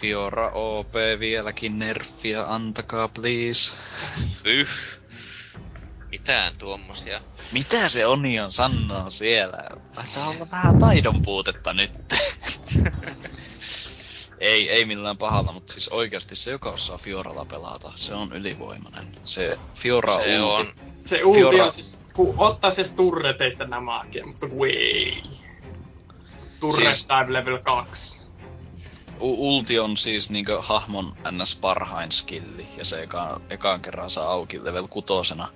Fiora 0.00 0.50
OP 0.54 0.94
vieläkin 1.18 1.78
nerfia, 1.78 2.44
antakaa 2.48 3.08
please. 3.08 3.72
Fyh. 4.42 4.68
Mitään 6.10 6.56
tuommoisia. 6.58 7.20
Mitä 7.52 7.88
se 7.88 8.06
Onion 8.06 8.52
sanoo 8.52 9.10
siellä? 9.10 9.58
Taitaa 9.94 10.28
olla 10.28 10.46
vähän 10.50 10.78
taidon 10.78 11.22
puutetta 11.22 11.72
nyt. 11.72 11.92
ei, 14.40 14.70
ei 14.70 14.84
millään 14.84 15.16
pahalla, 15.18 15.52
mutta 15.52 15.72
siis 15.72 15.88
oikeasti 15.88 16.36
se, 16.36 16.50
joka 16.50 16.70
osaa 16.70 16.98
Fioralla 16.98 17.44
pelata, 17.44 17.92
se 17.96 18.14
on 18.14 18.32
ylivoimainen. 18.32 19.06
Se 19.24 19.58
Fiora 19.74 20.18
Se 20.22 20.40
ulti, 20.40 20.60
on. 20.60 20.72
Se 21.06 21.24
ulti 21.24 21.40
Fiora- 21.40 21.64
on 21.64 21.72
siis, 21.72 22.00
kun 22.14 22.34
ottaa 22.38 22.70
se 22.70 22.84
turreteista 22.96 23.64
nämä 23.64 24.04
mutta 24.26 24.48
kun 24.48 24.66
ei. 24.66 25.22
Turret 26.60 26.94
Siis- 26.94 27.06
level 27.28 27.58
2. 27.58 28.17
U- 29.20 29.56
ulti 29.56 29.78
on 29.78 29.96
siis 29.96 30.30
niinkö 30.30 30.62
hahmon 30.62 31.12
ns 31.30 31.56
parhain 31.56 32.12
skilli, 32.12 32.68
ja 32.76 32.84
se 32.84 33.02
eka, 33.02 33.40
ekaan 33.50 33.80
kerran 33.80 34.10
saa 34.10 34.30
auki 34.32 34.64
level 34.64 34.88
kutosena. 34.88 35.48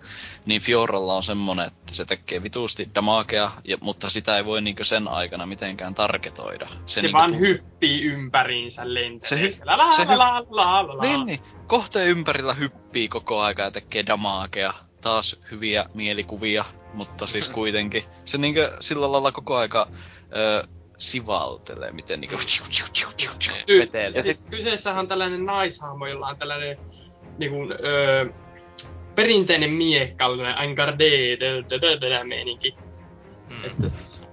Niin 0.46 0.62
Fioralla 0.62 1.14
on 1.14 1.22
semmonen, 1.22 1.66
että 1.66 1.94
se 1.94 2.04
tekee 2.04 2.42
vituusti 2.42 2.90
damagea, 2.94 3.50
ja, 3.64 3.76
mutta 3.80 4.10
sitä 4.10 4.36
ei 4.36 4.44
voi 4.44 4.60
niinkö 4.62 4.84
sen 4.84 5.08
aikana 5.08 5.46
mitenkään 5.46 5.94
targetoida. 5.94 6.68
Se, 6.86 7.02
niinkö 7.02 7.18
vaan 7.18 7.38
hyppii 7.40 8.02
ympäriinsä 8.04 8.94
lentelee 8.94 9.28
Se 9.28 9.36
hy-. 9.36 9.64
La, 9.64 9.96
se 9.96 10.02
hy- 10.02 10.18
la, 10.18 10.46
la, 10.50 10.86
la, 10.86 10.96
la. 10.96 11.02
Niin, 11.02 11.26
niin. 11.26 11.40
Kohteen 11.66 12.08
ympärillä 12.08 12.54
hyppii 12.54 13.08
koko 13.08 13.40
aika 13.40 13.62
ja 13.62 13.70
tekee 13.70 14.06
damagea. 14.06 14.74
Taas 15.00 15.40
hyviä 15.50 15.86
mielikuvia, 15.94 16.64
mutta 16.94 17.26
siis 17.26 17.48
kuitenkin. 17.48 18.04
Se 18.24 18.38
niinkö 18.38 18.76
sillä 18.80 19.12
lailla 19.12 19.32
koko 19.32 19.56
aika 19.56 19.88
ö, 20.36 20.68
sivaltelee, 21.02 21.92
miten 21.92 22.20
niinkö... 22.20 22.36
Ty- 22.36 23.78
vetelee. 23.78 24.12
ja 24.14 24.22
siis 24.22 24.46
kyseessähän 24.50 25.00
on 25.00 25.08
tällainen 25.08 25.46
naishahmo, 25.46 26.06
jolla 26.06 26.26
on 26.26 26.36
tällainen 26.36 26.78
niinku, 27.38 27.56
öö, 27.84 28.26
perinteinen 29.14 29.70
miekkallinen 29.70 30.54
Angardé, 30.54 32.24
meininki. 32.24 32.76
Mm. 33.48 33.64
Että 33.64 33.88
siis, 33.88 34.28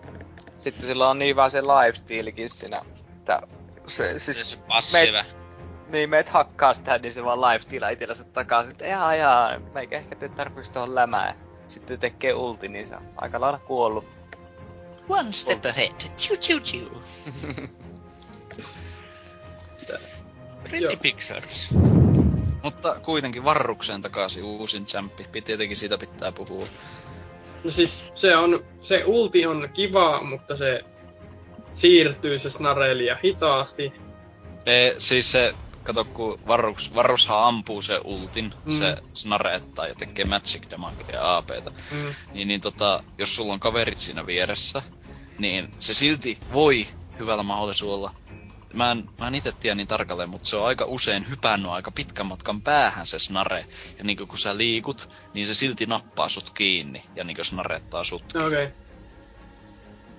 Sitten 0.57 0.85
sillä 0.85 1.09
on 1.09 1.19
niin 1.19 1.35
vaan 1.35 1.51
se 1.51 1.61
lifesteilikin 1.61 2.49
siinä, 2.49 2.81
että 3.17 3.41
se, 3.87 4.19
siis 4.19 4.51
se 4.51 4.57
passive. 4.67 5.25
niin 5.91 6.09
meet 6.09 6.29
hakkaa 6.29 6.73
sitä, 6.73 6.97
niin 6.97 7.13
se 7.13 7.23
vaan 7.23 7.41
lifesteilaa 7.41 7.89
itsellensä 7.89 8.23
takaisin, 8.23 8.71
että 8.71 8.85
jaa 8.85 9.15
jaa, 9.15 9.59
meikä 9.73 9.97
ehkä 9.97 10.15
tee 10.15 10.29
tarpeeksi 10.29 10.71
tohon 10.71 10.95
lämään. 10.95 11.35
Sitten 11.67 11.99
tekee 11.99 12.33
ulti, 12.33 12.67
niin 12.67 12.89
se 12.89 12.95
on 12.95 13.03
aika 13.17 13.41
lailla 13.41 13.59
kuollut. 13.59 14.18
One 15.09 15.31
step 15.31 15.65
ahead. 15.65 15.91
Choo 16.17 16.37
choo 16.37 16.59
choo. 16.59 17.01
Pretty. 20.63 20.97
Pictures. 21.01 21.69
Mutta 22.63 22.95
kuitenkin 22.99 23.43
varrukseen 23.43 24.01
takaisin 24.01 24.43
uusin 24.43 24.85
champi. 24.85 25.25
Tietenkin 25.45 25.77
siitä 25.77 25.97
pitää 25.97 26.31
puhua. 26.31 26.67
no 27.63 27.71
siis 27.71 28.09
se 28.13 28.35
on, 28.35 28.63
se 28.77 29.03
ulti 29.05 29.45
on 29.45 29.69
kiva, 29.73 30.23
mutta 30.23 30.57
se 30.57 30.81
siirtyy 31.73 32.39
se 32.39 32.49
snarelia 32.49 33.17
hitaasti. 33.23 33.93
E, 34.65 34.91
siis 34.97 35.31
se, 35.31 35.53
kato 35.83 36.05
kun 36.05 36.39
varrus, 36.47 36.95
varrushan 36.95 37.43
ampuu 37.43 37.81
se 37.81 37.99
ultin, 38.03 38.53
Mm. 38.65 38.71
se 38.73 38.97
snarettaa 39.13 39.87
ja 39.87 39.95
tekee 39.95 40.25
magic 40.25 40.69
damagea 40.71 41.05
ja 41.15 41.37
APtä. 41.37 41.71
Mm. 41.91 42.15
Niin, 42.33 42.47
niin 42.47 42.61
tota, 42.61 43.03
jos 43.17 43.35
sulla 43.35 43.53
on 43.53 43.59
kaverit 43.59 43.99
siinä 43.99 44.25
vieressä, 44.25 44.81
niin 45.39 45.73
se 45.79 45.93
silti 45.93 46.37
voi 46.53 46.87
hyvällä 47.19 47.43
mahdollisuudella 47.43 48.11
Mä 48.73 48.91
en, 48.91 49.09
mä 49.19 49.27
en 49.27 49.35
itse 49.35 49.51
tiedä 49.51 49.75
niin 49.75 49.87
tarkalleen, 49.87 50.29
mutta 50.29 50.47
se 50.47 50.57
on 50.57 50.65
aika 50.67 50.85
usein 50.85 51.29
hypännyt 51.29 51.71
aika 51.71 51.91
pitkän 51.91 52.25
matkan 52.25 52.61
päähän 52.61 53.07
se 53.07 53.19
snare. 53.19 53.65
Ja 53.97 54.03
niin 54.03 54.27
kun 54.27 54.37
sä 54.37 54.57
liikut, 54.57 55.09
niin 55.33 55.47
se 55.47 55.53
silti 55.53 55.85
nappaa 55.85 56.29
sut 56.29 56.49
kiinni 56.49 57.03
ja 57.15 57.23
niin 57.23 57.45
snarettaa 57.45 58.03
sut. 58.03 58.23
Okei. 58.35 58.47
Okay. 58.47 58.67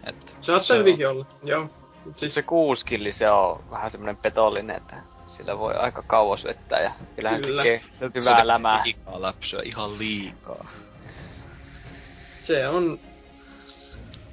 Et 0.05 0.37
Saattaa 0.41 0.63
se 0.63 0.73
on- 0.75 0.79
hyvinkin 0.81 1.09
olla, 1.09 1.27
joo. 1.43 1.71
Mut 2.05 2.15
Siis, 2.15 2.35
Se 2.35 2.43
kuuskilli, 2.43 3.13
se 3.13 3.31
on 3.31 3.65
vähän 3.71 3.91
semmonen 3.91 4.17
petollinen, 4.17 4.77
että 4.77 4.97
sillä 5.27 5.59
voi 5.59 5.75
aika 5.75 6.03
kauas 6.03 6.45
vettää 6.45 6.81
ja 6.81 6.93
kyllähän 7.17 7.43
Kyllä. 7.43 7.63
tekee 7.63 7.83
se 7.93 8.11
hyvää 8.15 8.47
lämää. 8.47 8.83
Liikaa 8.85 9.23
läpsyä, 9.23 9.63
ihan 9.65 9.99
liikaa. 9.99 10.69
se 12.43 12.69
on 12.69 13.01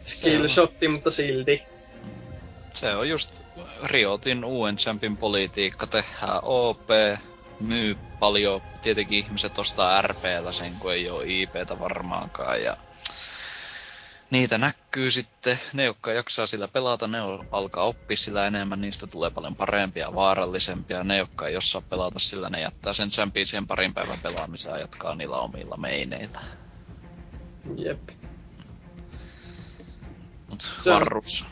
skillshotti, 0.07 0.87
mutta 0.87 1.11
silti. 1.11 1.63
Se 2.73 2.95
on 2.95 3.09
just 3.09 3.41
Riotin 3.83 4.45
uuden 4.45 4.77
champin 4.77 5.17
politiikka. 5.17 5.87
Tehdään 5.87 6.39
OP, 6.43 6.89
myy 7.59 7.97
paljon. 8.19 8.61
Tietenkin 8.81 9.19
ihmiset 9.19 9.59
ostaa 9.59 10.01
RPllä 10.01 10.51
sen, 10.51 10.73
kun 10.79 10.93
ei 10.93 11.09
ole 11.09 11.23
IPtä 11.27 11.79
varmaankaan. 11.79 12.63
Ja 12.63 12.77
niitä 14.31 14.57
näkyy 14.57 15.11
sitten. 15.11 15.59
Ne, 15.73 15.85
jotka 15.85 16.11
jaksaa 16.11 16.47
sillä 16.47 16.67
pelata, 16.67 17.07
ne 17.07 17.21
on, 17.21 17.47
alkaa 17.51 17.83
oppia 17.83 18.17
sillä 18.17 18.47
enemmän. 18.47 18.81
Niistä 18.81 19.07
tulee 19.07 19.29
paljon 19.29 19.55
parempia 19.55 20.05
ja 20.05 20.15
vaarallisempia. 20.15 21.03
Ne, 21.03 21.17
jotka 21.17 21.47
ei 21.47 21.57
osaa 21.57 21.81
pelata 21.89 22.19
sillä, 22.19 22.49
ne 22.49 22.61
jättää 22.61 22.93
sen 22.93 23.09
champion 23.09 23.47
siihen 23.47 23.67
parin 23.67 23.93
päivän 23.93 24.19
pelaamiseen 24.23 24.73
ja 24.73 24.79
jatkaa 24.81 25.15
niillä 25.15 25.37
omilla 25.37 25.77
meineillä. 25.77 26.39
Jep. 27.77 27.99
Mut 30.49 30.61
Se 30.61 30.91
on- 30.91 30.99
varrus. 30.99 31.45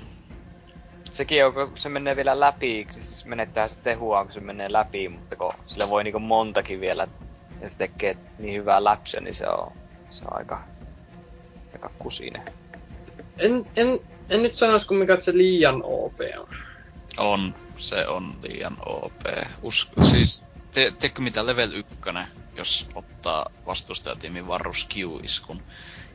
Sekin 1.11 1.45
on, 1.45 1.53
kun 1.53 1.71
se 1.77 1.89
menee 1.89 2.15
vielä 2.15 2.39
läpi, 2.39 2.87
siis 2.93 3.25
menettää 3.25 3.67
se 3.67 3.75
tehua, 3.75 4.23
kun 4.23 4.33
se 4.33 4.39
menee 4.39 4.71
läpi, 4.71 5.09
mutta 5.09 5.35
kun 5.35 5.51
sillä 5.67 5.89
voi 5.89 6.03
niinku 6.03 6.19
montakin 6.19 6.81
vielä, 6.81 7.07
ja 7.61 7.69
se 7.69 7.75
tekee 7.75 8.17
niin 8.39 8.59
hyvää 8.59 8.83
läpsyä, 8.83 9.19
niin 9.21 9.35
se 9.35 9.47
on, 9.47 9.71
se 10.09 10.23
on 10.25 10.37
aika, 10.37 10.63
aika 11.73 11.89
kusinen. 11.99 12.43
En, 13.37 13.63
en, 13.75 13.99
en 14.29 14.43
nyt 14.43 14.55
sanoisi 14.55 14.87
kumminkaan, 14.87 15.15
että 15.15 15.25
se 15.31 15.37
liian 15.37 15.81
OP 15.83 16.17
on. 16.37 16.47
On, 17.17 17.55
se 17.77 18.07
on 18.07 18.35
liian 18.43 18.77
OP. 18.85 19.21
Us, 19.61 19.91
siis, 20.11 20.43
te, 20.71 20.93
teekö 20.99 21.21
mitä 21.21 21.45
level 21.45 21.71
1, 21.71 21.93
jos 22.55 22.89
ottaa 22.95 23.45
vastustajatiimin 23.65 24.47
varrus 24.47 24.87
Q-iskun, 24.93 25.61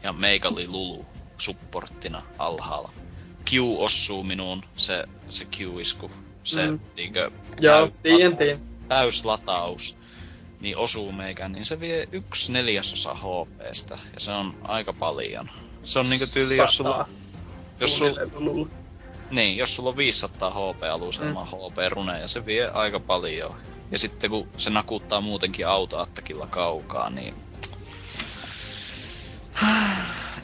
ja 0.03 0.13
meikä 0.13 0.49
oli 0.49 0.69
Lulu 0.69 1.07
supporttina 1.41 2.23
alhaalla. 2.39 2.93
Q 3.51 3.53
osuu 3.79 4.23
minuun, 4.25 4.63
se, 4.77 5.05
se 5.29 5.45
Q-isku, 5.57 6.11
se 6.45 6.67
Mm. 6.71 6.81
niinkö 6.97 7.31
Joo, 7.61 7.89
täys- 8.39 8.65
täyslataus, 8.89 9.97
niin 10.61 10.77
osuu 10.77 11.13
meikään, 11.13 11.53
niin 11.53 11.65
se 11.65 11.81
vie 11.81 12.09
yksi 12.13 12.53
neljäsosa 12.53 13.15
HPstä, 13.15 13.99
ja 14.15 14.21
se 14.21 14.33
on 14.33 14.57
aika 14.63 14.93
paljon. 14.93 15.51
Se 15.85 15.99
on 15.99 16.11
niinkö 16.11 16.27
tyyli, 16.35 16.57
jos 16.57 16.75
sulla, 16.77 17.09
jos 17.81 17.99
sul, 17.99 18.07
Suunnilleen 18.09 18.45
Lulu. 18.45 18.69
niin, 19.31 19.57
jos 19.57 19.77
sulla 19.77 19.91
on 19.91 19.97
500 19.97 20.51
HP 20.51 20.83
aluselma 20.93 21.45
mm. 21.45 21.47
HP 21.51 21.77
rune 21.89 22.21
ja 22.21 22.29
se 22.29 22.47
vie 22.47 22.69
aika 22.69 23.01
paljon. 23.01 23.55
Ja 23.91 23.99
sitten 23.99 24.31
kun 24.31 24.49
se 24.57 24.71
nakuttaa 24.71 25.21
muutenkin 25.21 25.67
autoattakilla 25.69 26.47
kaukaa, 26.47 27.11
niin... 27.11 27.35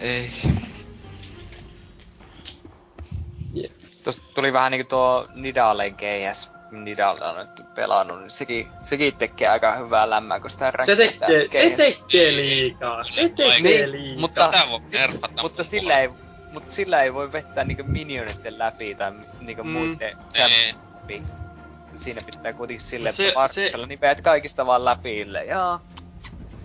Ei. 0.01 0.31
Tuosta 4.07 4.27
tuli 4.35 4.53
vähän 4.53 4.73
niinku 4.73 4.89
tuo 4.89 5.29
Nidalen 5.35 5.95
keihäs, 5.95 6.51
Nidale 6.71 7.25
on 7.25 7.37
nyt 7.37 7.75
pelannut, 7.75 8.21
niin 8.21 8.31
sekin, 8.31 8.69
sekin 8.81 9.17
tekee 9.17 9.49
aika 9.49 9.77
hyvää 9.77 10.11
lämmää, 10.11 10.41
kun 10.41 10.51
sitä 10.51 10.73
Se 10.83 10.97
tekee, 10.97 11.49
se 11.51 11.71
tekee 11.71 12.33
liikaa. 12.37 13.05
Se 13.05 13.29
tekee 13.29 13.61
Niin, 13.61 13.93
liikaa. 13.93 14.21
mutta- 14.21 14.53
nerfata. 14.93 15.43
Mutta 15.43 15.65
sillä 15.65 16.01
ei, 16.01 16.09
mutta 16.53 16.73
sillä 16.73 17.03
ei 17.03 17.15
voi 17.15 17.33
vettää 17.33 17.65
niinku 17.65 17.83
minionitten 17.87 18.59
läpi 18.59 18.95
tai 18.95 19.13
niinku 19.41 19.65
Mm. 19.65 19.71
muiden 19.71 20.17
läpi. 20.39 21.23
Siinä 21.95 22.23
pitää 22.23 22.53
kuitenkin 22.53 22.87
silleen, 22.87 23.13
Se- 23.13 23.33
varttisella 23.35 23.87
niin 23.87 24.01
veet 24.01 24.21
kaikista 24.21 24.67
vaan 24.67 24.85
läpi 24.85 25.19
ille. 25.19 25.45
Jaa. 25.45 25.81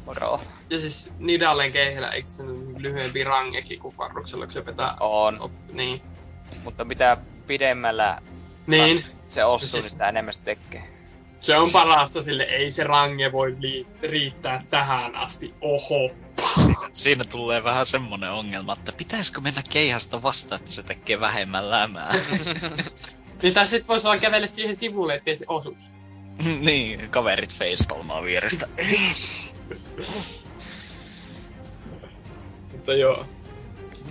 Moro. 0.06 0.42
Ja 0.70 0.80
siis 0.80 1.14
Nidalen 1.20 1.72
keihellä, 1.72 2.10
eikö 2.10 2.28
se 2.28 2.44
lyhyempi 2.78 3.24
rangekin 3.24 3.80
kuin 3.80 3.98
varruksella, 3.98 4.46
kun 4.46 4.54
se 4.54 4.66
vetää... 4.66 4.96
On. 5.00 5.42
Op, 5.42 5.52
niin. 5.74 6.02
Mutta 6.64 6.86
mitä 6.86 7.18
pidemmällä 7.48 8.22
Niin. 8.68 9.06
se 9.30 9.46
osuu, 9.46 9.68
Siis- 9.68 9.84
niin 9.84 9.92
sitä 9.92 10.10
enemmän 10.10 10.34
se 10.34 10.40
tekee. 10.44 10.84
Se 11.42 11.58
on 11.58 11.70
parasta 11.74 12.22
sille, 12.22 12.44
ei 12.44 12.72
se 12.72 12.84
range 12.84 13.32
voi 13.32 13.56
li- 13.60 13.88
riittää 14.02 14.64
tähän 14.70 15.16
asti. 15.16 15.54
Oho. 15.62 16.12
Siinä 16.94 17.24
tulee 17.24 17.64
vähän 17.64 17.86
semmonen 17.86 18.32
ongelma, 18.32 18.74
että 18.74 18.92
pitäisikö 18.92 19.42
mennä 19.42 19.62
keihästä 19.70 20.22
vasta, 20.22 20.56
että 20.56 20.72
se 20.72 20.84
tekee 20.84 21.20
vähemmän 21.20 21.70
lämää. 21.72 22.12
Niin 23.42 23.54
tai 23.54 23.68
sit 23.68 23.88
vois 23.88 24.04
vaan 24.04 24.20
kävellä 24.20 24.48
siihen 24.48 24.76
sivulle, 24.76 25.16
ettei 25.16 25.36
se 25.36 25.46
osuus. 25.48 25.82
niin, 26.60 27.10
kaverit 27.10 27.54
facepalmaa 27.54 28.24
vierestä. 28.24 28.68
Mutta 32.72 32.94
joo. 32.94 33.26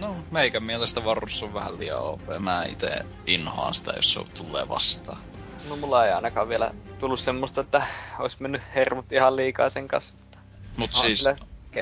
No, 0.00 0.16
meikän 0.30 0.62
mielestä 0.62 1.04
varrus 1.04 1.42
on 1.42 1.54
vähän 1.54 1.78
liian 1.78 2.00
OP. 2.00 2.22
Mä 2.38 2.64
ite 2.64 3.06
inhoan 3.26 3.74
sitä, 3.74 3.92
jos 3.96 4.12
se 4.12 4.20
tulee 4.38 4.68
vastaan. 4.68 5.18
No 5.68 5.76
mulla 5.76 6.06
ei 6.06 6.12
ainakaan 6.12 6.48
vielä 6.48 6.74
tullut 6.98 7.20
semmoista, 7.20 7.60
että 7.60 7.86
olisi 8.18 8.36
mennyt 8.40 8.62
hermot 8.74 9.12
ihan 9.12 9.36
liikaa 9.36 9.70
sen 9.70 9.88
kanssa. 9.88 10.14
Mut 10.76 10.90
On 10.94 11.02
siis, 11.02 11.24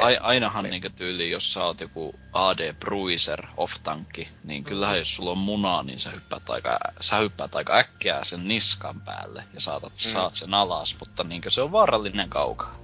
Ai, 0.03 0.17
ainahan 0.21 0.65
niinkö 0.65 0.91
tyyli, 0.91 1.31
jos 1.31 1.53
sä 1.53 1.65
oot 1.65 1.81
joku 1.81 2.15
AD 2.33 2.73
Bruiser 2.73 3.47
off-tankki, 3.57 4.29
niin 4.45 4.65
kyllähän 4.65 4.99
jos 4.99 5.17
sulla 5.17 5.31
on 5.31 5.39
munaa, 5.39 5.83
niin 5.83 6.01
sä 6.01 6.11
hyppäät 6.11 6.51
aika, 6.51 6.79
sä 7.01 7.17
hyppäät 7.17 7.55
aika 7.55 7.77
äkkiä 7.77 8.25
sen 8.25 8.49
niskan 8.49 9.01
päälle 9.01 9.45
ja 9.55 9.61
saatat, 9.61 9.93
mm. 9.93 9.97
saat 9.97 10.35
sen 10.35 10.55
alas, 10.55 10.97
mutta 11.01 11.25
niinkö 11.25 11.51
se 11.51 11.63
on 11.63 11.73
vaarallinen 11.73 12.29
kaukaa. 12.29 12.79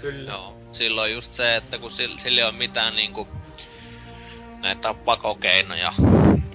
Kyllä. 0.00 0.32
Joo. 0.32 0.56
Silloin 0.72 1.12
just 1.12 1.34
se, 1.34 1.56
että 1.56 1.78
kun 1.78 1.90
sillä, 1.90 2.20
ei 2.24 2.42
ole 2.42 2.52
mitään 2.52 2.96
niinku 2.96 3.28
näitä 4.60 4.94
pakokeinoja. 4.94 5.92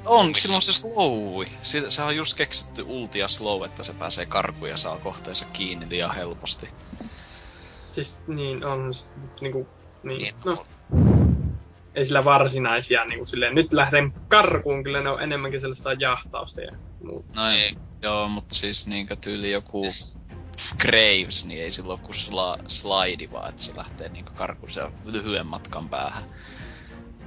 On, 0.06 0.36
silloin 0.36 0.62
se 0.62 0.74
slowi. 0.74 1.46
Se, 1.62 1.92
se 1.92 2.02
on 2.02 2.16
just 2.16 2.38
keksitty 2.38 2.84
ulti 2.88 3.20
ja 3.20 3.28
slow, 3.28 3.66
että 3.66 3.84
se 3.84 3.94
pääsee 3.94 4.26
karkuun 4.26 4.70
ja 4.70 4.78
saa 4.78 4.98
kohteensa 4.98 5.46
kiinni 5.46 5.86
liian 5.90 6.16
helposti. 6.16 6.70
Siis 7.92 8.24
niin 8.28 8.66
on 8.66 8.92
niinku, 9.42 9.68
niin, 10.04 10.18
Niin, 10.22 10.36
no, 10.46 10.66
ei 11.96 12.06
sillä 12.06 12.26
varsinaisia 12.26 13.06
niinku 13.06 13.26
silleen, 13.26 13.56
nyt 13.56 13.74
lähden 13.74 14.14
karkuun, 14.28 14.84
kyllä 14.84 15.02
ne 15.02 15.10
on 15.10 15.22
enemmänkin 15.22 15.60
sellaista 15.60 15.94
jahtausta 15.94 16.62
ja 16.62 16.72
muuta. 17.04 17.36
Noin, 17.36 17.60
Ei. 17.60 17.76
joo, 18.02 18.28
mutta 18.28 18.56
siis 18.56 18.88
niinkö 18.88 19.16
tyyli 19.16 19.52
joku 19.52 19.94
Graves, 20.80 21.46
niin 21.46 21.64
ei 21.64 21.72
silloin 21.72 22.00
kun 22.00 22.16
sla, 22.16 22.58
slide 22.68 23.32
vaan, 23.32 23.50
että 23.50 23.62
se 23.62 23.78
lähtee 23.78 24.10
niinku 24.10 24.32
karkuun 24.36 24.72
sen 24.72 24.92
lyhyen 25.06 25.48
matkan 25.48 25.90
päähän. 25.90 26.24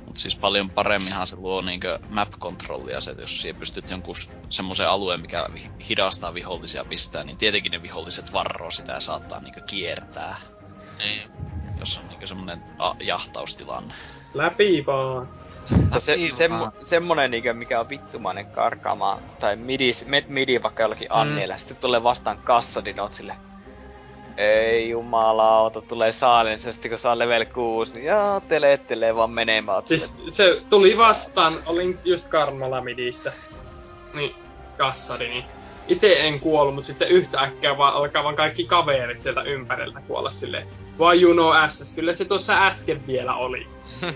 Mut 0.09 0.17
siis 0.17 0.39
paljon 0.39 0.71
paremminhan 0.71 1.27
se 1.27 1.37
luo 1.37 1.61
niinkö 1.61 1.99
map-kontrollia 2.09 3.01
se, 3.01 3.11
että 3.11 3.23
jos 3.23 3.41
siihen 3.41 3.57
pystyt 3.57 3.91
jonkun 3.91 4.15
semmoisen 4.51 4.89
alueen, 4.89 5.21
mikä 5.21 5.47
vi- 5.55 5.71
hidastaa 5.89 6.35
vihollisia 6.35 6.85
pistää, 6.85 7.25
niin 7.25 7.37
tietenkin 7.37 7.73
ne 7.73 7.83
viholliset 7.83 8.33
varroo 8.33 8.71
sitä 8.71 8.93
ja 8.93 9.01
saattaa 9.01 9.41
niinkö 9.41 9.61
kiertää, 9.67 10.37
Niin. 10.99 11.23
jos 11.79 11.97
on 11.99 12.09
niinkö 12.09 12.27
semmonen 12.27 12.63
a- 12.79 12.95
jahtaustilanne. 13.01 13.95
Läpi 14.35 14.85
vaan. 14.87 15.29
Mutta 15.71 16.01
se, 16.01 16.13
Läpi 16.13 16.33
semmo, 16.33 16.71
semmonen 16.83 17.31
niinkö, 17.31 17.55
mikä 17.55 17.81
on 17.81 17.89
vittumainen 17.89 18.47
karkaamaan, 18.47 19.19
tai 19.41 19.57
midi, 19.57 19.91
met 20.07 20.29
midi 20.29 20.63
vaikka 20.63 20.83
jollakin 20.83 21.09
mm. 21.25 21.59
sitten 21.59 21.77
tulee 21.77 22.03
vastaan 22.03 22.39
kassa, 22.45 22.81
niin 22.81 23.01
oot 23.01 23.15
sille, 23.15 23.37
ei 24.39 24.91
jumalauta, 24.91 25.81
tulee 25.81 26.13
saalin, 26.13 26.59
sitten 26.59 26.91
kun 26.91 26.99
saa 26.99 27.19
level 27.19 27.45
6, 27.45 27.95
niin 27.95 28.05
jaa, 28.05 28.41
telettelee 28.41 29.17
vaan 29.17 29.31
menemään. 29.31 29.83
Siis 29.87 30.23
se 30.29 30.63
tuli 30.71 30.99
vastaan, 30.99 31.59
olin 31.67 31.99
just 32.05 32.29
Karmalamidissä. 32.29 33.33
Niin, 34.15 34.35
kassari, 34.77 35.29
niin 35.29 35.45
itse 35.89 36.21
en 36.21 36.41
kuollut, 36.41 36.75
mutta 36.75 36.87
sitten 36.87 37.09
yhtäkkiä 37.09 37.79
vaan 37.79 37.95
alkaa 37.95 38.25
vaan 38.25 38.35
kaikki 38.35 38.65
kaverit 38.65 39.23
sieltä 39.23 39.43
ympäriltä 39.43 40.01
kuolla 40.07 40.31
silleen. 40.31 40.67
Vai 40.99 41.23
you 41.23 41.33
know 41.33 41.53
SS, 41.69 41.95
kyllä 41.95 42.13
se 42.13 42.25
tuossa 42.25 42.67
äsken 42.67 43.07
vielä 43.07 43.35
oli. 43.35 43.67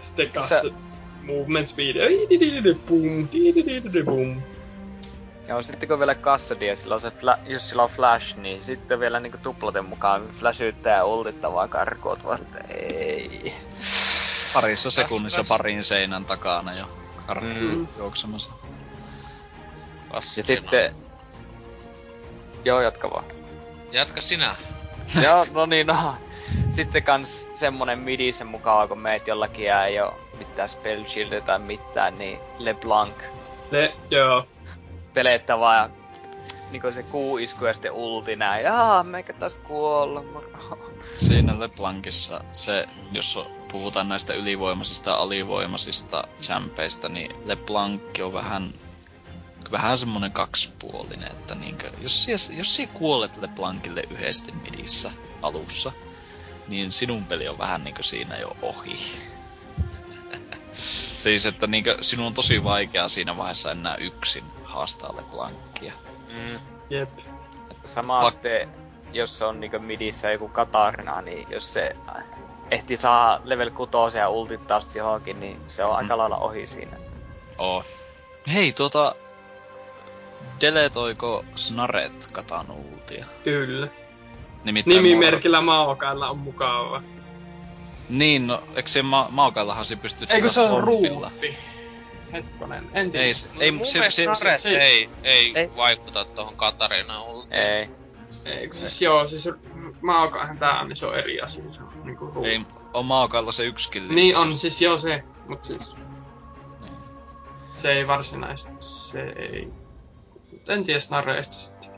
Sitten 0.00 0.30
kassa, 0.30 0.70
movement 1.22 1.66
speed, 1.66 1.96
di, 2.30 2.62
boom, 4.04 4.42
boom. 5.50 5.56
Joo, 5.58 5.62
sitten 5.62 5.88
kun 5.88 5.98
vielä 5.98 6.14
kassadi 6.14 6.66
ja 6.66 6.76
sillä 6.76 6.94
on 6.94 7.00
se 7.00 7.08
fla- 7.08 7.38
jos 7.50 7.68
sillä 7.68 7.82
on 7.82 7.90
flash, 7.90 8.36
niin 8.36 8.62
sitten 8.64 9.00
vielä 9.00 9.20
niinku 9.20 9.38
tuplaten 9.38 9.84
mukaan 9.84 10.28
flashyttää 10.38 10.96
ja 10.96 11.04
ultittaa 11.04 11.52
vaan 11.52 11.68
karkuut 11.68 12.24
vaan, 12.24 12.40
että 12.42 12.58
ei. 12.74 13.54
Parissa 14.54 14.90
sekunnissa 14.90 15.44
parin 15.48 15.84
seinän 15.84 16.24
takana 16.24 16.74
jo 16.74 16.84
karkuun 17.26 17.54
Mm. 17.54 17.86
juoksemassa. 17.98 18.50
Ja 20.12 20.20
sitten... 20.44 20.94
Joo, 22.64 22.80
jatka 22.80 23.10
vaan. 23.10 23.24
Jatka 23.92 24.20
sinä. 24.20 24.56
Joo, 25.24 25.46
no 25.52 25.66
niin, 25.66 25.86
no. 25.86 26.14
Sitten 26.70 27.02
kans 27.02 27.48
semmonen 27.54 27.98
midisen 27.98 28.46
mukaan, 28.46 28.88
kun 28.88 28.98
meet 28.98 29.26
jollakin 29.26 29.64
ja 29.64 29.86
ei 29.86 30.00
oo 30.00 30.20
mitään 30.38 30.68
spell 30.68 31.04
shieldia 31.04 31.40
tai 31.40 31.58
mitään, 31.58 32.18
niin 32.18 32.38
LeBlanc 32.58 33.14
Ne, 33.70 33.92
joo. 34.10 34.46
Peleettä 35.14 35.58
vaan 35.58 35.92
niinku 36.70 36.92
se 36.92 37.02
kuu 37.02 37.38
isku 37.38 37.64
ja 37.64 37.72
sitten 37.72 37.92
ulti 37.92 38.36
näin. 38.36 38.64
Jaa, 38.64 39.02
meikä 39.02 39.32
taas 39.32 39.54
kuolla. 39.54 40.24
Siinä 41.16 41.60
LeBlancissa 41.60 42.44
se, 42.52 42.86
jos 43.12 43.38
puhutaan 43.72 44.08
näistä 44.08 44.34
ylivoimaisista 44.34 45.10
ja 45.10 45.16
alivoimaisista 45.16 46.24
champeista, 46.42 47.08
niin 47.08 47.30
LeBlanc 47.44 48.20
on 48.22 48.32
vähän 48.32 48.72
vähän 49.72 49.98
semmonen 49.98 50.32
kaksipuolinen, 50.32 51.32
että 51.32 51.54
niinkö, 51.54 51.90
jos 51.98 52.24
sie, 52.24 52.34
jos 52.56 52.76
sie 52.76 52.86
kuolet 52.86 53.36
LeBlancille 53.36 54.02
yhdesti 54.10 54.52
midissä 54.52 55.12
alussa, 55.42 55.92
niin 56.68 56.92
sinun 56.92 57.24
peli 57.24 57.48
on 57.48 57.58
vähän 57.58 57.84
niinkö 57.84 58.02
siinä 58.02 58.38
jo 58.38 58.56
ohi. 58.62 58.96
Siis, 61.12 61.46
että 61.46 61.66
niinkö, 61.66 61.96
sinun 62.00 62.26
on 62.26 62.34
tosi 62.34 62.64
vaikea 62.64 63.08
siinä 63.08 63.36
vaiheessa 63.36 63.70
enää 63.70 63.96
yksin 63.96 64.44
haastaa 64.64 65.16
LeBlancia. 65.16 65.92
Mm. 66.36 66.58
Jep. 66.90 67.18
Sama 67.84 68.20
Pak- 68.22 68.30
sitten, 68.32 68.68
jos 69.12 69.38
se 69.38 69.44
on 69.44 69.60
niinku 69.60 69.78
midissä 69.78 70.30
joku 70.32 70.48
Katarina, 70.48 71.22
niin 71.22 71.46
jos 71.50 71.72
se 71.72 71.96
ehti 72.70 72.96
saa 72.96 73.40
level 73.44 73.70
6 73.70 74.18
ja 74.18 74.28
ultit 74.28 74.66
taas 74.66 74.88
johonkin, 74.94 75.40
niin 75.40 75.60
se 75.66 75.84
on 75.84 75.90
Mm. 75.90 75.96
aika 75.96 76.18
lailla 76.18 76.36
ohi 76.38 76.66
siinä. 76.66 76.96
Oo. 77.58 77.84
Hei, 78.54 78.72
tuota... 78.72 79.14
Deletoiko 80.60 81.44
Snaret 81.54 82.28
Katan 82.32 82.70
ultia? 82.70 83.26
Kyllä. 83.44 83.88
Nimittäin 84.64 84.96
Nimimerkillä 84.96 85.60
Maokailla 85.60 86.30
on 86.30 86.38
mukava. 86.38 87.02
Niin, 88.10 88.46
no, 88.46 88.62
eikö 88.76 88.88
se 88.88 89.02
ma- 89.02 89.28
Maokaillahan 89.30 89.84
se 89.84 89.96
pystyy 89.96 90.26
Eikö 90.30 90.48
se 90.48 90.60
on 90.60 90.84
ruutti? 90.84 91.56
Hetkonen, 92.32 92.90
en 92.92 93.10
tiedä. 93.10 93.24
Ei, 93.26 93.34
se- 93.34 93.50
ei, 93.60 93.72
se, 93.84 94.10
se, 94.10 94.26
se, 94.34 94.56
se- 94.58 94.78
ei, 94.78 95.10
ei, 95.22 95.52
ei. 95.58 95.70
vaikuta 95.76 96.24
tohon 96.24 96.56
Katarina 96.56 97.22
ultiin. 97.22 97.52
Ei. 97.52 97.88
Eikö 98.44 98.76
siis 98.76 99.02
joo, 99.02 99.28
siis 99.28 99.48
Maokaihan 100.02 100.58
tää 100.58 100.80
on, 100.80 100.88
niin 100.88 100.96
se 100.96 101.06
on 101.06 101.18
eri 101.18 101.40
asia. 101.40 101.70
Se 101.70 101.82
on 101.82 101.90
niinku 102.04 102.26
ruutti. 102.26 102.50
ei 102.50 102.60
on 102.94 103.06
Maokailla 103.06 103.52
se 103.52 103.64
yksi 103.64 103.90
killi. 103.90 104.14
Niin 104.14 104.36
on, 104.36 104.52
siis 104.52 104.80
joo 104.82 104.98
se, 104.98 105.24
mut 105.48 105.64
siis 105.64 105.96
Niin. 106.80 106.96
se 107.76 107.92
ei 107.92 108.06
varsinaisesti, 108.06 108.72
se 108.80 109.20
ei... 109.22 109.68
En 110.68 110.84
tiedä 110.84 111.00
snareista 111.00 111.54
sitten. 111.54 111.90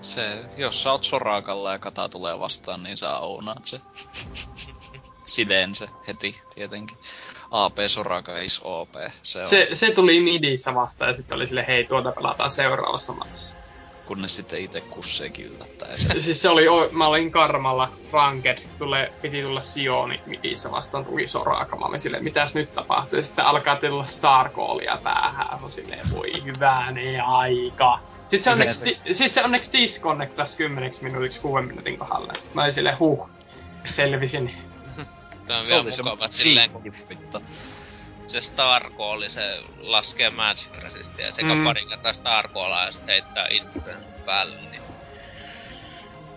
Se, 0.00 0.44
jos 0.56 0.82
sä 0.82 0.92
oot 0.92 1.04
Sorakalla 1.04 1.72
ja 1.72 1.78
Kata 1.78 2.08
tulee 2.08 2.40
vastaan, 2.40 2.82
niin 2.82 2.96
sä 2.96 3.18
ounaat 3.18 3.64
se. 3.64 3.80
Sileen 5.30 5.74
se 5.74 5.88
heti, 6.06 6.40
tietenkin. 6.54 6.96
AP 7.50 7.76
Soraka 7.86 8.38
is 8.38 8.60
OP. 8.64 8.94
Se 9.22 9.40
on, 9.42 9.48
Se, 9.48 9.68
se 9.72 9.90
tuli 9.94 10.20
midissä 10.20 10.74
vasta 10.74 11.04
ja 11.06 11.14
sitten 11.14 11.36
oli 11.36 11.46
sille 11.46 11.64
hei 11.68 11.84
tuota 11.84 12.12
pelataan 12.12 12.50
seuraavassa 12.50 13.12
matsissa. 13.12 13.58
kunnes 14.06 14.36
sitten 14.36 14.60
itse 14.60 14.80
kusseekin 14.80 15.46
yllättää. 15.46 15.88
Ja 15.90 15.98
se, 15.98 16.08
Siis 16.20 16.42
se 16.42 16.48
oli, 16.48 16.64
mä 16.92 17.06
olin 17.06 17.30
Karmalla 17.30 17.88
ranked, 18.12 18.58
tule, 18.78 19.12
piti 19.22 19.42
tulla 19.42 19.60
Sioni 19.60 20.20
midissä 20.26 20.70
vastaan 20.70 21.04
tuli 21.04 21.26
Soraka. 21.28 21.76
Mä 21.76 21.84
olin 21.86 22.00
silleen, 22.00 22.24
mitäs 22.24 22.54
nyt 22.54 22.74
tapahtuu? 22.74 23.16
Ja 23.18 23.22
sitten 23.22 23.44
alkaa 23.44 23.76
tulla 23.76 24.06
Starcallia 24.06 24.98
päähän. 25.04 25.62
Mä 25.62 25.68
silleen, 25.68 26.10
voi 26.10 26.44
hyvänen 26.44 27.24
aika. 27.24 27.98
Sitten 28.28 28.44
se 28.44 28.50
onneksi, 28.50 28.84
di- 28.84 29.14
sit 29.14 29.32
se 29.32 29.44
onneksi 29.44 29.72
disconnectas 29.72 30.56
10 30.56 30.90
minuutiksi 31.02 31.40
6 31.40 31.66
minuutin 31.66 31.98
kohdalla. 31.98 32.32
Mä 32.54 32.62
olin 32.62 32.72
silleen, 32.72 32.98
huh, 32.98 33.30
selvisin. 33.92 34.54
Se 35.50 35.56
on 35.60 35.66
vielä 35.68 35.80
oli 35.82 35.92
se 35.92 36.02
mukava 36.02 36.28
silleen, 36.32 36.70
se 38.28 38.40
Starcall, 38.40 39.28
se 39.28 39.62
laskee 39.78 40.30
Magic 40.30 40.68
Resistia 40.82 41.26
ja 41.26 41.32
sekä 41.32 41.54
Mm. 41.54 41.64
parin 41.64 41.88
kertaa 41.88 42.12
Starcallaa 42.12 42.84
ja 42.86 42.92
sitten 42.92 43.12
heittää 43.12 43.46
Influence 43.50 44.08
päälle, 44.26 44.60
niin 44.70 44.82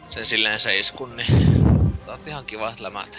se 0.09 0.25
silleen 0.25 0.59
seiskun, 0.59 1.15
niin 1.15 1.63
oot 2.07 2.27
ihan 2.27 2.45
kivat 2.45 2.79
lämät. 2.79 3.17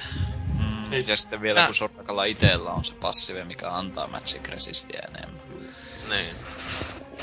Mm, 0.58 0.92
ja 0.92 1.16
sitten 1.16 1.40
vielä 1.42 1.60
Nä- 1.60 1.66
kun 1.66 1.74
Sorakalla 1.74 2.24
itellä 2.24 2.70
on 2.70 2.84
se 2.84 2.94
passive, 3.00 3.44
mikä 3.44 3.70
antaa 3.70 4.06
Magic 4.06 4.48
Resistia 4.48 5.02
enemmän. 5.08 5.42
Niin. 6.08 6.36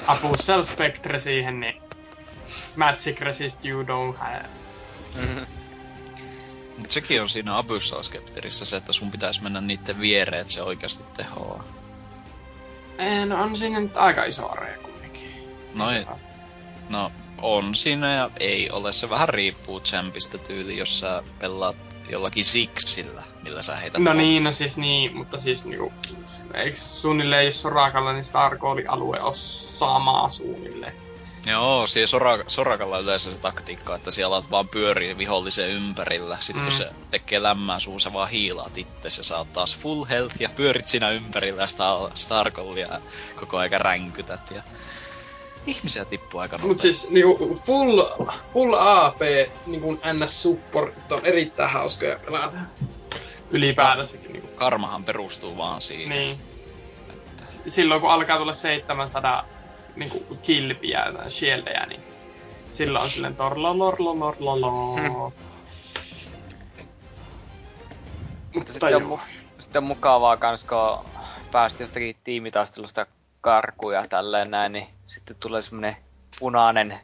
Apu 0.07 0.33
Cell 0.35 0.63
Spectre 0.63 1.19
siihen, 1.19 1.59
niin 1.59 1.81
Magic 2.75 3.19
Resist 3.21 3.65
you 3.65 3.83
don't 3.83 4.17
have. 4.17 4.49
Mm. 5.15 5.45
Mut 6.81 6.91
sekin 6.91 7.21
on 7.21 7.29
siinä 7.29 7.57
Abyssal 7.57 8.03
Skepterissä 8.03 8.65
se, 8.65 8.77
että 8.77 8.93
sun 8.93 9.11
pitäisi 9.11 9.43
mennä 9.43 9.61
niiden 9.61 9.99
viereen, 9.99 10.41
että 10.41 10.53
se 10.53 10.63
oikeasti 10.63 11.03
tehoaa. 11.17 11.63
Eh, 12.97 13.25
no 13.25 13.43
on 13.43 13.57
siinä 13.57 13.79
nyt 13.79 13.97
aika 13.97 14.23
iso 14.23 14.51
area 14.51 14.77
kumminkin. 14.77 15.29
No 15.75 15.91
ei, 15.91 16.05
no 16.89 17.11
on 17.41 17.75
siinä 17.75 18.15
ja 18.15 18.29
ei 18.39 18.69
ole. 18.69 18.91
Se 18.91 19.09
vähän 19.09 19.29
riippuu 19.29 19.79
champista 19.79 20.37
tyyli, 20.37 20.77
jos 20.77 20.99
sä 20.99 21.23
pelaat 21.39 21.77
jollakin 22.09 22.45
Sixillä, 22.45 23.23
millä 23.43 23.61
sä 23.61 23.75
heität 23.75 24.01
No 24.01 24.13
niin, 24.13 24.43
no 24.43 24.51
siis 24.51 24.77
niin, 24.77 25.17
mutta 25.17 25.39
siis 25.39 25.65
niinku, 25.65 25.93
eikö 26.53 26.77
suunnilleen, 26.77 27.45
jos 27.45 27.61
Sorakalla, 27.61 28.13
niin 28.13 28.23
Starcallin 28.23 28.89
alue 28.89 29.21
on 29.21 29.33
samaa 29.33 30.29
suunnilleen. 30.29 30.93
Joo, 31.45 31.87
siellä 31.87 32.07
Sora- 32.07 32.43
Sorakalla 32.47 32.99
yleensä 32.99 33.31
se 33.33 33.39
taktiikka, 33.39 33.95
että 33.95 34.11
siellä 34.11 34.35
alat 34.35 34.51
vaan 34.51 34.67
pyörii 34.67 35.17
vihollisen 35.17 35.69
ympärillä. 35.69 36.37
Sitten 36.39 36.63
mm. 36.63 36.67
jos 36.67 36.77
se 36.77 36.89
tekee 37.11 37.43
lämmää 37.43 37.79
suun, 37.79 37.99
sä 37.99 38.13
vaan 38.13 38.29
hiilaat 38.29 38.77
itse 38.77 39.19
ja 39.19 39.23
sä 39.23 39.37
oot 39.37 39.53
taas 39.53 39.77
full 39.77 40.05
health 40.05 40.35
ja 40.39 40.49
pyörit 40.55 40.87
siinä 40.87 41.09
ympärillä 41.09 41.61
ja 41.61 41.67
Star- 41.67 42.11
Starcallia 42.15 43.01
koko 43.35 43.57
aika 43.57 43.77
ränkytät 43.77 44.51
ja 44.51 44.63
ihmisiä 45.65 46.05
tippuu 46.05 46.39
aika 46.39 46.57
nopeasti. 46.57 46.67
Mut 46.67 46.79
siis 46.79 47.11
niinku 47.11 47.61
full, 47.65 48.01
full 48.53 48.73
AP, 48.73 49.21
niinku 49.65 49.93
NS 49.93 50.43
Support 50.43 51.11
on 51.11 51.25
erittäin 51.25 51.69
hauskoja 51.69 52.19
pelata. 52.25 52.57
Ylipäätänsäkin 53.51 54.33
niinku. 54.33 54.47
Karmahan 54.47 55.03
perustuu 55.03 55.57
vaan 55.57 55.81
siihen. 55.81 56.09
Niin. 56.09 56.39
Että 57.09 57.45
Silloin 57.67 58.01
kun 58.01 58.11
alkaa 58.11 58.37
tulla 58.37 58.53
700 58.53 59.47
niinku 59.95 60.37
kilpiä 60.41 61.11
tai 61.17 61.31
shieldejä, 61.31 61.85
niin 61.85 62.01
silloin 62.71 63.03
on 63.03 63.09
silleen 63.09 63.35
torlo 63.35 63.77
lorlo 63.77 64.19
lorlo 64.19 64.61
lo. 64.61 64.95
Hmm. 64.95 65.31
Mutta 68.55 68.71
Sitten 68.73 68.95
on, 68.95 69.19
mu- 69.19 69.21
sitten 69.59 69.79
on 69.83 69.87
mukavaa 69.87 70.37
kans, 70.37 70.65
kun 70.65 71.05
päästi 71.51 71.83
jostakin 71.83 72.15
tiimitaistelusta 72.23 73.05
karkuja 73.41 74.07
tälleen 74.07 74.51
näin, 74.51 74.71
niin 74.71 74.87
sitten 75.07 75.35
tulee 75.39 75.61
semmonen 75.61 75.97
punainen, 76.39 76.99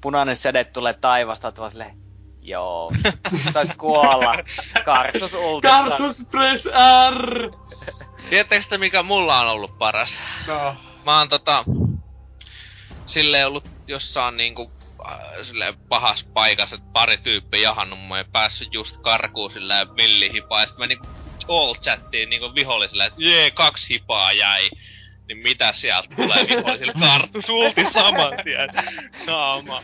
punainen 0.00 0.36
säde 0.36 0.64
tulee 0.64 0.92
taivasta, 0.94 1.48
että 1.48 1.60
vaan 1.60 1.70
silleen, 1.70 1.96
joo, 2.42 2.92
tais 3.54 3.76
kuolla. 3.76 4.34
Kartus 4.84 5.34
ultista. 5.34 5.78
Kartus 5.78 6.28
Press 6.30 6.68
R! 7.10 7.50
Tiedättekö 8.30 8.66
te 8.68 8.78
mikä 8.78 9.02
mulla 9.02 9.40
on 9.40 9.48
ollut 9.48 9.78
paras? 9.78 10.10
No. 10.46 10.74
Mä 11.06 11.18
oon 11.18 11.28
tota... 11.28 11.64
Silleen 13.12 13.46
ollut 13.46 13.68
jossain 13.86 14.36
niinku... 14.36 14.70
Äh, 15.06 15.46
silleen 15.46 15.74
pahas 15.88 16.24
paikassa, 16.34 16.76
että 16.76 16.88
pari 16.92 17.16
tyyppiä 17.16 17.60
jahannut 17.60 18.00
mua 18.00 18.18
ja 18.18 18.24
päässyt 18.32 18.72
just 18.72 18.96
karkuun 18.96 19.52
silleen 19.52 19.94
millihipaa. 19.94 20.60
Ja 20.60 20.66
sit 20.66 20.78
mä 20.78 20.86
niinku 20.86 21.06
all 21.48 21.74
chattiin 21.74 22.30
niinku 22.30 22.54
vihollisille, 22.54 23.04
että 23.04 23.22
jee, 23.22 23.50
kaksi 23.50 23.94
hipaa 23.94 24.32
jäi. 24.32 24.68
Niin 25.28 25.38
mitä 25.38 25.72
sieltä 25.72 26.16
tulee 26.16 26.46
vihollisille? 26.48 26.92
Kartu 27.06 27.42
sulti 27.42 27.84
saman 27.92 28.32
tien. 28.44 28.68
Naama. 29.26 29.80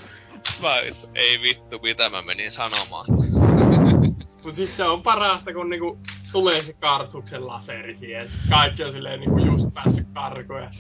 Mä, 0.63 0.77
ei 1.15 1.43
vittu, 1.43 1.79
mitä 1.79 2.09
mä 2.09 2.23
menin 2.23 2.53
sanomaan. 2.53 3.07
Mut 4.45 4.55
siis 4.55 4.77
se 4.77 4.85
on 4.85 5.03
parasta, 5.03 5.53
kun 5.53 5.71
niinku 5.71 5.99
tulee 6.33 6.63
se 6.63 6.73
kartuksen 6.73 7.47
laseri 7.47 7.95
siihen. 7.95 8.21
Ja 8.21 8.29
sit 8.29 8.41
kaikki 8.51 8.85
on 8.85 8.93
silleen 8.93 9.21
niinku 9.21 9.39
just 9.39 9.75
päässyt 9.75 10.07
karkuun. 10.15 10.63
Ja 10.63 10.71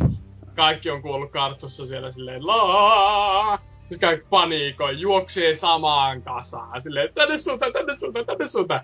kaikki 0.58 0.90
on 0.90 1.02
kuollut 1.02 1.30
kartussa 1.30 1.86
siellä 1.86 2.12
silleen 2.12 2.46
laa. 2.46 3.58
Siis 3.88 4.00
kaikki 4.00 4.26
paniikoi, 4.30 5.00
juoksee 5.00 5.54
samaan 5.54 6.22
kasaan. 6.22 6.80
Silleen 6.80 7.14
tänne 7.14 7.38
suuntaan, 7.38 7.72
tänne 7.72 7.96
suuntaan, 7.96 8.26
tänne 8.26 8.46
suuntaan. 8.46 8.80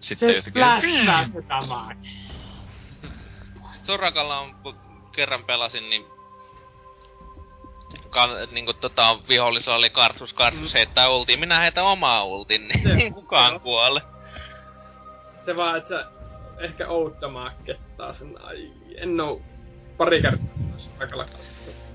sitten 0.00 0.28
Se 0.42 0.50
jotenkin... 0.50 0.52
splashaa 0.52 1.24
se 1.28 1.42
tämä. 1.42 1.96
Sorakalla 3.86 4.38
on, 4.38 4.54
kerran 5.12 5.44
pelasin, 5.44 5.90
niin 5.90 6.04
ka, 8.10 8.28
niinku 8.50 8.72
tota, 8.72 9.18
vihollisella 9.28 9.76
oli 9.76 9.90
kartus, 9.90 10.32
kartus 10.32 10.72
Mm. 10.72 10.74
heittää 10.74 11.08
ultiin. 11.08 11.40
Minä 11.40 11.58
heitän 11.58 11.84
omaa 11.84 12.24
ultin, 12.24 12.68
niin 12.68 13.14
kukaan 13.14 13.60
kuole. 13.60 14.02
Se 15.40 15.56
vaan, 15.56 15.76
että 15.78 15.88
sä 15.88 16.06
ehkä 16.58 16.88
outtamaakettaa 16.88 18.12
sen. 18.12 18.38
Ai, 18.44 18.70
en 18.96 19.20
oo 19.20 19.40
pari 20.04 20.22
kertaa 20.22 20.46
Sorakalla 20.76 21.24
kartuksessa. 21.24 21.90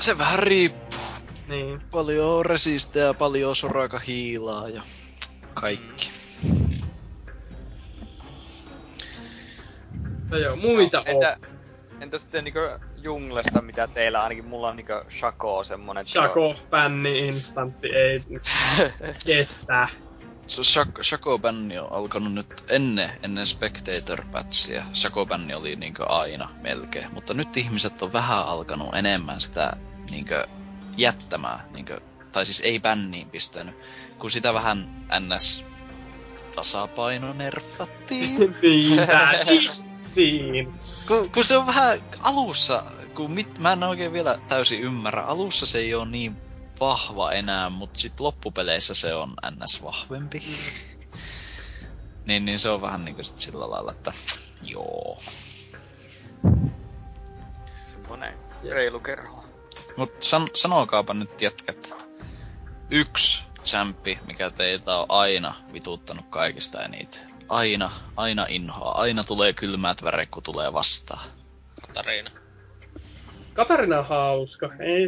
Se 0.00 0.18
vähän 0.18 0.38
riippuu. 0.38 1.00
Niin. 1.48 1.80
Paljon 1.90 2.46
resistejä, 2.46 3.14
paljon 3.14 3.56
soraka 3.56 3.98
hiilaa 3.98 4.68
ja 4.68 4.82
kaikki. 5.54 6.10
No 10.30 10.36
joo, 10.36 10.56
muita 10.56 11.00
on. 11.00 11.06
Entä, 11.06 11.36
entä 12.00 12.18
sitten 12.18 12.44
niinku 12.44 12.58
junglesta, 12.96 13.62
mitä 13.62 13.86
teillä 13.86 14.22
ainakin 14.22 14.44
mulla 14.44 14.68
on 14.68 14.76
niinku 14.76 14.92
Shako 15.18 15.64
semmonen. 15.64 16.06
Shako, 16.06 16.54
pänni, 16.70 17.28
instantti, 17.28 17.88
ei 17.88 18.24
kestä. 19.26 19.88
Se 20.46 20.62
Shak- 20.62 21.02
Shaco-bänni 21.02 21.78
on 21.78 21.92
alkanut 21.92 22.32
nyt 22.32 22.64
ennen, 22.68 23.10
ennen 23.22 23.46
Spectator-patchia. 23.46 24.84
Shaco-bänni 24.92 25.54
oli 25.54 25.76
niinkö 25.76 26.06
aina 26.06 26.48
melkein. 26.62 27.14
Mutta 27.14 27.34
nyt 27.34 27.56
ihmiset 27.56 28.02
on 28.02 28.12
vähän 28.12 28.46
alkanut 28.46 28.94
enemmän 28.94 29.40
sitä 29.40 29.76
niinkö 30.10 30.46
jättämään. 30.96 31.60
Niinkö, 31.72 32.00
tai 32.32 32.46
siis 32.46 32.60
ei 32.60 32.80
bänniin 32.80 33.30
pistänyt. 33.30 33.74
Kun 34.18 34.30
sitä 34.30 34.54
vähän 34.54 35.06
ns 35.20 35.64
tasapaino 36.54 37.32
nerfattiin. 37.32 38.56
niin, 40.16 40.74
kun, 41.08 41.30
kun 41.30 41.44
se 41.44 41.56
on 41.56 41.66
vähän 41.66 42.02
alussa, 42.20 42.84
kun 43.14 43.30
mit, 43.30 43.58
mä 43.58 43.72
en 43.72 43.82
oikein 43.82 44.12
vielä 44.12 44.38
täysin 44.48 44.80
ymmärrä. 44.80 45.22
Alussa 45.22 45.66
se 45.66 45.78
ei 45.78 45.94
ole 45.94 46.08
niin 46.08 46.45
vahva 46.80 47.32
enää, 47.32 47.70
mutta 47.70 48.00
sitten 48.00 48.24
loppupeleissä 48.24 48.94
se 48.94 49.14
on 49.14 49.34
ns 49.64 49.82
vahvempi. 49.82 50.42
niin, 52.26 52.44
niin 52.44 52.58
se 52.58 52.70
on 52.70 52.80
vähän 52.80 53.04
niinku 53.04 53.22
sit 53.22 53.38
sillä 53.38 53.70
lailla, 53.70 53.92
että 53.92 54.12
joo. 54.62 55.18
Semmonen 57.90 58.38
reilu 58.70 59.00
kerho. 59.00 59.44
Mut 59.96 60.22
san, 60.22 60.48
sanokaapa 60.54 61.14
nyt 61.14 61.42
jätkät. 61.42 61.94
Yksi 62.90 63.44
champi, 63.64 64.18
mikä 64.26 64.50
teitä 64.50 64.96
on 64.96 65.06
aina 65.08 65.54
vituttanut 65.72 66.26
kaikista 66.30 66.82
eniten. 66.82 67.20
Aina, 67.48 67.90
aina 68.16 68.46
inhoa. 68.48 68.92
Aina 68.92 69.24
tulee 69.24 69.52
kylmät 69.52 70.02
väreet, 70.02 70.30
kun 70.30 70.42
tulee 70.42 70.72
vastaan. 70.72 71.28
Katariina. 71.86 72.30
Katarina 73.52 73.98
on 73.98 74.06
hauska. 74.06 74.70
Ei, 74.78 75.06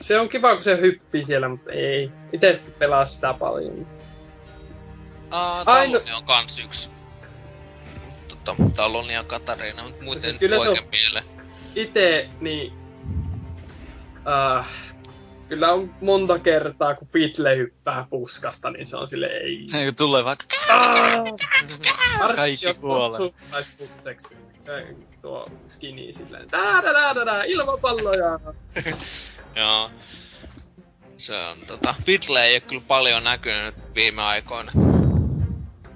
se 0.00 0.20
on 0.20 0.28
kiva, 0.28 0.54
kun 0.54 0.62
se 0.62 0.80
hyppii 0.80 1.22
siellä, 1.22 1.48
mutta 1.48 1.70
ei. 1.72 2.10
Itse 2.32 2.60
pelaa 2.78 3.04
sitä 3.06 3.34
paljon. 3.34 3.86
Aa, 5.30 5.62
Ai, 5.66 5.88
no- 5.88 5.98
Taloni 5.98 6.12
on 6.16 6.24
kans 6.24 6.58
yksi. 6.58 6.88
Tota, 8.28 8.56
Taloni 8.76 9.14
ja 9.14 9.24
Katariina, 9.24 9.82
mut 9.82 10.00
muuten 10.00 10.22
Siis 10.22 10.36
kyllä 10.36 10.58
se 10.58 10.68
on- 10.68 10.78
mieleen. 10.90 11.24
Itse, 11.74 12.28
niin... 12.40 12.72
Uh, 14.58 14.64
kyllä 15.48 15.72
on 15.72 15.94
monta 16.00 16.38
kertaa, 16.38 16.94
kun 16.94 17.08
Fiddle 17.08 17.56
hyppää 17.56 18.06
puskasta, 18.10 18.70
niin 18.70 18.86
se 18.86 18.96
on 18.96 19.08
sille 19.08 19.26
ei. 19.26 19.66
Se 19.68 19.92
tulee 19.92 20.24
vaikka 20.24 20.44
Varsinkin 22.18 22.36
Kaikki 22.36 22.80
kuolee. 22.80 23.18
tuo 25.20 25.46
skini 25.68 26.12
silleen. 26.12 26.48
Tää, 26.48 26.82
tää, 26.82 27.14
tää, 27.14 27.24
tää, 27.24 27.44
ilmapalloja. 27.44 28.40
Joo. 29.56 29.90
Se 31.18 31.36
on 31.36 31.58
tota, 31.66 31.94
Fiddle 32.06 32.44
ei 32.44 32.54
oo 32.54 32.60
kyllä 32.68 32.82
paljon 32.88 33.24
näkynyt 33.24 33.74
viime 33.94 34.22
aikoina. 34.22 34.72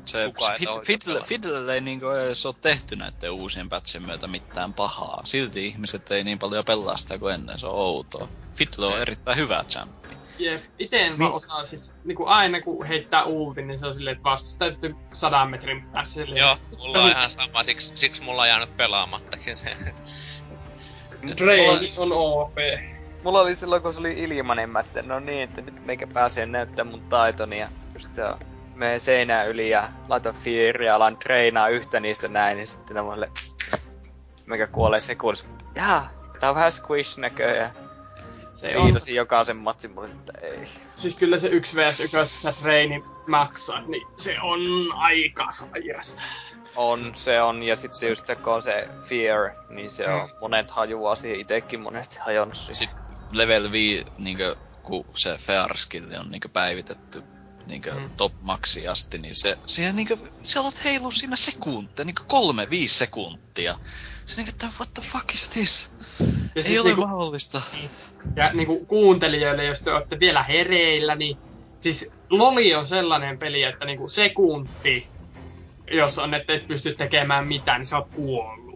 Se, 0.04 0.26
Kukaan 0.26 0.52
ei 0.52 0.66
Fid- 0.66 0.86
Fiddle. 0.86 1.20
Fiddle 1.24 1.74
ei 1.74 1.80
niinku 1.80 2.08
edes 2.08 2.46
ole 2.46 2.54
tehty 2.60 2.96
näiden 2.96 3.30
uusien 3.30 3.68
patchien 3.68 4.06
myötä 4.06 4.26
mitään 4.26 4.74
pahaa. 4.74 5.20
Silti 5.24 5.66
ihmiset 5.66 6.10
ei 6.10 6.24
niin 6.24 6.38
paljon 6.38 6.64
pelaa 6.64 6.96
sitä 6.96 7.18
kuin 7.18 7.34
ennen, 7.34 7.58
se 7.58 7.66
on 7.66 7.74
outoa. 7.74 8.28
Fiddle 8.54 8.86
on 8.86 9.00
erittäin 9.00 9.38
hyvä 9.38 9.64
champi. 9.68 10.16
Jep, 10.38 10.62
ite 10.78 11.00
en 11.00 11.18
vaan 11.18 11.32
osaa 11.32 11.64
siis, 11.64 11.96
niinku 12.04 12.26
aina 12.26 12.60
kun 12.60 12.86
heittää 12.86 13.24
ultin, 13.24 13.68
niin 13.68 13.78
se 13.78 13.86
on 13.86 13.94
silleen, 13.94 14.16
että 14.16 14.24
vastus 14.24 14.54
täytyy 14.54 14.96
sadan 15.12 15.50
metrin 15.50 15.86
päässä 15.94 16.14
silleen. 16.14 16.40
Joo, 16.40 16.56
mulla 16.78 17.02
on 17.02 17.10
ihan 17.10 17.30
sama, 17.30 17.64
siksi, 17.64 17.92
siksi 17.94 18.22
mulla 18.22 18.42
on 18.42 18.48
jäänyt 18.48 18.76
pelaamattakin 18.76 19.56
se. 19.56 19.76
Drain 21.38 21.92
on 21.96 22.12
OP. 22.12 22.56
Mulla 23.24 23.40
oli 23.40 23.54
silloin, 23.54 23.82
kun 23.82 23.94
se 23.94 24.00
oli 24.00 24.12
ilmanen, 24.12 24.70
mä 24.70 24.80
että 24.80 25.02
no 25.02 25.20
niin, 25.20 25.42
että 25.42 25.60
nyt 25.60 25.86
meikä 25.86 26.06
pääsee 26.06 26.46
näyttää 26.46 26.84
mun 26.84 27.00
taitoni 27.00 27.58
ja 27.58 27.68
just 27.94 28.14
se 28.14 28.24
on 28.24 28.38
mene 28.74 28.98
seinään 28.98 29.48
yli 29.48 29.70
ja 29.70 29.88
laita 30.08 30.32
fear 30.32 30.82
ja 30.82 30.94
alan 30.94 31.16
treenaa 31.16 31.68
yhtä 31.68 32.00
niistä 32.00 32.28
näin, 32.28 32.56
niin 32.56 32.68
sitten 32.68 32.96
ne 32.96 33.02
mulle 33.02 33.30
meikä 34.46 34.66
kuolee 34.66 35.00
sekunnissa. 35.00 35.46
Jaa, 35.74 36.10
tää 36.40 36.50
on 36.50 36.56
vähän 36.56 36.72
squish 36.72 37.18
näköjään. 37.18 37.70
Se 38.52 38.76
on, 38.76 38.84
Viitosin 38.84 39.14
jokaisen 39.14 39.56
matsin 39.56 39.90
mulle, 39.90 40.08
että 40.08 40.32
ei. 40.42 40.68
siis 40.94 41.18
kyllä 41.18 41.38
se 41.38 41.48
1 41.48 41.76
vs 41.76 42.00
1 42.00 42.16
treeni 42.62 43.04
maksaa, 43.26 43.80
niin 43.80 44.06
se 44.16 44.36
on 44.42 44.60
aika 44.94 45.46
sairasta. 45.50 46.22
On, 46.76 47.12
se 47.14 47.42
on, 47.42 47.62
ja 47.62 47.76
sitten 47.76 48.10
just 48.10 48.26
se, 48.26 48.36
kun 48.36 48.52
on 48.52 48.62
se 48.62 48.88
fear, 49.04 49.50
niin 49.68 49.90
se 49.90 50.08
on, 50.08 50.28
monet 50.40 50.70
hajuaa 50.70 51.16
siihen 51.16 51.40
itekin 51.40 51.80
monet 51.80 52.18
hajonnut 52.18 52.56
siihen. 52.56 52.74
Sitten 52.74 52.99
level 53.32 53.72
5, 53.72 54.04
niinkö, 54.18 54.56
kun 54.82 55.04
se 55.16 55.36
fair 55.38 55.76
skill 55.76 56.06
on 56.20 56.30
niinkö 56.30 56.48
päivitetty 56.48 57.22
niinkö 57.66 57.94
Mm. 57.94 58.10
top 58.16 58.32
maxi 58.40 58.88
asti, 58.88 59.18
niin 59.18 59.34
se, 59.34 59.58
siihen 59.66 59.96
niinkö, 59.96 60.16
sä 60.42 60.60
olet 60.60 60.84
heilu 60.84 61.10
siinä 61.10 61.36
sekuntia, 61.36 62.04
niinkö 62.04 62.22
kolme, 62.26 62.70
viisi 62.70 62.94
sekuntia. 62.98 63.78
Se 64.26 64.36
niinkö, 64.36 64.50
että 64.50 64.66
what 64.78 64.94
the 64.94 65.02
fuck 65.02 65.34
is 65.34 65.48
this? 65.48 65.90
Ja 66.20 66.26
Ei 66.56 66.62
siis 66.62 66.78
ole 66.80 66.88
niinku, 66.88 67.06
mahdollista. 67.06 67.62
ja 68.36 68.52
niinku 68.52 68.86
kuuntelijoille, 68.86 69.64
jos 69.64 69.80
te 69.82 69.92
olette 69.92 70.20
vielä 70.20 70.42
hereillä, 70.42 71.14
niin 71.14 71.36
siis 71.80 72.12
Loli 72.30 72.74
on 72.74 72.86
sellainen 72.86 73.38
peli, 73.38 73.62
että 73.62 73.84
niinku 73.84 74.08
sekunti, 74.08 75.06
jos 75.92 76.18
on, 76.18 76.34
että 76.34 76.52
et 76.52 76.68
pysty 76.68 76.94
tekemään 76.94 77.46
mitään, 77.46 77.80
niin 77.80 77.86
sä 77.86 77.96
oot 77.96 78.08
kuollut. 78.14 78.69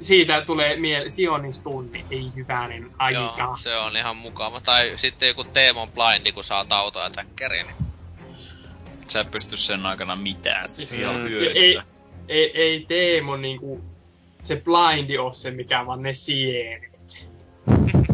Siitä 0.00 0.40
tulee 0.40 0.76
mieleen 0.76 1.10
Sionin 1.10 1.52
tunni, 1.62 2.04
ei 2.10 2.32
hyvänen 2.36 2.90
aika. 2.98 3.34
Joo, 3.38 3.56
se 3.56 3.76
on 3.76 3.96
ihan 3.96 4.16
mukava. 4.16 4.60
Tai 4.60 4.94
sitten 4.96 5.28
joku 5.28 5.44
Teemon 5.44 5.90
blindi, 5.90 6.32
kun 6.32 6.44
saat 6.44 6.72
autoattackeri, 6.72 7.62
niin 7.62 7.76
Sä 9.08 9.20
et 9.20 9.30
pysty 9.30 9.56
sen 9.56 9.86
aikana 9.86 10.16
mitään. 10.16 10.72
Siis 10.72 10.90
Siis 10.90 11.02
mm, 11.02 11.32
se 11.38 11.44
ei, 11.44 11.78
ei, 12.28 12.50
ei 12.54 12.84
Teemo 12.88 13.36
niinku, 13.36 13.84
se 14.42 14.62
blindi 14.64 15.18
oo 15.18 15.32
se 15.32 15.50
mikä, 15.50 15.86
vaan 15.86 16.02
ne 16.02 16.12
sienit. 16.12 16.97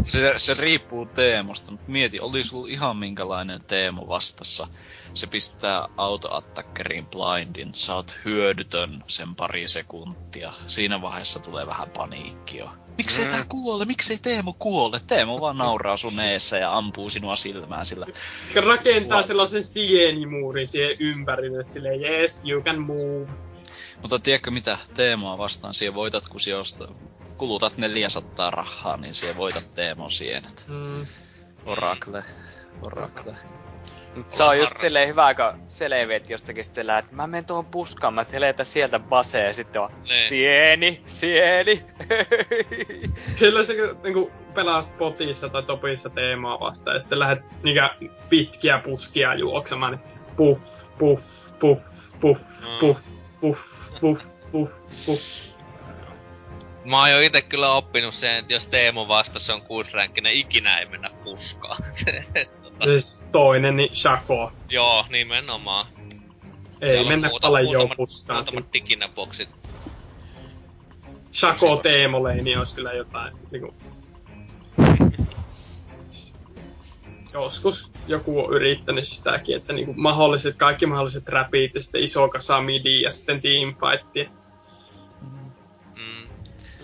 Se, 0.05 0.35
se 0.37 0.55
riippuu 0.55 1.07
Teemosta, 1.07 1.71
mutta 1.73 1.93
mieti, 1.93 2.21
oli 2.21 2.45
sulla 2.45 2.69
ihan 2.69 2.97
minkälainen 2.97 3.61
Teemo 3.67 4.09
vastassa. 4.09 4.69
Se 5.15 5.27
pistää 5.27 5.89
autoattackerin 5.97 7.07
blindin, 7.07 7.75
sä 7.75 7.95
oot 7.95 8.17
hyödytön 8.25 9.05
sen 9.09 9.35
pari 9.35 9.69
sekuntia. 9.69 10.53
Siinä 10.67 11.03
vaiheessa 11.03 11.41
tulee 11.41 11.67
vähän 11.67 11.91
paniikki 11.91 12.59
jo. 12.59 12.71
Miksei 12.99 13.25
Mm. 13.25 13.31
tää 13.31 13.45
kuole? 13.49 13.85
Miksei 13.85 14.19
Teemo 14.19 14.55
kuole? 14.59 15.01
Teemo 15.07 15.41
vaan 15.41 15.59
nauraa 15.59 15.97
sun 15.97 16.21
eessä 16.21 16.59
ja 16.59 16.77
ampuu 16.77 17.11
sinua 17.11 17.37
silmään 17.37 17.87
sillä. 17.87 18.07
Rakentaa 18.67 19.19
Wow. 19.19 19.27
sellaisen 19.27 19.65
sienimuurin 19.65 20.67
siihen 20.67 20.97
ympärille, 21.01 21.65
silleen 21.65 22.01
yes, 22.01 22.45
you 22.45 22.63
can 22.63 22.81
move. 22.83 23.31
Mutta 24.03 24.19
tiedätkö 24.19 24.51
mitä 24.51 24.79
Teemoa 24.95 25.39
vastaan? 25.39 25.75
Siihen 25.75 25.95
voitat, 25.95 26.29
kun 26.29 26.41
sijoista 26.41 26.89
kulutat 27.39 27.77
400 27.77 28.51
rahaa, 28.51 28.97
niin 28.97 29.15
siihen 29.15 29.37
voitat 29.37 29.75
Teemon 29.75 30.11
sienet. 30.11 30.65
Mm. 30.69 31.07
Oracle. 31.67 32.25
Oracle. 32.87 33.35
Mut 34.17 34.33
se 34.33 34.43
on 34.43 34.59
just 34.59 34.77
silleen 34.77 35.09
hyvä, 35.09 35.35
kun 35.35 35.63
selviät 35.69 36.31
jostakin 36.31 36.65
sitten 36.65 36.87
lähet, 36.87 37.13
mä 37.13 37.27
menen 37.27 37.45
tuohon 37.45 37.65
puskaan, 37.65 38.15
mä 38.15 38.25
teletä 38.25 38.65
sieltä 38.65 38.99
baseen 38.99 39.47
ja 39.47 39.55
sitten 39.55 39.83
on 39.83 39.91
Niin. 40.03 40.29
sieni, 40.29 41.03
sieni. 41.07 41.85
Kyllä 43.39 43.65
se 43.65 43.75
niinku 44.03 44.33
pelaat 44.55 44.99
potissa 44.99 45.49
tai 45.49 45.63
topissa 45.63 46.11
teemaa 46.11 46.61
vastaan 46.61 46.97
ja 46.97 47.01
sitten 47.01 47.19
lähdet 47.19 47.45
niinkö 47.63 47.89
pitkiä 48.29 48.79
puskia 48.79 49.35
juoksemaan, 49.35 49.93
niin 49.93 50.19
puff, 50.37 50.83
puff, 50.99 51.51
puff, 51.59 51.83
puff, 52.21 52.43
Mm. 52.61 52.79
puff, 52.81 53.01
puff, 53.41 53.61
puff, 54.01 54.25
puff, 54.53 54.73
puff. 55.07 55.23
Mä 56.85 57.01
oon 57.01 57.11
jo 57.11 57.21
ite 57.21 57.43
kyllä 57.43 57.73
oppinut 57.73 58.15
sen, 58.15 58.37
että 58.37 58.53
jos 58.53 58.67
Teemo 58.67 59.09
vastassa 59.09 59.55
on 59.55 59.63
kuusränkkinen, 59.63 60.33
ikinä 60.33 60.79
ei 60.79 60.87
mennä 60.87 61.11
puskaan. 61.25 61.83
tota, 62.63 62.85
Siis 62.85 63.25
toinen, 63.33 63.77
niin 63.77 63.95
Shako. 63.95 64.53
joo, 64.69 65.05
nimenomaan. 65.09 65.87
Ei 66.81 66.89
Siellä 66.89 67.09
mennä 67.09 67.31
paljon 67.41 67.91
puskaan. 67.97 68.45
Muutamat 68.45 68.73
diginäboksit. 68.73 69.49
Shako 71.33 71.77
Teemoleini 71.77 72.57
olisi 72.57 72.75
kyllä 72.75 72.93
jotain 72.93 73.37
niinku... 73.51 73.75
Joskus 77.33 77.93
joku 78.07 78.45
on 78.45 78.53
yrittänyt 78.53 79.09
sitäkin, 79.09 79.57
että 79.57 79.73
niinku 79.73 79.95
mahdolliset, 79.97 80.57
kaikki 80.57 80.87
mahdolliset 80.87 81.29
räpit 81.29 81.75
ja 81.75 81.81
sitten 81.81 82.03
iso 82.03 82.29
kasa 82.29 82.61
midi 82.61 83.01
ja 83.01 83.11
sitten 83.11 83.41
teamfight. 83.41 84.33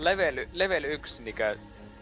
Mm. 0.01 0.05
level, 0.05 0.45
level 0.53 0.83
1 0.83 1.23
niinkö 1.23 1.57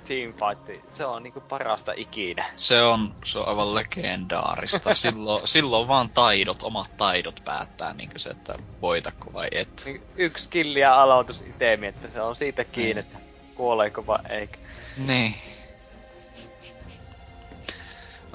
teamfight, 0.08 0.90
se 0.90 1.06
on 1.06 1.24
niinku 1.24 1.42
parasta 1.42 1.94
ikinä. 1.96 2.46
Se 2.56 2.82
on, 2.82 3.16
se 3.26 3.40
on 3.40 3.48
aivan 3.48 3.76
legendaarista. 3.76 4.96
silloin, 5.06 5.48
silloin 5.48 5.88
vaan 5.88 6.10
taidot, 6.10 6.64
omat 6.64 6.98
taidot 6.98 7.42
päättää 7.46 7.94
niin 7.94 8.10
se, 8.18 8.30
että 8.30 8.54
voitako 8.82 9.34
vai 9.34 9.48
et. 9.52 9.82
Niin 9.86 10.02
Yksi 10.16 10.50
killi 10.50 10.80
ja 10.80 11.02
aloitus 11.02 11.42
itemi, 11.42 11.88
että 11.88 12.08
se 12.08 12.22
on 12.22 12.36
siitä 12.36 12.64
kiinni, 12.64 13.00
että 13.00 13.18
kuoleeko 13.56 14.06
vai 14.06 14.20
eikö. 14.30 14.58
Niin. 14.98 15.36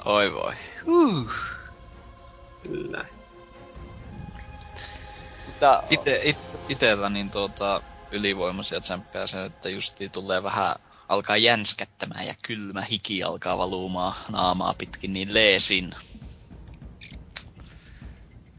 Oi 0.05 0.33
voi. 0.33 0.53
Uh. 0.85 1.31
Kyllä. 2.63 3.05
Mutta 5.45 5.83
Ite, 5.89 6.21
it, 6.23 6.37
itellä 6.69 7.09
niin 7.09 7.29
tuota, 7.29 7.81
ylivoimaisia 8.15 8.81
tsemppejä 8.81 9.27
se, 9.27 9.45
että 9.45 9.69
justiin 9.69 10.11
tulee 10.11 10.43
vähän 10.43 10.75
alkaa 11.09 11.37
jänskättämään 11.37 12.27
ja 12.27 12.33
kylmä 12.47 12.81
hiki 12.81 13.23
alkaa 13.23 13.57
valumaan 13.57 14.13
naamaa 14.31 14.75
pitkin, 14.77 15.13
niin 15.13 15.33
leesin. 15.33 15.91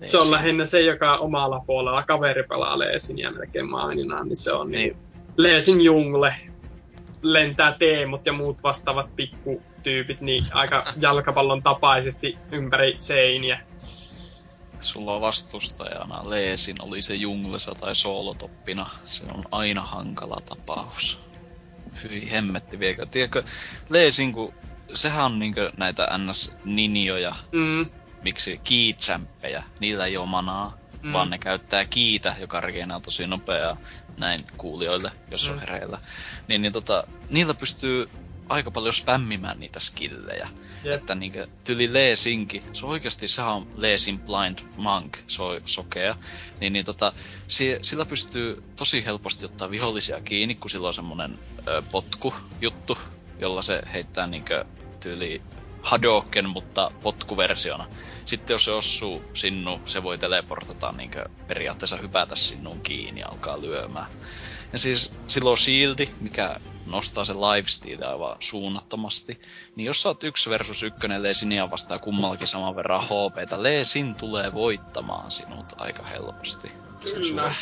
Se 0.07 0.19
on 0.19 0.31
lähinnä 0.31 0.67
se, 0.67 0.81
joka 0.81 1.17
omalla 1.17 1.63
puolella 1.67 2.03
kaveri 2.03 2.43
pelaa 2.43 2.79
Leesin 2.79 3.19
ja 3.19 3.31
melkein 3.31 3.71
maininaan, 3.71 4.29
niin 4.29 4.37
se 4.37 4.53
on 4.53 4.71
niin. 4.71 4.89
Niin. 4.89 4.97
Leesin 5.37 5.81
jungle. 5.81 6.35
Lentää 7.23 7.73
teemut 7.79 8.27
ja 8.27 8.33
muut 8.33 8.63
vastaavat 8.63 9.17
pikkutyypit 9.17 10.21
niin 10.21 10.45
aika 10.53 10.93
jalkapallon 11.01 11.63
tapaisesti 11.63 12.39
ympäri 12.53 12.97
seiniä. 12.99 13.61
Sulla 14.81 15.15
on 15.15 15.21
vastustajana 15.21 16.31
leesin, 16.31 16.77
oli 16.83 17.03
se 17.03 17.15
junglesa 17.15 17.75
tai 17.81 17.95
soolotoppina. 17.95 18.91
Se 19.05 19.25
on 19.35 19.43
aina 19.51 19.83
hankala 19.83 20.37
tapaus. 20.49 21.19
Hyi 22.05 22.31
hemmetti 22.31 22.79
viekö. 22.79 23.07
Tiedätkö, 23.11 23.45
leesin 23.91 24.33
kun 24.33 24.55
sehän 24.95 25.25
on 25.25 25.39
niinkö 25.39 25.71
näitä 25.79 26.09
ns-ninjoja, 26.19 27.35
Mm, 27.53 27.91
miksi 28.23 28.61
kiitsämppejä, 28.65 29.65
niillä 29.81 30.07
ei 30.07 30.17
oo 30.17 30.27
manaa, 30.27 30.79
Mm. 31.03 31.13
vaan 31.13 31.31
ne 31.31 31.39
käyttää 31.39 31.85
kiitä, 31.85 32.37
joka 32.41 32.61
regenaa 32.61 33.01
tosi 33.01 33.27
nopeaa 33.27 33.77
näin 34.17 34.45
kuulijoille, 34.57 35.13
jos 35.31 35.43
mm. 35.43 35.49
Mm. 35.49 35.55
on 35.55 35.61
hereillä. 35.61 35.99
Niin, 36.49 36.63
niin 36.63 36.73
tota, 36.73 37.05
niillä 37.29 37.55
pystyy 37.55 38.07
aika 38.49 38.71
paljon 38.71 38.95
spämmimään 38.95 39.61
niitä 39.61 39.81
skillejä. 39.81 40.49
Jep. 40.85 40.95
Että 40.95 41.15
niinkö 41.15 41.47
tyli 41.65 41.93
Leesinki, 41.93 42.63
se 42.73 42.87
oikeasti 42.87 43.29
sehän 43.29 43.53
on 43.53 43.67
Leesin 43.77 44.19
Blind 44.19 44.59
Monk, 44.77 45.19
se 45.27 45.43
on 45.43 45.61
sokea. 45.65 46.17
Niin, 46.61 46.73
niin 46.73 46.85
tota, 46.85 47.13
si, 47.49 47.79
sillä 47.83 48.05
pystyy 48.05 48.63
tosi 48.77 49.05
helposti 49.05 49.45
ottaa 49.45 49.71
vihollisia 49.71 50.21
kiinni, 50.21 50.55
kun 50.55 50.71
sillä 50.71 50.89
on 50.89 50.95
semmonen 50.95 51.39
ö, 51.69 51.83
potku 51.93 52.35
juttu, 52.61 52.99
jolla 53.39 53.63
se 53.63 53.83
heittää 53.93 54.27
niinkö 54.27 54.65
tyyli 55.01 55.43
Hadoken, 55.83 56.49
mutta 56.49 56.91
potkuversiona. 57.03 57.87
Sitten 58.25 58.55
jos 58.55 58.65
se 58.65 58.71
osuu 58.71 59.23
sinun, 59.35 59.81
se 59.85 60.03
voi 60.03 60.19
teleportata 60.19 60.93
niinkö 60.93 61.25
periaatteessa 61.47 61.97
hypätä 61.97 62.35
sinun 62.35 62.81
kiinni 62.81 63.21
ja 63.21 63.29
alkaa 63.29 63.61
lyömään. 63.61 64.07
Ja 64.73 64.79
siis 64.79 65.13
silloin 65.27 65.53
on 65.53 65.59
shieldi, 65.59 66.09
mikä 66.21 66.61
nostaa 66.87 67.25
se 67.25 67.35
lifesteal 67.35 68.11
aivan 68.13 68.37
suunnattomasti. 68.41 69.41
Niin 69.77 69.87
jos 69.87 70.03
sä 70.03 70.09
oot 70.09 70.25
yksi 70.25 70.51
versus 70.51 70.83
ykkönen 70.83 71.23
Leesinia 71.23 71.71
vastaa 71.71 71.99
kummallakin 71.99 72.47
saman 72.49 72.77
verran 72.77 73.03
HPtä, 73.05 73.63
Leesin 73.63 74.15
tulee 74.15 74.55
voittamaan 74.55 75.31
sinut 75.31 75.73
aika 75.77 76.03
helposti. 76.03 76.73
Kyllä. 77.15 77.55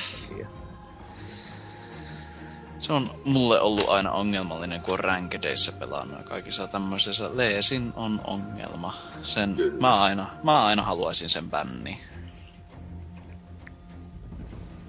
Se 2.78 2.92
on 2.92 3.20
mulle 3.24 3.60
ollut 3.60 3.88
aina 3.88 4.10
ongelmallinen, 4.10 4.80
kun 4.80 4.94
on 4.94 5.00
rankedeissä 5.00 5.72
pelannut 5.72 6.18
ja 6.18 6.24
kaikissa 6.24 6.66
tämmöisissä. 6.66 7.30
Leesin 7.36 7.92
on 7.96 8.20
ongelma. 8.24 8.94
Sen, 9.22 9.54
Kyllä. 9.54 9.80
mä, 9.80 10.02
aina, 10.02 10.30
mä 10.42 10.64
aina 10.64 10.82
haluaisin 10.82 11.28
sen 11.28 11.50
bänni. 11.50 12.00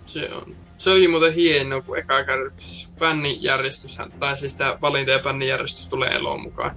se 0.05 0.29
on. 0.33 0.64
Se 0.77 0.89
oli 0.89 1.07
muuten 1.07 1.33
hienoa, 1.33 1.81
kun 1.81 1.97
eka 1.97 2.23
kerran 2.23 2.51
bännijärjestyshän, 2.99 4.11
tai 4.19 4.37
siis 4.37 4.55
tää 4.55 4.77
valinta- 4.81 5.11
ja 5.11 5.19
bännijärjestys 5.19 5.89
tulee 5.89 6.09
eloon 6.09 6.41
mukaan. 6.41 6.75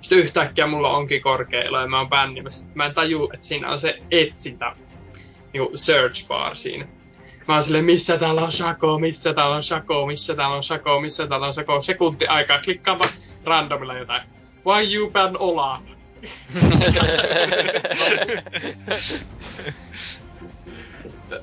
Sitten 0.00 0.18
yhtäkkiä 0.18 0.66
mulla 0.66 0.96
onkin 0.96 1.22
korkea 1.22 1.62
elo 1.62 1.80
ja 1.80 1.86
mä 1.86 1.98
oon 1.98 2.08
bännimässä. 2.08 2.70
Mä 2.74 2.86
en 2.86 2.94
taju, 2.94 3.30
että 3.34 3.46
siinä 3.46 3.70
on 3.70 3.80
se 3.80 3.98
etsintä, 4.10 4.76
niinku 5.52 5.72
search 5.74 6.28
bar 6.28 6.56
siinä. 6.56 6.86
Mä 7.48 7.54
oon 7.54 7.62
silleen, 7.62 7.84
missä 7.84 8.18
täällä 8.18 8.42
on 8.42 8.52
Shako, 8.52 8.98
missä 8.98 9.34
täällä 9.34 9.56
on 9.56 9.62
Shako, 9.62 10.06
missä 10.06 10.34
täällä 10.34 10.56
on 10.56 10.62
Shako, 10.62 11.00
missä 11.00 11.26
täällä 11.26 11.46
on 11.46 11.52
Shako. 11.52 11.82
Sekunti 11.82 12.26
aikaa, 12.26 12.60
klikkaanpa 12.60 13.08
randomilla 13.44 13.94
jotain. 13.98 14.22
Why 14.66 14.94
you 14.94 15.10
ban 15.10 15.36
Olaf? 15.38 15.82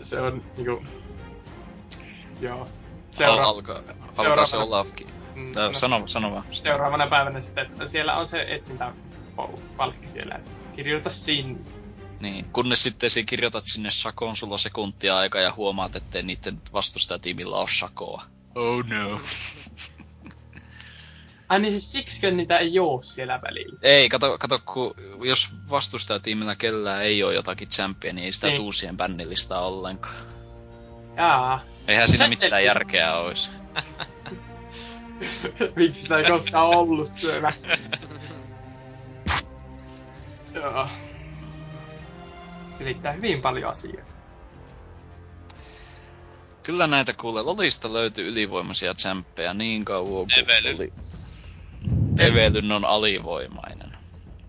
Se 0.02 0.20
on 0.20 0.44
niinku... 0.58 0.84
Joo. 2.42 2.68
Seura- 3.12 3.44
alkaa, 3.44 3.76
alkaa 3.76 4.46
se 4.46 4.52
seuraavana- 4.52 4.64
Olafkin. 4.68 5.08
mm, 5.36 5.52
no, 5.56 5.74
sano, 5.74 6.08
sano 6.08 6.32
vaan. 6.32 6.44
seuraavana 6.52 7.08
päivänä 7.08 7.40
sitten, 7.40 7.66
että 7.66 7.86
siellä 7.88 8.18
on 8.18 8.28
se 8.28 8.46
etsintäpalkki 8.50 10.08
siellä. 10.08 10.36
että 10.36 10.52
Kirjoita 10.76 11.10
sinne. 11.10 11.60
Niin, 12.20 12.46
kunnes 12.54 12.84
sitten 12.84 13.10
si 13.10 13.26
kirjoitat 13.26 13.66
sinne 13.66 13.90
Shakoon, 13.90 14.36
sulla 14.36 14.54
on 14.56 14.60
sekuntia 14.60 15.18
aika 15.18 15.40
ja 15.40 15.54
huomaat, 15.54 15.96
ettei 15.96 16.24
niiden 16.24 16.62
vastustajatiimillä 16.74 17.56
ole 17.56 17.68
Shakoa. 17.68 18.24
Oh 18.56 18.86
no. 18.86 19.22
Ai 21.50 21.60
niin 21.60 21.72
siis 21.72 21.92
siksikö 21.92 22.32
niitä 22.32 22.58
ei 22.58 22.80
oo 22.80 23.02
siellä 23.02 23.40
välillä? 23.42 23.80
Ei, 23.82 24.10
kato, 24.10 24.38
kato 24.38 24.60
kun 24.66 24.94
jos 25.24 25.50
vastustajatiimillä 25.70 26.56
kellään 26.56 27.02
ei 27.04 27.24
ole 27.24 27.34
jotakin 27.34 27.68
champia, 27.68 28.14
niin 28.14 28.26
ei 28.26 28.32
sitä 28.32 28.48
Niin. 28.48 28.58
tuu 28.58 28.72
siihen 28.72 28.98
bännilistaan 28.98 29.64
ollenkaan. 29.64 30.16
Jaa. 31.18 31.60
Eihän 31.88 32.10
siinä 32.10 32.28
mitään 32.28 32.50
se- 32.52 32.64
järkeä 32.64 33.16
olisi. 33.16 33.50
Miksi 35.76 36.02
sitä 36.02 36.18
ei 36.18 36.26
koskaan 36.26 36.68
ollut 36.70 37.08
syömä? 37.08 37.54
Joo. 40.54 40.88
Selittää 42.78 43.12
hyvin 43.12 43.42
paljon 43.42 43.72
asioita. 43.72 44.12
Kyllä 46.64 46.88
näitä 46.88 47.14
kuulee. 47.14 47.44
Lolista 47.44 47.94
löytyy 47.94 48.28
ylivoimaisia 48.28 48.94
champpeja 48.94 49.54
niin 49.54 49.86
kauan 49.86 50.28
kuin 50.28 50.44
Evelyn. 50.44 50.76
oli. 50.76 50.94
Evelyn 52.20 52.72
on 52.72 52.86
alivoimainen. 52.86 53.92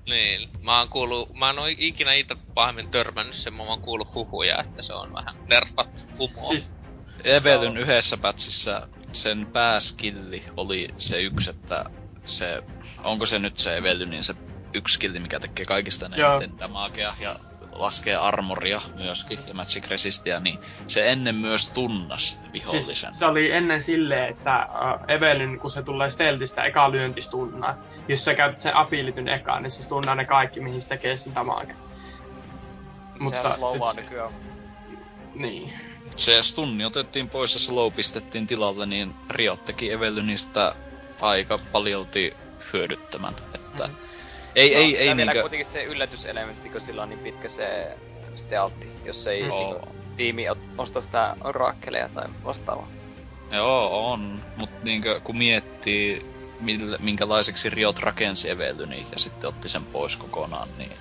Niin, 0.07 0.49
mä 0.61 0.79
oon 0.79 0.89
kuullut, 0.89 1.35
mä 1.35 1.51
en 1.51 1.59
oo 1.59 1.67
ikinä 1.79 2.15
itse 2.15 2.37
pahemmin 2.55 2.91
törmännyt 2.91 3.37
sen, 3.37 3.55
mä 3.55 3.63
oon 3.63 3.81
kuullut 3.81 4.15
huhuja, 4.15 4.61
että 4.61 4.83
se 4.83 4.93
on 4.93 5.13
vähän 5.13 5.35
nerfattu 5.47 6.03
kumoa. 6.17 6.49
Siis, 6.49 6.82
Evelyn 7.25 7.73
Se 7.73 7.79
yhdessä 7.79 8.17
pätsissä 8.17 8.89
sen 9.13 9.47
pääskilli 9.53 10.45
oli 10.57 10.89
se 10.99 11.23
yksi, 11.23 11.51
että 11.51 11.85
se, 12.25 12.63
onko 13.05 13.27
se 13.27 13.39
nyt 13.39 13.57
se 13.57 13.77
Evelynin 13.77 14.25
se 14.25 14.35
yksi 14.75 14.95
skilli, 14.95 15.19
mikä 15.21 15.41
tekee 15.41 15.67
kaikista 15.67 16.07
eniten 16.07 16.59
damagea 16.59 17.15
ja 17.21 17.37
laskee 17.73 18.17
armoria 18.17 18.81
myöskin 18.95 19.39
ja 19.47 19.55
magic 19.55 19.89
resistia, 19.89 20.41
niin 20.41 20.59
se 20.87 21.09
ennen 21.13 21.35
myös 21.35 21.69
tunnas 21.69 22.39
vihollisen. 22.53 22.95
siis 22.95 23.19
se 23.19 23.27
oli 23.27 23.53
ennen 23.53 23.83
silleen, 23.83 24.31
että 24.31 24.67
uh, 24.71 25.15
Evelyn, 25.15 25.59
kun 25.59 25.71
se 25.71 25.83
tulee 25.83 26.11
stealthistä, 26.11 26.63
eka 26.63 26.93
lyönti 26.93 27.23
stunnaa. 27.23 27.77
Jos 28.09 28.25
sä 28.25 28.35
käytät 28.35 28.61
sen 28.61 28.77
abilityn 28.77 29.29
eka, 29.29 29.61
niin 29.61 29.71
se 29.71 29.83
stunnaa 29.83 30.15
ne 30.15 30.25
kaikki, 30.25 30.61
mihin 30.61 30.81
se 30.81 30.89
tekee 30.89 31.17
sen 31.17 31.35
damage. 31.35 31.75
Mutta 33.19 33.55
slowaa 33.57 33.93
nyt 33.93 33.95
se- 33.95 34.03
nykyään. 34.03 34.31
Niin. 35.35 35.73
Se 36.17 36.43
stunni 36.43 36.85
otettiin 36.85 37.29
pois 37.29 37.55
ja 37.55 37.61
slow 37.61 37.93
pistettiin 37.93 38.47
tilalle, 38.47 38.87
niin 38.87 39.15
Riot 39.31 39.65
teki 39.65 39.91
Evelynistä 39.93 40.75
aika 41.21 41.59
paljolti 41.73 42.37
hyödyttömän. 42.73 43.35
Että 43.55 43.87
Mhm. 43.87 43.97
ei, 44.55 44.75
ei, 44.75 44.93
no, 44.93 44.99
ei 44.99 45.05
vielä 45.05 45.15
niinkö... 45.15 45.41
kuitenkin 45.41 45.67
se 45.73 45.85
yllätyselementti, 45.85 46.69
kun 46.69 46.81
sillä 46.81 47.03
on 47.03 47.09
niin 47.09 47.19
pitkä 47.19 47.49
se 47.49 47.97
stealthi, 48.37 48.89
jos 49.05 49.27
ei 49.27 49.43
Mm. 49.43 49.49
niinku, 49.51 49.89
tiimi 50.17 50.45
osta 50.79 51.01
sitä 51.01 51.37
orakkeleja 51.45 52.09
tai 52.09 52.25
vastaavaa. 52.45 52.89
Joo, 53.53 54.11
on. 54.13 54.43
Mutta 54.57 54.77
niinkö, 54.83 55.21
kun 55.21 55.39
miettii, 55.39 56.27
mille, 56.61 56.99
minkälaiseksi 57.01 57.71
Riot 57.71 57.99
rakensi 57.99 58.51
Evelyni 58.51 59.07
ja 59.13 59.19
sitten 59.19 59.49
otti 59.49 59.69
sen 59.69 59.85
pois 59.85 60.17
kokonaan, 60.17 60.69
niin 60.79 60.93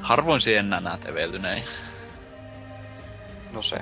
harvoin 0.00 0.40
siihen 0.40 0.66
enää 0.66 0.80
näet 0.80 1.04
Evelyneja. 1.08 1.62
No 3.54 3.62
se. 3.62 3.76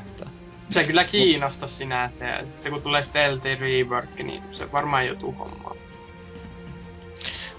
Se 0.71 0.85
kyllä 0.85 1.05
kiinnosta 1.05 1.67
sinänsä. 1.67 2.25
Ja 2.25 2.49
sitten 2.49 2.73
kun 2.73 2.83
tulee 2.83 3.03
stealthy 3.03 3.55
rework, 3.55 4.19
niin 4.19 4.43
se 4.51 4.73
varmaan 4.73 5.07
joutuu 5.07 5.33
hommaan. 5.33 5.77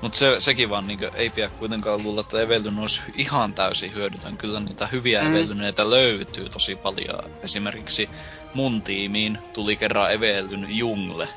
Mutta 0.02 0.18
se, 0.18 0.35
sekin 0.40 0.69
vaan 0.69 0.88
niinkö, 0.88 1.11
ei 1.15 1.30
pidä 1.30 1.49
kuitenkaan 1.49 2.03
luulla, 2.03 2.22
että 2.22 2.41
Evelyn 2.41 2.80
olisi 2.80 3.02
ihan 3.15 3.53
täysin 3.53 3.94
hyödytön. 3.94 4.38
Kyllä 4.38 4.60
niitä 4.60 4.88
hyviä 4.88 5.23
Mm. 5.23 5.35
Evelyneitä 5.35 5.90
löytyy 5.90 6.49
tosi 6.49 6.76
paljon. 6.76 7.19
Esimerkiksi 7.44 8.10
mun 8.53 8.81
tiimiin 8.81 9.38
tuli 9.53 9.76
kerran 9.76 10.14
Evelyn 10.14 10.77
Jungle. 10.77 11.27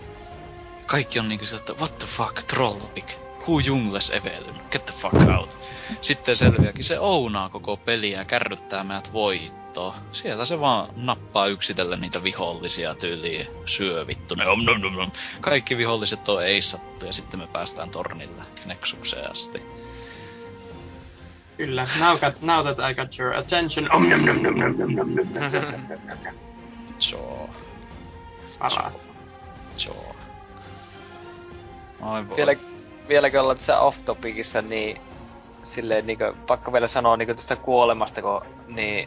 Kaikki 0.87 1.19
on 1.19 1.29
niinku 1.29 1.45
sieltä, 1.45 1.73
what 1.73 1.99
the 1.99 2.07
fuck, 2.07 2.43
Trollpick. 2.43 3.09
Who 3.49 3.59
Jungles 3.59 4.11
Evelyn? 4.11 4.57
Get 4.71 4.87
the 4.87 4.95
fuck 4.95 5.31
out. 5.39 5.59
Sitten 6.01 6.37
selviääkin, 6.37 6.85
se 6.85 7.01
ounaa 7.01 7.49
koko 7.49 7.77
peliä 7.77 8.19
ja 8.19 8.25
kärryttää 8.25 8.85
meidät 8.85 9.13
voittoon. 9.77 10.07
Siellä 10.13 10.45
se 10.45 10.61
vaan 10.61 10.89
nappaa 10.97 11.47
yksitellen 11.47 12.01
niitä 12.01 12.23
vihollisia 12.23 12.95
tyyliin, 12.95 13.47
syö 13.65 14.07
vittu 14.07 14.35
ne 14.35 14.47
om 14.49 14.65
nom 14.65 14.81
nom 14.81 14.93
nom. 14.93 15.11
Kaikki 15.41 15.77
viholliset 15.77 16.29
on 16.29 16.47
eissattu 16.47 17.07
ja 17.07 17.13
sitten 17.13 17.41
me 17.41 17.47
päästään 17.47 17.91
tornille 17.91 18.43
Nexukseen 18.65 19.31
asti. 19.31 19.63
Kyllä, 21.57 21.87
now, 22.01 22.19
got, 22.19 22.43
now 22.43 22.63
that 22.63 22.91
I 22.91 22.95
got 22.95 23.19
your 23.19 23.35
attention. 23.35 23.93
Om 23.93 24.09
nom 24.09 24.25
nom 24.25 24.43
nom 24.43 24.59
nom 24.59 24.79
nom 24.79 24.97
nom 24.97 25.15
nom 25.15 25.35
nom 25.35 25.35
nom 25.35 25.89
nom 25.89 26.01
nom 26.07 26.25
nom. 26.25 26.35
Joo, 27.13 27.51
Parasta. 28.59 29.05
joo. 29.87 30.17
Ai 32.01 32.29
voi. 32.29 32.37
Vielä, 32.37 32.53
vieläkö 33.09 33.41
ollaan 33.41 33.57
tässä 33.57 33.81
off-topicissa, 33.81 34.63
niin 34.63 35.01
silleen 35.67 36.07
niinku, 36.07 36.25
pakko 36.47 36.73
vielä 36.73 36.89
sanoa 36.89 37.17
niinku 37.17 37.35
tästä 37.35 37.57
kuolemasta, 37.57 38.23
kun 38.23 38.41
niin, 38.67 39.07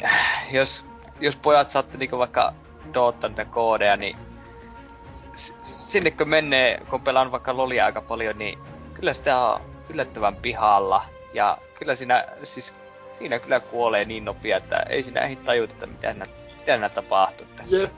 jos, 0.52 0.86
jos 1.20 1.36
pojat 1.36 1.72
saatte 1.72 1.98
niinku 1.98 2.18
vaikka 2.18 2.54
doottaa 2.94 3.30
niitä 3.30 3.46
koodeja, 3.46 3.98
niin 3.98 4.18
sinne 5.64 6.12
kun 6.12 6.30
menee, 6.30 6.82
kun 6.90 7.02
pelaan 7.02 7.32
vaikka 7.32 7.58
lolia 7.58 7.86
aika 7.86 8.02
paljon, 8.02 8.38
niin 8.38 8.60
kyllä 8.94 9.14
sitä 9.14 9.40
on 9.40 9.62
yllättävän 9.90 10.36
pihalla. 10.36 11.06
Ja 11.34 11.58
kyllä 11.80 11.96
siinä, 11.96 12.26
siis 12.44 12.74
siinä 13.18 13.40
kyllä 13.40 13.60
kuolee 13.60 14.06
niin 14.06 14.26
nopea, 14.26 14.58
että 14.58 14.80
ei 14.90 15.04
siinä 15.04 15.22
ehdi 15.22 15.36
tajuta, 15.36 15.74
että 15.74 15.86
mitä 15.86 16.12
siinä, 16.12 16.26
mitä 16.26 16.66
siinä 16.66 16.90
tapahtuu. 16.90 17.48
Jep. 17.70 17.92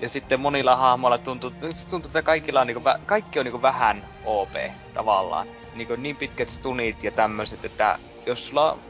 ja 0.00 0.08
sitten 0.08 0.40
monilla 0.40 0.76
hahmoilla 0.76 1.18
tuntuu, 1.18 1.52
tuntuu 1.90 2.08
että 2.08 2.22
kaikilla 2.22 2.60
on 2.60 2.66
niinku, 2.66 2.82
vä- 2.88 3.00
kaikki 3.06 3.38
on 3.38 3.44
niinku 3.44 3.62
vähän 3.62 4.08
OP 4.24 4.52
tavallaan. 4.94 5.46
Niinku 5.78 5.96
niin 5.96 6.16
pitkät 6.16 6.48
stunit 6.48 7.04
ja 7.04 7.10
tämmöiset, 7.10 7.64
että 7.64 7.98
jos 8.26 8.46
sulla 8.46 8.72
on 8.72 8.80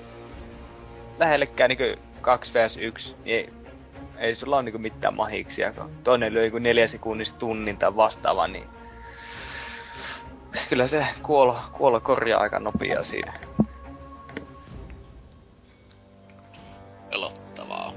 lähellekään 1.19 1.69
niinku 1.69 2.03
2 2.21 2.53
vs 2.55 2.77
1, 2.77 3.17
niin 3.25 3.37
ei, 3.37 3.53
ei 4.17 4.35
sulla 4.35 4.57
ole 4.57 4.63
niinku 4.63 4.79
mitään 4.79 5.17
mahiksia, 5.17 5.73
kun 5.73 5.91
toinen 6.05 6.35
lyö 6.35 6.43
niinku 6.43 6.59
neljä 6.59 6.87
sekunnista 6.87 7.39
tunnin 7.39 7.79
tai 7.79 7.97
vastaava, 7.97 8.49
niin 8.49 8.67
kyllä 10.69 10.87
se 10.87 11.07
kuolo, 11.23 11.61
kuolo 11.73 12.01
korjaa 12.01 12.41
aika 12.41 12.59
nopeaa 12.59 13.03
siinä. 13.03 13.33
Pelottavaa. 17.11 17.93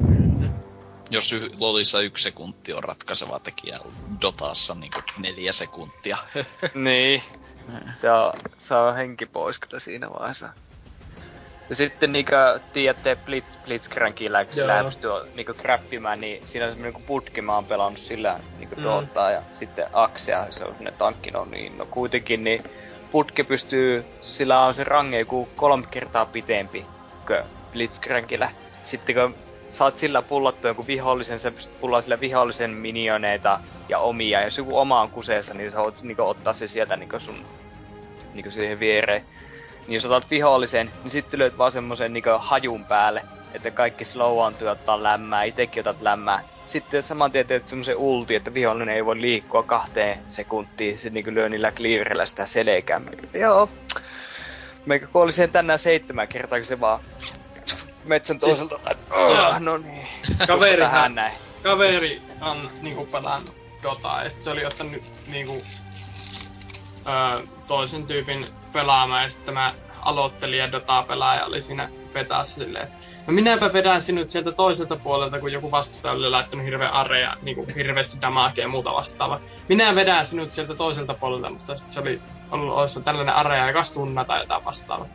Jos 1.12 1.34
y- 1.34 1.50
Lolissa 1.60 2.02
yksi 2.02 2.24
sekunti 2.24 2.74
on 2.74 2.84
ratkaiseva 2.84 3.40
tekijä, 3.40 3.78
Dotassa 4.22 4.76
niinku 4.76 5.00
neljä 5.18 5.52
sekuntia. 5.52 6.18
niin. 6.74 7.24
Se 7.94 8.12
on, 8.12 8.34
se 8.58 8.76
on 8.76 8.96
henki 8.96 9.26
pois 9.26 9.60
kyllä 9.60 9.80
siinä 9.80 10.10
vaiheessa. 10.10 10.50
Ja 11.70 11.76
sitten 11.76 12.12
niinku 12.12 12.32
tiedätte 12.74 13.18
Blitz, 13.26 13.56
Blitzcrankilla, 13.66 14.46
kun 14.46 14.56
sillä 14.56 14.74
Joo. 14.76 14.84
pystyy 14.86 15.12
niinku 15.36 15.54
grappimään, 15.54 16.22
niin 16.22 16.48
siinä 16.48 16.66
on 16.66 16.72
semmonen 16.72 16.94
niinku 16.94 17.08
putki, 17.08 17.42
mä 17.42 17.56
oon 17.56 17.66
pelannut 17.66 18.00
sillä 18.00 18.40
niinku 18.58 18.76
Mm. 18.76 18.84
Dotaa 18.84 19.32
ja 19.32 19.42
sitten 19.54 19.86
Axea, 19.94 20.48
se 20.52 20.64
on 20.64 20.72
semmonen 20.72 20.94
tankki, 20.98 21.32
no 21.32 21.46
niin, 21.46 21.78
no 21.78 21.86
kuitenkin 21.86 22.44
niin 22.44 22.64
putki 23.12 23.44
pystyy, 23.44 24.06
sillä 24.22 24.66
on 24.66 24.76
se 24.76 24.84
range 24.84 25.20
joku 25.20 25.50
kolme 25.56 25.86
kertaa 25.92 26.26
pitempi 26.26 26.86
kuin 27.28 27.40
Blitzcrankillä. 27.72 28.52
Sitten 28.84 29.16
kun 29.16 29.36
saat 29.72 29.98
sillä 29.98 30.22
pullattua 30.22 30.70
jonkun 30.70 30.88
vihollisen, 30.88 31.40
sä 31.40 31.52
pystyt 31.52 31.80
pullaa 31.80 32.02
sillä 32.02 32.20
vihollisen 32.20 32.72
minioneita 32.72 33.60
ja 33.90 34.00
omia, 34.00 34.40
ja 34.40 34.46
jos 34.46 34.58
joku 34.58 34.78
oma 34.78 35.02
on 35.02 35.10
kuseessa, 35.10 35.54
niin 35.54 35.72
sä 35.72 35.78
voit 35.78 36.02
niinku 36.02 36.24
ottaa 36.24 36.54
se 36.54 36.68
sieltä 36.68 36.98
niinku 36.98 37.20
sun 37.20 37.46
niinku 38.34 38.52
siihen 38.52 38.80
viereen. 38.80 39.24
Niin 39.88 39.94
jos 39.94 40.06
otat 40.06 40.30
vihollisen, 40.30 40.92
niin 41.04 41.12
sitten 41.12 41.40
löydät 41.40 41.58
vaan 41.58 41.72
semmosen 41.72 42.14
niinku 42.14 42.30
hajun 42.40 42.86
päälle, 42.86 43.24
että 43.54 43.72
kaikki 43.72 44.06
slowantui 44.06 44.68
ja 44.68 44.72
ottaa 44.72 45.04
lämmää, 45.04 45.44
itekin 45.44 45.82
otat 45.82 46.02
lämmää. 46.02 46.44
Sitten 46.68 47.04
saman 47.04 47.32
tien 47.32 47.48
teet 47.48 47.68
semmosen 47.68 47.98
ulti, 47.98 48.36
että 48.36 48.54
vihollinen 48.54 48.96
ei 48.96 49.06
voi 49.06 49.22
liikkua 49.22 49.64
kahteen 49.64 50.18
sekuntiin, 50.28 51.00
sit 51.00 51.14
niinku 51.14 51.32
lyö 51.34 51.50
niillä 51.50 51.72
cleaverillä 51.72 52.26
sitä 52.26 52.46
selkää. 52.46 53.02
Joo. 53.34 53.70
Meikä 54.86 55.08
kuoli 55.08 55.32
sen 55.32 55.52
tänään 55.52 55.80
seitsemän 55.80 56.28
kertaa, 56.28 56.60
kun 56.60 56.66
se 56.66 56.80
vaan 56.80 57.00
metsän 58.04 58.40
Siis- 58.40 58.60
toiselta. 58.60 58.96
Joo. 59.10 59.48
Oh, 59.50 59.60
no 59.60 59.78
niin. 59.78 60.08
Kaverihan, 60.48 60.92
Tähän 60.92 61.16
näin. 61.16 61.34
kaveri 61.64 62.22
on 62.42 62.70
niinku 62.82 63.06
pelannut 63.06 63.56
Dotaa 63.84 64.24
ja 64.24 64.30
sit 64.30 64.42
se 64.42 64.50
oli 64.50 64.66
ottanut 64.66 64.94
niinku 65.28 65.62
öö, 67.08 67.46
toisen 67.68 68.08
tyypin 68.08 68.48
pelaamaan 68.74 69.24
ja 69.24 69.30
sitten 69.30 69.46
tämä 69.46 69.74
aloittelija 70.02 70.72
Dota-pelaaja 70.72 71.46
oli 71.46 71.62
siinä 71.62 71.90
vetässä 72.14 72.64
silleen, 72.64 72.88
no 73.28 73.34
minäpä 73.34 73.74
vedän 73.74 74.02
sinut 74.02 74.30
sieltä 74.30 74.52
toiselta 74.52 74.96
puolelta, 74.96 75.40
kun 75.40 75.52
joku 75.52 75.72
vastustaja 75.72 76.12
oli 76.14 76.30
laittanut 76.30 76.66
hirveä 76.66 76.90
area, 76.90 77.38
niinku 77.42 77.66
hirveästi 77.76 78.22
damakea 78.22 78.64
ja 78.64 78.68
muuta 78.70 78.94
vastaavaa. 78.94 79.40
Minä 79.70 79.96
vedän 79.96 80.26
sinut 80.26 80.52
sieltä 80.52 80.76
toiselta 80.76 81.14
puolelta, 81.14 81.50
mutta 81.50 81.76
sitten 81.76 81.94
se 81.94 82.00
oli 82.00 82.22
ollut 82.52 82.76
olisi 82.76 83.02
tällainen 83.02 83.36
area, 83.36 83.68
joka 83.68 83.82
tunna 83.94 84.26
tai 84.26 84.40
jotain 84.40 84.66
vastaavaa. 84.66 85.08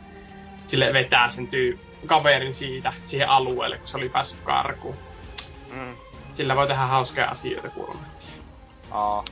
Sille 0.65 0.93
vetää 0.93 1.29
sen 1.29 1.47
tyy 1.47 1.79
kaverin 2.05 2.53
siitä 2.53 2.93
siihen 3.03 3.29
alueelle, 3.29 3.77
kun 3.77 3.87
se 3.87 3.97
oli 3.97 4.09
päässyt 4.09 4.41
karkuun. 4.41 4.95
Mm. 5.71 5.95
Sillä 6.33 6.55
voi 6.55 6.67
tehdä 6.67 6.81
hauskoja 6.81 7.27
asioita 7.27 7.69
kuulemma. 7.69 8.03
Aa. 8.91 9.23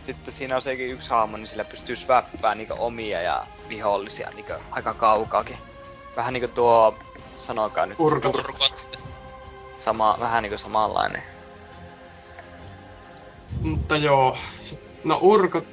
Sitten 0.00 0.34
siinä 0.34 0.56
on 0.56 0.62
sekin 0.62 0.90
yksi 0.90 1.10
hahmo, 1.10 1.36
niin 1.36 1.46
sillä 1.46 1.64
pystyy 1.64 1.96
swappaa 1.96 2.54
niinku 2.54 2.74
omia 2.78 3.22
ja 3.22 3.46
vihollisia 3.68 4.30
niinku 4.34 4.52
aika 4.70 4.94
kaukaakin. 4.94 5.58
Vähän 6.16 6.32
niinku 6.32 6.48
tuo, 6.48 6.98
sanokaa 7.36 7.86
nyt, 7.86 8.00
Urkot. 8.00 8.32
Turkot. 8.32 8.98
sama, 9.76 10.16
vähän 10.20 10.42
niinku 10.42 10.58
samanlainen. 10.58 11.22
Mutta 13.60 13.96
joo, 13.96 14.36
no 15.04 15.18
urkot, 15.22 15.64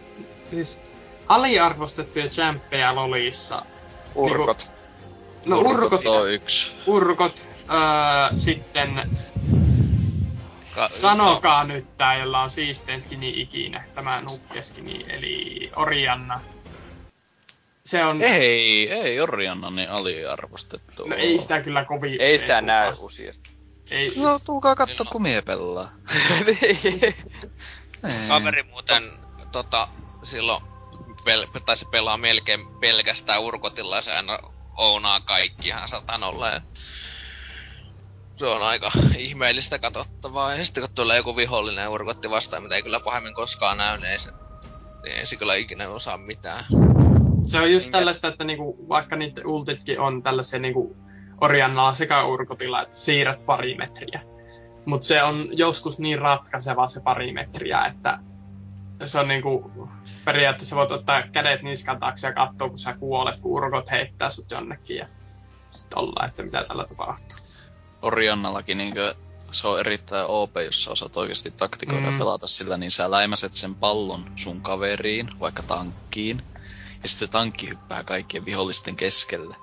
siis 0.49 0.81
aliarvostettuja 1.27 2.27
champpeja 2.27 2.95
lolissa. 2.95 3.65
Urkot. 4.15 4.72
No 5.45 5.60
urkot, 5.60 6.03
Tuo 6.03 6.26
yksi. 6.26 6.76
urkot, 6.88 7.48
öö, 7.72 8.38
sitten 8.38 9.18
Ka- 10.76 10.90
sanokaa 10.91 11.64
nyt 11.64 11.98
tää, 11.98 12.18
jolla 12.18 12.41
on 12.41 12.49
siistein 12.49 13.02
skini 13.02 13.41
ikinä, 13.41 13.84
tämä 13.95 14.22
nukkeskini, 14.22 15.06
eli 15.10 15.72
Orianna. 15.76 16.41
Se 17.86 18.06
on, 18.06 18.22
Ei, 18.22 18.91
ei 18.91 19.22
Orianna 19.22 19.69
niin 19.72 19.91
aliarvostettu. 19.91 21.06
no 21.07 21.15
ei 21.15 21.40
sitä 21.40 21.61
kyllä 21.61 21.86
kovin 21.86 22.22
Ei 22.22 22.38
sitä 22.38 22.61
näy 22.61 22.90
useasti. 23.06 23.49
Ei, 23.91 24.14
No, 24.15 24.40
tulkaa 24.45 24.76
katso, 24.76 25.03
No. 25.03 25.11
kun 25.11 25.22
mie 25.22 25.41
pelaa. 25.41 25.91
Kaveri 28.27 28.64
muuten 28.64 29.11
tota, 29.52 29.88
silloin 30.23 30.64
pel- 31.20 31.62
tai 31.66 31.78
se 31.78 31.86
pelaa 31.86 32.18
melkein 32.18 32.68
pelkästään 32.80 33.41
urkotilla 33.41 33.96
ja 33.96 34.02
se 34.02 34.12
aina 34.12 34.40
ounaa 34.78 35.20
kaikki 35.20 35.68
ihan 35.68 35.88
satanolla 35.88 36.50
ja 36.50 36.62
se 38.40 38.46
on 38.46 38.62
aika 38.62 38.91
ihmeellistä 39.18 39.80
katsottavaa. 39.80 40.56
Ja 40.56 40.66
sitten 40.66 40.84
kun 40.84 40.96
tulee 40.96 41.18
joku 41.18 41.36
vihollinen 41.36 41.90
urkotti 41.90 42.30
vastaan, 42.30 42.64
mitä 42.64 42.76
ei 42.76 42.84
kyllä 42.84 43.00
pahemmin 43.00 43.34
koskaan 43.34 43.78
näy, 43.78 43.98
niin 43.98 44.12
ei 44.12 44.20
se, 44.20 44.32
niin 45.04 45.16
ei 45.16 45.28
se 45.28 45.36
kyllä 45.36 45.56
ikinä 45.56 45.90
osaa 45.90 46.18
mitään. 46.18 46.66
Se 47.46 47.60
on 47.60 47.72
just 47.72 47.86
Minkä- 47.86 47.98
tällaista, 47.98 48.28
että 48.28 48.44
niinku, 48.44 48.86
vaikka 48.90 49.16
niiden 49.16 49.48
ultitkin 49.48 50.00
on 50.00 50.24
tällaisia 50.24 50.60
niinku 50.60 50.98
Oriannalla 51.41 51.94
sekä 51.94 52.24
urkotilla, 52.24 52.82
että 52.82 52.96
siirrät 52.96 53.46
pari 53.46 53.76
metriä. 53.76 54.22
Mutta 54.86 55.08
se 55.08 55.24
on 55.24 55.50
joskus 55.52 56.00
niin 56.00 56.20
ratkaiseva 56.20 56.88
se 56.88 57.02
pari 57.02 57.34
metriä, 57.34 57.86
että 57.86 58.20
se 59.06 59.20
on 59.20 59.28
niinku, 59.28 59.72
periaatteessa 60.26 60.76
voit 60.76 60.92
ottaa 60.92 61.22
kädet 61.22 61.62
niskan 61.62 62.00
taakse 62.00 62.28
ja 62.28 62.34
katsoa, 62.34 62.70
kun 62.70 62.80
sä 62.80 62.98
kuolet, 62.98 63.40
kun 63.40 63.52
urkot 63.52 63.92
heittää 63.92 64.30
sut 64.30 64.52
jonnekin 64.52 64.98
ja 64.98 65.08
sitten 65.70 66.00
ollaan, 66.00 66.30
että 66.30 66.44
mitä 66.44 66.64
tällä 66.68 66.86
tapahtuu. 66.86 67.38
Oriannallakin 68.02 68.78
niinkö 68.78 69.16
se 69.52 69.68
on 69.68 69.80
erittäin 69.80 70.26
OP, 70.28 70.52
jos 70.66 70.84
sä 70.84 70.92
osaat 70.92 71.18
oikeasti 71.18 71.52
taktikoida 71.52 72.12
Mm. 72.12 72.18
pelata 72.18 72.48
sillä, 72.48 72.78
niin 72.78 72.92
sä 72.92 73.12
läimäset 73.12 73.54
sen 73.56 73.76
pallon 73.76 74.26
sun 74.36 74.62
kaveriin, 74.62 75.30
vaikka 75.40 75.64
tankkiin, 75.64 76.44
ja 77.04 77.10
sitten 77.10 77.28
se 77.28 77.32
tankki 77.32 77.70
hyppää 77.70 78.04
kaikkien 78.04 78.46
vihollisten 78.46 78.96
keskelle. 78.96 79.56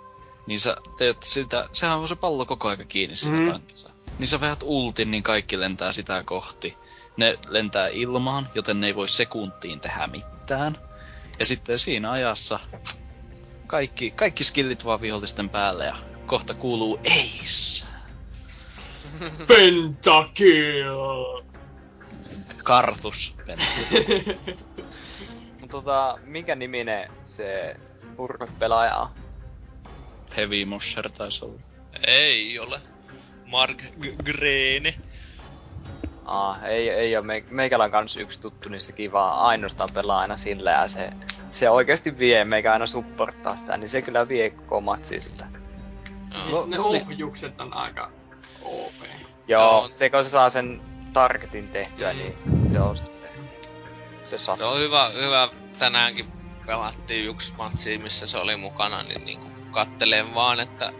Niin 0.47 0.61
sä 0.61 0.77
teet 0.99 1.23
sitä, 1.23 1.69
sehän 1.73 1.99
on 1.99 2.09
se 2.09 2.17
pallo 2.17 2.47
koko 2.47 2.69
aika 2.69 2.85
kiinni 2.85 3.17
siinä 3.17 3.39
Mm. 3.41 3.51
tankissa. 3.53 3.91
Niin 4.19 4.29
sä 4.29 4.41
veät 4.41 4.61
ultin, 4.63 5.11
niin 5.11 5.23
kaikki 5.23 5.61
lentää 5.61 5.93
sitä 5.93 6.23
kohti. 6.27 6.77
Ne 7.17 7.39
lentää 7.49 7.89
ilmaan, 7.89 8.49
joten 8.55 8.81
ne 8.81 8.87
ei 8.87 8.95
voi 8.95 9.09
sekuntiin 9.09 9.81
tehdä 9.81 10.07
mitään. 10.07 10.75
Ja 11.39 11.47
sitten 11.47 11.79
siinä 11.79 12.11
ajassa 12.11 12.61
kaikki, 13.67 14.11
kaikki 14.11 14.45
skillit 14.45 14.85
vaan 14.85 15.01
vihollisten 15.01 15.51
päälle 15.51 15.87
ja 15.87 15.97
kohta 16.27 16.55
kuuluu 16.55 17.01
Ace. 17.07 17.87
Pentakill! 19.49 20.97
Karthus. 22.65 23.37
Mut 25.61 25.71
tota, 25.71 26.19
minkä 26.23 26.55
niminen 26.55 27.11
se 27.27 27.77
Urkot-pelaaja 28.19 28.97
on? 28.97 29.09
Heavy 30.37 30.65
Mosher 30.65 31.11
taisi 31.11 31.45
olla. 31.45 31.61
Ei 32.07 32.59
ole. 32.59 32.81
Mark 33.47 33.79
G- 33.79 34.23
Greene. 34.25 34.95
Aa, 36.27 36.59
ei, 36.67 36.91
ei 36.91 37.17
oo 37.17 37.23
me, 37.23 37.45
meikällä 37.51 37.85
on 37.85 37.91
kans 37.91 38.17
yksi 38.17 38.41
tuttu, 38.41 38.69
niin 38.69 38.81
sekin 38.81 39.13
vaan 39.13 39.39
ainoastaan 39.39 39.89
pelaa 39.95 40.19
aina 40.21 40.37
sillä 40.37 40.71
ja 40.71 40.89
se, 40.89 41.11
se 41.51 41.71
oikeasti 41.71 42.19
vie, 42.19 42.45
meikä 42.45 42.73
aina 42.73 42.87
supporttaa 42.87 43.57
sitä, 43.57 43.77
niin 43.77 43.89
se 43.89 44.03
kyllä 44.03 44.29
vie 44.29 44.51
koko 44.51 44.81
matsi 44.81 45.21
sillä. 45.21 45.47
Joo. 46.35 46.43
Siis 46.57 46.69
ne 46.69 46.79
ohjukset 46.79 47.61
on 47.61 47.75
aika 47.75 48.11
OP. 48.63 48.93
Joo, 49.49 49.63
Joo. 49.63 49.89
se 49.93 50.11
kun 50.11 50.25
se 50.25 50.31
saa 50.31 50.51
sen 50.51 50.81
targetin 51.13 51.69
tehtyä, 51.69 52.13
Mm. 52.13 52.19
niin 52.19 52.37
se 52.71 52.81
on 52.81 52.97
sitten... 52.99 53.31
Se 54.25 54.39
saa. 54.39 54.57
Se 54.57 54.65
on 54.65 54.79
hyvä, 54.81 55.11
hyvä. 55.15 55.49
Tänäänkin 55.79 56.33
pelattiin 56.67 57.27
yksi 57.31 57.53
matsi, 57.59 57.99
missä 57.99 58.27
se 58.27 58.37
oli 58.39 58.57
mukana, 58.57 59.03
niin 59.03 59.25
niinku 59.25 59.49
kattelen 59.71 60.35
vaan, 60.35 60.61
että 60.61 60.93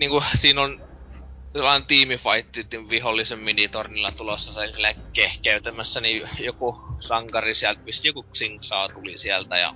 niinku 0.00 0.22
siinä 0.40 0.60
on 0.60 0.89
sellainen 1.52 1.86
tiimifaitti 1.86 2.66
vihollisen 2.90 3.38
minitornilla 3.38 4.12
tulossa 4.12 4.52
se 4.52 4.66
sille 4.66 4.96
kehkeytämässä, 5.12 6.00
niin 6.00 6.28
joku 6.38 6.78
sankari 7.00 7.54
sieltä, 7.54 7.80
mistä 7.84 8.08
joku 8.08 8.26
Xingsaa 8.34 8.88
tuli 8.88 9.18
sieltä 9.18 9.58
ja 9.58 9.74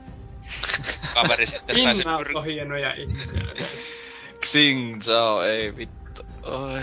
kaveri 1.14 1.46
sitten 1.51 1.82
sai 1.82 1.96
sen 1.96 2.05
pyr- 2.06 2.44
hienoja 2.44 2.94
ihmisiä. 2.94 3.42
Xing 4.44 5.01
Zhao, 5.01 5.42
ei 5.42 5.76
vittu. 5.76 6.22
Oi. 6.42 6.80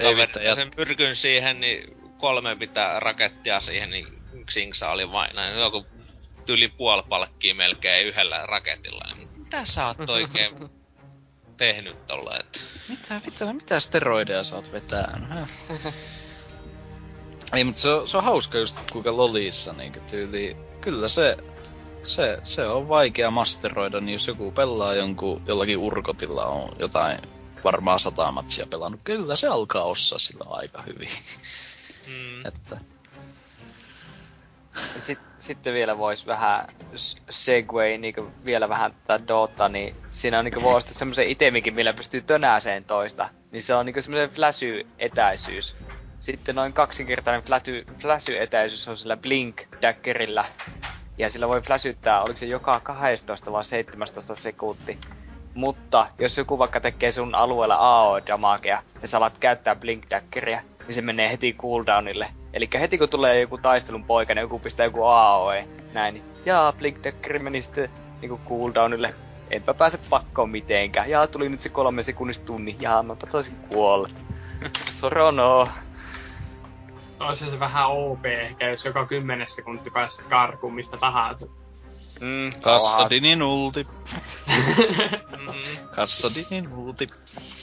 Ei 0.00 0.12
kaveri 0.12 0.16
vittu, 0.16 0.38
sai 0.38 0.44
jat... 0.44 0.54
sen 0.54 0.70
pyrkyn 0.76 1.16
siihen, 1.16 1.60
niin 1.60 1.98
kolme 2.18 2.56
pitää 2.56 3.00
rakettia 3.00 3.60
siihen, 3.60 3.90
niin 3.90 4.06
Xingsa 4.50 4.90
oli 4.90 5.12
vain 5.12 5.36
näin 5.36 5.58
joku 5.58 5.86
yli 6.48 6.68
puoli 6.68 7.02
palkkia 7.08 7.54
melkein 7.54 8.06
yhdellä 8.06 8.46
raketilla. 8.46 9.14
Niin 9.16 9.28
mitä 9.36 9.64
sä 9.64 9.86
oot 9.86 10.10
oikein 10.10 10.70
tehnyt 11.58 12.06
tolla, 12.06 12.38
että 12.38 12.60
Mitä, 12.88 13.20
mitä, 13.24 13.52
mitä 13.52 13.80
steroideja 13.80 14.44
sä 14.44 14.56
oot 14.56 14.72
vetänyt? 14.72 15.28
Häh? 15.28 15.48
Ei, 17.52 17.64
mutta 17.64 17.80
se 17.80 17.90
on, 17.90 18.08
se 18.08 18.16
on 18.16 18.24
hauska 18.24 18.58
just 18.58 18.90
kuinka 18.92 19.16
lolissa 19.16 19.72
niinku 19.72 19.98
tyyli. 20.10 20.56
Kyllä 20.80 21.08
se, 21.08 21.36
se, 22.02 22.38
se 22.44 22.66
on 22.66 22.88
vaikea 22.88 23.30
masteroida, 23.30 24.00
niin 24.00 24.12
jos 24.12 24.26
joku 24.26 24.52
pelaa 24.52 24.94
jonkun, 24.94 25.42
jollakin 25.46 25.78
urkotilla 25.78 26.46
on 26.46 26.68
jotain 26.78 27.18
varmaan 27.64 27.98
sata 27.98 28.32
matsia 28.32 28.66
pelannut, 28.66 29.00
kyllä 29.04 29.36
se 29.36 29.48
alkaa 29.48 29.84
osaa 29.84 30.18
sillä 30.18 30.44
aika 30.48 30.82
hyvin. 30.82 31.10
mm, 32.06 32.46
Että 32.48 32.80
Sit, 35.00 35.18
sitten 35.40 35.74
vielä 35.74 35.98
vois 35.98 36.26
vähän 36.26 36.66
segway, 37.30 37.98
niinku 37.98 38.30
vielä 38.44 38.68
vähän 38.68 38.92
tätä 39.06 39.28
Dota, 39.28 39.68
niin 39.68 39.94
siinä 40.10 40.38
on 40.38 40.44
niinku 40.44 40.62
voi 40.62 40.76
ostaa 40.76 40.94
semmosen 40.94 41.28
itemikin, 41.28 41.74
millä 41.74 41.92
pystyy 41.92 42.20
tönääseen 42.20 42.84
toista. 42.84 43.28
Niin 43.50 43.62
se 43.62 43.74
on 43.74 43.86
niinku 43.86 44.02
semmosen 44.02 44.30
flashy-etäisyys. 44.30 45.76
Sitten 46.20 46.54
noin 46.54 46.72
kaksinkertainen 46.72 47.42
flashy, 47.42 47.84
flashy-etäisyys 47.98 48.88
on 48.88 48.96
sillä 48.96 49.16
Blink 49.16 49.62
Daggerillä. 49.82 50.44
Ja 51.18 51.30
sillä 51.30 51.48
voi 51.48 51.60
flashyttää, 51.60 52.22
oliko 52.22 52.38
se 52.38 52.46
joka 52.46 52.80
12 52.80 53.52
vai 53.52 53.64
17 53.64 54.34
sekunti. 54.34 54.98
Mutta 55.54 56.06
jos 56.18 56.38
joku 56.38 56.58
vaikka 56.58 56.80
tekee 56.80 57.12
sun 57.12 57.34
alueella 57.34 57.74
AO-damagea 57.74 58.82
ja 59.02 59.08
sä 59.08 59.16
alat 59.16 59.38
käyttää 59.38 59.76
Blink 59.76 60.10
Daggeria, 60.10 60.62
niin 60.86 60.94
se 60.94 61.02
menee 61.02 61.30
heti 61.30 61.52
cooldownille. 61.52 62.28
Eli 62.52 62.68
heti 62.80 62.98
kun 62.98 63.08
tulee 63.08 63.40
joku 63.40 63.58
taistelun 63.58 64.04
poika, 64.04 64.34
niin 64.34 64.42
joku 64.42 64.58
pistää 64.58 64.86
joku 64.86 65.04
AOE, 65.04 65.68
näin, 65.92 66.14
niin 66.14 66.24
jaa, 66.46 66.72
Blink 66.72 67.04
Dagger 67.04 67.38
meni 67.38 67.62
sitten 67.62 67.90
niinku 68.20 68.40
cooldownille. 68.48 69.14
Enpä 69.50 69.74
pääse 69.74 69.98
pakkoon 70.10 70.50
mitenkään. 70.50 71.10
Jaa, 71.10 71.26
tuli 71.26 71.48
nyt 71.48 71.60
se 71.60 71.68
kolme 71.68 72.02
sekunnista 72.02 72.46
tunni. 72.46 72.76
Jaa, 72.80 73.02
mä 73.02 73.16
taisin 73.16 73.56
kuolla. 73.72 74.08
Sorono. 75.00 75.68
Olisi 77.20 77.50
se 77.50 77.60
vähän 77.60 77.86
OP 77.86 78.26
ehkä, 78.26 78.68
jos 78.68 78.84
joka 78.84 79.06
kymmenes 79.06 79.56
sekunti 79.56 79.90
pääset 79.90 80.26
karkuun 80.26 80.74
mistä 80.74 80.96
tahansa. 80.96 81.46
Mm, 82.20 82.60
Kassadinin 82.62 83.42
ulti. 83.42 83.86
mm, 85.38 85.88
Kassadinin 85.94 86.74
ulti. 86.74 87.08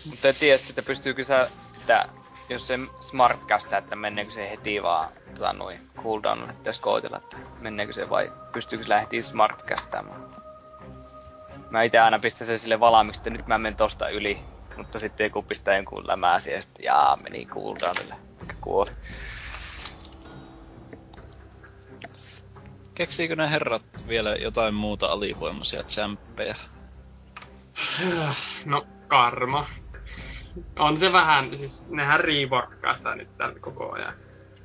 Mutta 0.09 0.27
en 0.27 0.35
tiedä, 0.39 0.59
että 0.69 0.81
pystyykö 0.81 1.23
sä 1.23 1.49
sitä, 1.79 2.09
jos 2.49 2.67
se 2.67 2.79
smartcastaa, 3.01 3.79
että 3.79 3.95
menneekö 3.95 4.31
se 4.31 4.49
heti 4.49 4.83
vaan 4.83 5.09
tota, 5.35 5.53
noin 5.53 5.89
cooldownille 6.03 6.53
pitäisi 6.53 6.81
koitella, 6.81 7.17
että 7.17 7.37
menneekö 7.59 7.93
se 7.93 8.09
vai 8.09 8.31
pystyykö 8.51 8.85
se 8.85 8.99
heti 8.99 9.23
smartcastaamaan. 9.23 10.29
Mä 11.69 11.83
itse 11.83 11.99
aina 11.99 12.19
pistän 12.19 12.47
sen 12.47 12.59
sille 12.59 12.79
valmiiksi, 12.79 13.19
että 13.19 13.29
nyt 13.29 13.47
mä 13.47 13.57
menen 13.57 13.75
tosta 13.77 14.09
yli, 14.09 14.39
mutta 14.77 14.99
sitten 14.99 15.23
joku 15.23 15.41
pistää 15.41 15.75
jonkun 15.75 16.07
lämää 16.07 16.39
siihen, 16.39 16.57
ja 16.57 16.61
sitten 16.61 16.83
jaa, 16.83 17.17
meni 17.23 17.45
cooldownille, 17.45 18.15
mikä 18.41 18.55
kuoli. 18.61 18.91
Keksiikö 22.95 23.35
ne 23.35 23.51
herrat 23.51 23.83
vielä 24.07 24.35
jotain 24.35 24.73
muuta 24.73 25.07
alivoimaisia 25.07 25.83
tsemppeja? 25.83 26.55
No, 28.65 28.87
karma. 29.07 29.65
On 30.79 30.97
se 30.97 31.11
vähän, 31.13 31.57
siis 31.57 31.85
nehän 31.89 32.19
reworkkaa 32.19 32.97
sitä 32.97 33.15
nyt 33.15 33.37
tällä 33.37 33.59
koko 33.59 33.91
ajan. 33.91 34.13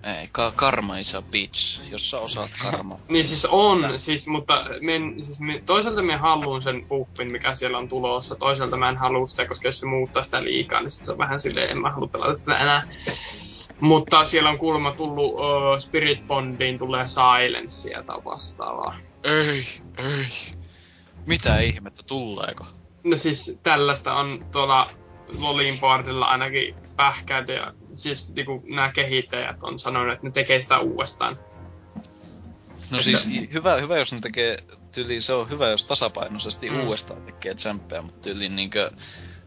Ei, 0.05 0.29
ka- 0.33 0.53
karma 0.57 0.99
is 0.99 1.15
a 1.15 1.23
bitch, 1.23 1.93
jos 1.93 2.11
sä 2.11 2.19
osaat 2.19 2.51
karma. 2.63 2.99
Niin 3.09 3.25
siis 3.25 3.45
on, 3.45 4.01
siis, 4.01 4.29
mutta 4.29 4.65
men, 4.81 5.23
siis 5.23 5.41
me, 5.41 5.63
toisaalta 5.67 6.03
mä 6.03 6.19
haluan 6.19 6.63
sen 6.63 6.87
buffin, 6.89 7.33
mikä 7.33 7.55
siellä 7.55 7.79
on 7.79 7.89
tulossa. 7.89 8.35
Toisaalta 8.35 8.77
mä 8.77 8.89
en 8.89 8.97
halua 8.97 9.27
sitä, 9.27 9.47
koska 9.47 9.69
jos 9.69 9.81
se 9.81 9.87
muuttaa 9.87 10.23
sitä 10.23 10.45
liikaa, 10.45 10.81
niin 10.81 10.91
sit 10.91 11.05
se 11.05 11.13
on 11.13 11.19
vähän 11.19 11.41
silleen, 11.41 11.71
en 11.71 11.79
mä 11.79 11.91
halua 11.91 12.09
pelata 12.09 12.39
tätä 12.39 12.59
enää. 12.59 12.83
Mutta 13.81 14.25
siellä 14.25 14.51
on 14.51 14.59
kuulemma 14.59 14.93
tullut 14.93 15.33
uh, 15.35 15.79
Spirit 15.79 16.27
Bondiin 16.27 16.79
tulee 16.79 17.05
Silencea 17.07 18.03
tai 18.03 18.19
vastaavaa. 18.25 18.97
Ei, 19.25 19.67
ei. 19.99 20.27
Mitä 21.27 21.61
ihmettä, 21.61 22.03
tuleeko? 22.03 22.67
No 23.05 23.17
siis 23.17 23.61
tällaista 23.63 24.15
on 24.15 24.47
tuolla 24.53 24.91
Lolin 25.39 25.81
boardilla 25.81 26.27
ainakin 26.27 26.77
pähkäitä 26.97 27.53
ja 27.53 27.73
siis 27.95 28.33
niinku 28.35 28.63
nämä 28.69 28.93
kehittäjät 28.93 29.63
on 29.63 29.79
sanonut, 29.79 30.13
että 30.15 30.27
ne 30.27 30.33
tekee 30.33 30.61
sitä 30.61 30.79
uudestaan. 30.79 31.39
No 32.91 32.99
siis 33.01 33.27
i- 33.27 33.49
hyvä, 33.53 33.75
hyvä 33.77 33.99
jos 33.99 34.13
ne 34.13 34.21
tekee, 34.21 34.59
tyyli 34.95 35.21
se 35.21 35.33
on 35.33 35.51
hyvä 35.51 35.69
jos 35.69 35.85
tasapainoisesti 35.85 36.71
Mm. 36.71 36.81
uudestaan 36.85 37.23
tekee 37.23 37.55
tsemppeä, 37.55 38.03
mutta 38.03 38.21
tyyli 38.21 38.49
niinkö 38.49 38.91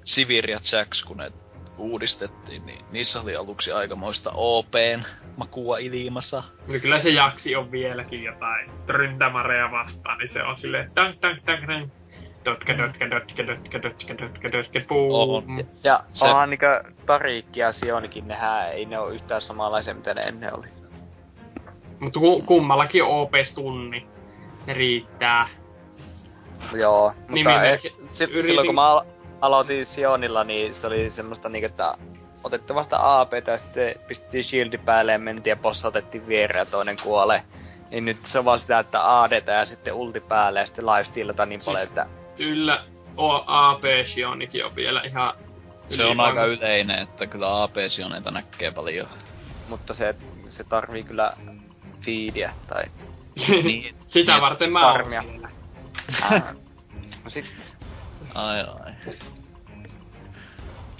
Sivir 0.06 0.50
ja 0.50 0.60
Jax, 0.72 1.04
kun 1.06 1.18
ne 1.18 1.32
uudistettiin, 1.78 2.66
niin 2.66 2.86
niissä 2.92 3.22
oli 3.22 3.36
aluksi 3.36 3.72
aikamoista 3.72 4.32
OPn 4.34 5.02
makua 5.38 5.78
ilmassa. 5.78 6.44
No 6.68 6.80
kyllä 6.82 7.00
se 7.00 7.10
jaksi 7.10 7.56
on 7.56 7.72
vieläkin 7.72 8.24
jotain 8.24 8.72
tryndämareja 8.86 9.72
vastaan, 9.72 10.18
niin 10.18 10.30
se 10.30 10.44
on 10.44 10.58
silleen 10.58 10.92
tank 10.96 11.20
tank 11.20 11.44
tank 11.46 11.66
tank. 11.68 11.94
Dotka, 12.46 12.74
dotka, 12.78 13.10
dotka, 13.10 13.48
dotka, 13.48 13.82
dotka, 13.84 14.18
dotka, 14.24 14.52
dotka, 14.52 14.80
boom. 14.88 15.30
On. 15.50 15.66
Ja 15.84 16.00
Se- 16.14 16.26
onhan 16.30 16.50
niinkö 16.50 16.84
Tariikki 17.06 17.60
ja 17.60 17.72
Sionikin, 17.72 18.28
nehän 18.28 18.72
ei 18.72 18.86
ne 18.86 19.00
ole 19.00 19.14
yhtään 19.14 19.42
samanlaisia, 19.42 19.94
mitä 19.94 20.14
ne 20.14 20.22
ennen 20.22 20.58
oli. 20.60 20.68
Mutta 22.00 22.20
ku, 22.20 22.42
kummallakin 22.42 23.04
on 23.04 23.10
OP-tunni. 23.10 24.08
Se 24.62 24.74
riittää. 24.74 25.48
Joo, 26.74 27.14
mutta 27.18 27.34
Nimimerkki- 27.34 27.88
e, 28.06 28.08
si- 28.08 28.24
yritin- 28.24 28.46
silloin 28.46 28.68
kun 28.68 28.76
mä 28.76 28.88
al- 28.92 29.06
aloitin 29.42 29.86
Sionilla, 29.86 30.44
niin 30.44 30.76
se 30.76 30.88
oli 30.88 31.10
semmoista 31.12 31.50
niinku, 31.50 31.66
että 31.66 31.98
otettiin 32.44 32.76
vasta 32.76 33.22
AP 33.22 33.34
ja 33.48 33.58
sitten 33.58 33.96
pistettiin 34.08 34.44
shieldi 34.44 34.78
päälle 34.78 35.12
ja 35.12 35.20
mentiin 35.20 35.52
ja 35.52 35.56
bossa 35.56 35.88
otettiin 35.88 36.28
viereen 36.28 36.60
ja 36.60 36.66
toinen 36.66 36.96
kuolee. 37.04 37.44
Niin 37.92 38.06
nyt 38.06 38.18
se 38.26 38.40
on 38.40 38.46
vaan 38.46 38.60
sitä, 38.60 38.80
että 38.80 39.22
AD 39.22 39.44
ja 39.48 39.66
sitten 39.66 39.94
ulti 39.94 40.20
päälle 40.20 40.60
ja 40.60 40.66
sitten 40.66 40.86
lifestealata 40.86 41.46
niin 41.46 41.62
Siis- 41.62 41.66
paljon, 41.76 41.88
että 41.90 42.23
Kyllä 42.38 42.84
o- 43.18 43.44
AP 43.48 43.82
Shionikin 44.06 44.66
on 44.66 44.76
vielä 44.76 45.02
ihan 45.02 45.34
Se 45.90 46.06
on 46.06 46.20
aika 46.20 46.46
yleinen, 46.46 47.00
että 47.00 47.28
kyllä 47.28 47.64
AP-sioneita 47.64 48.32
näkee 48.32 48.72
paljon. 48.72 49.08
mutta 49.68 49.94
se, 49.94 50.16
se 50.50 50.64
tarvii 50.64 51.04
kyllä 51.04 51.34
feedia 52.06 52.52
tai... 52.68 52.84
Niin. 53.64 53.96
Sitä 54.08 54.32
Niin, 54.32 54.42
varten 54.42 54.72
mä 54.72 54.86
oon 54.86 54.94
farmia. 54.94 55.22
siellä. 55.22 55.50
Ah. 56.34 56.54
No 57.24 57.30
sit, 57.30 57.56
Ai 58.36 58.60
ai. 58.60 58.94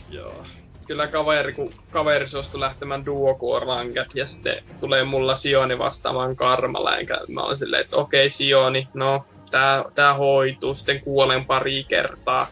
Joo. 0.10 0.46
Kyllä 0.88 1.08
kaveri, 1.08 1.54
kun 1.54 1.74
kaveri 1.92 2.28
suostui 2.28 2.60
lähtemään 2.60 3.06
duokuorankat 3.06 4.08
ja 4.16 4.26
sitten 4.26 4.64
tulee 4.80 5.04
mulla 5.04 5.36
Sioni 5.36 5.78
vastaamaan 5.80 6.36
karmalla, 6.36 6.98
enkä 6.98 7.20
mä 7.28 7.42
olen 7.42 7.58
silleen, 7.58 7.82
että 7.82 7.96
okei 7.98 8.30
Sioni, 8.30 8.88
no 8.94 9.26
tää, 9.54 9.84
tää 9.96 10.14
hoituu, 10.14 10.74
sitten 10.74 11.02
kuolen 11.02 11.46
pari 11.46 11.84
kertaa. 11.84 12.48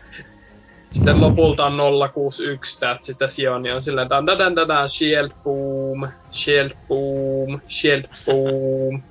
Sitten 0.89 1.21
lopulta 1.21 1.65
on 1.65 1.77
061 2.13 2.79
tää, 2.79 2.97
sitten 3.01 3.29
Sioni 3.29 3.71
on 3.71 3.81
silleen, 3.81 4.09
dan 4.09 4.25
dan 4.25 4.37
dan 4.37 4.55
dan, 4.55 4.89
shield 4.89 5.29
boom, 5.43 6.11
shield 6.31 6.71
boom, 6.87 7.61
shield 7.67 8.03
boom. 8.25 9.01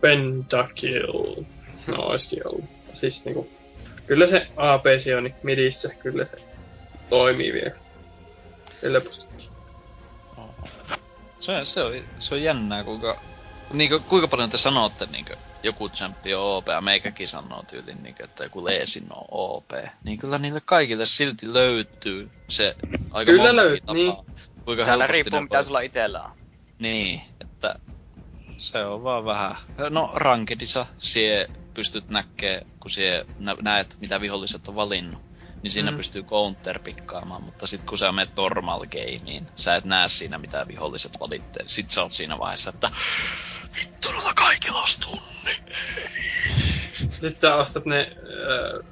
Pentakill. 0.00 1.44
No 1.90 1.96
olisikin 1.96 2.48
ollut. 2.48 2.64
Siis 2.86 3.24
niinku, 3.24 3.48
kyllä 4.06 4.26
se 4.26 4.46
AP 4.56 4.84
Sioni 4.98 5.34
midissä, 5.42 5.94
kyllä 5.94 6.24
se 6.24 6.46
toimii 7.08 7.52
vielä. 7.52 7.76
Se, 11.40 11.64
se, 11.64 11.82
on, 11.82 11.92
se 12.18 12.34
on 12.34 12.42
jännää, 12.42 12.84
kuinka 12.84 13.20
Niinkö, 13.72 14.00
kuinka 14.00 14.28
paljon 14.28 14.50
te 14.50 14.56
sanotte 14.56 15.06
niinkö, 15.06 15.36
joku 15.62 15.88
champi 15.88 16.34
on 16.34 16.42
OP, 16.56 16.68
ja 16.68 16.80
meikäkin 16.80 17.28
sanoo 17.28 17.62
tyyliin, 17.70 18.02
niinkö, 18.02 18.24
että 18.24 18.44
joku 18.44 18.64
Leesin 18.64 19.06
on 19.12 19.24
OP. 19.30 19.70
Niin 20.04 20.18
kyllä 20.18 20.38
niille 20.38 20.62
kaikille 20.64 21.06
silti 21.06 21.52
löytyy 21.52 22.30
se 22.48 22.76
aika 23.10 23.32
Kyllä 23.32 23.42
montakin 23.42 23.72
löyt- 23.72 23.80
tapaa, 23.80 23.94
niin. 23.94 24.12
Kuinka 24.64 24.84
Täällä 24.84 25.06
riippuu 25.06 25.40
mitä 25.40 25.62
sulla 25.62 25.80
itellä 25.80 26.22
on. 26.22 26.30
Niin, 26.78 27.22
että 27.40 27.74
se 28.56 28.84
on 28.84 29.02
vaan 29.02 29.24
vähän... 29.24 29.56
No 29.90 30.10
rankedissa 30.14 30.86
sie 30.98 31.50
pystyt 31.74 32.10
näkee, 32.10 32.62
kun 32.80 32.90
sie 32.90 33.24
nä- 33.38 33.56
näet, 33.62 33.96
mitä 34.00 34.20
viholliset 34.20 34.68
on 34.68 34.74
valinnut, 34.74 35.22
niin 35.62 35.70
siinä 35.70 35.90
Mm. 35.90 35.96
pystyy 35.96 36.22
counter-pikkaamaan, 36.22 37.42
mutta 37.42 37.66
sitten 37.66 37.86
kun 37.88 37.98
sä 37.98 38.12
menet 38.12 38.36
normal 38.36 38.86
gameen, 38.86 39.50
sä 39.56 39.76
et 39.76 39.84
näe 39.84 40.08
siinä, 40.08 40.38
mitä 40.38 40.68
viholliset 40.68 41.20
valittee. 41.20 41.64
Sit 41.66 41.90
sä 41.90 42.02
oot 42.02 42.12
siinä 42.12 42.38
vaiheessa, 42.38 42.70
että 42.70 42.90
vittu, 43.76 44.12
noilla 44.12 44.34
kaikilla 44.34 44.80
olisi 44.80 45.00
tunni. 45.00 45.54
Sitten 47.10 47.40
sä 47.40 47.54
ostat 47.54 47.84
ne... 47.86 48.12
Öö, 48.22 48.82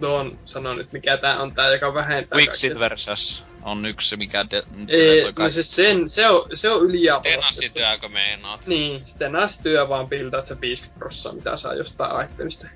tuon, 0.00 0.38
sano 0.44 0.74
nyt 0.74 0.92
mikä 0.92 1.16
tää 1.16 1.40
on 1.42 1.54
tää, 1.54 1.72
joka 1.72 1.94
vähentää 1.94 2.38
Quicksilversus 2.38 3.44
on 3.62 3.86
yksi, 3.86 4.16
mikä 4.16 4.46
de- 4.50 4.62
Ei, 4.88 5.22
toi 5.22 5.32
no 5.44 5.50
siis 5.50 5.76
sen, 5.76 6.08
se 6.08 6.28
on, 6.28 6.46
se 6.54 6.70
on 6.70 6.82
yliarvostettu. 6.82 7.40
Tenassityökö 7.40 8.08
meinaat? 8.08 8.66
Niin, 8.66 9.04
sitten 9.04 9.32
työ 9.62 9.88
vaan 9.88 10.08
bildaat 10.08 10.44
se 10.44 10.60
50 10.60 10.98
prossaa, 10.98 11.32
mitä 11.32 11.56
saa 11.56 11.74
jostain 11.74 12.30
itemista. 12.30 12.68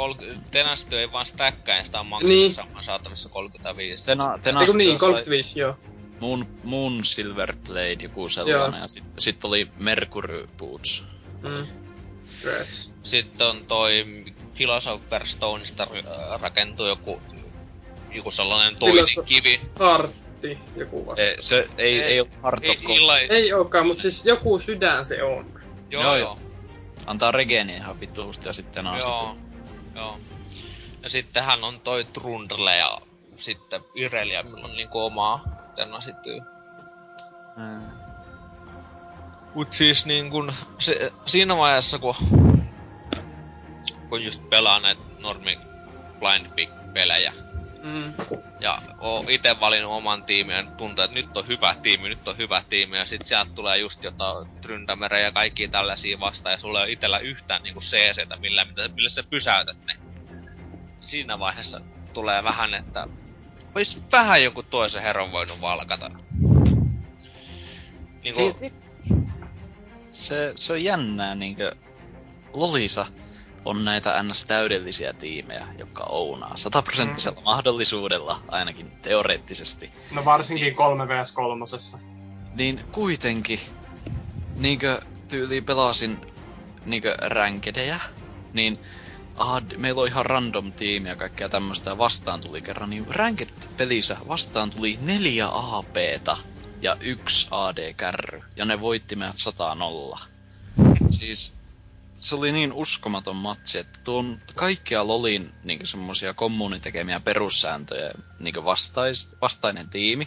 Kol- 0.00 0.14
Tenassityö 0.50 1.00
ei 1.00 1.12
vaan 1.12 1.26
stäkkää, 1.26 1.84
sitä 1.84 2.00
on 2.00 2.04
Niin. 2.06 2.10
maksimissaan 2.10 2.68
niin. 2.74 2.84
saatavissa 2.84 3.28
35. 3.28 4.04
Tena, 4.04 4.32
Eiku 4.32 4.42
Tenasta 4.44 4.76
niin, 4.76 4.90
sai 4.90 5.08
35, 5.08 5.60
joo. 5.60 5.76
Moon, 6.20 6.46
Moon 6.64 7.04
Silver 7.04 7.54
Blade, 7.66 7.96
joku 8.02 8.28
sellainen, 8.28 8.80
ja 8.80 8.88
sitten 8.88 9.12
sit 9.18 9.44
oli 9.44 9.68
Mercury 9.80 10.48
Boots. 10.58 11.06
Mm. 11.42 11.66
Rats. 12.44 12.94
Sitten 13.04 13.46
on 13.46 13.64
toi 13.68 14.04
Philosopher 14.54 15.28
Stoneista 15.28 15.82
äh, 15.82 16.40
rakentuu 16.40 16.86
joku, 16.86 17.20
joku 18.12 18.30
sellainen 18.30 18.76
toinen 18.80 19.04
Filoso- 19.04 19.22
kivi. 19.24 19.60
Hartti, 19.78 20.58
joku 20.76 21.06
vasta. 21.06 21.22
Ei, 21.22 21.36
se 21.42 21.56
ei, 21.56 21.66
Ei, 21.78 22.00
ei, 22.00 22.12
ei 22.12 22.20
ole 22.20 22.28
Heart 22.42 22.68
of 22.68 22.76
Ei, 22.88 22.96
illa, 22.96 23.18
Ei 23.18 23.52
ookaan, 23.52 23.86
mutta 23.86 24.02
siis 24.02 24.26
joku 24.26 24.58
sydän 24.58 25.06
se 25.06 25.22
on. 25.22 25.46
joo, 25.90 26.02
Joo, 26.02 26.02
joo, 26.02 26.16
joo. 26.16 26.38
Antaa 27.06 27.32
regeni 27.32 27.74
ihan 27.76 28.00
vittuusti 28.00 28.48
ja 28.48 28.52
sitten 28.52 28.86
on 28.86 28.98
joo, 28.98 29.36
joo. 29.94 30.18
Ja 31.02 31.10
sittenhän 31.10 31.64
on 31.64 31.80
toi 31.80 32.04
Trundle 32.04 32.76
ja 32.76 33.00
sitten 33.38 33.80
Irelia, 33.94 34.42
millä 34.42 34.64
on 34.64 34.76
niinku 34.76 34.98
omaa 34.98 35.44
Tenasityö. 35.76 36.40
Mm. 37.56 37.86
Mut 39.54 39.72
siis 39.72 40.06
niin 40.06 40.30
kun, 40.30 40.52
se, 40.78 41.12
siinä 41.26 41.56
vaiheessa 41.56 41.98
kun, 41.98 42.14
kun 44.08 44.24
just 44.24 44.50
pelaa 44.50 44.80
näitä 44.80 45.02
normi 45.18 45.58
blind 46.18 46.46
pick 46.54 46.72
pelejä 46.92 47.32
Mm. 47.82 48.14
ja 48.60 48.78
oo 48.98 49.24
ite 49.28 49.60
valinnut 49.60 49.92
oman 49.92 50.24
tiimin 50.24 50.56
ja 50.56 50.64
tuntuu, 50.76 51.04
että 51.04 51.14
nyt 51.14 51.36
on 51.36 51.48
hyvä 51.48 51.74
tiimi, 51.82 52.08
nyt 52.08 52.28
on 52.28 52.38
hyvä 52.38 52.62
tiimi 52.68 52.96
ja 52.96 53.06
sit 53.06 53.26
sieltä 53.26 53.50
tulee 53.54 53.78
just 53.78 54.04
jotain 54.04 54.48
Tryndamere 54.60 55.22
ja 55.22 55.32
kaikki 55.32 55.68
tällaisia 55.68 56.20
vastaan 56.20 56.52
ja 56.52 56.58
sulla 56.58 56.80
ei 56.80 56.84
ole 56.84 56.92
itellä 56.92 57.18
yhtään 57.18 57.62
niinku 57.62 57.80
CCtä 57.80 58.36
millä, 58.36 58.66
millä, 58.94 59.10
sä 59.10 59.22
pysäytät 59.30 59.76
ne. 59.86 59.94
Siinä 61.00 61.38
vaiheessa 61.38 61.80
tulee 62.12 62.44
vähän, 62.44 62.74
että 62.74 63.06
ois 63.74 63.98
vähän 64.12 64.42
joku 64.42 64.62
toisen 64.62 65.02
herran 65.02 65.32
voinut 65.32 65.60
valkata. 65.60 66.10
Niinku, 68.22 68.56
Se, 70.10 70.52
se 70.56 70.72
on 70.72 70.84
jännää, 70.84 71.34
niinkö 71.34 71.76
Lolisa 72.54 73.06
on 73.64 73.84
näitä 73.84 74.22
ns. 74.22 74.44
täydellisiä 74.44 75.12
tiimejä, 75.12 75.66
jotka 75.78 76.04
ounaa 76.04 76.56
sataprosenttisella 76.56 77.40
mahdollisuudella, 77.40 78.42
ainakin 78.48 78.90
teoreettisesti. 79.02 79.90
No 80.10 80.24
varsinkin 80.24 80.74
3 80.74 81.08
vs 81.08 81.32
3. 81.32 81.64
Niin 82.54 82.84
kuitenkin, 82.92 83.60
niinkö 84.56 85.00
tyyliin 85.28 85.64
pelasin 85.64 86.20
niinkö 86.84 87.16
ränkedejä, 87.18 88.00
niin 88.52 88.76
AD, 89.36 89.76
meillä 89.76 90.00
on 90.00 90.08
ihan 90.08 90.26
random 90.26 90.72
tiimi 90.72 91.08
ja 91.08 91.16
kaikkea 91.16 91.48
tämmöistä 91.48 91.98
vastaan 91.98 92.40
tuli 92.40 92.62
kerran, 92.62 92.90
niin 92.90 93.06
ranked-pelissä 93.08 94.16
vastaan 94.28 94.70
tuli 94.70 94.98
neljä 95.02 95.48
APta 95.52 96.36
ja 96.82 96.96
yksi 97.00 97.48
AD-kärry, 97.50 98.42
ja 98.56 98.64
ne 98.64 98.80
voitti 98.80 99.16
meidät 99.16 99.38
100 99.38 99.76
Siis 101.10 101.59
se 102.20 102.34
oli 102.34 102.52
niin 102.52 102.72
uskomaton 102.72 103.36
matsi, 103.36 103.78
että 103.78 104.00
tuon 104.04 104.40
kaikkia 104.54 105.06
Lolin 105.06 105.52
niin 105.64 105.86
semmosia 105.86 106.34
kommunin 106.34 106.80
tekemiä 106.80 107.20
perussääntöjä 107.20 108.10
niin 108.38 108.64
vastais, 108.64 109.28
vastainen 109.40 109.88
tiimi, 109.88 110.24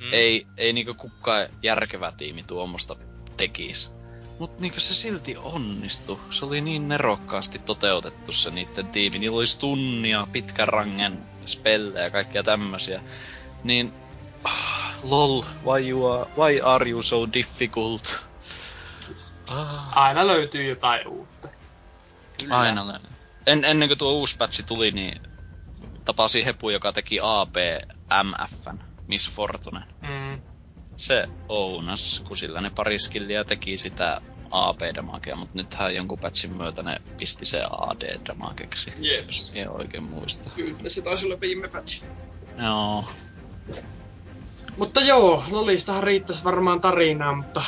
mm, 0.00 0.12
ei, 0.12 0.46
ei 0.56 0.72
niinku 0.72 0.94
kukaan 0.94 1.46
järkevä 1.62 2.12
tiimi 2.12 2.42
tuommoista 2.42 2.96
tekis. 3.36 3.92
Mut 4.38 4.58
niinku 4.58 4.80
se 4.80 4.94
silti 4.94 5.36
onnistui. 5.36 6.18
Se 6.30 6.44
oli 6.44 6.60
niin 6.60 6.88
nerokkaasti 6.88 7.58
toteutettu 7.58 8.32
se 8.32 8.50
niitten 8.50 8.86
tiimi. 8.86 9.18
Niillä 9.18 9.36
oli 9.36 9.44
tunnia, 9.60 10.26
pitkän 10.32 10.68
rangen 10.68 11.22
spellejä 11.46 12.04
ja 12.04 12.10
kaikkia 12.10 12.42
tämmösiä. 12.42 13.02
Niin, 13.64 13.92
ah, 14.44 14.96
lol, 15.02 15.42
why, 15.64 15.88
you 15.88 16.06
are, 16.06 16.30
why 16.36 16.60
are 16.62 16.90
you 16.90 17.02
so 17.02 17.32
difficult? 17.32 18.26
Ah, 19.46 19.98
Aina 19.98 20.26
löytyy 20.26 20.68
jotain 20.68 21.08
uutta. 21.08 21.48
aina 22.50 22.82
lö- 22.82 23.08
en, 23.46 23.64
ennen 23.64 23.88
kuin 23.88 23.98
tuo 23.98 24.12
uusi 24.12 24.36
patchi 24.36 24.62
tuli, 24.62 24.90
niin 24.90 25.22
tapasin 26.04 26.44
Hepu, 26.44 26.70
joka 26.70 26.92
teki 26.92 27.18
AP 27.22 27.54
MFn, 28.24 28.78
Miss 29.06 29.30
Fortune. 29.30 29.80
Mm. 30.00 30.42
se 30.96 31.28
ounas, 31.48 32.22
kun 32.28 32.36
sillä 32.36 32.60
ne 32.60 32.70
pari 32.70 32.98
skilliä 32.98 33.44
teki 33.44 33.78
sitä 33.78 34.20
AP-damakea, 34.50 35.36
mutta 35.36 35.52
nythän 35.56 35.94
jonkun 35.94 36.18
patchin 36.18 36.56
myötä 36.56 36.82
ne 36.82 36.96
pisti 37.18 37.44
se 37.44 37.62
AD-damakeksi. 37.70 38.92
Jeps. 38.98 39.52
Ei 39.54 39.66
oikein 39.66 40.02
muista. 40.02 40.50
Kyllä 40.56 40.88
se 40.88 41.02
taisi 41.02 41.26
olla 41.26 41.40
viime 41.40 41.68
patch. 41.68 42.08
Joo. 42.62 43.04
Mutta 44.76 45.00
joo, 45.00 45.44
Lolistahan 45.50 46.02
riittäisi 46.02 46.44
varmaan 46.44 46.80
tarinaa, 46.80 47.34
mutta... 47.34 47.62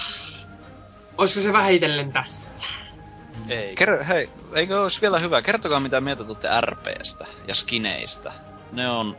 Olisiko 1.18 1.40
se 1.40 1.52
vähitellen 1.52 2.12
tässä? 2.12 2.66
Ei. 3.48 3.74
Ker- 3.74 4.02
hei, 4.04 4.30
eikö 4.54 4.82
olisi 4.82 5.00
vielä 5.00 5.18
hyvä? 5.18 5.42
Kertokaa 5.42 5.80
mitä 5.80 6.00
mieltä 6.00 6.24
tuutte 6.24 6.48
RPstä 6.60 7.26
ja 7.48 7.54
skineistä. 7.54 8.32
Ne 8.72 8.90
on... 8.90 9.16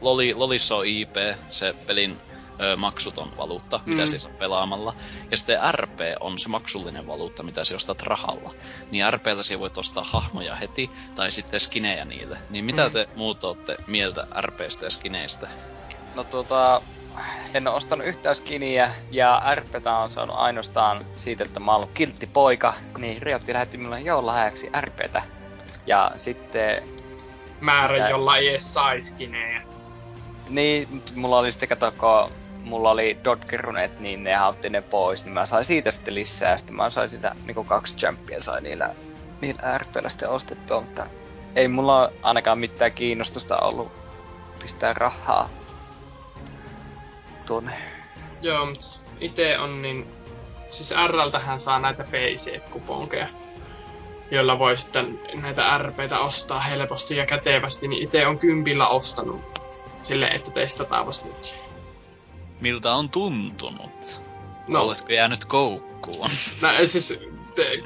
Loli, 0.00 0.34
Lolissa 0.34 0.76
on 0.76 0.86
IP, 0.86 1.14
se 1.48 1.74
pelin 1.86 2.20
ö, 2.60 2.76
maksuton 2.76 3.36
valuutta, 3.36 3.80
mitä 3.86 4.02
Mm. 4.02 4.08
siis 4.08 4.26
on 4.26 4.34
pelaamalla. 4.38 4.94
Ja 5.30 5.36
sitten 5.36 5.58
RP 5.74 5.98
on 6.20 6.38
se 6.38 6.48
maksullinen 6.48 7.06
valuutta, 7.06 7.42
mitä 7.42 7.64
sä 7.64 7.74
ostat 7.74 8.02
rahalla. 8.02 8.54
Niin 8.90 9.12
RPllä 9.12 9.42
sä 9.42 9.58
voit 9.58 9.78
ostaa 9.78 10.04
hahmoja 10.04 10.54
heti, 10.54 10.90
tai 11.14 11.32
sitten 11.32 11.60
skinejä 11.60 12.04
niille. 12.04 12.38
Niin 12.50 12.64
mitä 12.64 12.86
Mm. 12.86 12.92
te 12.92 13.08
muut 13.14 13.44
ootte 13.44 13.76
mieltä 13.86 14.26
RPstä 14.40 14.86
ja 14.86 14.90
skineistä? 14.90 15.48
No 16.14 16.24
tuota, 16.24 16.82
en 17.54 17.68
oo 17.68 17.76
ostanut 17.76 18.06
yhtään 18.06 18.36
skiniä 18.36 18.90
ja 19.10 19.42
RPtä 19.54 19.96
on 19.96 20.10
saanut 20.10 20.36
ainoastaan 20.36 21.06
siitä, 21.16 21.44
että 21.44 21.60
mä 21.60 21.72
oon 21.72 21.76
ollut 21.76 21.94
kiltti 21.94 22.26
poika, 22.26 22.74
niin 22.98 23.22
Riotti 23.22 23.52
lähetti 23.52 23.78
minulle 23.78 24.00
joululahjaksi 24.00 24.70
RPtä. 24.80 25.22
Ja 25.86 26.10
sitten, 26.16 26.82
Määrä, 27.60 27.96
Mitä? 27.96 28.08
jolla 28.08 28.36
ei 28.36 28.48
edes 28.48 28.74
saiskinejä. 28.74 29.62
niin 30.48 30.88
mut 30.90 31.12
mulla 31.14 31.38
oli 31.38 31.52
sitten 31.52 31.68
kato, 31.68 31.92
kun 31.92 32.32
mulla 32.68 32.90
oli 32.90 33.18
Dodgerunet, 33.24 34.00
niin 34.00 34.24
ne 34.24 34.44
otti 34.44 34.70
ne 34.70 34.82
pois, 34.82 35.24
niin 35.24 35.34
mä 35.34 35.46
sain 35.46 35.64
siitä 35.64 35.90
sitten 35.90 36.14
lisää, 36.14 36.58
sitten 36.58 36.76
mä 36.76 36.90
sain 36.90 37.10
sitä 37.10 37.34
niinku 37.46 37.64
kaksi 37.64 37.96
champia 37.96 38.42
sai 38.42 38.60
niillä, 38.60 38.94
niillä 39.40 39.78
RPllä 39.78 40.08
sitten 40.08 40.28
ostettua, 40.28 40.80
mutta 40.80 41.06
ei 41.56 41.68
mulla 41.68 42.12
ainakaan 42.22 42.58
mitään 42.58 42.92
kiinnostusta 42.92 43.58
ollut 43.58 43.92
pistää 44.62 44.94
rahaa 44.94 45.48
tuonne 47.50 47.72
Joo, 48.42 48.66
mutta 48.66 48.86
ite 49.20 49.58
on 49.58 49.82
niin... 49.82 50.06
Siis 50.70 50.94
RLtähän 51.06 51.58
saa 51.58 51.78
näitä 51.78 52.04
PC-kuponkeja, 52.04 53.28
joilla 54.30 54.58
voi 54.58 54.76
sitten 54.76 55.20
näitä 55.34 55.78
RPtä 55.78 56.18
ostaa 56.18 56.60
helposti 56.60 57.16
ja 57.16 57.26
kätevästi, 57.26 57.88
niin 57.88 58.02
itse 58.02 58.26
on 58.26 58.38
kympillä 58.38 58.88
ostanut 58.88 59.62
sille, 60.02 60.26
että 60.26 60.50
testataan 60.50 61.06
vasta 61.06 61.28
nyt. 61.28 61.54
Miltä 62.60 62.94
on 62.94 63.10
tuntunut? 63.10 64.20
No, 64.68 64.82
Oletko 64.82 65.12
jäänyt 65.12 65.44
koukkuun? 65.44 66.30
No 66.62 66.68
siis... 66.84 67.24
Te, 67.54 67.82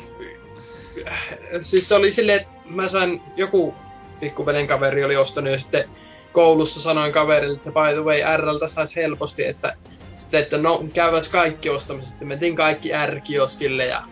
siis 1.60 1.88
se 1.88 1.94
oli 1.94 2.10
silleen, 2.10 2.40
että 2.40 2.52
mä 2.64 2.88
sain 2.88 3.22
joku 3.36 3.74
pikkuvelen 4.20 4.66
kaveri 4.66 5.04
oli 5.04 5.16
ostanut 5.16 5.52
ja 5.52 5.58
sitten 5.58 5.90
koulussa 6.34 6.82
sanoin 6.82 7.12
kaverille, 7.12 7.56
että 7.56 7.70
by 7.70 7.92
the 7.94 8.04
way, 8.04 8.36
RLtä 8.36 8.68
saisi 8.68 8.96
helposti, 8.96 9.44
että 9.44 9.76
Sitten, 10.16 10.42
että 10.42 10.58
no, 10.58 10.84
käyväs 10.94 11.28
kaikki 11.28 11.70
ostamassa. 11.70 12.10
Sitten 12.10 12.28
mentiin 12.28 12.54
kaikki 12.54 12.90
R-kioskille 13.06 13.86
ja 13.86 14.02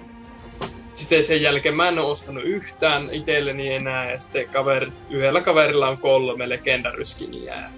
sitten 0.94 1.24
sen 1.24 1.42
jälkeen 1.42 1.74
mä 1.74 1.88
en 1.88 1.98
oo 1.98 2.10
ostanut 2.10 2.44
yhtään 2.44 3.08
itselleni 3.12 3.74
enää, 3.74 4.10
ja 4.10 4.18
sitten 4.18 4.48
kaverit, 4.48 4.94
yhdellä 5.10 5.40
kaverilla 5.40 5.88
on 5.88 5.98
kolme 5.98 6.48
legendaryskiniä. 6.48 7.54
ja 7.54 7.68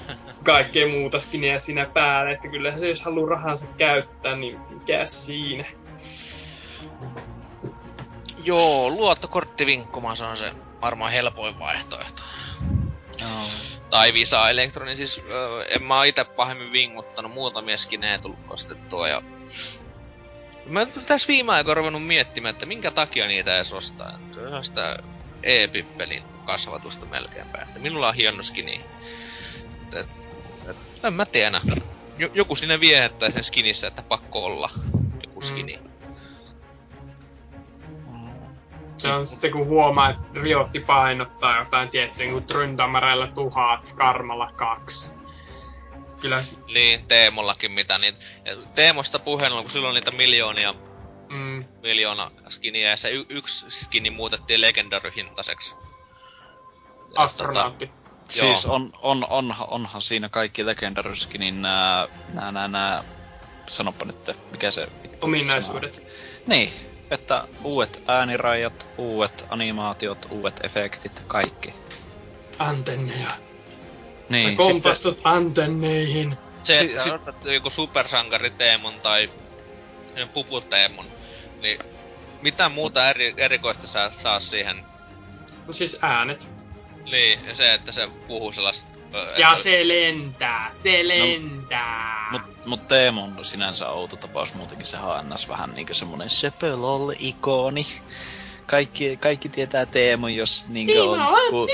Kaikkea 0.44 0.88
muuta 0.88 1.20
skiniä 1.20 1.58
siinä 1.58 1.86
päällä, 1.86 2.30
että 2.30 2.48
kyllähän 2.48 2.80
se 2.80 2.88
jos 2.88 3.02
haluaa 3.02 3.30
rahansa 3.30 3.66
käyttää, 3.78 4.36
niin 4.36 4.58
mikä 4.70 5.06
siinä. 5.06 5.64
Joo, 8.44 8.90
luottokorttivinkkuma, 8.90 10.14
se 10.14 10.24
on 10.24 10.36
se 10.36 10.52
varmaan 10.80 11.12
helpoin 11.12 11.58
vaihtoehto. 11.58 12.22
Tai 13.90 14.14
Visa 14.14 14.50
Electroni, 14.50 14.96
siis 14.96 15.20
ö, 15.30 15.64
en 15.64 15.82
mä 15.82 16.04
ite 16.04 16.24
pahemmin 16.24 16.72
vinguttanut, 16.72 17.32
muutamia 17.32 17.76
skinejä 17.76 18.18
tullut 18.18 18.38
ostettua 18.48 19.08
ja... 19.08 19.22
Mä 20.66 20.86
tässä 20.86 21.28
viime 21.28 21.52
aikoina 21.52 21.74
ruvennut 21.74 22.06
miettimään, 22.06 22.52
että 22.52 22.66
minkä 22.66 22.90
takia 22.90 23.26
niitä 23.26 23.56
edes 23.56 23.72
ostaa. 23.72 24.18
Se 24.34 24.40
on 24.40 24.64
sitä 24.64 24.98
e-pippelin 25.42 26.22
kasvatusta 26.44 27.06
melkeinpä. 27.06 27.58
Että 27.58 27.80
minulla 27.80 28.08
on 28.08 28.14
hieno 28.14 28.42
skini. 28.42 28.80
Et, 29.92 29.94
et, 29.94 30.08
et, 30.70 30.76
en 31.04 31.12
mä 31.12 31.26
tiedä. 31.26 31.60
Jo, 32.18 32.28
joku 32.34 32.56
sinne 32.56 32.80
viehättää 32.80 33.30
sen 33.30 33.44
skinissä, 33.44 33.86
että 33.86 34.02
pakko 34.02 34.44
olla 34.44 34.70
joku 35.22 35.40
Mm. 35.40 35.93
Se 38.96 39.12
on 39.12 39.26
sitten 39.26 39.52
kun 39.52 39.66
huomaa, 39.66 40.10
että 40.10 40.40
Riotti 40.42 40.80
painottaa 40.80 41.58
jotain 41.58 41.88
tiettyä, 41.88 42.26
niin 42.26 42.32
kuin 42.32 42.44
tuhat, 43.34 43.92
Karmalla 43.96 44.52
kaksi. 44.56 45.14
Kyllä, 46.20 46.42
s- 46.42 46.60
Niin, 46.66 47.06
Teemollakin 47.08 47.72
mitä 47.72 47.98
niin... 47.98 48.14
Teemosta 48.74 49.18
puheen 49.18 49.52
kun 49.62 49.70
silloin 49.70 49.88
on 49.88 49.94
niitä 49.94 50.10
miljoonia, 50.10 50.74
mm, 51.30 51.64
miljoona 51.82 52.30
skiniä 52.50 52.90
ja 52.90 52.96
se 52.96 53.10
y- 53.10 53.26
yksi 53.28 53.70
skini 53.70 54.10
muutettiin 54.10 54.60
legendary-hintaiseksi. 54.60 55.70
Ja 57.14 57.20
astronautti. 57.20 57.90
Siis 58.28 58.66
on, 58.66 58.92
on, 59.02 59.26
on, 59.30 59.54
onhan 59.68 60.00
siinä 60.00 60.28
kaikki 60.28 60.66
legendaryskin, 60.66 61.40
niin 61.40 61.62
nää, 61.62 62.08
nää, 62.32 62.52
nää, 62.52 62.68
nää, 62.68 63.04
sanoppa 63.70 64.04
nyt, 64.04 64.16
mikä 64.52 64.70
se 64.70 64.88
Ominaisuudet. 65.22 66.02
Niin, 66.46 66.72
että 67.14 67.48
uudet 67.64 68.02
äänirajat, 68.08 68.88
uudet 68.98 69.44
animaatiot, 69.48 70.18
uudet 70.30 70.60
efektit, 70.64 71.12
kaikki. 71.26 71.74
Antenneja. 72.58 73.30
Niin, 74.28 74.50
Sä 74.50 74.56
kompastut 74.56 75.20
antenneihin. 75.24 76.38
Se, 76.64 76.74
Si- 76.74 76.84
että 76.84 77.02
si- 77.02 77.08
si- 77.08 77.14
otat 77.14 77.44
joku 77.44 77.70
supersankari 77.70 78.50
Teemon 78.50 79.00
tai 79.02 79.30
sen 80.14 80.28
Pupu 80.28 80.60
Teemon, 80.60 81.06
niin 81.60 81.78
mitä 82.42 82.68
muuta 82.68 83.08
eri, 83.10 83.34
erikoista 83.36 83.86
sä 83.86 84.12
saa 84.22 84.40
siihen? 84.40 84.76
No 85.68 85.74
siis 85.74 85.98
äänet. 86.02 86.48
Niin, 87.10 87.38
ja 87.46 87.54
se, 87.54 87.74
että 87.74 87.92
se 87.92 88.08
puhuu 88.26 88.52
sellaista... 88.52 88.93
Ja 89.38 89.56
se 89.56 89.88
lentää, 89.88 90.70
se 90.74 91.08
lentää. 91.08 92.28
Mut, 92.30 92.42
mut 92.66 92.88
Teemo 92.88 93.24
on 93.24 93.44
sinänsä 93.44 93.88
outo 93.88 94.16
tapaus 94.16 94.54
muutenkin, 94.54 94.86
sehän 94.86 95.10
on 95.10 95.28
ns. 95.34 95.48
vähän 95.48 95.74
niinku 95.74 95.94
semmonen 95.94 96.30
söpölol-ikoni. 96.30 97.86
Kaikki, 98.66 99.16
kaikki 99.16 99.48
tietää 99.48 99.86
Teemon, 99.86 100.34
jos 100.34 100.68
niinkö 100.68 101.04
on... 101.04 101.18
ku- 101.50 101.68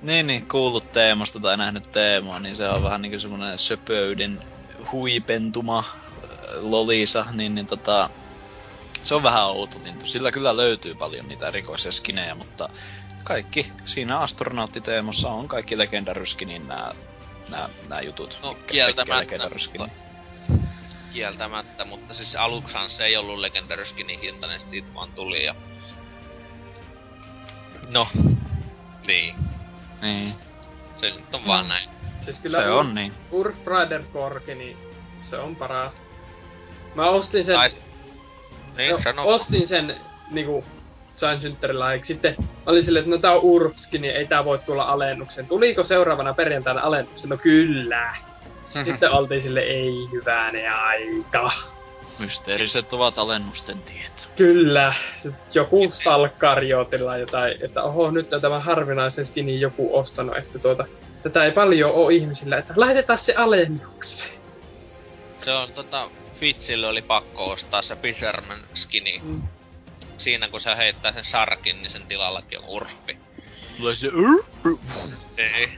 niin, 0.00 0.26
niin, 0.26 0.48
kuullut 0.48 0.92
Teemosta 0.92 1.40
tai 1.40 1.56
nähnyt 1.56 1.88
Teemoa, 1.92 2.38
niin 2.38 2.56
se 2.56 2.68
on 2.68 2.82
vähän 2.82 3.02
niinku 3.02 3.18
semmonen 3.18 3.58
söpöyden 3.58 4.40
huipentuma 4.92 5.78
äh, 5.78 5.84
lolisa, 6.60 7.26
niin, 7.32 7.54
niin 7.54 7.66
tota... 7.66 8.10
Se 9.04 9.14
on 9.14 9.22
vähän 9.22 9.46
outo 9.46 9.78
lintu. 9.84 10.06
Sillä 10.06 10.32
kyllä 10.32 10.56
löytyy 10.56 10.94
paljon 10.94 11.28
niitä 11.28 11.48
erikoisia 11.48 11.92
skinejä, 11.92 12.34
mutta 12.34 12.68
kaikki 13.24 13.72
siinä 13.84 14.18
astronauttiteemossa 14.18 15.28
on 15.28 15.48
kaikki 15.48 15.78
legendaryskinin 15.78 16.68
nää, 16.68 16.92
nää, 17.50 17.68
nää 17.88 18.00
jutut. 18.00 18.38
No, 18.42 18.54
kieltämättä, 18.66 19.20
legendaryskinin. 19.20 19.92
kieltämättä, 21.12 21.84
mutta 21.84 22.14
siis 22.14 22.36
aluksihan 22.36 22.90
se 22.90 23.04
ei 23.04 23.16
ollut 23.16 23.38
Legendary 23.38 23.84
Skinin 23.86 24.20
hintainen, 24.20 24.60
siitä 24.60 24.94
vaan 24.94 25.12
tuli 25.12 25.44
ja... 25.44 25.54
No, 27.90 28.08
niin. 29.06 29.36
Niin, 30.02 30.34
Se 31.00 31.10
nyt 31.10 31.34
on 31.34 31.46
vaan 31.46 31.68
näin. 31.68 31.90
Siis 32.20 32.38
kyllä 32.38 32.58
se 32.58 32.66
Ur- 32.66 32.72
on 32.72 32.94
niin. 32.94 33.12
Urf 33.30 33.56
Rider 33.66 34.02
Korki, 34.12 34.54
niin 34.54 34.76
se 35.22 35.38
on 35.38 35.56
parasta. 35.56 36.06
Mä 36.94 37.08
ostin 37.08 37.44
sen, 37.44 37.54
Tai... 37.56 37.72
Niin, 38.76 38.90
no, 38.90 39.00
sano. 39.04 39.28
ostin 39.28 39.66
sen 39.66 39.96
niinku 40.30 40.64
sain 41.16 41.40
synttärilahjaksi. 41.40 42.12
Sitten 42.12 42.34
mä 42.38 42.44
olin 42.66 42.82
silleen, 42.82 43.02
että 43.02 43.16
no 43.16 43.20
tää 43.20 43.32
on 43.32 43.40
Urfski, 43.42 43.98
niin 43.98 44.16
ei 44.16 44.26
tää 44.26 44.44
voi 44.44 44.58
tulla 44.58 44.84
alennukseen. 44.84 45.46
Tuliko 45.46 45.82
seuraavana 45.82 46.34
perjantaina 46.34 46.80
alennuksen? 46.80 47.30
No 47.30 47.36
kyllä. 47.36 48.16
Sitten 48.84 49.10
oltiin 49.10 49.42
sille 49.42 49.60
ei 49.60 50.08
hyvänen 50.12 50.72
aika. 50.72 51.50
Mysteeriset 52.20 52.92
ovat 52.92 53.18
alennusten 53.18 53.78
tiet. 53.82 54.28
Kyllä, 54.36 54.92
Sitten 55.16 55.42
joku 55.54 55.90
stalkkariotilla 55.90 57.16
jotain, 57.16 57.56
että 57.60 57.82
oho, 57.82 58.10
nyt 58.10 58.32
on 58.32 58.40
tämä 58.40 58.60
harvinaisen 58.60 59.24
skinin 59.26 59.60
joku 59.60 59.98
ostanut, 59.98 60.36
että 60.36 60.58
tuota, 60.58 60.86
tätä 61.22 61.44
ei 61.44 61.52
paljon 61.52 61.92
ole 61.92 62.14
ihmisillä, 62.14 62.58
että 62.58 62.74
laitetaan 62.76 63.18
se 63.18 63.34
alennukseen. 63.36 64.40
Se 65.38 65.52
on 65.52 65.72
tota... 65.72 66.10
Fitsille 66.40 66.86
oli 66.86 67.02
pakko 67.02 67.50
ostaa 67.50 67.82
se 67.82 67.96
Fisherman 67.96 68.60
skini. 68.74 69.20
Mm. 69.22 69.42
Siinä 70.18 70.48
kun 70.48 70.60
se 70.60 70.76
heittää 70.76 71.12
sen 71.12 71.24
sarkin, 71.24 71.82
niin 71.82 71.92
sen 71.92 72.06
tilallakin 72.06 72.58
on 72.58 72.64
urffi. 72.68 73.18
Tulee 73.76 73.94
se... 73.94 74.10
Ei. 75.36 75.68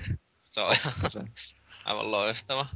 Se 0.51 0.61
on 0.61 0.73
ihan 0.73 0.93
aivan 1.85 2.11
loistava. 2.11 2.67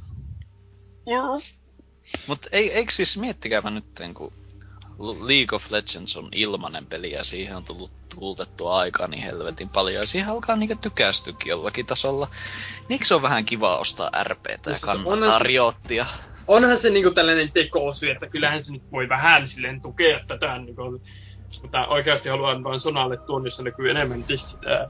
Mut 2.27 2.47
ei, 2.51 2.73
eikö 2.73 2.91
siis 2.91 3.17
miettikääpä 3.17 3.69
nyt, 3.69 3.85
kun 4.13 4.33
League 5.01 5.55
of 5.55 5.71
Legends 5.71 6.17
on 6.17 6.29
ilmanen 6.31 6.85
peli 6.85 7.11
ja 7.11 7.23
siihen 7.23 7.57
on 7.57 7.63
tullut 7.63 7.91
tuutettua 8.15 8.77
aikaa 8.79 9.07
niin 9.07 9.23
helvetin 9.23 9.69
paljon 9.69 10.01
ja 10.01 10.07
siihen 10.07 10.29
alkaa 10.29 10.55
niinku 10.55 10.75
tykästykin 10.81 11.49
jollakin 11.49 11.85
tasolla. 11.85 12.27
Niin 12.79 12.91
eikö 12.91 13.05
se 13.05 13.15
on 13.15 13.21
vähän 13.21 13.45
kiva 13.45 13.77
ostaa 13.77 14.11
RPtä 14.23 14.51
ja 14.69 14.73
Siis 14.73 14.81
kannattaa 14.81 15.13
onhan 15.13 15.33
se- 15.41 15.47
riottia? 15.47 16.05
Onhan 16.47 16.77
se 16.77 16.89
niinku 16.89 17.11
tällainen 17.11 17.51
tekosyy, 17.51 18.09
että 18.11 18.29
kyllähän 18.29 18.63
se 18.63 18.71
nyt 18.71 18.83
voi 18.91 19.09
vähän 19.09 19.47
silleen 19.47 19.81
tukea 19.81 20.19
tätä, 20.27 20.57
niinku, 20.57 20.99
mutta 21.61 21.87
oikeasti 21.87 22.29
haluan 22.29 22.63
vain 22.63 22.79
sonalle 22.79 23.17
tuon, 23.17 23.45
jossa 23.45 23.63
näkyy 23.63 23.89
enemmän 23.91 24.23
tissit. 24.23 24.59
Ää. 24.65 24.87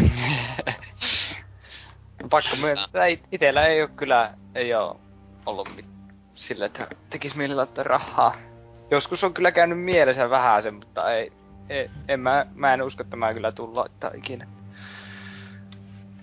Pakko 2.30 2.56
myöntää, 2.60 3.06
it- 3.06 3.24
itellä 3.32 3.66
ei 3.66 3.82
oo 3.82 3.88
kyllä, 3.88 4.34
ei 4.54 4.74
oo 4.74 5.00
ollut 5.46 5.76
mit- 5.76 5.86
sillä, 6.34 6.66
että 6.66 6.86
tekis 7.10 7.34
mieli 7.34 7.54
laittaa 7.54 7.84
rahaa. 7.84 8.34
Joskus 8.90 9.24
on 9.24 9.34
kyllä 9.34 9.52
käynyt 9.52 9.80
mielessä 9.80 10.30
vähän 10.30 10.62
sen, 10.62 10.74
mutta 10.74 11.14
ei, 11.14 11.32
ei 11.68 11.90
en 12.08 12.20
mä, 12.20 12.46
mä 12.54 12.74
en 12.74 12.82
usko, 12.82 13.02
että 13.02 13.16
mä 13.16 13.34
kyllä 13.34 13.52
tuun 13.52 13.76
laittaa 13.76 14.10
ikinä. 14.14 14.46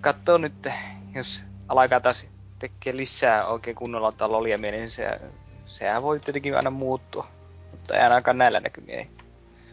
Katsoo 0.02 0.38
nyt, 0.38 0.68
jos 1.16 1.44
alkaa 1.68 2.00
taas 2.00 2.26
tekee 2.60 2.98
lisää 2.98 3.48
oikein 3.48 3.76
kunnolla 3.76 4.08
ottaa 4.08 4.32
lolia 4.32 4.58
niin 4.58 4.92
se, 4.92 5.20
sehän 5.66 6.04
voi 6.04 6.20
tietenkin 6.20 6.56
aina 6.56 6.70
muuttua. 6.70 7.28
Mutta 7.72 7.96
ei 7.96 8.02
ainakaan 8.02 8.38
näillä 8.38 8.60
näkymiä. 8.60 9.08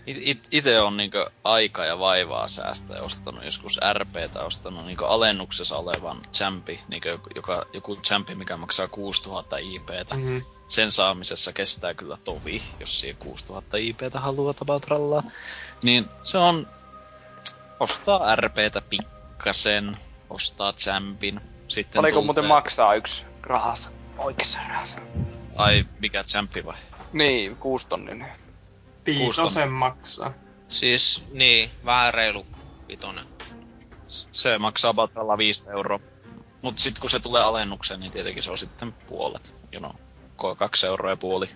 It, 0.06 0.16
it, 0.20 0.48
ite 0.50 0.80
on 0.80 0.96
niinku 0.96 1.18
aika 1.44 1.84
ja 1.84 1.98
vaivaa 1.98 2.48
säästä 2.48 3.02
ostanut 3.02 3.44
joskus 3.44 3.80
RPtä, 3.92 4.44
ostanut 4.44 4.86
niinku 4.86 5.04
alennuksessa 5.04 5.76
olevan 5.76 6.22
champi, 6.34 6.80
niinku 6.88 7.08
joka, 7.34 7.66
joku 7.72 7.96
champi, 7.96 8.34
mikä 8.34 8.56
maksaa 8.56 8.88
6000 8.88 9.56
IPtä. 9.56 10.14
Mm. 10.16 10.42
Sen 10.68 10.90
saamisessa 10.90 11.52
kestää 11.52 11.94
kyllä 11.94 12.18
tovi, 12.24 12.62
jos 12.80 13.00
siihen 13.00 13.16
6000 13.16 13.76
IPtä 13.76 14.20
haluaa 14.20 14.54
about 14.60 14.86
rallaa. 14.88 15.22
Niin 15.82 16.08
se 16.22 16.38
on 16.38 16.66
ostaa 17.80 18.36
RPtä 18.36 18.80
pikkasen, 18.90 19.96
ostaa 20.30 20.72
champin, 20.72 21.40
sitten 21.68 21.98
Paljonko 21.98 22.14
tulee- 22.14 22.24
muuten 22.26 22.44
maksaa 22.44 22.94
yksi 22.94 23.22
rahassa? 23.42 23.90
Oikeassa 24.18 24.58
rahassa. 24.68 24.98
Ai, 25.56 25.84
mikä 25.98 26.24
champi 26.24 26.64
vai? 26.64 26.76
Niin, 27.12 27.56
kuusi 27.56 27.86
tonninen. 27.88 28.32
Viitosen 29.06 29.72
maksaa. 29.72 30.32
Siis, 30.68 31.22
niin, 31.32 31.70
vähän 31.84 32.14
reilu 32.14 32.46
vitonen. 32.88 33.26
Se 34.06 34.58
maksaa 34.58 34.90
about 34.90 35.14
rallaa 35.14 35.38
5 35.38 35.70
euroa. 35.70 36.00
Mut 36.62 36.78
sit 36.78 36.98
kun 36.98 37.10
se 37.10 37.20
tulee 37.20 37.42
alennukseen, 37.42 38.00
niin 38.00 38.12
tietenkin 38.12 38.42
se 38.42 38.50
on 38.50 38.58
sitten 38.58 38.92
puolet. 39.06 39.54
You 39.72 39.80
know, 39.80 40.56
kaksi 40.56 40.86
euroa 40.86 41.10
ja 41.10 41.16
puoli. 41.16 41.46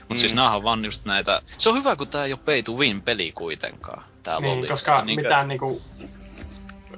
Mut 0.00 0.08
Mm. 0.08 0.16
siis 0.16 0.34
näähän 0.34 0.56
on 0.56 0.62
vaan 0.62 0.84
just 0.84 1.04
näitä... 1.04 1.42
Se 1.58 1.68
on 1.68 1.74
hyvä, 1.76 1.96
kun 1.96 2.08
tää 2.08 2.24
ei 2.24 2.32
oo 2.32 2.36
pay 2.44 2.62
to 2.62 2.72
win 2.72 3.02
peli 3.02 3.32
kuitenkaan. 3.32 4.04
Tää 4.22 4.40
Niin, 4.40 4.56
loli. 4.56 4.68
koska 4.68 5.04
Niinkö- 5.04 5.22
mitään 5.22 5.48
niinku, 5.48 5.82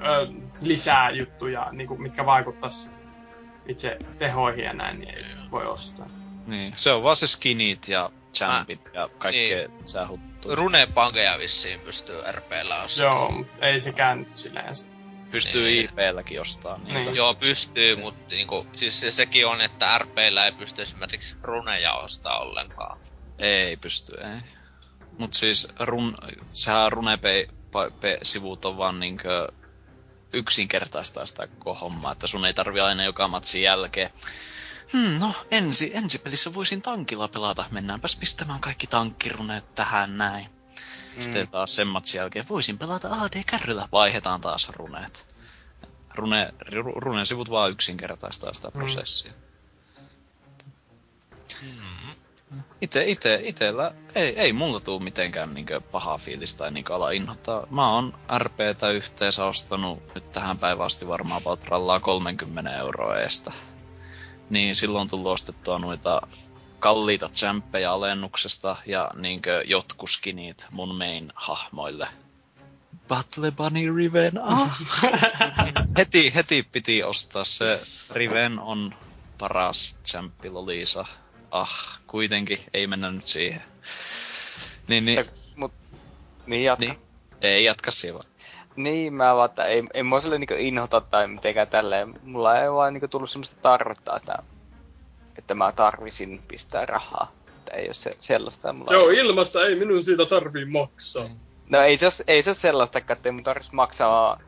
ö, 0.05 0.29
lisää 0.61 1.11
juttuja, 1.11 1.69
niinku, 1.73 1.97
mitkä 1.97 2.27
vaikuttais 2.27 2.91
itse 3.67 3.97
tehoihin 4.19 4.65
ja 4.65 4.73
näin, 4.73 5.01
niin 5.01 5.15
ei. 5.15 5.25
voi 5.51 5.67
ostaa. 5.67 6.07
Niin, 6.47 6.73
se 6.77 6.93
on 6.93 7.03
vaan 7.03 7.17
se 7.17 7.27
skinit 7.27 7.89
ja 7.89 8.11
champit 8.39 8.91
ja 8.95 9.09
kaikkea 9.19 9.69
Niin. 9.69 9.89
sähuttua. 9.89 10.55
Runepankeja 10.55 11.39
vissiin 11.39 11.81
pystyy 11.81 12.23
RPllä 12.33 12.83
ostamaan. 12.83 13.35
Joo, 13.35 13.45
ei 13.61 13.81
sekään 13.81 14.19
nyt 14.19 14.37
silleen. 14.37 14.75
Pystyy 15.31 15.65
Niin. 15.65 15.85
IP-lläkin 15.85 16.41
ostamaan 16.41 16.85
niitä. 16.85 16.99
Niin. 17.01 17.17
Joo, 17.17 17.35
pystyy, 17.35 17.97
mutta 17.97 18.35
niinku, 18.35 18.67
siis 18.77 19.01
se, 19.01 19.11
sekin 19.11 19.47
on, 19.47 19.61
että 19.61 19.99
RPllä 19.99 20.45
ei 20.47 20.53
pysty 20.53 20.83
esimerkiksi 20.83 21.37
runeja 21.43 21.93
ostaa 21.93 22.39
ollenkaan. 22.39 22.99
Ei 23.39 23.77
pysty, 23.77 24.13
ei. 24.21 24.41
Mut 25.19 25.35
siis 25.35 25.69
run, 25.81 26.15
sehän 26.53 26.93
Runepe-sivut 26.93 28.65
on 28.65 28.79
vaan 28.79 29.01
niinkö 29.01 29.49
yksinkertaistaa 30.33 31.27
sitä 31.27 31.47
koko 31.47 31.75
hommaa, 31.75 32.13
että 32.13 32.27
sun 32.27 32.45
ei 32.45 32.55
tarvi 32.55 32.81
aina 32.81 33.05
joka 33.05 33.29
matsin 33.29 33.63
jälkeen. 33.63 34.11
Hmm, 34.93 35.19
no 35.21 35.35
ensi, 35.51 35.91
ensi 35.95 36.19
pelissä 36.19 36.55
voisin 36.55 36.83
tankilla 36.83 37.29
pelata, 37.29 37.65
mennäänpäs 37.71 38.17
pistämään 38.17 38.61
kaikki 38.61 38.87
tankkiruneet 38.87 39.75
tähän 39.75 40.19
näin. 40.19 40.47
Mm. 41.17 41.23
Sitten 41.23 41.49
taas 41.49 41.75
sen 41.75 41.87
matsin 41.87 42.19
jälkeen 42.19 42.49
voisin 42.49 42.79
pelata 42.79 43.09
AD-kärryllä, 43.21 43.89
vaihdetaan 43.93 44.41
taas 44.41 44.69
runeet. 44.69 45.27
Rune, 46.15 46.55
ru, 46.73 46.83
runen 46.83 47.27
sivut 47.27 47.51
vaan 47.51 47.71
yksinkertaistaa 47.71 48.55
sitä 48.55 48.69
Mm. 48.69 48.73
prosessia. 48.79 49.33
Ite, 52.81 53.05
ite, 53.07 53.41
itellä 53.45 53.95
ei, 54.15 54.39
ei 54.41 54.53
mulla 54.53 54.81
tuu 54.81 55.01
mitenkään 55.01 55.55
niinkö 55.55 55.81
pahaa 55.81 56.19
fiilistä 56.19 56.59
tai 56.59 56.71
niinkö 56.71 56.95
ala 56.95 57.11
inhottaa. 57.11 57.67
Mä 57.71 57.91
oon 57.93 58.15
RPtä 58.39 58.91
yhteensä 58.91 59.45
ostanut 59.45 60.15
nyt 60.15 60.33
tähän 60.33 60.59
päivään 60.59 60.87
asti 60.87 61.09
varmaan 61.09 61.41
about 61.43 61.65
rallaa 61.65 62.01
30 62.01 62.77
euroa 62.79 63.17
eestä. 63.19 63.53
Niin 64.51 64.77
silloin 64.77 65.01
on 65.01 65.09
tullut 65.09 65.33
ostettua 65.33 65.79
noita 65.79 66.21
kalliita 66.79 67.29
champpejä 67.29 67.93
alennuksesta 67.93 68.77
ja 68.87 69.11
niinkö 69.15 69.63
jotkuskinit 69.67 70.67
mun 70.71 70.95
main 70.95 71.33
hahmoille. 71.35 72.09
Battle 73.09 73.51
Bunny 73.51 73.97
Riven, 73.97 74.43
ah! 74.43 74.79
heti, 75.99 76.35
heti 76.35 76.63
piti 76.73 77.03
ostaa 77.03 77.45
se. 77.45 77.81
Riven 78.11 78.59
on 78.59 78.95
paras 79.39 79.97
champpi 80.07 80.51
Lolisa. 80.51 81.05
Ah, 81.51 82.01
kuitenkin, 82.07 82.59
ei 82.75 82.87
mennä 82.87 83.11
nyt 83.11 83.27
siihen. 83.27 83.63
Niin, 84.89 85.05
niin, 85.05 85.25
Mut, 85.57 85.73
niin 86.47 86.65
jatka. 86.65 86.85
niin. 86.87 86.99
Ei 87.41 87.65
jatka 87.65 87.91
siihen 87.91 88.15
vaan. 88.15 88.27
Niin, 88.79 89.15
mä 89.15 89.37
vaan, 89.37 89.51
että 89.51 89.65
ei, 89.65 89.85
ei 89.95 90.03
mua 90.03 90.21
sille 90.21 90.39
niinku 90.39 90.55
inhota 90.59 91.01
tai 91.01 91.29
mitenkään 91.29 91.69
tälleen. 91.69 92.15
Mulla 92.23 92.61
ei 92.61 92.73
vaan 92.73 92.93
niinku 92.93 93.09
tullut 93.09 93.31
semmoista 93.31 93.57
tarvetta, 93.63 94.17
että, 94.17 94.39
että 95.39 95.55
mä 95.55 95.73
tarvisin 95.73 96.43
pistää 96.49 96.87
rahaa. 96.87 97.33
Että 97.59 97.77
ei 97.77 97.89
oo 97.89 97.95
se, 97.95 98.11
sellaista. 98.21 98.73
Mulla 98.73 98.89
Se 98.89 98.97
on 98.97 99.15
ilmasta, 99.15 99.67
ei 99.67 99.75
minun 99.75 100.03
siitä 100.03 100.27
tarvii 100.27 100.65
maksaa. 100.65 101.25
No 101.69 101.81
ei 101.81 101.97
se 101.97 102.07
oo, 102.07 102.13
ei 102.27 102.43
se 102.43 102.51
oo 102.51 102.55
sellaista, 102.55 102.99
että 102.99 103.17
ei 103.25 103.33
mun 103.33 103.45
tarvitsisi 103.45 103.75
maksaa. 103.75 104.41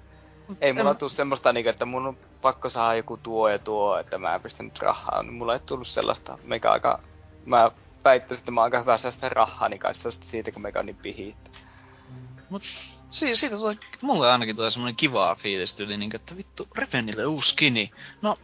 Ei 0.60 0.73
mulla 0.73 0.94
tuu 0.94 1.09
semmoista 1.09 1.52
niinku, 1.52 1.70
että 1.70 1.84
mun 1.84 2.07
on 2.07 2.17
pakko 2.42 2.70
saada 2.70 2.97
joku 2.97 3.17
tuo 3.17 3.49
ja 3.49 3.59
tuo, 3.59 3.99
että 3.99 4.18
mä 4.18 4.41
pistän 4.42 4.67
nyt 4.67 4.78
rahaa. 4.78 5.23
Niin 5.23 5.34
mulla 5.34 5.55
ei 5.55 5.60
tullut 5.67 5.89
sellaista, 5.89 6.39
mikä 6.44 6.70
aika... 6.70 7.00
Mä 7.47 7.70
väittäisin, 8.05 8.42
että 8.42 8.50
mä 8.52 8.60
oon 8.60 8.65
aika 8.65 8.78
hyvä 8.78 8.99
säästää 8.99 9.28
rahaa, 9.28 9.68
niin 9.68 9.81
kai 9.81 9.94
se 9.94 10.09
on 10.09 10.15
siitä, 10.20 10.52
kun 10.52 10.62
meikä 10.62 10.78
on 10.78 10.86
niin 10.86 10.97
pihi. 11.02 11.36
Mut 12.51 12.63
si- 13.11 13.37
siitä 13.37 13.57
tulee, 13.57 13.77
mulle 14.03 14.33
ainakin 14.33 14.57
tulee 14.57 14.71
semmonen 14.71 14.97
kiva 14.97 15.35
fiilis 15.35 15.75
tyyli, 15.75 15.97
niin 15.97 16.17
että 16.17 16.37
vittu, 16.37 16.69
Revenille 16.77 17.27
uusi 17.27 17.49
skini. 17.51 17.91
No, 18.23 18.39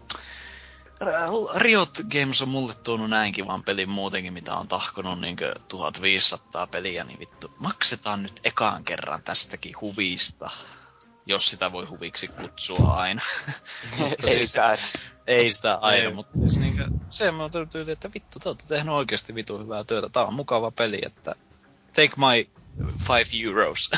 Riot 1.56 1.98
Games 2.12 2.42
on 2.42 2.48
mulle 2.48 2.74
tuonut 2.74 3.10
näin 3.10 3.32
kivan 3.32 3.62
pelin 3.62 3.90
muutenkin, 3.90 4.32
mitä 4.32 4.54
on 4.56 4.68
tahkonut 4.68 5.20
niin 5.20 5.36
1500 5.68 6.66
peliä, 6.66 7.04
niin 7.04 7.18
vittu, 7.18 7.50
maksetaan 7.58 8.22
nyt 8.22 8.40
ekaan 8.44 8.84
kerran 8.84 9.22
tästäkin 9.22 9.74
huvista. 9.80 10.50
Jos 11.26 11.48
sitä 11.48 11.72
voi 11.72 11.84
huviksi 11.86 12.28
kutsua 12.28 12.92
aina. 12.94 13.20
Mutta 13.98 14.26
ei 14.30 14.36
siis- 14.36 14.52
saa. 14.52 14.76
ei 15.26 15.50
sitä 15.50 15.74
aina, 15.74 16.08
Ei. 16.08 16.14
mutta 16.14 16.38
siis 16.38 16.58
niinkö, 16.58 16.86
se 17.10 17.28
on 17.30 17.68
tyyli, 17.72 17.92
että 17.92 18.10
vittu, 18.14 18.38
te 18.38 18.48
olette 18.48 18.64
tehnyt 18.68 18.94
oikeasti 18.94 19.34
vitu 19.34 19.58
hyvää 19.58 19.84
työtä. 19.84 20.08
Tää 20.08 20.24
on 20.26 20.34
mukava 20.34 20.70
peli, 20.70 20.98
että 21.06 21.34
take 21.96 22.14
my 22.16 22.48
five 23.06 23.26
euros. 23.44 23.90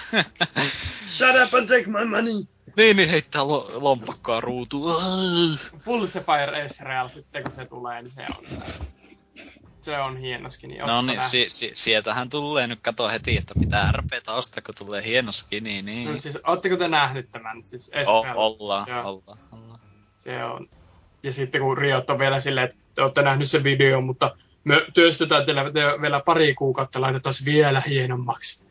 Shut 1.17 1.37
up 1.47 1.55
and 1.55 1.69
take 1.69 1.87
my 1.87 2.05
money! 2.05 2.35
niin, 2.77 2.97
niin 2.97 3.09
heittää 3.09 3.43
lo- 3.43 3.71
lompakkoa 3.75 4.41
ruutuun. 4.41 5.03
Pulsifier 5.85 6.55
Ezreal 6.55 7.09
sitten 7.09 7.43
kun 7.43 7.53
se 7.53 7.65
tulee, 7.65 8.03
niin 8.03 8.11
se 8.11 8.23
on... 8.39 8.63
Se 9.83 9.99
on 9.99 10.17
hieno 10.17 10.51
skini. 10.51 10.79
No 10.79 11.03
niin, 11.03 11.25
si- 11.25 11.49
si- 11.49 11.71
sieltähän 11.75 12.29
tulee 12.31 12.67
nyt 12.67 12.79
kato 12.83 13.09
heti, 13.09 13.37
että 13.37 13.55
pitää 13.61 13.93
RPtä 13.93 14.33
ostaa, 14.35 14.63
kun 14.67 14.75
tulee 14.79 15.05
hieno 15.05 15.33
skini, 15.33 15.83
niin. 15.83 16.13
No, 16.13 16.21
siis, 16.21 16.39
ootteko 16.47 16.77
te 16.77 16.89
nähnyt 16.89 17.33
tämän? 17.33 17.65
Siis 17.65 17.91
O- 18.07 18.25
ollaan, 18.35 18.87
Joo. 18.89 19.09
ollaan, 19.09 19.39
ollaan. 19.53 19.81
Se 20.17 20.45
on. 20.45 20.69
Ja 21.23 21.33
sitten 21.33 21.61
kun 21.61 21.79
Riot 21.79 22.11
on 22.11 22.19
vielä 22.19 22.41
silleen, 22.41 22.65
että 22.69 22.77
te 22.95 23.03
olette 23.03 23.23
nähnyt 23.23 23.51
sen 23.51 23.65
videon, 23.65 24.05
mutta 24.05 24.37
me 24.69 24.87
työstetään 24.95 25.45
teille 25.45 25.73
te- 25.73 26.01
vielä 26.03 26.21
pari 26.21 26.55
kuukautta, 26.55 27.01
laitetaan 27.01 27.35
se 27.35 27.45
vielä 27.45 27.83
hienommaksi. 27.89 28.69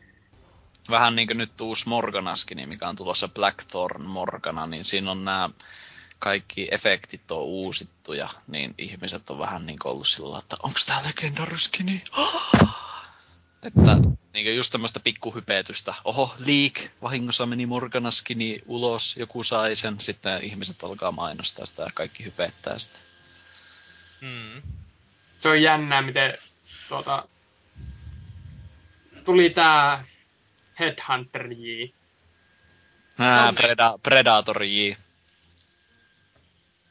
Vähän 0.90 1.16
niinku 1.16 1.34
nyt 1.34 1.60
uusi 1.60 1.88
Morgana 1.88 2.36
skini, 2.36 2.66
mikä 2.66 2.88
on 2.88 2.96
tulossa 2.96 3.28
Blackthorn 3.28 4.06
Morgana, 4.06 4.66
niin 4.66 4.84
siinä 4.84 5.10
on 5.10 5.24
nämä 5.24 5.50
kaikki 6.18 6.68
efektit 6.70 7.30
on 7.30 7.42
uusittu 7.42 8.12
ja 8.12 8.28
niin 8.46 8.74
ihmiset 8.78 9.30
on 9.30 9.38
vähän 9.38 9.66
niin 9.66 9.78
ollut 9.84 10.06
sillä 10.06 10.38
että 10.38 10.56
onks 10.62 10.86
tää 10.86 11.02
legendaryskini? 11.06 12.02
että 13.62 13.96
niin 14.32 14.56
just 14.56 14.72
tämmöistä 14.72 15.00
pikkuhypetystä. 15.00 15.94
Oho, 16.04 16.34
leak, 16.38 16.90
vahingossa 17.02 17.46
meni 17.46 17.66
Morgana 17.66 18.10
skini 18.10 18.58
ulos, 18.66 19.16
joku 19.16 19.44
sai 19.44 19.76
sen, 19.76 20.00
sitten 20.00 20.44
ihmiset 20.44 20.84
alkaa 20.84 21.12
mainostaa 21.12 21.66
sitä 21.66 21.82
ja 21.82 21.88
kaikki 21.94 22.24
hypettää 22.24 22.78
sitä. 22.78 22.98
Mm. 24.20 24.62
Se 25.38 25.48
on 25.48 25.62
jännää, 25.62 26.02
miten 26.02 26.38
tuota, 26.88 27.28
tuli 29.24 29.50
tää 29.50 30.04
Headhunter 30.80 31.52
J. 31.52 31.84
Ää, 33.18 33.48
on- 33.48 33.54
Preda- 33.54 33.98
Predator 34.02 34.62
J. 34.62 34.92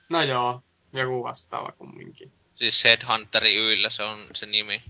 No 0.10 0.22
joo, 0.24 0.62
joku 0.94 1.24
vastaava 1.24 1.72
kumminkin. 1.72 2.32
Siis 2.56 2.84
Headhunteri 2.84 3.56
Yllä 3.56 3.90
se 3.90 4.04
on 4.04 4.28
se 4.36 4.46
nimi. 4.46 4.84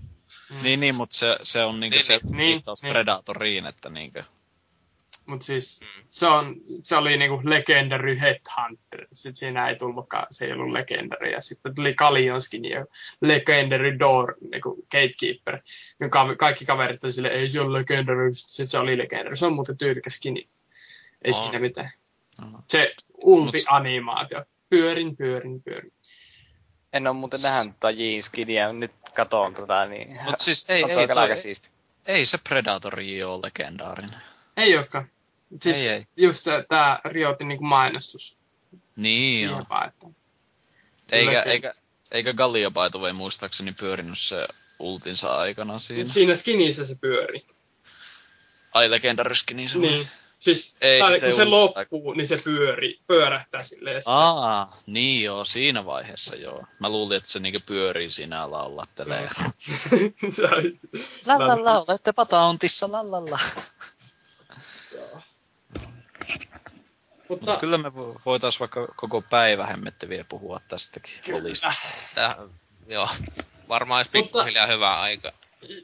Mm. 0.50 0.62
Niin, 0.62 0.80
niin, 0.80 0.94
mutta 0.94 1.16
se, 1.16 1.36
se 1.42 1.64
on 1.64 1.80
niinku 1.80 1.94
Niin, 1.94 2.04
se 2.04 2.20
niin, 2.24 2.36
viittaus 2.36 2.82
niin. 2.82 2.92
Predatoriin, 2.92 3.66
että 3.66 3.88
niinkö. 3.90 4.24
Mut 5.28 5.42
siis 5.42 5.80
Mm. 5.80 6.02
se, 6.10 6.26
on, 6.26 6.56
se 6.82 6.96
oli 6.96 7.16
niinku 7.16 7.40
Legendary 7.44 8.18
Headhunter. 8.20 9.06
Sitten 9.12 9.34
siinä 9.34 9.68
ei 9.68 9.76
tullutkaan, 9.76 10.26
se 10.30 10.44
ei 10.44 10.52
ollut 10.52 10.72
Legendary. 10.72 11.30
Ja 11.30 11.40
sitten 11.40 11.74
tuli 11.74 11.94
Kalionskin 11.94 12.64
ja 12.64 12.86
Legendary 13.20 13.98
Door, 13.98 14.34
niinku 14.52 14.74
Gatekeeper. 14.90 15.58
Ja 16.00 16.08
ka- 16.08 16.36
kaikki 16.36 16.64
kaverit 16.64 17.04
oli 17.04 17.12
silleen, 17.12 17.34
ei 17.34 17.48
se 17.48 17.60
ole 17.60 17.78
Legendary, 17.78 18.34
sitten 18.34 18.66
se 18.66 18.78
oli 18.78 18.98
Legendary. 18.98 19.36
Se 19.36 19.46
on 19.46 19.52
muuten 19.54 19.78
tyylikäs 19.78 20.14
skini. 20.14 20.48
Ei 21.22 21.32
On. 21.32 21.34
siinä 21.34 21.58
mitään. 21.58 21.90
Aha. 22.38 22.62
Se 22.66 22.94
ulti-animaatio. 23.14 24.44
Pyörin, 24.70 25.16
pyörin, 25.16 25.62
pyörin. 25.62 25.92
En 26.92 27.06
oo 27.06 27.14
muuten 27.14 27.40
nähnyt 27.42 27.74
tota 27.80 27.90
Jin 27.90 28.22
skiniä, 28.22 28.72
nyt 28.72 28.92
katoon 29.14 29.54
tota, 29.54 29.86
niin... 29.86 30.18
Mut 30.24 30.40
siis 30.40 30.70
ei, 30.70 30.84
ei, 30.88 31.08
toi 31.08 31.36
siisti. 31.36 31.70
ei 32.06 32.26
se 32.26 32.38
Predator 32.48 33.00
J 33.00 33.22
ole 33.24 33.40
legendaarinen. 33.46 34.20
Ei 34.56 34.76
olekaan. 34.76 35.08
Siis 35.62 35.76
Ei, 35.76 35.88
ei. 35.88 36.06
just 36.16 36.46
tää 36.68 37.00
Riotin 37.04 37.48
niinku 37.48 37.64
mainostus. 37.64 38.40
Niin 38.96 39.44
joo. 39.48 39.60
että 39.60 40.06
Eikä, 41.12 41.42
eikä, 41.42 41.74
eikä 42.10 42.32
Gallia 42.32 42.70
by 42.70 42.90
the 42.90 42.98
way 42.98 43.12
muistaakseni 43.12 43.72
pyörinyt 43.72 44.18
se 44.18 44.48
ultinsa 44.78 45.34
aikana 45.34 45.78
siinä. 45.78 46.08
siinä 46.08 46.34
skinissä 46.34 46.86
se 46.86 46.94
pyörii. 47.00 47.46
Ai 48.74 48.90
legendariski 48.90 49.54
niin 49.54 49.68
se 49.68 49.78
Niin. 49.78 50.08
Siis 50.38 50.76
Ei, 50.80 51.00
tai, 51.00 51.20
kun 51.20 51.32
se 51.32 51.42
ulti- 51.42 51.50
loppuu, 51.50 52.12
niin 52.12 52.26
se 52.26 52.40
pyörii, 52.44 53.00
pyörähtää 53.06 53.62
silleen. 53.62 54.02
Aa, 54.06 54.76
niin 54.86 55.24
joo, 55.24 55.44
siinä 55.44 55.84
vaiheessa 55.84 56.36
joo. 56.36 56.64
Mä 56.80 56.88
luulin, 56.88 57.16
että 57.16 57.30
se 57.30 57.38
niinku 57.38 57.60
pyörii 57.66 58.10
siinä 58.10 58.36
ja 58.36 58.50
laulattelee. 58.50 59.28
se 60.36 60.46
olisi- 60.46 60.80
La 61.26 61.38
la 61.38 61.64
la, 61.64 61.84
olette 61.88 62.12
patauntissa, 62.12 62.92
la 62.92 63.10
la 63.10 63.30
la. 63.30 63.38
Mutta 67.28 67.46
Mutta 67.46 67.60
kyllä 67.60 67.78
me 67.78 67.88
vo- 67.88 68.20
voitais 68.26 68.60
vaikka 68.60 68.86
koko 68.96 69.22
päivä 69.22 69.66
hemmettä 69.66 70.08
vielä 70.08 70.24
puhua 70.28 70.60
tästäkin 70.68 71.12
Kyllä. 71.24 71.72
Tää, 72.14 72.36
joo. 72.86 73.08
Varmaan 73.68 73.98
olisi 73.98 74.10
Mutta- 74.14 74.26
pikkuhiljaa 74.38 74.66
hyvä 74.66 75.00
aika. 75.00 75.32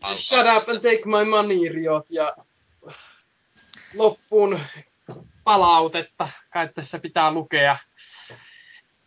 alkaa 0.01 0.17
Shut 0.17 0.47
up 0.57 0.69
and 0.69 0.77
take 0.81 1.03
my 1.05 1.25
money, 1.31 1.69
Riot, 1.69 2.11
ja 2.11 2.37
loppuun 3.95 4.61
palautetta, 5.45 6.29
kai 6.53 6.69
tässä 6.75 6.99
pitää 6.99 7.31
lukea. 7.31 7.77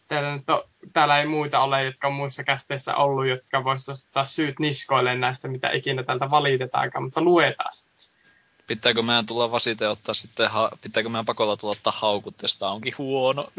täällä, 0.07 0.35
nyt 0.37 0.49
on, 0.49 0.63
täällä 0.93 1.19
ei 1.19 1.25
muita 1.27 1.59
ole, 1.59 1.83
jotka 1.83 2.07
on 2.07 2.13
muissa 2.13 2.43
kästeissä 2.43 2.95
ollut, 2.95 3.27
jotka 3.27 3.63
voisivat 3.63 3.99
ottaa 3.99 4.25
syyt 4.25 4.59
niskoille 4.59 5.15
näistä, 5.15 5.47
mitä 5.47 5.69
ikinä 5.71 6.03
täältä 6.03 6.29
valitetaankaan, 6.31 7.03
mutta 7.05 7.21
luetaan. 7.21 7.71
Pitääkö 8.67 9.01
meidän 9.01 9.25
tulla 9.25 9.51
vasite 9.51 9.87
ottaa 9.87 10.13
sitten, 10.13 10.49
ha- 10.51 10.71
pitääkö 10.81 11.09
meidän 11.09 11.25
pakolla 11.25 11.57
tulla 11.57 11.71
ottaa 11.71 11.93
haukut, 11.95 12.41
jos 12.41 12.59
tää 12.59 12.69
onkin 12.69 12.93
huono? 12.97 13.51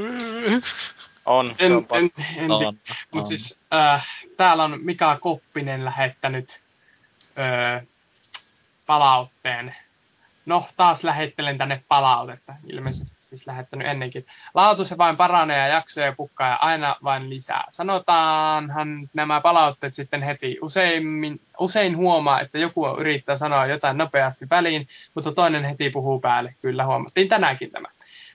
On, 1.26 1.54
se 1.58 1.66
En, 1.66 1.72
on 1.72 1.78
en, 1.78 1.84
pakko. 1.86 2.22
en, 2.36 2.50
On, 2.50 2.66
on. 2.66 2.78
Mutta 3.10 3.28
siis 3.28 3.60
äh, 3.74 4.06
täällä 4.36 4.64
on 4.64 4.78
Mika 4.84 5.16
Koppinen 5.20 5.84
lähettänyt 5.84 6.60
äh, 7.38 7.82
palautteen. 8.86 9.76
No, 10.48 10.64
taas 10.76 11.04
lähettelen 11.04 11.58
tänne 11.58 11.82
palautetta. 11.88 12.54
Ilmeisesti 12.66 13.16
siis 13.20 13.46
lähettänyt 13.46 13.86
ennenkin. 13.86 14.26
Laatu 14.54 14.84
se 14.84 14.98
vain 14.98 15.16
paranee 15.16 15.58
ja 15.58 15.68
jaksoja 15.68 16.12
pukkaa 16.12 16.48
ja 16.48 16.58
aina 16.60 16.96
vain 17.04 17.30
lisää. 17.30 17.64
Sanotaanhan 17.70 19.08
nämä 19.14 19.40
palautteet 19.40 19.94
sitten 19.94 20.22
heti. 20.22 20.58
Useimmin, 20.62 21.40
usein 21.58 21.96
huomaa, 21.96 22.40
että 22.40 22.58
joku 22.58 22.86
yrittää 22.98 23.36
sanoa 23.36 23.66
jotain 23.66 23.98
nopeasti 23.98 24.46
väliin, 24.50 24.88
mutta 25.14 25.32
toinen 25.32 25.64
heti 25.64 25.90
puhuu 25.90 26.20
päälle. 26.20 26.54
Kyllä 26.62 26.86
huomattiin 26.86 27.28
tänäänkin 27.28 27.70
tämä. 27.70 27.88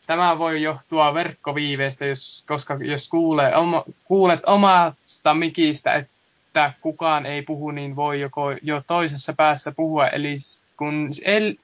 Tämä 0.06 0.38
voi 0.38 0.62
johtua 0.62 1.14
verkkoviiveestä, 1.14 2.06
jos, 2.06 2.44
koska 2.48 2.78
jos 2.82 3.10
kuulee, 3.10 3.56
oma, 3.56 3.84
kuulet 4.04 4.42
omasta 4.46 5.34
mikistä, 5.34 5.94
että 5.94 6.74
kukaan 6.82 7.26
ei 7.26 7.42
puhu, 7.42 7.72
niin 7.72 7.96
voi 7.96 8.22
joko 8.22 8.52
jo 8.62 8.82
toisessa 8.88 9.34
päässä 9.34 9.72
puhua. 9.72 10.08
Eli 10.08 10.36
kun 10.78 11.10
el, 11.26 11.56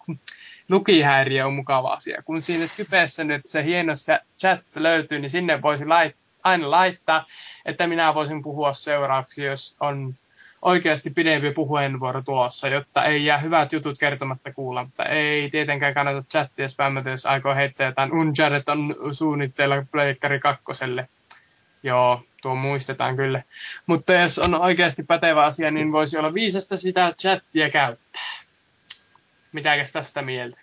lukihäiriö 0.69 1.47
on 1.47 1.53
mukava 1.53 1.93
asia. 1.93 2.23
Kun 2.23 2.41
siinä 2.41 2.67
Skypeessä 2.67 3.23
nyt 3.23 3.41
se 3.45 3.63
hieno 3.63 3.93
chat 4.39 4.61
löytyy, 4.75 5.19
niin 5.19 5.29
sinne 5.29 5.61
voisi 5.61 5.85
lait, 5.85 6.15
aina 6.43 6.71
laittaa, 6.71 7.25
että 7.65 7.87
minä 7.87 8.13
voisin 8.15 8.41
puhua 8.41 8.73
seuraavaksi, 8.73 9.43
jos 9.45 9.75
on 9.79 10.13
oikeasti 10.61 11.09
pidempi 11.09 11.51
puheenvuoro 11.51 12.21
tulossa, 12.21 12.67
jotta 12.67 13.05
ei 13.05 13.25
jää 13.25 13.37
hyvät 13.37 13.73
jutut 13.73 13.97
kertomatta 13.97 14.53
kuulla, 14.53 14.83
mutta 14.83 15.05
ei 15.05 15.49
tietenkään 15.49 15.93
kannata 15.93 16.23
chattia 16.31 16.69
spämmätä, 16.69 17.09
jos 17.09 17.25
aikoo 17.25 17.55
heittää 17.55 17.87
jotain 17.87 18.13
Uncharted 18.13 18.63
on 18.67 18.95
suunnitteilla 19.11 19.85
Pleikkari 19.91 20.39
kakkoselle. 20.39 21.09
Joo, 21.83 22.23
tuo 22.41 22.55
muistetaan 22.55 23.15
kyllä. 23.15 23.43
Mutta 23.85 24.13
jos 24.13 24.39
on 24.39 24.55
oikeasti 24.55 25.03
pätevä 25.03 25.43
asia, 25.45 25.71
niin 25.71 25.91
voisi 25.91 26.17
olla 26.17 26.33
viisasta 26.33 26.77
sitä 26.77 27.13
chattia 27.21 27.69
käyttää. 27.69 28.21
Mitäkäs 29.51 29.91
tästä 29.91 30.21
mieltä? 30.21 30.59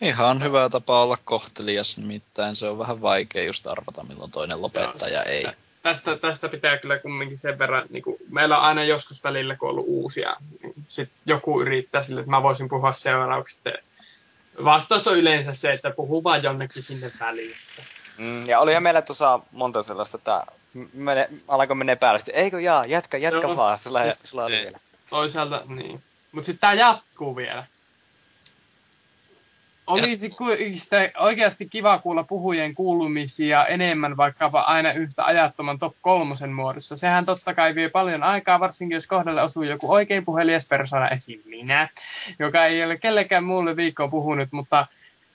Ihan 0.00 0.42
hyvä 0.42 0.68
tapa 0.68 1.02
olla 1.02 1.18
kohtelias, 1.24 1.98
nimittäin 1.98 2.56
se 2.56 2.68
on 2.68 2.78
vähän 2.78 3.02
vaikea 3.02 3.44
just 3.44 3.66
arvata, 3.66 4.04
milloin 4.08 4.30
toinen 4.30 4.62
lopettaa 4.62 5.08
ja 5.08 5.14
Joo, 5.14 5.22
siis 5.22 5.26
ei. 5.26 5.42
tä- 5.42 5.54
Tästä, 5.82 6.16
tästä 6.16 6.48
pitää 6.48 6.78
kyllä 6.78 6.98
kumminkin 6.98 7.38
sen 7.38 7.58
verran, 7.58 7.86
niin 7.90 8.02
kuin, 8.02 8.16
meillä 8.30 8.58
on 8.58 8.64
aina 8.64 8.84
joskus 8.84 9.24
välillä, 9.24 9.56
kun 9.56 9.68
on 9.68 9.72
ollut 9.72 9.86
uusia, 9.88 10.36
niin 10.62 10.74
sitten 10.88 11.16
joku 11.26 11.60
yrittää 11.60 12.02
sille, 12.02 12.20
että 12.20 12.30
mä 12.30 12.42
voisin 12.42 12.68
puhua 12.68 12.92
seuraavaksi. 12.92 13.60
Vastaus 14.64 15.08
on 15.08 15.18
yleensä 15.18 15.54
se, 15.54 15.72
että 15.72 15.90
puhuu 15.90 16.24
vaan 16.24 16.42
jonnekin 16.42 16.82
sinne 16.82 17.10
väliin. 17.20 17.54
Mm, 18.18 18.46
ja 18.48 18.60
olihan 18.60 18.82
meillä 18.82 19.02
tuossa 19.02 19.40
monta 19.52 19.82
sellaista, 19.82 20.16
että 20.16 20.44
mene, 20.94 21.28
alkoi 21.48 21.76
menee 21.76 21.96
päälle. 21.96 22.18
Sitten, 22.18 22.34
Eikö 22.34 22.60
jaa, 22.60 22.86
jatka, 22.86 23.18
jatka 23.18 23.40
Joo, 23.40 23.56
vaan. 23.56 23.78
Sulla, 23.78 24.02
siis- 24.02 24.22
sulla 24.22 24.44
oli 24.44 24.56
ei. 24.56 24.64
vielä. 24.64 24.78
Toisaalta, 25.10 25.62
niin. 25.66 26.02
Mutta 26.34 26.46
sitten 26.46 26.60
tämä 26.60 26.72
jatkuu 26.72 27.36
vielä. 27.36 27.66
Olisi 29.86 30.34
sitä 30.74 31.10
oikeasti 31.18 31.68
kiva 31.68 31.98
kuulla 31.98 32.24
puhujien 32.24 32.74
kuulumisia 32.74 33.66
enemmän 33.66 34.16
vaikkapa 34.16 34.60
aina 34.60 34.92
yhtä 34.92 35.24
ajattoman 35.24 35.78
top 35.78 35.96
kolmosen 36.00 36.52
muodossa. 36.52 36.96
Sehän 36.96 37.24
totta 37.24 37.54
kai 37.54 37.74
vie 37.74 37.88
paljon 37.88 38.22
aikaa, 38.22 38.60
varsinkin 38.60 38.96
jos 38.96 39.06
kohdalle 39.06 39.42
osuu 39.42 39.62
joku 39.62 39.92
oikein 39.92 40.24
puhelias 40.24 40.66
persona, 40.66 41.08
esim. 41.08 41.40
minä, 41.44 41.88
joka 42.38 42.66
ei 42.66 42.84
ole 42.84 42.96
kellekään 42.96 43.44
muulle 43.44 43.76
viikkoon 43.76 44.10
puhunut, 44.10 44.48
mutta 44.50 44.86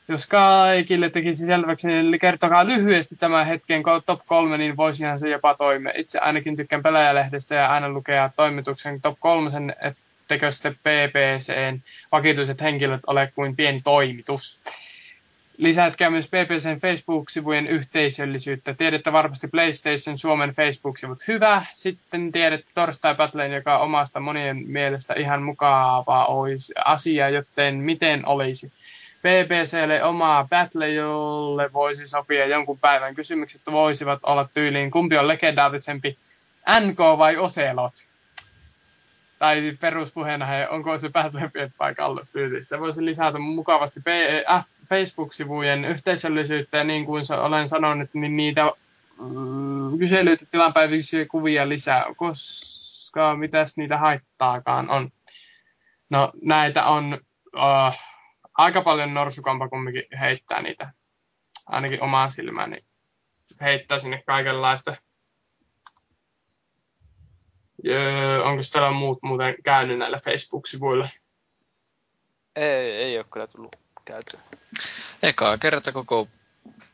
jos 0.07 0.27
kaikille 0.27 1.09
tekisi 1.09 1.45
selväksi, 1.45 1.87
niin 1.87 2.19
kertokaa 2.19 2.67
lyhyesti 2.67 3.15
tämän 3.15 3.45
hetken 3.45 3.83
top 4.05 4.19
kolme, 4.25 4.57
niin 4.57 4.77
voisihan 4.77 5.19
se 5.19 5.29
jopa 5.29 5.55
toimia. 5.55 5.93
Itse 5.95 6.19
ainakin 6.19 6.55
tykkään 6.55 6.83
pelaajalehdestä 6.83 7.55
ja 7.55 7.67
aina 7.67 7.89
lukea 7.89 8.29
toimituksen 8.35 9.01
top 9.01 9.17
kolmosen, 9.19 9.75
ettekö 10.29 10.51
sitten 10.51 10.75
PPCn 10.75 11.81
vakituiset 12.11 12.61
henkilöt 12.61 13.01
ole 13.07 13.31
kuin 13.35 13.55
pieni 13.55 13.81
toimitus. 13.83 14.61
Lisätkää 15.57 16.09
myös 16.09 16.27
PPCn 16.27 16.79
Facebook-sivujen 16.81 17.67
yhteisöllisyyttä. 17.67 18.73
Tiedätte 18.73 19.11
varmasti 19.11 19.47
PlayStation 19.47 20.17
Suomen 20.17 20.49
Facebook-sivut. 20.49 21.27
Hyvä. 21.27 21.65
Sitten 21.73 22.31
tiedätte 22.31 22.71
Torstai 22.73 23.15
Battleen, 23.15 23.51
joka 23.51 23.79
omasta 23.79 24.19
monien 24.19 24.57
mielestä 24.67 25.13
ihan 25.13 25.43
mukava 25.43 26.25
olisi 26.25 26.73
asia, 26.85 27.29
joten 27.29 27.75
miten 27.75 28.27
olisi. 28.27 28.71
BBClle 29.21 30.03
omaa 30.03 30.47
battle, 30.49 30.89
jolle 30.89 31.73
voisi 31.73 32.07
sopia 32.07 32.45
jonkun 32.45 32.79
päivän. 32.79 33.15
Kysymykset 33.15 33.61
voisivat 33.71 34.19
olla 34.23 34.49
tyyliin, 34.53 34.91
kumpi 34.91 35.17
on 35.17 35.27
legendaarisempi, 35.27 36.17
NK 36.79 36.99
vai 37.17 37.37
Ocelot? 37.37 38.08
Tai 39.39 39.77
peruspuheena, 39.79 40.45
hei, 40.45 40.67
onko 40.67 40.97
se 40.97 41.09
Battlefield 41.09 41.71
vai 41.79 41.95
Call 41.95 42.17
of 42.17 42.27
Duty? 42.27 42.63
Se 42.63 42.79
voisi 42.79 43.05
lisätä 43.05 43.39
mukavasti 43.39 43.99
Facebook-sivujen 44.89 45.85
yhteisöllisyyttä, 45.85 46.77
ja 46.77 46.83
niin 46.83 47.05
kuin 47.05 47.23
olen 47.39 47.69
sanonut, 47.69 48.13
niin 48.13 48.37
niitä 48.37 48.71
mm, 49.19 49.99
kyselyitä, 49.99 50.45
tilanpäiväisiä 50.51 51.25
kuvia 51.25 51.69
lisää, 51.69 52.05
koska 52.17 53.35
mitäs 53.35 53.77
niitä 53.77 53.97
haittaakaan 53.97 54.89
on. 54.89 55.09
No 56.09 56.31
näitä 56.41 56.85
on 56.85 57.19
uh, 57.55 57.99
aika 58.53 58.81
paljon 58.81 59.13
norsukampa 59.13 59.69
kumminkin 59.69 60.03
heittää 60.19 60.61
niitä, 60.61 60.93
ainakin 61.65 62.03
omaa 62.03 62.29
silmääni 62.29 62.77
heittää 63.61 63.99
sinne 63.99 64.23
kaikenlaista. 64.25 64.95
Öö, 67.87 68.43
onko 68.43 68.63
täällä 68.71 68.91
muut 68.91 69.19
muuten 69.21 69.55
käynyt 69.63 69.97
näillä 69.97 70.19
Facebook-sivuilla? 70.25 71.09
Ei, 72.55 72.91
ei 72.91 73.17
ole 73.17 73.25
kyllä 73.31 73.47
tullut 73.47 73.75
käytyä. 74.05 74.39
Ekaa 75.23 75.57
kerta 75.57 75.91
koko 75.91 76.27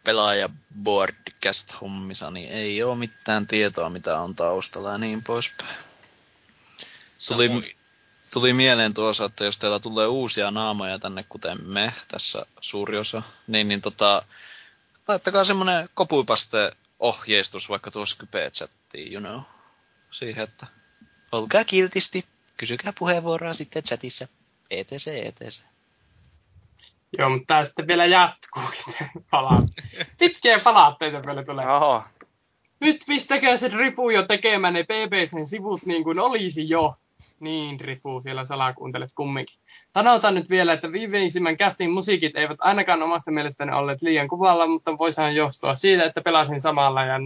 pelaaja 0.04 0.50
boardcast 0.84 1.82
hommissa, 1.82 2.32
niin 2.32 2.50
ei 2.50 2.84
ole 2.84 2.96
mitään 2.96 3.48
tietoa, 3.48 3.90
mitä 3.90 4.20
on 4.20 4.36
taustalla 4.36 4.92
ja 4.92 4.98
niin 4.98 5.24
poispäin. 5.24 5.76
Tuli, 7.28 7.48
Samoin. 7.48 7.76
tuli 8.34 8.54
mieleen 8.54 8.94
tuossa, 8.94 9.26
että 9.26 9.46
jos 9.46 9.60
teillä 9.60 9.80
tulee 9.80 10.08
uusia 10.08 10.52
naamoja 10.52 11.00
tänne, 11.00 11.26
kuten 11.30 11.58
me, 11.68 11.94
tässä 12.08 12.46
suuri 12.62 12.98
osa, 12.98 13.22
niin, 13.48 13.68
niin 13.68 13.82
tota, 13.82 14.24
laittakaa 15.08 15.44
semmonen 15.44 15.90
kopuipaste 15.94 16.72
ohjeistus 17.00 17.70
vaikka 17.70 17.92
tuossa 17.92 18.16
Skype-chattiin, 18.16 19.14
you 19.14 19.22
know, 19.22 19.42
siihen, 20.12 20.44
että 20.44 20.68
olkaa 21.32 21.64
kiltisti, 21.64 22.26
kysykää 22.58 22.94
puheenvuoroa 23.00 23.54
sitten 23.54 23.84
chatissa, 23.84 24.28
etc, 24.72 25.08
etc. 25.08 25.64
Joo, 27.18 27.30
mutta 27.30 27.54
tää 27.54 27.66
sitten 27.66 27.88
vielä 27.88 28.06
jatkuu. 28.06 28.64
Palaut. 29.32 29.72
Pitkiä 30.20 30.60
palautteita 30.60 31.22
vielä 31.26 31.44
tulee. 31.44 31.68
Oho, 31.68 32.04
Nyt 32.80 33.04
pistäkää 33.08 33.58
se 33.58 33.68
ripu 33.68 34.10
jo 34.10 34.24
tekemään 34.24 34.74
ne 34.74 34.84
BBCn 34.84 35.46
sivut 35.46 35.86
niin 35.86 36.04
kuin 36.04 36.20
olisi 36.20 36.70
jo. 36.70 36.94
Niin, 37.40 37.80
Ripu, 37.80 38.22
siellä 38.24 38.46
salakuuntelet 38.46 39.12
kumminkin. 39.16 39.60
Sanotaan 39.90 40.36
nyt 40.36 40.50
vielä, 40.50 40.74
että 40.74 40.92
viimeisimmän 40.92 41.58
castin 41.58 41.92
musiikit 41.92 42.36
eivät 42.36 42.58
ainakaan 42.60 43.04
omasta 43.04 43.32
mielestäni 43.32 43.72
olleet 43.72 44.02
liian 44.02 44.28
kuvalla, 44.28 44.68
mutta 44.68 44.98
voisihan 44.98 45.36
johtua 45.36 45.76
siitä, 45.76 46.06
että 46.06 46.22
pelasin 46.22 46.62
samalla. 46.62 47.06
Ja, 47.06 47.20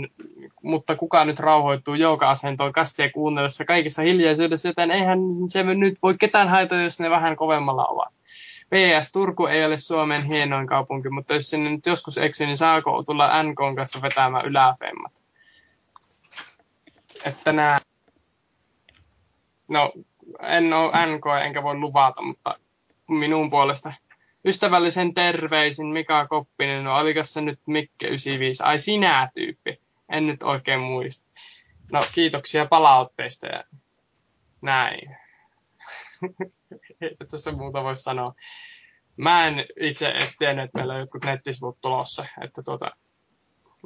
mutta 0.64 0.96
kuka 0.96 1.26
nyt 1.26 1.40
rauhoittuu 1.40 1.94
jouka-asentoon 1.94 2.74
kastia 2.74 3.12
kuunnellessa 3.12 3.66
kaikessa 3.66 4.02
hiljaisuudessa, 4.02 4.68
joten 4.68 4.92
eihän 4.92 5.20
se 5.48 5.64
nyt 5.64 5.96
voi 6.04 6.16
ketään 6.20 6.48
haitata, 6.48 6.82
jos 6.82 7.00
ne 7.00 7.10
vähän 7.10 7.36
kovemmalla 7.36 7.86
ovat. 7.86 8.14
PS 8.70 9.12
Turku 9.12 9.46
ei 9.46 9.66
ole 9.66 9.78
Suomen 9.78 10.24
hienoin 10.24 10.68
kaupunki, 10.68 11.10
mutta 11.10 11.34
jos 11.34 11.50
sinne 11.50 11.70
nyt 11.70 11.86
joskus 11.86 12.18
eksy, 12.18 12.46
niin 12.46 12.58
saako 12.58 13.04
tulla 13.04 13.44
NKn 13.44 13.76
kanssa 13.76 14.02
vetämään 14.02 14.46
yläpeimmat? 14.46 15.24
Että 17.26 17.52
nää... 17.52 17.80
No, 19.70 19.94
en 20.42 20.74
ole 20.74 20.92
NK 21.06 21.26
enkä 21.46 21.64
voi 21.64 21.76
luvata, 21.76 22.22
mutta 22.22 22.60
minun 23.08 23.50
puolesta 23.50 23.94
ystävällisen 24.46 25.14
terveisin 25.14 25.88
Mika 25.88 26.28
Koppinen, 26.28 26.84
no 26.84 26.98
olikas 26.98 27.34
se 27.34 27.42
nyt 27.42 27.60
Mikke 27.66 28.08
95, 28.08 28.64
ai 28.64 28.80
sinä 28.80 29.30
tyyppi, 29.34 29.82
en 30.10 30.28
nyt 30.28 30.44
oikein 30.44 30.80
muista. 30.80 31.30
No 31.92 32.00
kiitoksia 32.14 32.66
palautteista 32.66 33.48
ja 33.48 33.64
näin. 34.62 35.18
Ei 37.02 37.16
tässä 37.32 37.52
muuta 37.52 37.84
voi 37.84 37.96
sanoa. 37.96 38.34
Mä 39.18 39.48
en 39.48 39.66
itse 39.80 40.10
edes 40.10 40.38
tiennyt, 40.38 40.66
että 40.66 40.78
meillä 40.78 40.94
on 40.94 41.00
jotkut 41.00 41.24
nettisivut 41.24 41.82
tulossa, 41.82 42.26
että 42.44 42.64
tuota, 42.64 42.92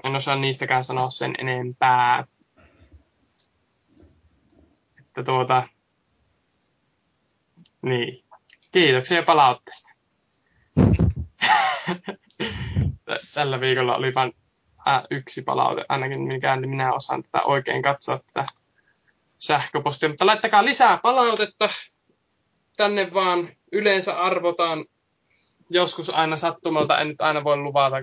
En 0.04 0.16
osaa 0.16 0.36
niistäkään 0.36 0.84
sanoa 0.84 1.10
sen 1.10 1.36
enempää. 1.38 2.28
Että 5.00 5.24
tuota... 5.24 5.68
Niin. 7.84 8.24
Kiitoksia 8.72 9.24
palautteesta. 9.24 9.94
Tä- 13.06 13.20
Tällä 13.34 13.62
viikolla 13.62 13.96
oli 13.96 14.14
vain 14.16 14.34
äh, 14.88 15.04
yksi 15.12 15.42
palaute, 15.42 15.86
ainakin 15.90 16.22
mikään 16.22 16.70
minä 16.70 16.94
osaan 16.94 17.24
tätä 17.24 17.42
oikein 17.42 17.82
katsoa 17.82 18.18
tätä 18.18 18.46
sähköpostia. 19.40 20.10
Mutta 20.10 20.26
laittakaa 20.26 20.66
lisää 20.66 20.98
palautetta 20.98 21.70
tänne 22.78 23.14
vaan. 23.14 23.50
Yleensä 23.72 24.14
arvotaan 24.22 24.86
joskus 25.70 26.10
aina 26.10 26.38
sattumalta, 26.38 27.00
en 27.00 27.08
nyt 27.08 27.22
aina 27.22 27.44
voi 27.44 27.58
luvata, 27.58 27.96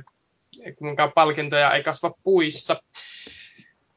kuinka 0.79 1.13
palkintoja 1.15 1.75
ei 1.75 1.83
kasva 1.83 2.15
puissa. 2.23 2.83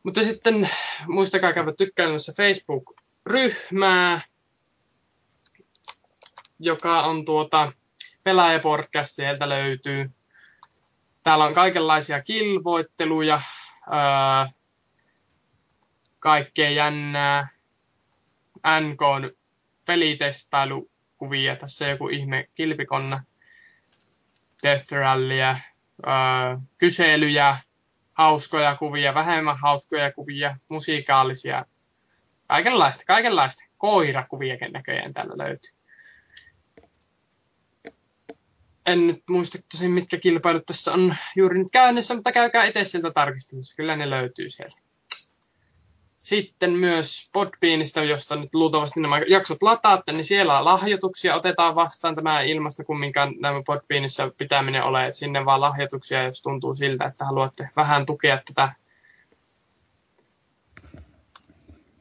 Mutta 0.04 0.24
sitten 0.24 0.70
muistakaa 1.08 1.54
käydä 1.54 1.74
tykkäämässä 1.78 2.34
Facebook-ryhmää, 2.38 4.22
joka 6.60 7.04
on 7.04 7.26
tuota 7.26 7.72
Pelaajapodcast, 8.24 9.16
sieltä 9.16 9.50
löytyy. 9.50 10.12
Täällä 11.24 11.46
on 11.46 11.54
kaikenlaisia 11.54 12.22
kilvoitteluja, 12.22 13.42
ää, 13.92 14.50
kaikkea 16.20 16.70
jännää, 16.70 17.48
NK 18.82 19.02
on 19.02 19.32
pelitestailukuvia, 19.86 21.56
tässä 21.56 21.88
joku 21.88 22.10
ihme 22.10 22.50
kilpikonna, 22.56 23.24
Death 24.64 24.92
Rallyä, 24.92 25.60
ää, 26.06 26.60
kyselyjä, 26.78 27.58
hauskoja 28.14 28.76
kuvia, 28.76 29.14
vähemmän 29.14 29.58
hauskoja 29.62 30.12
kuvia, 30.12 30.58
musiikaalisia, 30.70 31.66
kaikenlaista, 32.48 33.04
kaikenlaista. 33.08 33.64
Koirakuvia 33.78 34.56
näköjään 34.72 35.14
täällä 35.14 35.34
löytyy. 35.38 35.83
En 38.86 39.08
nyt 39.08 39.24
muista 39.30 39.58
tosin, 39.72 39.92
mitkä 39.92 40.18
kilpailut 40.18 40.66
tässä 40.66 40.92
on 40.92 41.16
juuri 41.36 41.60
nyt 41.60 41.72
käynnissä, 41.72 42.14
mutta 42.14 42.32
käykää 42.32 42.66
itse 42.66 42.84
sieltä 42.84 43.12
tarkistamassa. 43.12 43.76
Kyllä 43.76 43.96
ne 43.96 44.10
löytyy 44.10 44.50
sieltä. 44.50 44.82
Sitten 46.22 46.72
myös 46.72 47.30
Podbeanista, 47.34 48.04
josta 48.04 48.36
nyt 48.36 48.56
luultavasti 48.56 49.00
nämä 49.00 49.22
jaksot 49.28 49.64
lataatte, 49.64 50.12
niin 50.12 50.26
siellä 50.26 50.66
lahjoituksia 50.66 51.36
otetaan 51.36 51.76
vastaan. 51.76 52.16
Tämä 52.16 52.42
ilmasta 52.42 52.84
kumminkaan 52.84 53.36
nämä 53.40 53.62
Podbeanissa 53.66 54.32
pitäminen 54.38 54.84
ole, 54.84 55.06
että 55.06 55.18
sinne 55.18 55.46
vaan 55.46 55.62
lahjoituksia, 55.62 56.24
jos 56.24 56.42
tuntuu 56.42 56.76
siltä, 56.76 57.06
että 57.06 57.26
haluatte 57.26 57.70
vähän 57.76 58.06
tukea 58.06 58.38
tätä. 58.48 58.74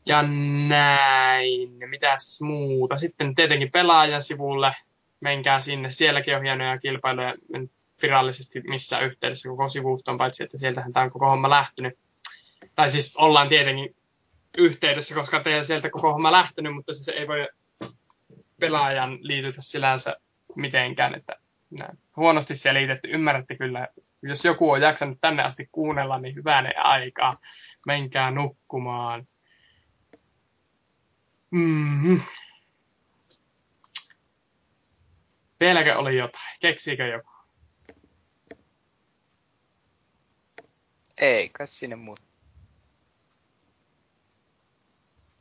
Ja 0.07 0.23
näin. 0.69 1.71
Mitäs 1.87 2.41
muuta? 2.41 2.97
Sitten 2.97 3.35
tietenkin 3.35 3.71
pelaajan 3.73 4.23
sivulle. 4.23 4.75
Menkää 5.23 5.61
sinne. 5.61 5.91
Sielläkin 5.91 6.37
on 6.37 6.43
hienoja 6.43 6.79
kilpailuja 6.79 7.35
virallisesti 8.03 8.61
missään 8.61 9.05
yhteydessä 9.05 9.49
koko 9.49 9.69
sivuston, 9.69 10.19
paitsi 10.19 10.43
että 10.43 10.59
sieltähän 10.59 10.93
tämä 10.93 11.05
on 11.05 11.11
koko 11.11 11.31
homma 11.31 11.51
lähtenyt. 11.51 11.99
Tai 12.75 12.91
siis 12.91 13.17
ollaan 13.17 13.49
tietenkin 13.49 13.97
yhteydessä, 14.59 15.15
koska 15.15 15.41
teidän 15.41 15.65
sieltä 15.65 15.91
koko 15.91 16.13
homma 16.13 16.33
lähtenyt, 16.33 16.75
mutta 16.75 16.95
siis 16.95 17.09
ei 17.09 17.29
voi 17.29 17.49
pelaajan 18.61 19.19
liitytä 19.21 19.63
silänsä 19.63 20.17
mitenkään, 20.57 21.15
että 21.15 21.37
näin. 21.79 21.99
huonosti 22.17 22.55
selitetty. 22.55 23.09
Ymmärrätte 23.09 23.57
kyllä, 23.57 23.89
jos 24.23 24.45
joku 24.45 24.71
on 24.71 24.81
jaksanut 24.81 25.19
tänne 25.21 25.43
asti 25.43 25.69
kuunnella, 25.73 26.19
niin 26.19 26.35
hyvänen 26.35 26.79
aikaa. 26.79 27.39
Menkää 27.87 28.31
nukkumaan. 28.31 29.27
Mm-hmm. 31.51 32.21
Vieläkö 35.63 35.99
oli 35.99 36.17
jotain? 36.17 36.57
Keksiikö 36.61 37.07
joku? 37.07 37.31
Ei, 41.19 41.49
kai 41.49 41.67
sinne 41.67 41.97
muuta. 41.97 42.23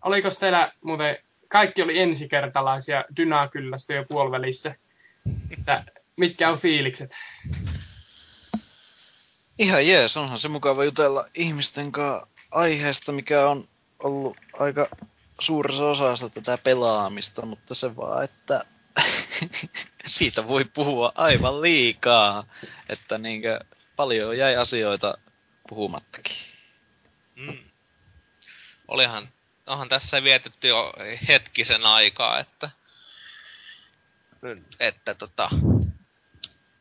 Oliko 0.01 0.29
teillä 0.39 0.71
muuten, 0.83 1.17
kaikki 1.47 1.81
oli 1.81 1.99
ensikertalaisia 1.99 3.05
Dynakyllästöjä 3.17 4.05
puolivälissä, 4.09 4.75
että 5.51 5.83
mitkä 6.17 6.49
on 6.49 6.57
fiilikset? 6.57 7.11
Ihan 9.59 9.87
jees, 9.87 10.17
onhan 10.17 10.37
se 10.37 10.47
mukava 10.47 10.83
jutella 10.83 11.25
ihmisten 11.33 11.91
kanssa 11.91 12.27
aiheesta, 12.51 13.11
mikä 13.11 13.49
on 13.49 13.63
ollut 14.03 14.37
aika 14.59 14.87
suuressa 15.39 15.85
osassa 15.85 16.29
tätä 16.29 16.57
pelaamista, 16.57 17.45
mutta 17.45 17.75
se 17.75 17.95
vaan, 17.95 18.23
että 18.23 18.65
siitä 20.05 20.47
voi 20.47 20.65
puhua 20.65 21.11
aivan 21.15 21.61
liikaa. 21.61 22.43
Että 22.89 23.17
niinkö 23.17 23.59
paljon 23.95 24.37
jäi 24.37 24.55
asioita 24.55 25.17
puhumattakin. 25.69 26.35
Mm. 27.35 27.57
Olihan, 28.87 29.29
onhan 29.67 29.89
tässä 29.89 30.23
vietetty 30.23 30.67
jo 30.67 30.93
hetkisen 31.27 31.85
aikaa, 31.85 32.39
että... 32.39 32.69
Että 34.79 35.13
tota... 35.13 35.49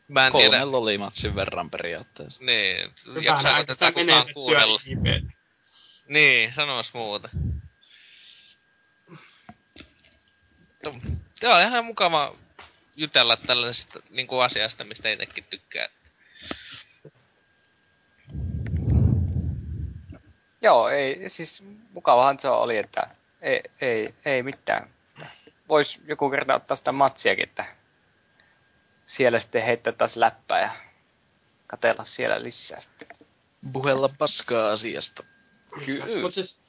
Mä 0.09 0.27
en 0.27 0.33
tiedä... 0.33 0.49
Kolmen 0.51 0.73
lolimatsin 0.73 1.35
verran 1.35 1.71
periaatteessa. 1.71 2.45
Niin, 2.45 2.95
jaksaako 3.23 3.61
tätä 3.61 3.73
sitä 3.73 3.93
kukaan 3.93 4.35
kuunnella? 4.35 4.81
Niin, 6.09 6.55
sanois 6.55 6.95
muuta. 6.95 7.29
Mutta 10.85 11.09
Joo, 11.43 11.61
ihan 11.61 11.85
mukava 11.85 12.35
jutella 12.97 13.37
tällaisesta 13.37 14.01
niin 14.11 14.27
kuin 14.27 14.45
asiasta, 14.45 14.85
mistä 14.85 15.09
itsekin 15.09 15.45
tykkää. 15.45 15.89
Joo, 20.63 20.89
ei, 20.89 21.29
siis 21.29 21.63
mukavahan 21.91 22.39
se 22.41 22.49
oli, 22.49 22.77
että 22.77 23.03
ei, 23.43 23.61
ei, 23.81 24.15
ei 24.25 24.43
mitään. 24.43 24.91
Vois 25.69 26.01
joku 26.07 26.31
kerta 26.31 26.55
ottaa 26.55 26.77
sitä 26.77 26.93
matsiakin, 26.93 27.49
että 27.49 27.77
siellä 29.07 29.41
sitten 29.41 29.63
heittää 29.63 29.93
taas 29.93 30.17
läppää 30.17 30.61
ja 30.61 30.71
katella 31.67 32.05
siellä 32.05 32.43
lisää. 32.43 32.81
sitten. 32.81 33.09
Puhella 33.73 34.09
paskaa 34.19 34.71
asiasta. 34.71 35.23
Kyllä. 35.87 36.21
Mutta 36.23 36.35
siis 36.35 36.61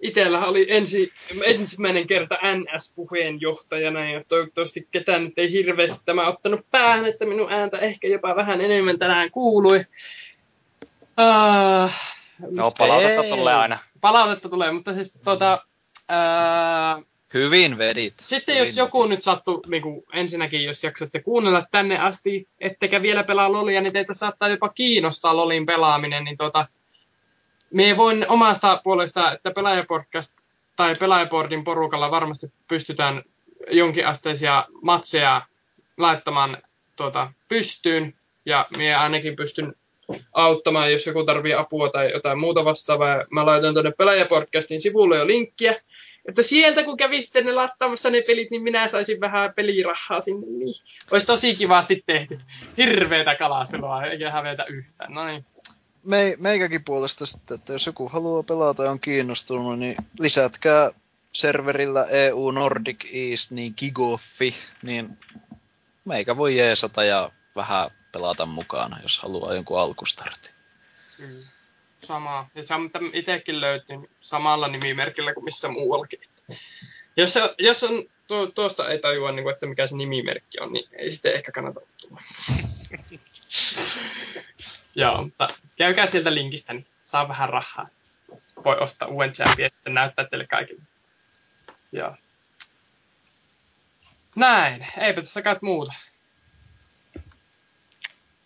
itsellähän 0.00 0.48
oli 0.48 0.66
ensi, 0.68 1.12
ensimmäinen 1.44 2.06
kerta 2.06 2.38
NS-puheenjohtajana 2.42 4.10
ja 4.10 4.22
toivottavasti 4.28 4.88
ketään 4.90 5.24
nyt 5.24 5.38
ei 5.38 5.52
hirveästi 5.52 6.00
tämä 6.04 6.28
ottanut 6.28 6.60
päähän, 6.70 7.06
että 7.06 7.26
minun 7.26 7.52
ääntä 7.52 7.78
ehkä 7.78 8.08
jopa 8.08 8.36
vähän 8.36 8.60
enemmän 8.60 8.98
tänään 8.98 9.30
kuului. 9.30 9.84
Uh, 11.20 11.90
No 12.50 12.72
palautetta 12.78 13.24
Ei. 13.24 13.30
tulee 13.30 13.54
aina. 13.54 13.78
palautetta 14.00 14.48
tulee, 14.48 14.72
mutta 14.72 14.92
siis 14.92 15.20
tota, 15.24 15.64
uh, 16.10 17.04
Hyvin 17.34 17.78
vedit. 17.78 18.14
sitten 18.16 18.54
Hyvin 18.54 18.66
jos 18.66 18.76
joku 18.76 19.06
nyt 19.06 19.22
sattuu, 19.22 19.62
niin 19.66 19.82
kuin 19.82 20.02
ensinnäkin 20.12 20.64
jos 20.64 20.84
jaksatte 20.84 21.22
kuunnella 21.22 21.66
tänne 21.70 21.98
asti, 21.98 22.48
ettekä 22.60 23.02
vielä 23.02 23.24
pelaa 23.24 23.52
lolia, 23.52 23.80
niin 23.80 23.92
teitä 23.92 24.14
saattaa 24.14 24.48
jopa 24.48 24.68
kiinnostaa 24.68 25.36
lolin 25.36 25.66
pelaaminen, 25.66 26.24
niin 26.24 26.36
tota, 26.36 26.66
me 27.70 27.96
voin 27.96 28.26
omasta 28.28 28.80
puolesta, 28.84 29.32
että 29.32 29.50
pelaajapodcast 29.50 30.36
tai 30.76 30.94
pelaajapordin 31.00 31.64
porukalla 31.64 32.10
varmasti 32.10 32.52
pystytään 32.68 33.22
jonkinasteisia 33.70 34.64
matseja 34.82 35.42
laittamaan 35.96 36.58
tuota, 36.96 37.32
pystyyn, 37.48 38.14
ja 38.46 38.66
minä 38.76 39.00
ainakin 39.00 39.36
pystyn 39.36 39.74
auttamaan, 40.32 40.92
jos 40.92 41.06
joku 41.06 41.24
tarvii 41.24 41.54
apua 41.54 41.90
tai 41.90 42.12
jotain 42.12 42.38
muuta 42.38 42.64
vastaavaa. 42.64 43.24
Mä 43.30 43.46
laitan 43.46 43.74
tuonne 43.74 43.92
pelaajapodcastin 43.98 44.80
sivulle 44.80 45.16
jo 45.16 45.26
linkkiä, 45.26 45.74
että 46.28 46.42
sieltä 46.42 46.82
kun 46.82 46.96
kävisitte 46.96 47.40
ne 47.40 47.52
lattaamassa 47.52 48.10
ne 48.10 48.22
pelit, 48.22 48.50
niin 48.50 48.62
minä 48.62 48.88
saisin 48.88 49.20
vähän 49.20 49.52
pelirahaa 49.54 50.20
sinne. 50.20 50.46
Niin. 50.46 50.74
Olisi 51.10 51.26
tosi 51.26 51.54
kivasti 51.54 52.02
tehty. 52.06 52.38
Hirveetä 52.76 53.34
kalastelua, 53.34 54.02
eikä 54.02 54.30
hävetä 54.30 54.64
yhtään. 54.70 55.12
No 55.12 55.26
niin. 55.26 55.44
Me, 56.08 56.34
meikäkin 56.38 56.84
puolesta 56.84 57.26
sitten, 57.26 57.54
että 57.54 57.72
jos 57.72 57.86
joku 57.86 58.08
haluaa 58.08 58.42
pelata 58.42 58.84
ja 58.84 58.90
on 58.90 59.00
kiinnostunut, 59.00 59.78
niin 59.78 59.96
lisätkää 60.18 60.90
serverillä 61.32 62.04
EU 62.04 62.50
Nordic 62.50 63.04
East, 63.12 63.50
niin 63.50 63.74
Gigoffi, 63.76 64.54
niin 64.82 65.18
meikä 66.04 66.36
voi 66.36 66.56
jeesata 66.56 67.04
ja 67.04 67.32
vähän 67.56 67.90
pelata 68.12 68.46
mukana, 68.46 68.98
jos 69.02 69.20
haluaa 69.20 69.54
jonkun 69.54 69.80
alkustartin. 69.80 70.52
Kyllä. 71.16 71.46
Sama. 72.04 72.48
Ja 72.54 72.62
sam, 72.62 72.90
itsekin 73.12 73.60
löytyy 73.60 73.96
samalla 74.20 74.68
nimimerkillä 74.68 75.34
kuin 75.34 75.44
missä 75.44 75.68
muuallakin. 75.68 76.20
Jos, 77.16 77.32
se, 77.32 77.54
jos 77.58 77.84
on, 77.84 78.04
tuo, 78.26 78.46
tuosta 78.46 78.88
ei 78.88 78.98
tajua, 78.98 79.32
niin 79.32 79.42
kuin, 79.42 79.52
että 79.52 79.66
mikä 79.66 79.86
se 79.86 79.96
nimimerkki 79.96 80.60
on, 80.60 80.72
niin 80.72 80.88
ei 80.92 81.10
sitten 81.10 81.34
ehkä 81.34 81.52
kannata 81.52 81.80
tulla. 82.00 82.22
Joo, 84.98 85.22
mutta 85.22 85.48
käykää 85.78 86.06
sieltä 86.06 86.34
linkistä, 86.34 86.72
niin 86.72 86.86
saa 87.04 87.28
vähän 87.28 87.48
rahaa. 87.48 87.88
Voi 88.64 88.76
ostaa 88.78 89.08
uuden 89.08 89.32
champin 89.32 89.62
ja 89.62 89.68
sitten 89.70 89.94
näyttää 89.94 90.24
teille 90.24 90.46
kaikille. 90.46 90.82
Joo. 91.92 92.16
Näin, 94.36 94.86
eipä 94.98 95.20
tässä 95.20 95.42
kai 95.42 95.56
muuta. 95.62 95.92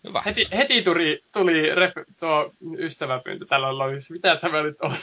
Hyvä. 0.07 0.21
Heti, 0.25 0.47
heti 0.57 0.81
tuli, 0.81 1.23
tuli 1.33 1.75
rep, 1.75 1.91
tuo 2.19 2.53
ystäväpyyntö 2.77 3.45
tällä 3.45 3.67
on 3.67 3.91
Mitä 4.09 4.35
tämä 4.35 4.63
nyt 4.63 4.81
on? 4.81 4.95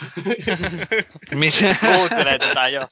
Mitä? 1.40 1.76
Kuuntelee 1.80 2.38
tätä 2.38 2.68
jo. 2.68 2.86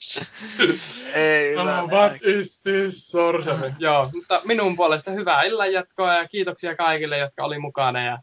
Ei, 1.14 1.56
Oh, 1.56 1.90
what 1.90 2.12
is 2.22 2.62
this 2.62 3.10
sorcery? 3.10 3.72
Joo, 3.78 4.10
mutta 4.14 4.40
minun 4.44 4.76
puolesta 4.76 5.10
hyvää 5.10 5.42
illanjatkoa 5.42 6.14
ja 6.14 6.28
kiitoksia 6.28 6.76
kaikille, 6.76 7.18
jotka 7.18 7.44
oli 7.44 7.58
mukana 7.58 8.04
ja 8.04 8.18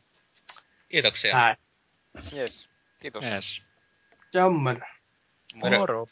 Kiitoksia. 0.89 1.33
näin. 1.33 1.57
Yes. 2.31 2.67
Kiitos. 2.99 3.23
Yes. 3.23 3.65
Jammer. 4.33 4.80
Moro. 5.55 6.07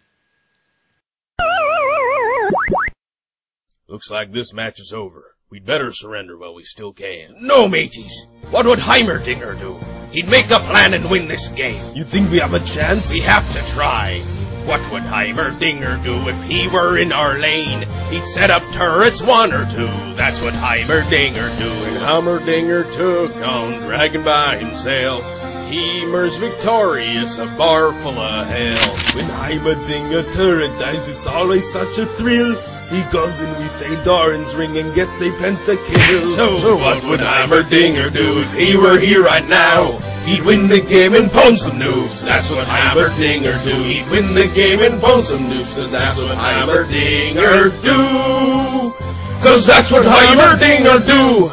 Looks 3.87 4.11
like 4.11 4.31
this 4.31 4.53
match 4.53 4.79
is 4.79 4.93
over. 4.93 5.35
We'd 5.51 5.65
better 5.65 5.91
surrender 5.91 6.37
while 6.37 6.55
we 6.55 6.63
still 6.63 6.93
can. 6.93 7.35
No, 7.39 7.67
mateys! 7.67 8.27
What 8.49 8.65
would 8.65 8.79
Heimerdinger 8.79 9.59
do? 9.59 9.79
He'd 10.13 10.29
make 10.29 10.51
a 10.51 10.59
plan 10.59 10.93
and 10.93 11.09
win 11.09 11.27
this 11.27 11.47
game. 11.47 11.83
You 11.95 12.03
think 12.03 12.29
we 12.29 12.37
have 12.37 12.53
a 12.53 12.59
chance? 12.59 13.11
We 13.11 13.21
have 13.21 13.51
to 13.53 13.73
try. 13.73 14.19
What 14.65 14.79
would 14.91 15.01
Heimerdinger 15.01 16.03
do 16.03 16.29
if 16.29 16.41
he 16.43 16.67
were 16.67 16.99
in 16.99 17.11
our 17.11 17.39
lane? 17.39 17.81
He'd 18.11 18.27
set 18.27 18.51
up 18.51 18.61
turrets, 18.73 19.23
one 19.23 19.51
or 19.51 19.65
two. 19.65 19.87
That's 20.13 20.39
what 20.39 20.53
Heimerdinger 20.53 21.57
do. 21.57 21.67
And 21.67 21.97
Heimerdinger 21.97 22.93
took 22.93 23.35
on 23.37 23.79
Dragon 23.81 24.23
by 24.23 24.57
himself. 24.57 25.23
Hemer's 25.73 26.37
victorious, 26.37 27.39
a 27.39 27.47
bar 27.47 27.91
full 27.93 28.19
of 28.19 28.45
hell. 28.45 28.95
When 29.15 29.25
Heimerdinger 29.25 30.31
turret 30.35 30.69
dies, 30.79 31.07
it's 31.07 31.25
always 31.25 31.71
such 31.73 31.97
a 31.97 32.05
thrill. 32.05 32.55
He 32.91 33.01
goes 33.11 33.41
in 33.41 33.49
with 33.49 33.81
a 33.81 34.03
Doran's 34.03 34.53
ring 34.53 34.77
and 34.77 34.93
gets 34.93 35.19
a 35.21 35.31
pentakill. 35.31 36.35
So, 36.35 36.59
so 36.59 36.75
what 36.75 37.03
would 37.05 37.21
Heimerdinger 37.21 38.13
do 38.13 38.41
if 38.41 38.53
he 38.53 38.77
were 38.77 38.99
here 38.99 39.23
right 39.23 39.47
now? 39.47 39.97
He'd 40.25 40.43
win 40.43 40.67
the 40.67 40.79
game 40.79 41.15
and 41.15 41.25
pwn 41.31 41.57
some 41.57 41.79
noobs. 41.79 42.23
That's 42.23 42.51
what 42.51 42.67
Heimerdinger 42.67 43.63
do. 43.63 43.73
He'd 43.81 44.07
win 44.11 44.35
the 44.35 44.47
game 44.53 44.79
and 44.79 45.01
pwn 45.01 45.23
some 45.23 45.49
noobs. 45.49 45.73
Cause 45.73 45.91
that's 45.91 46.17
what 46.21 46.37
Heimerdinger 46.37 47.81
do. 47.81 48.93
Cause 49.41 49.65
that's 49.65 49.91
what 49.91 50.05
Heimerdinger 50.05 51.03
do. 51.07 51.51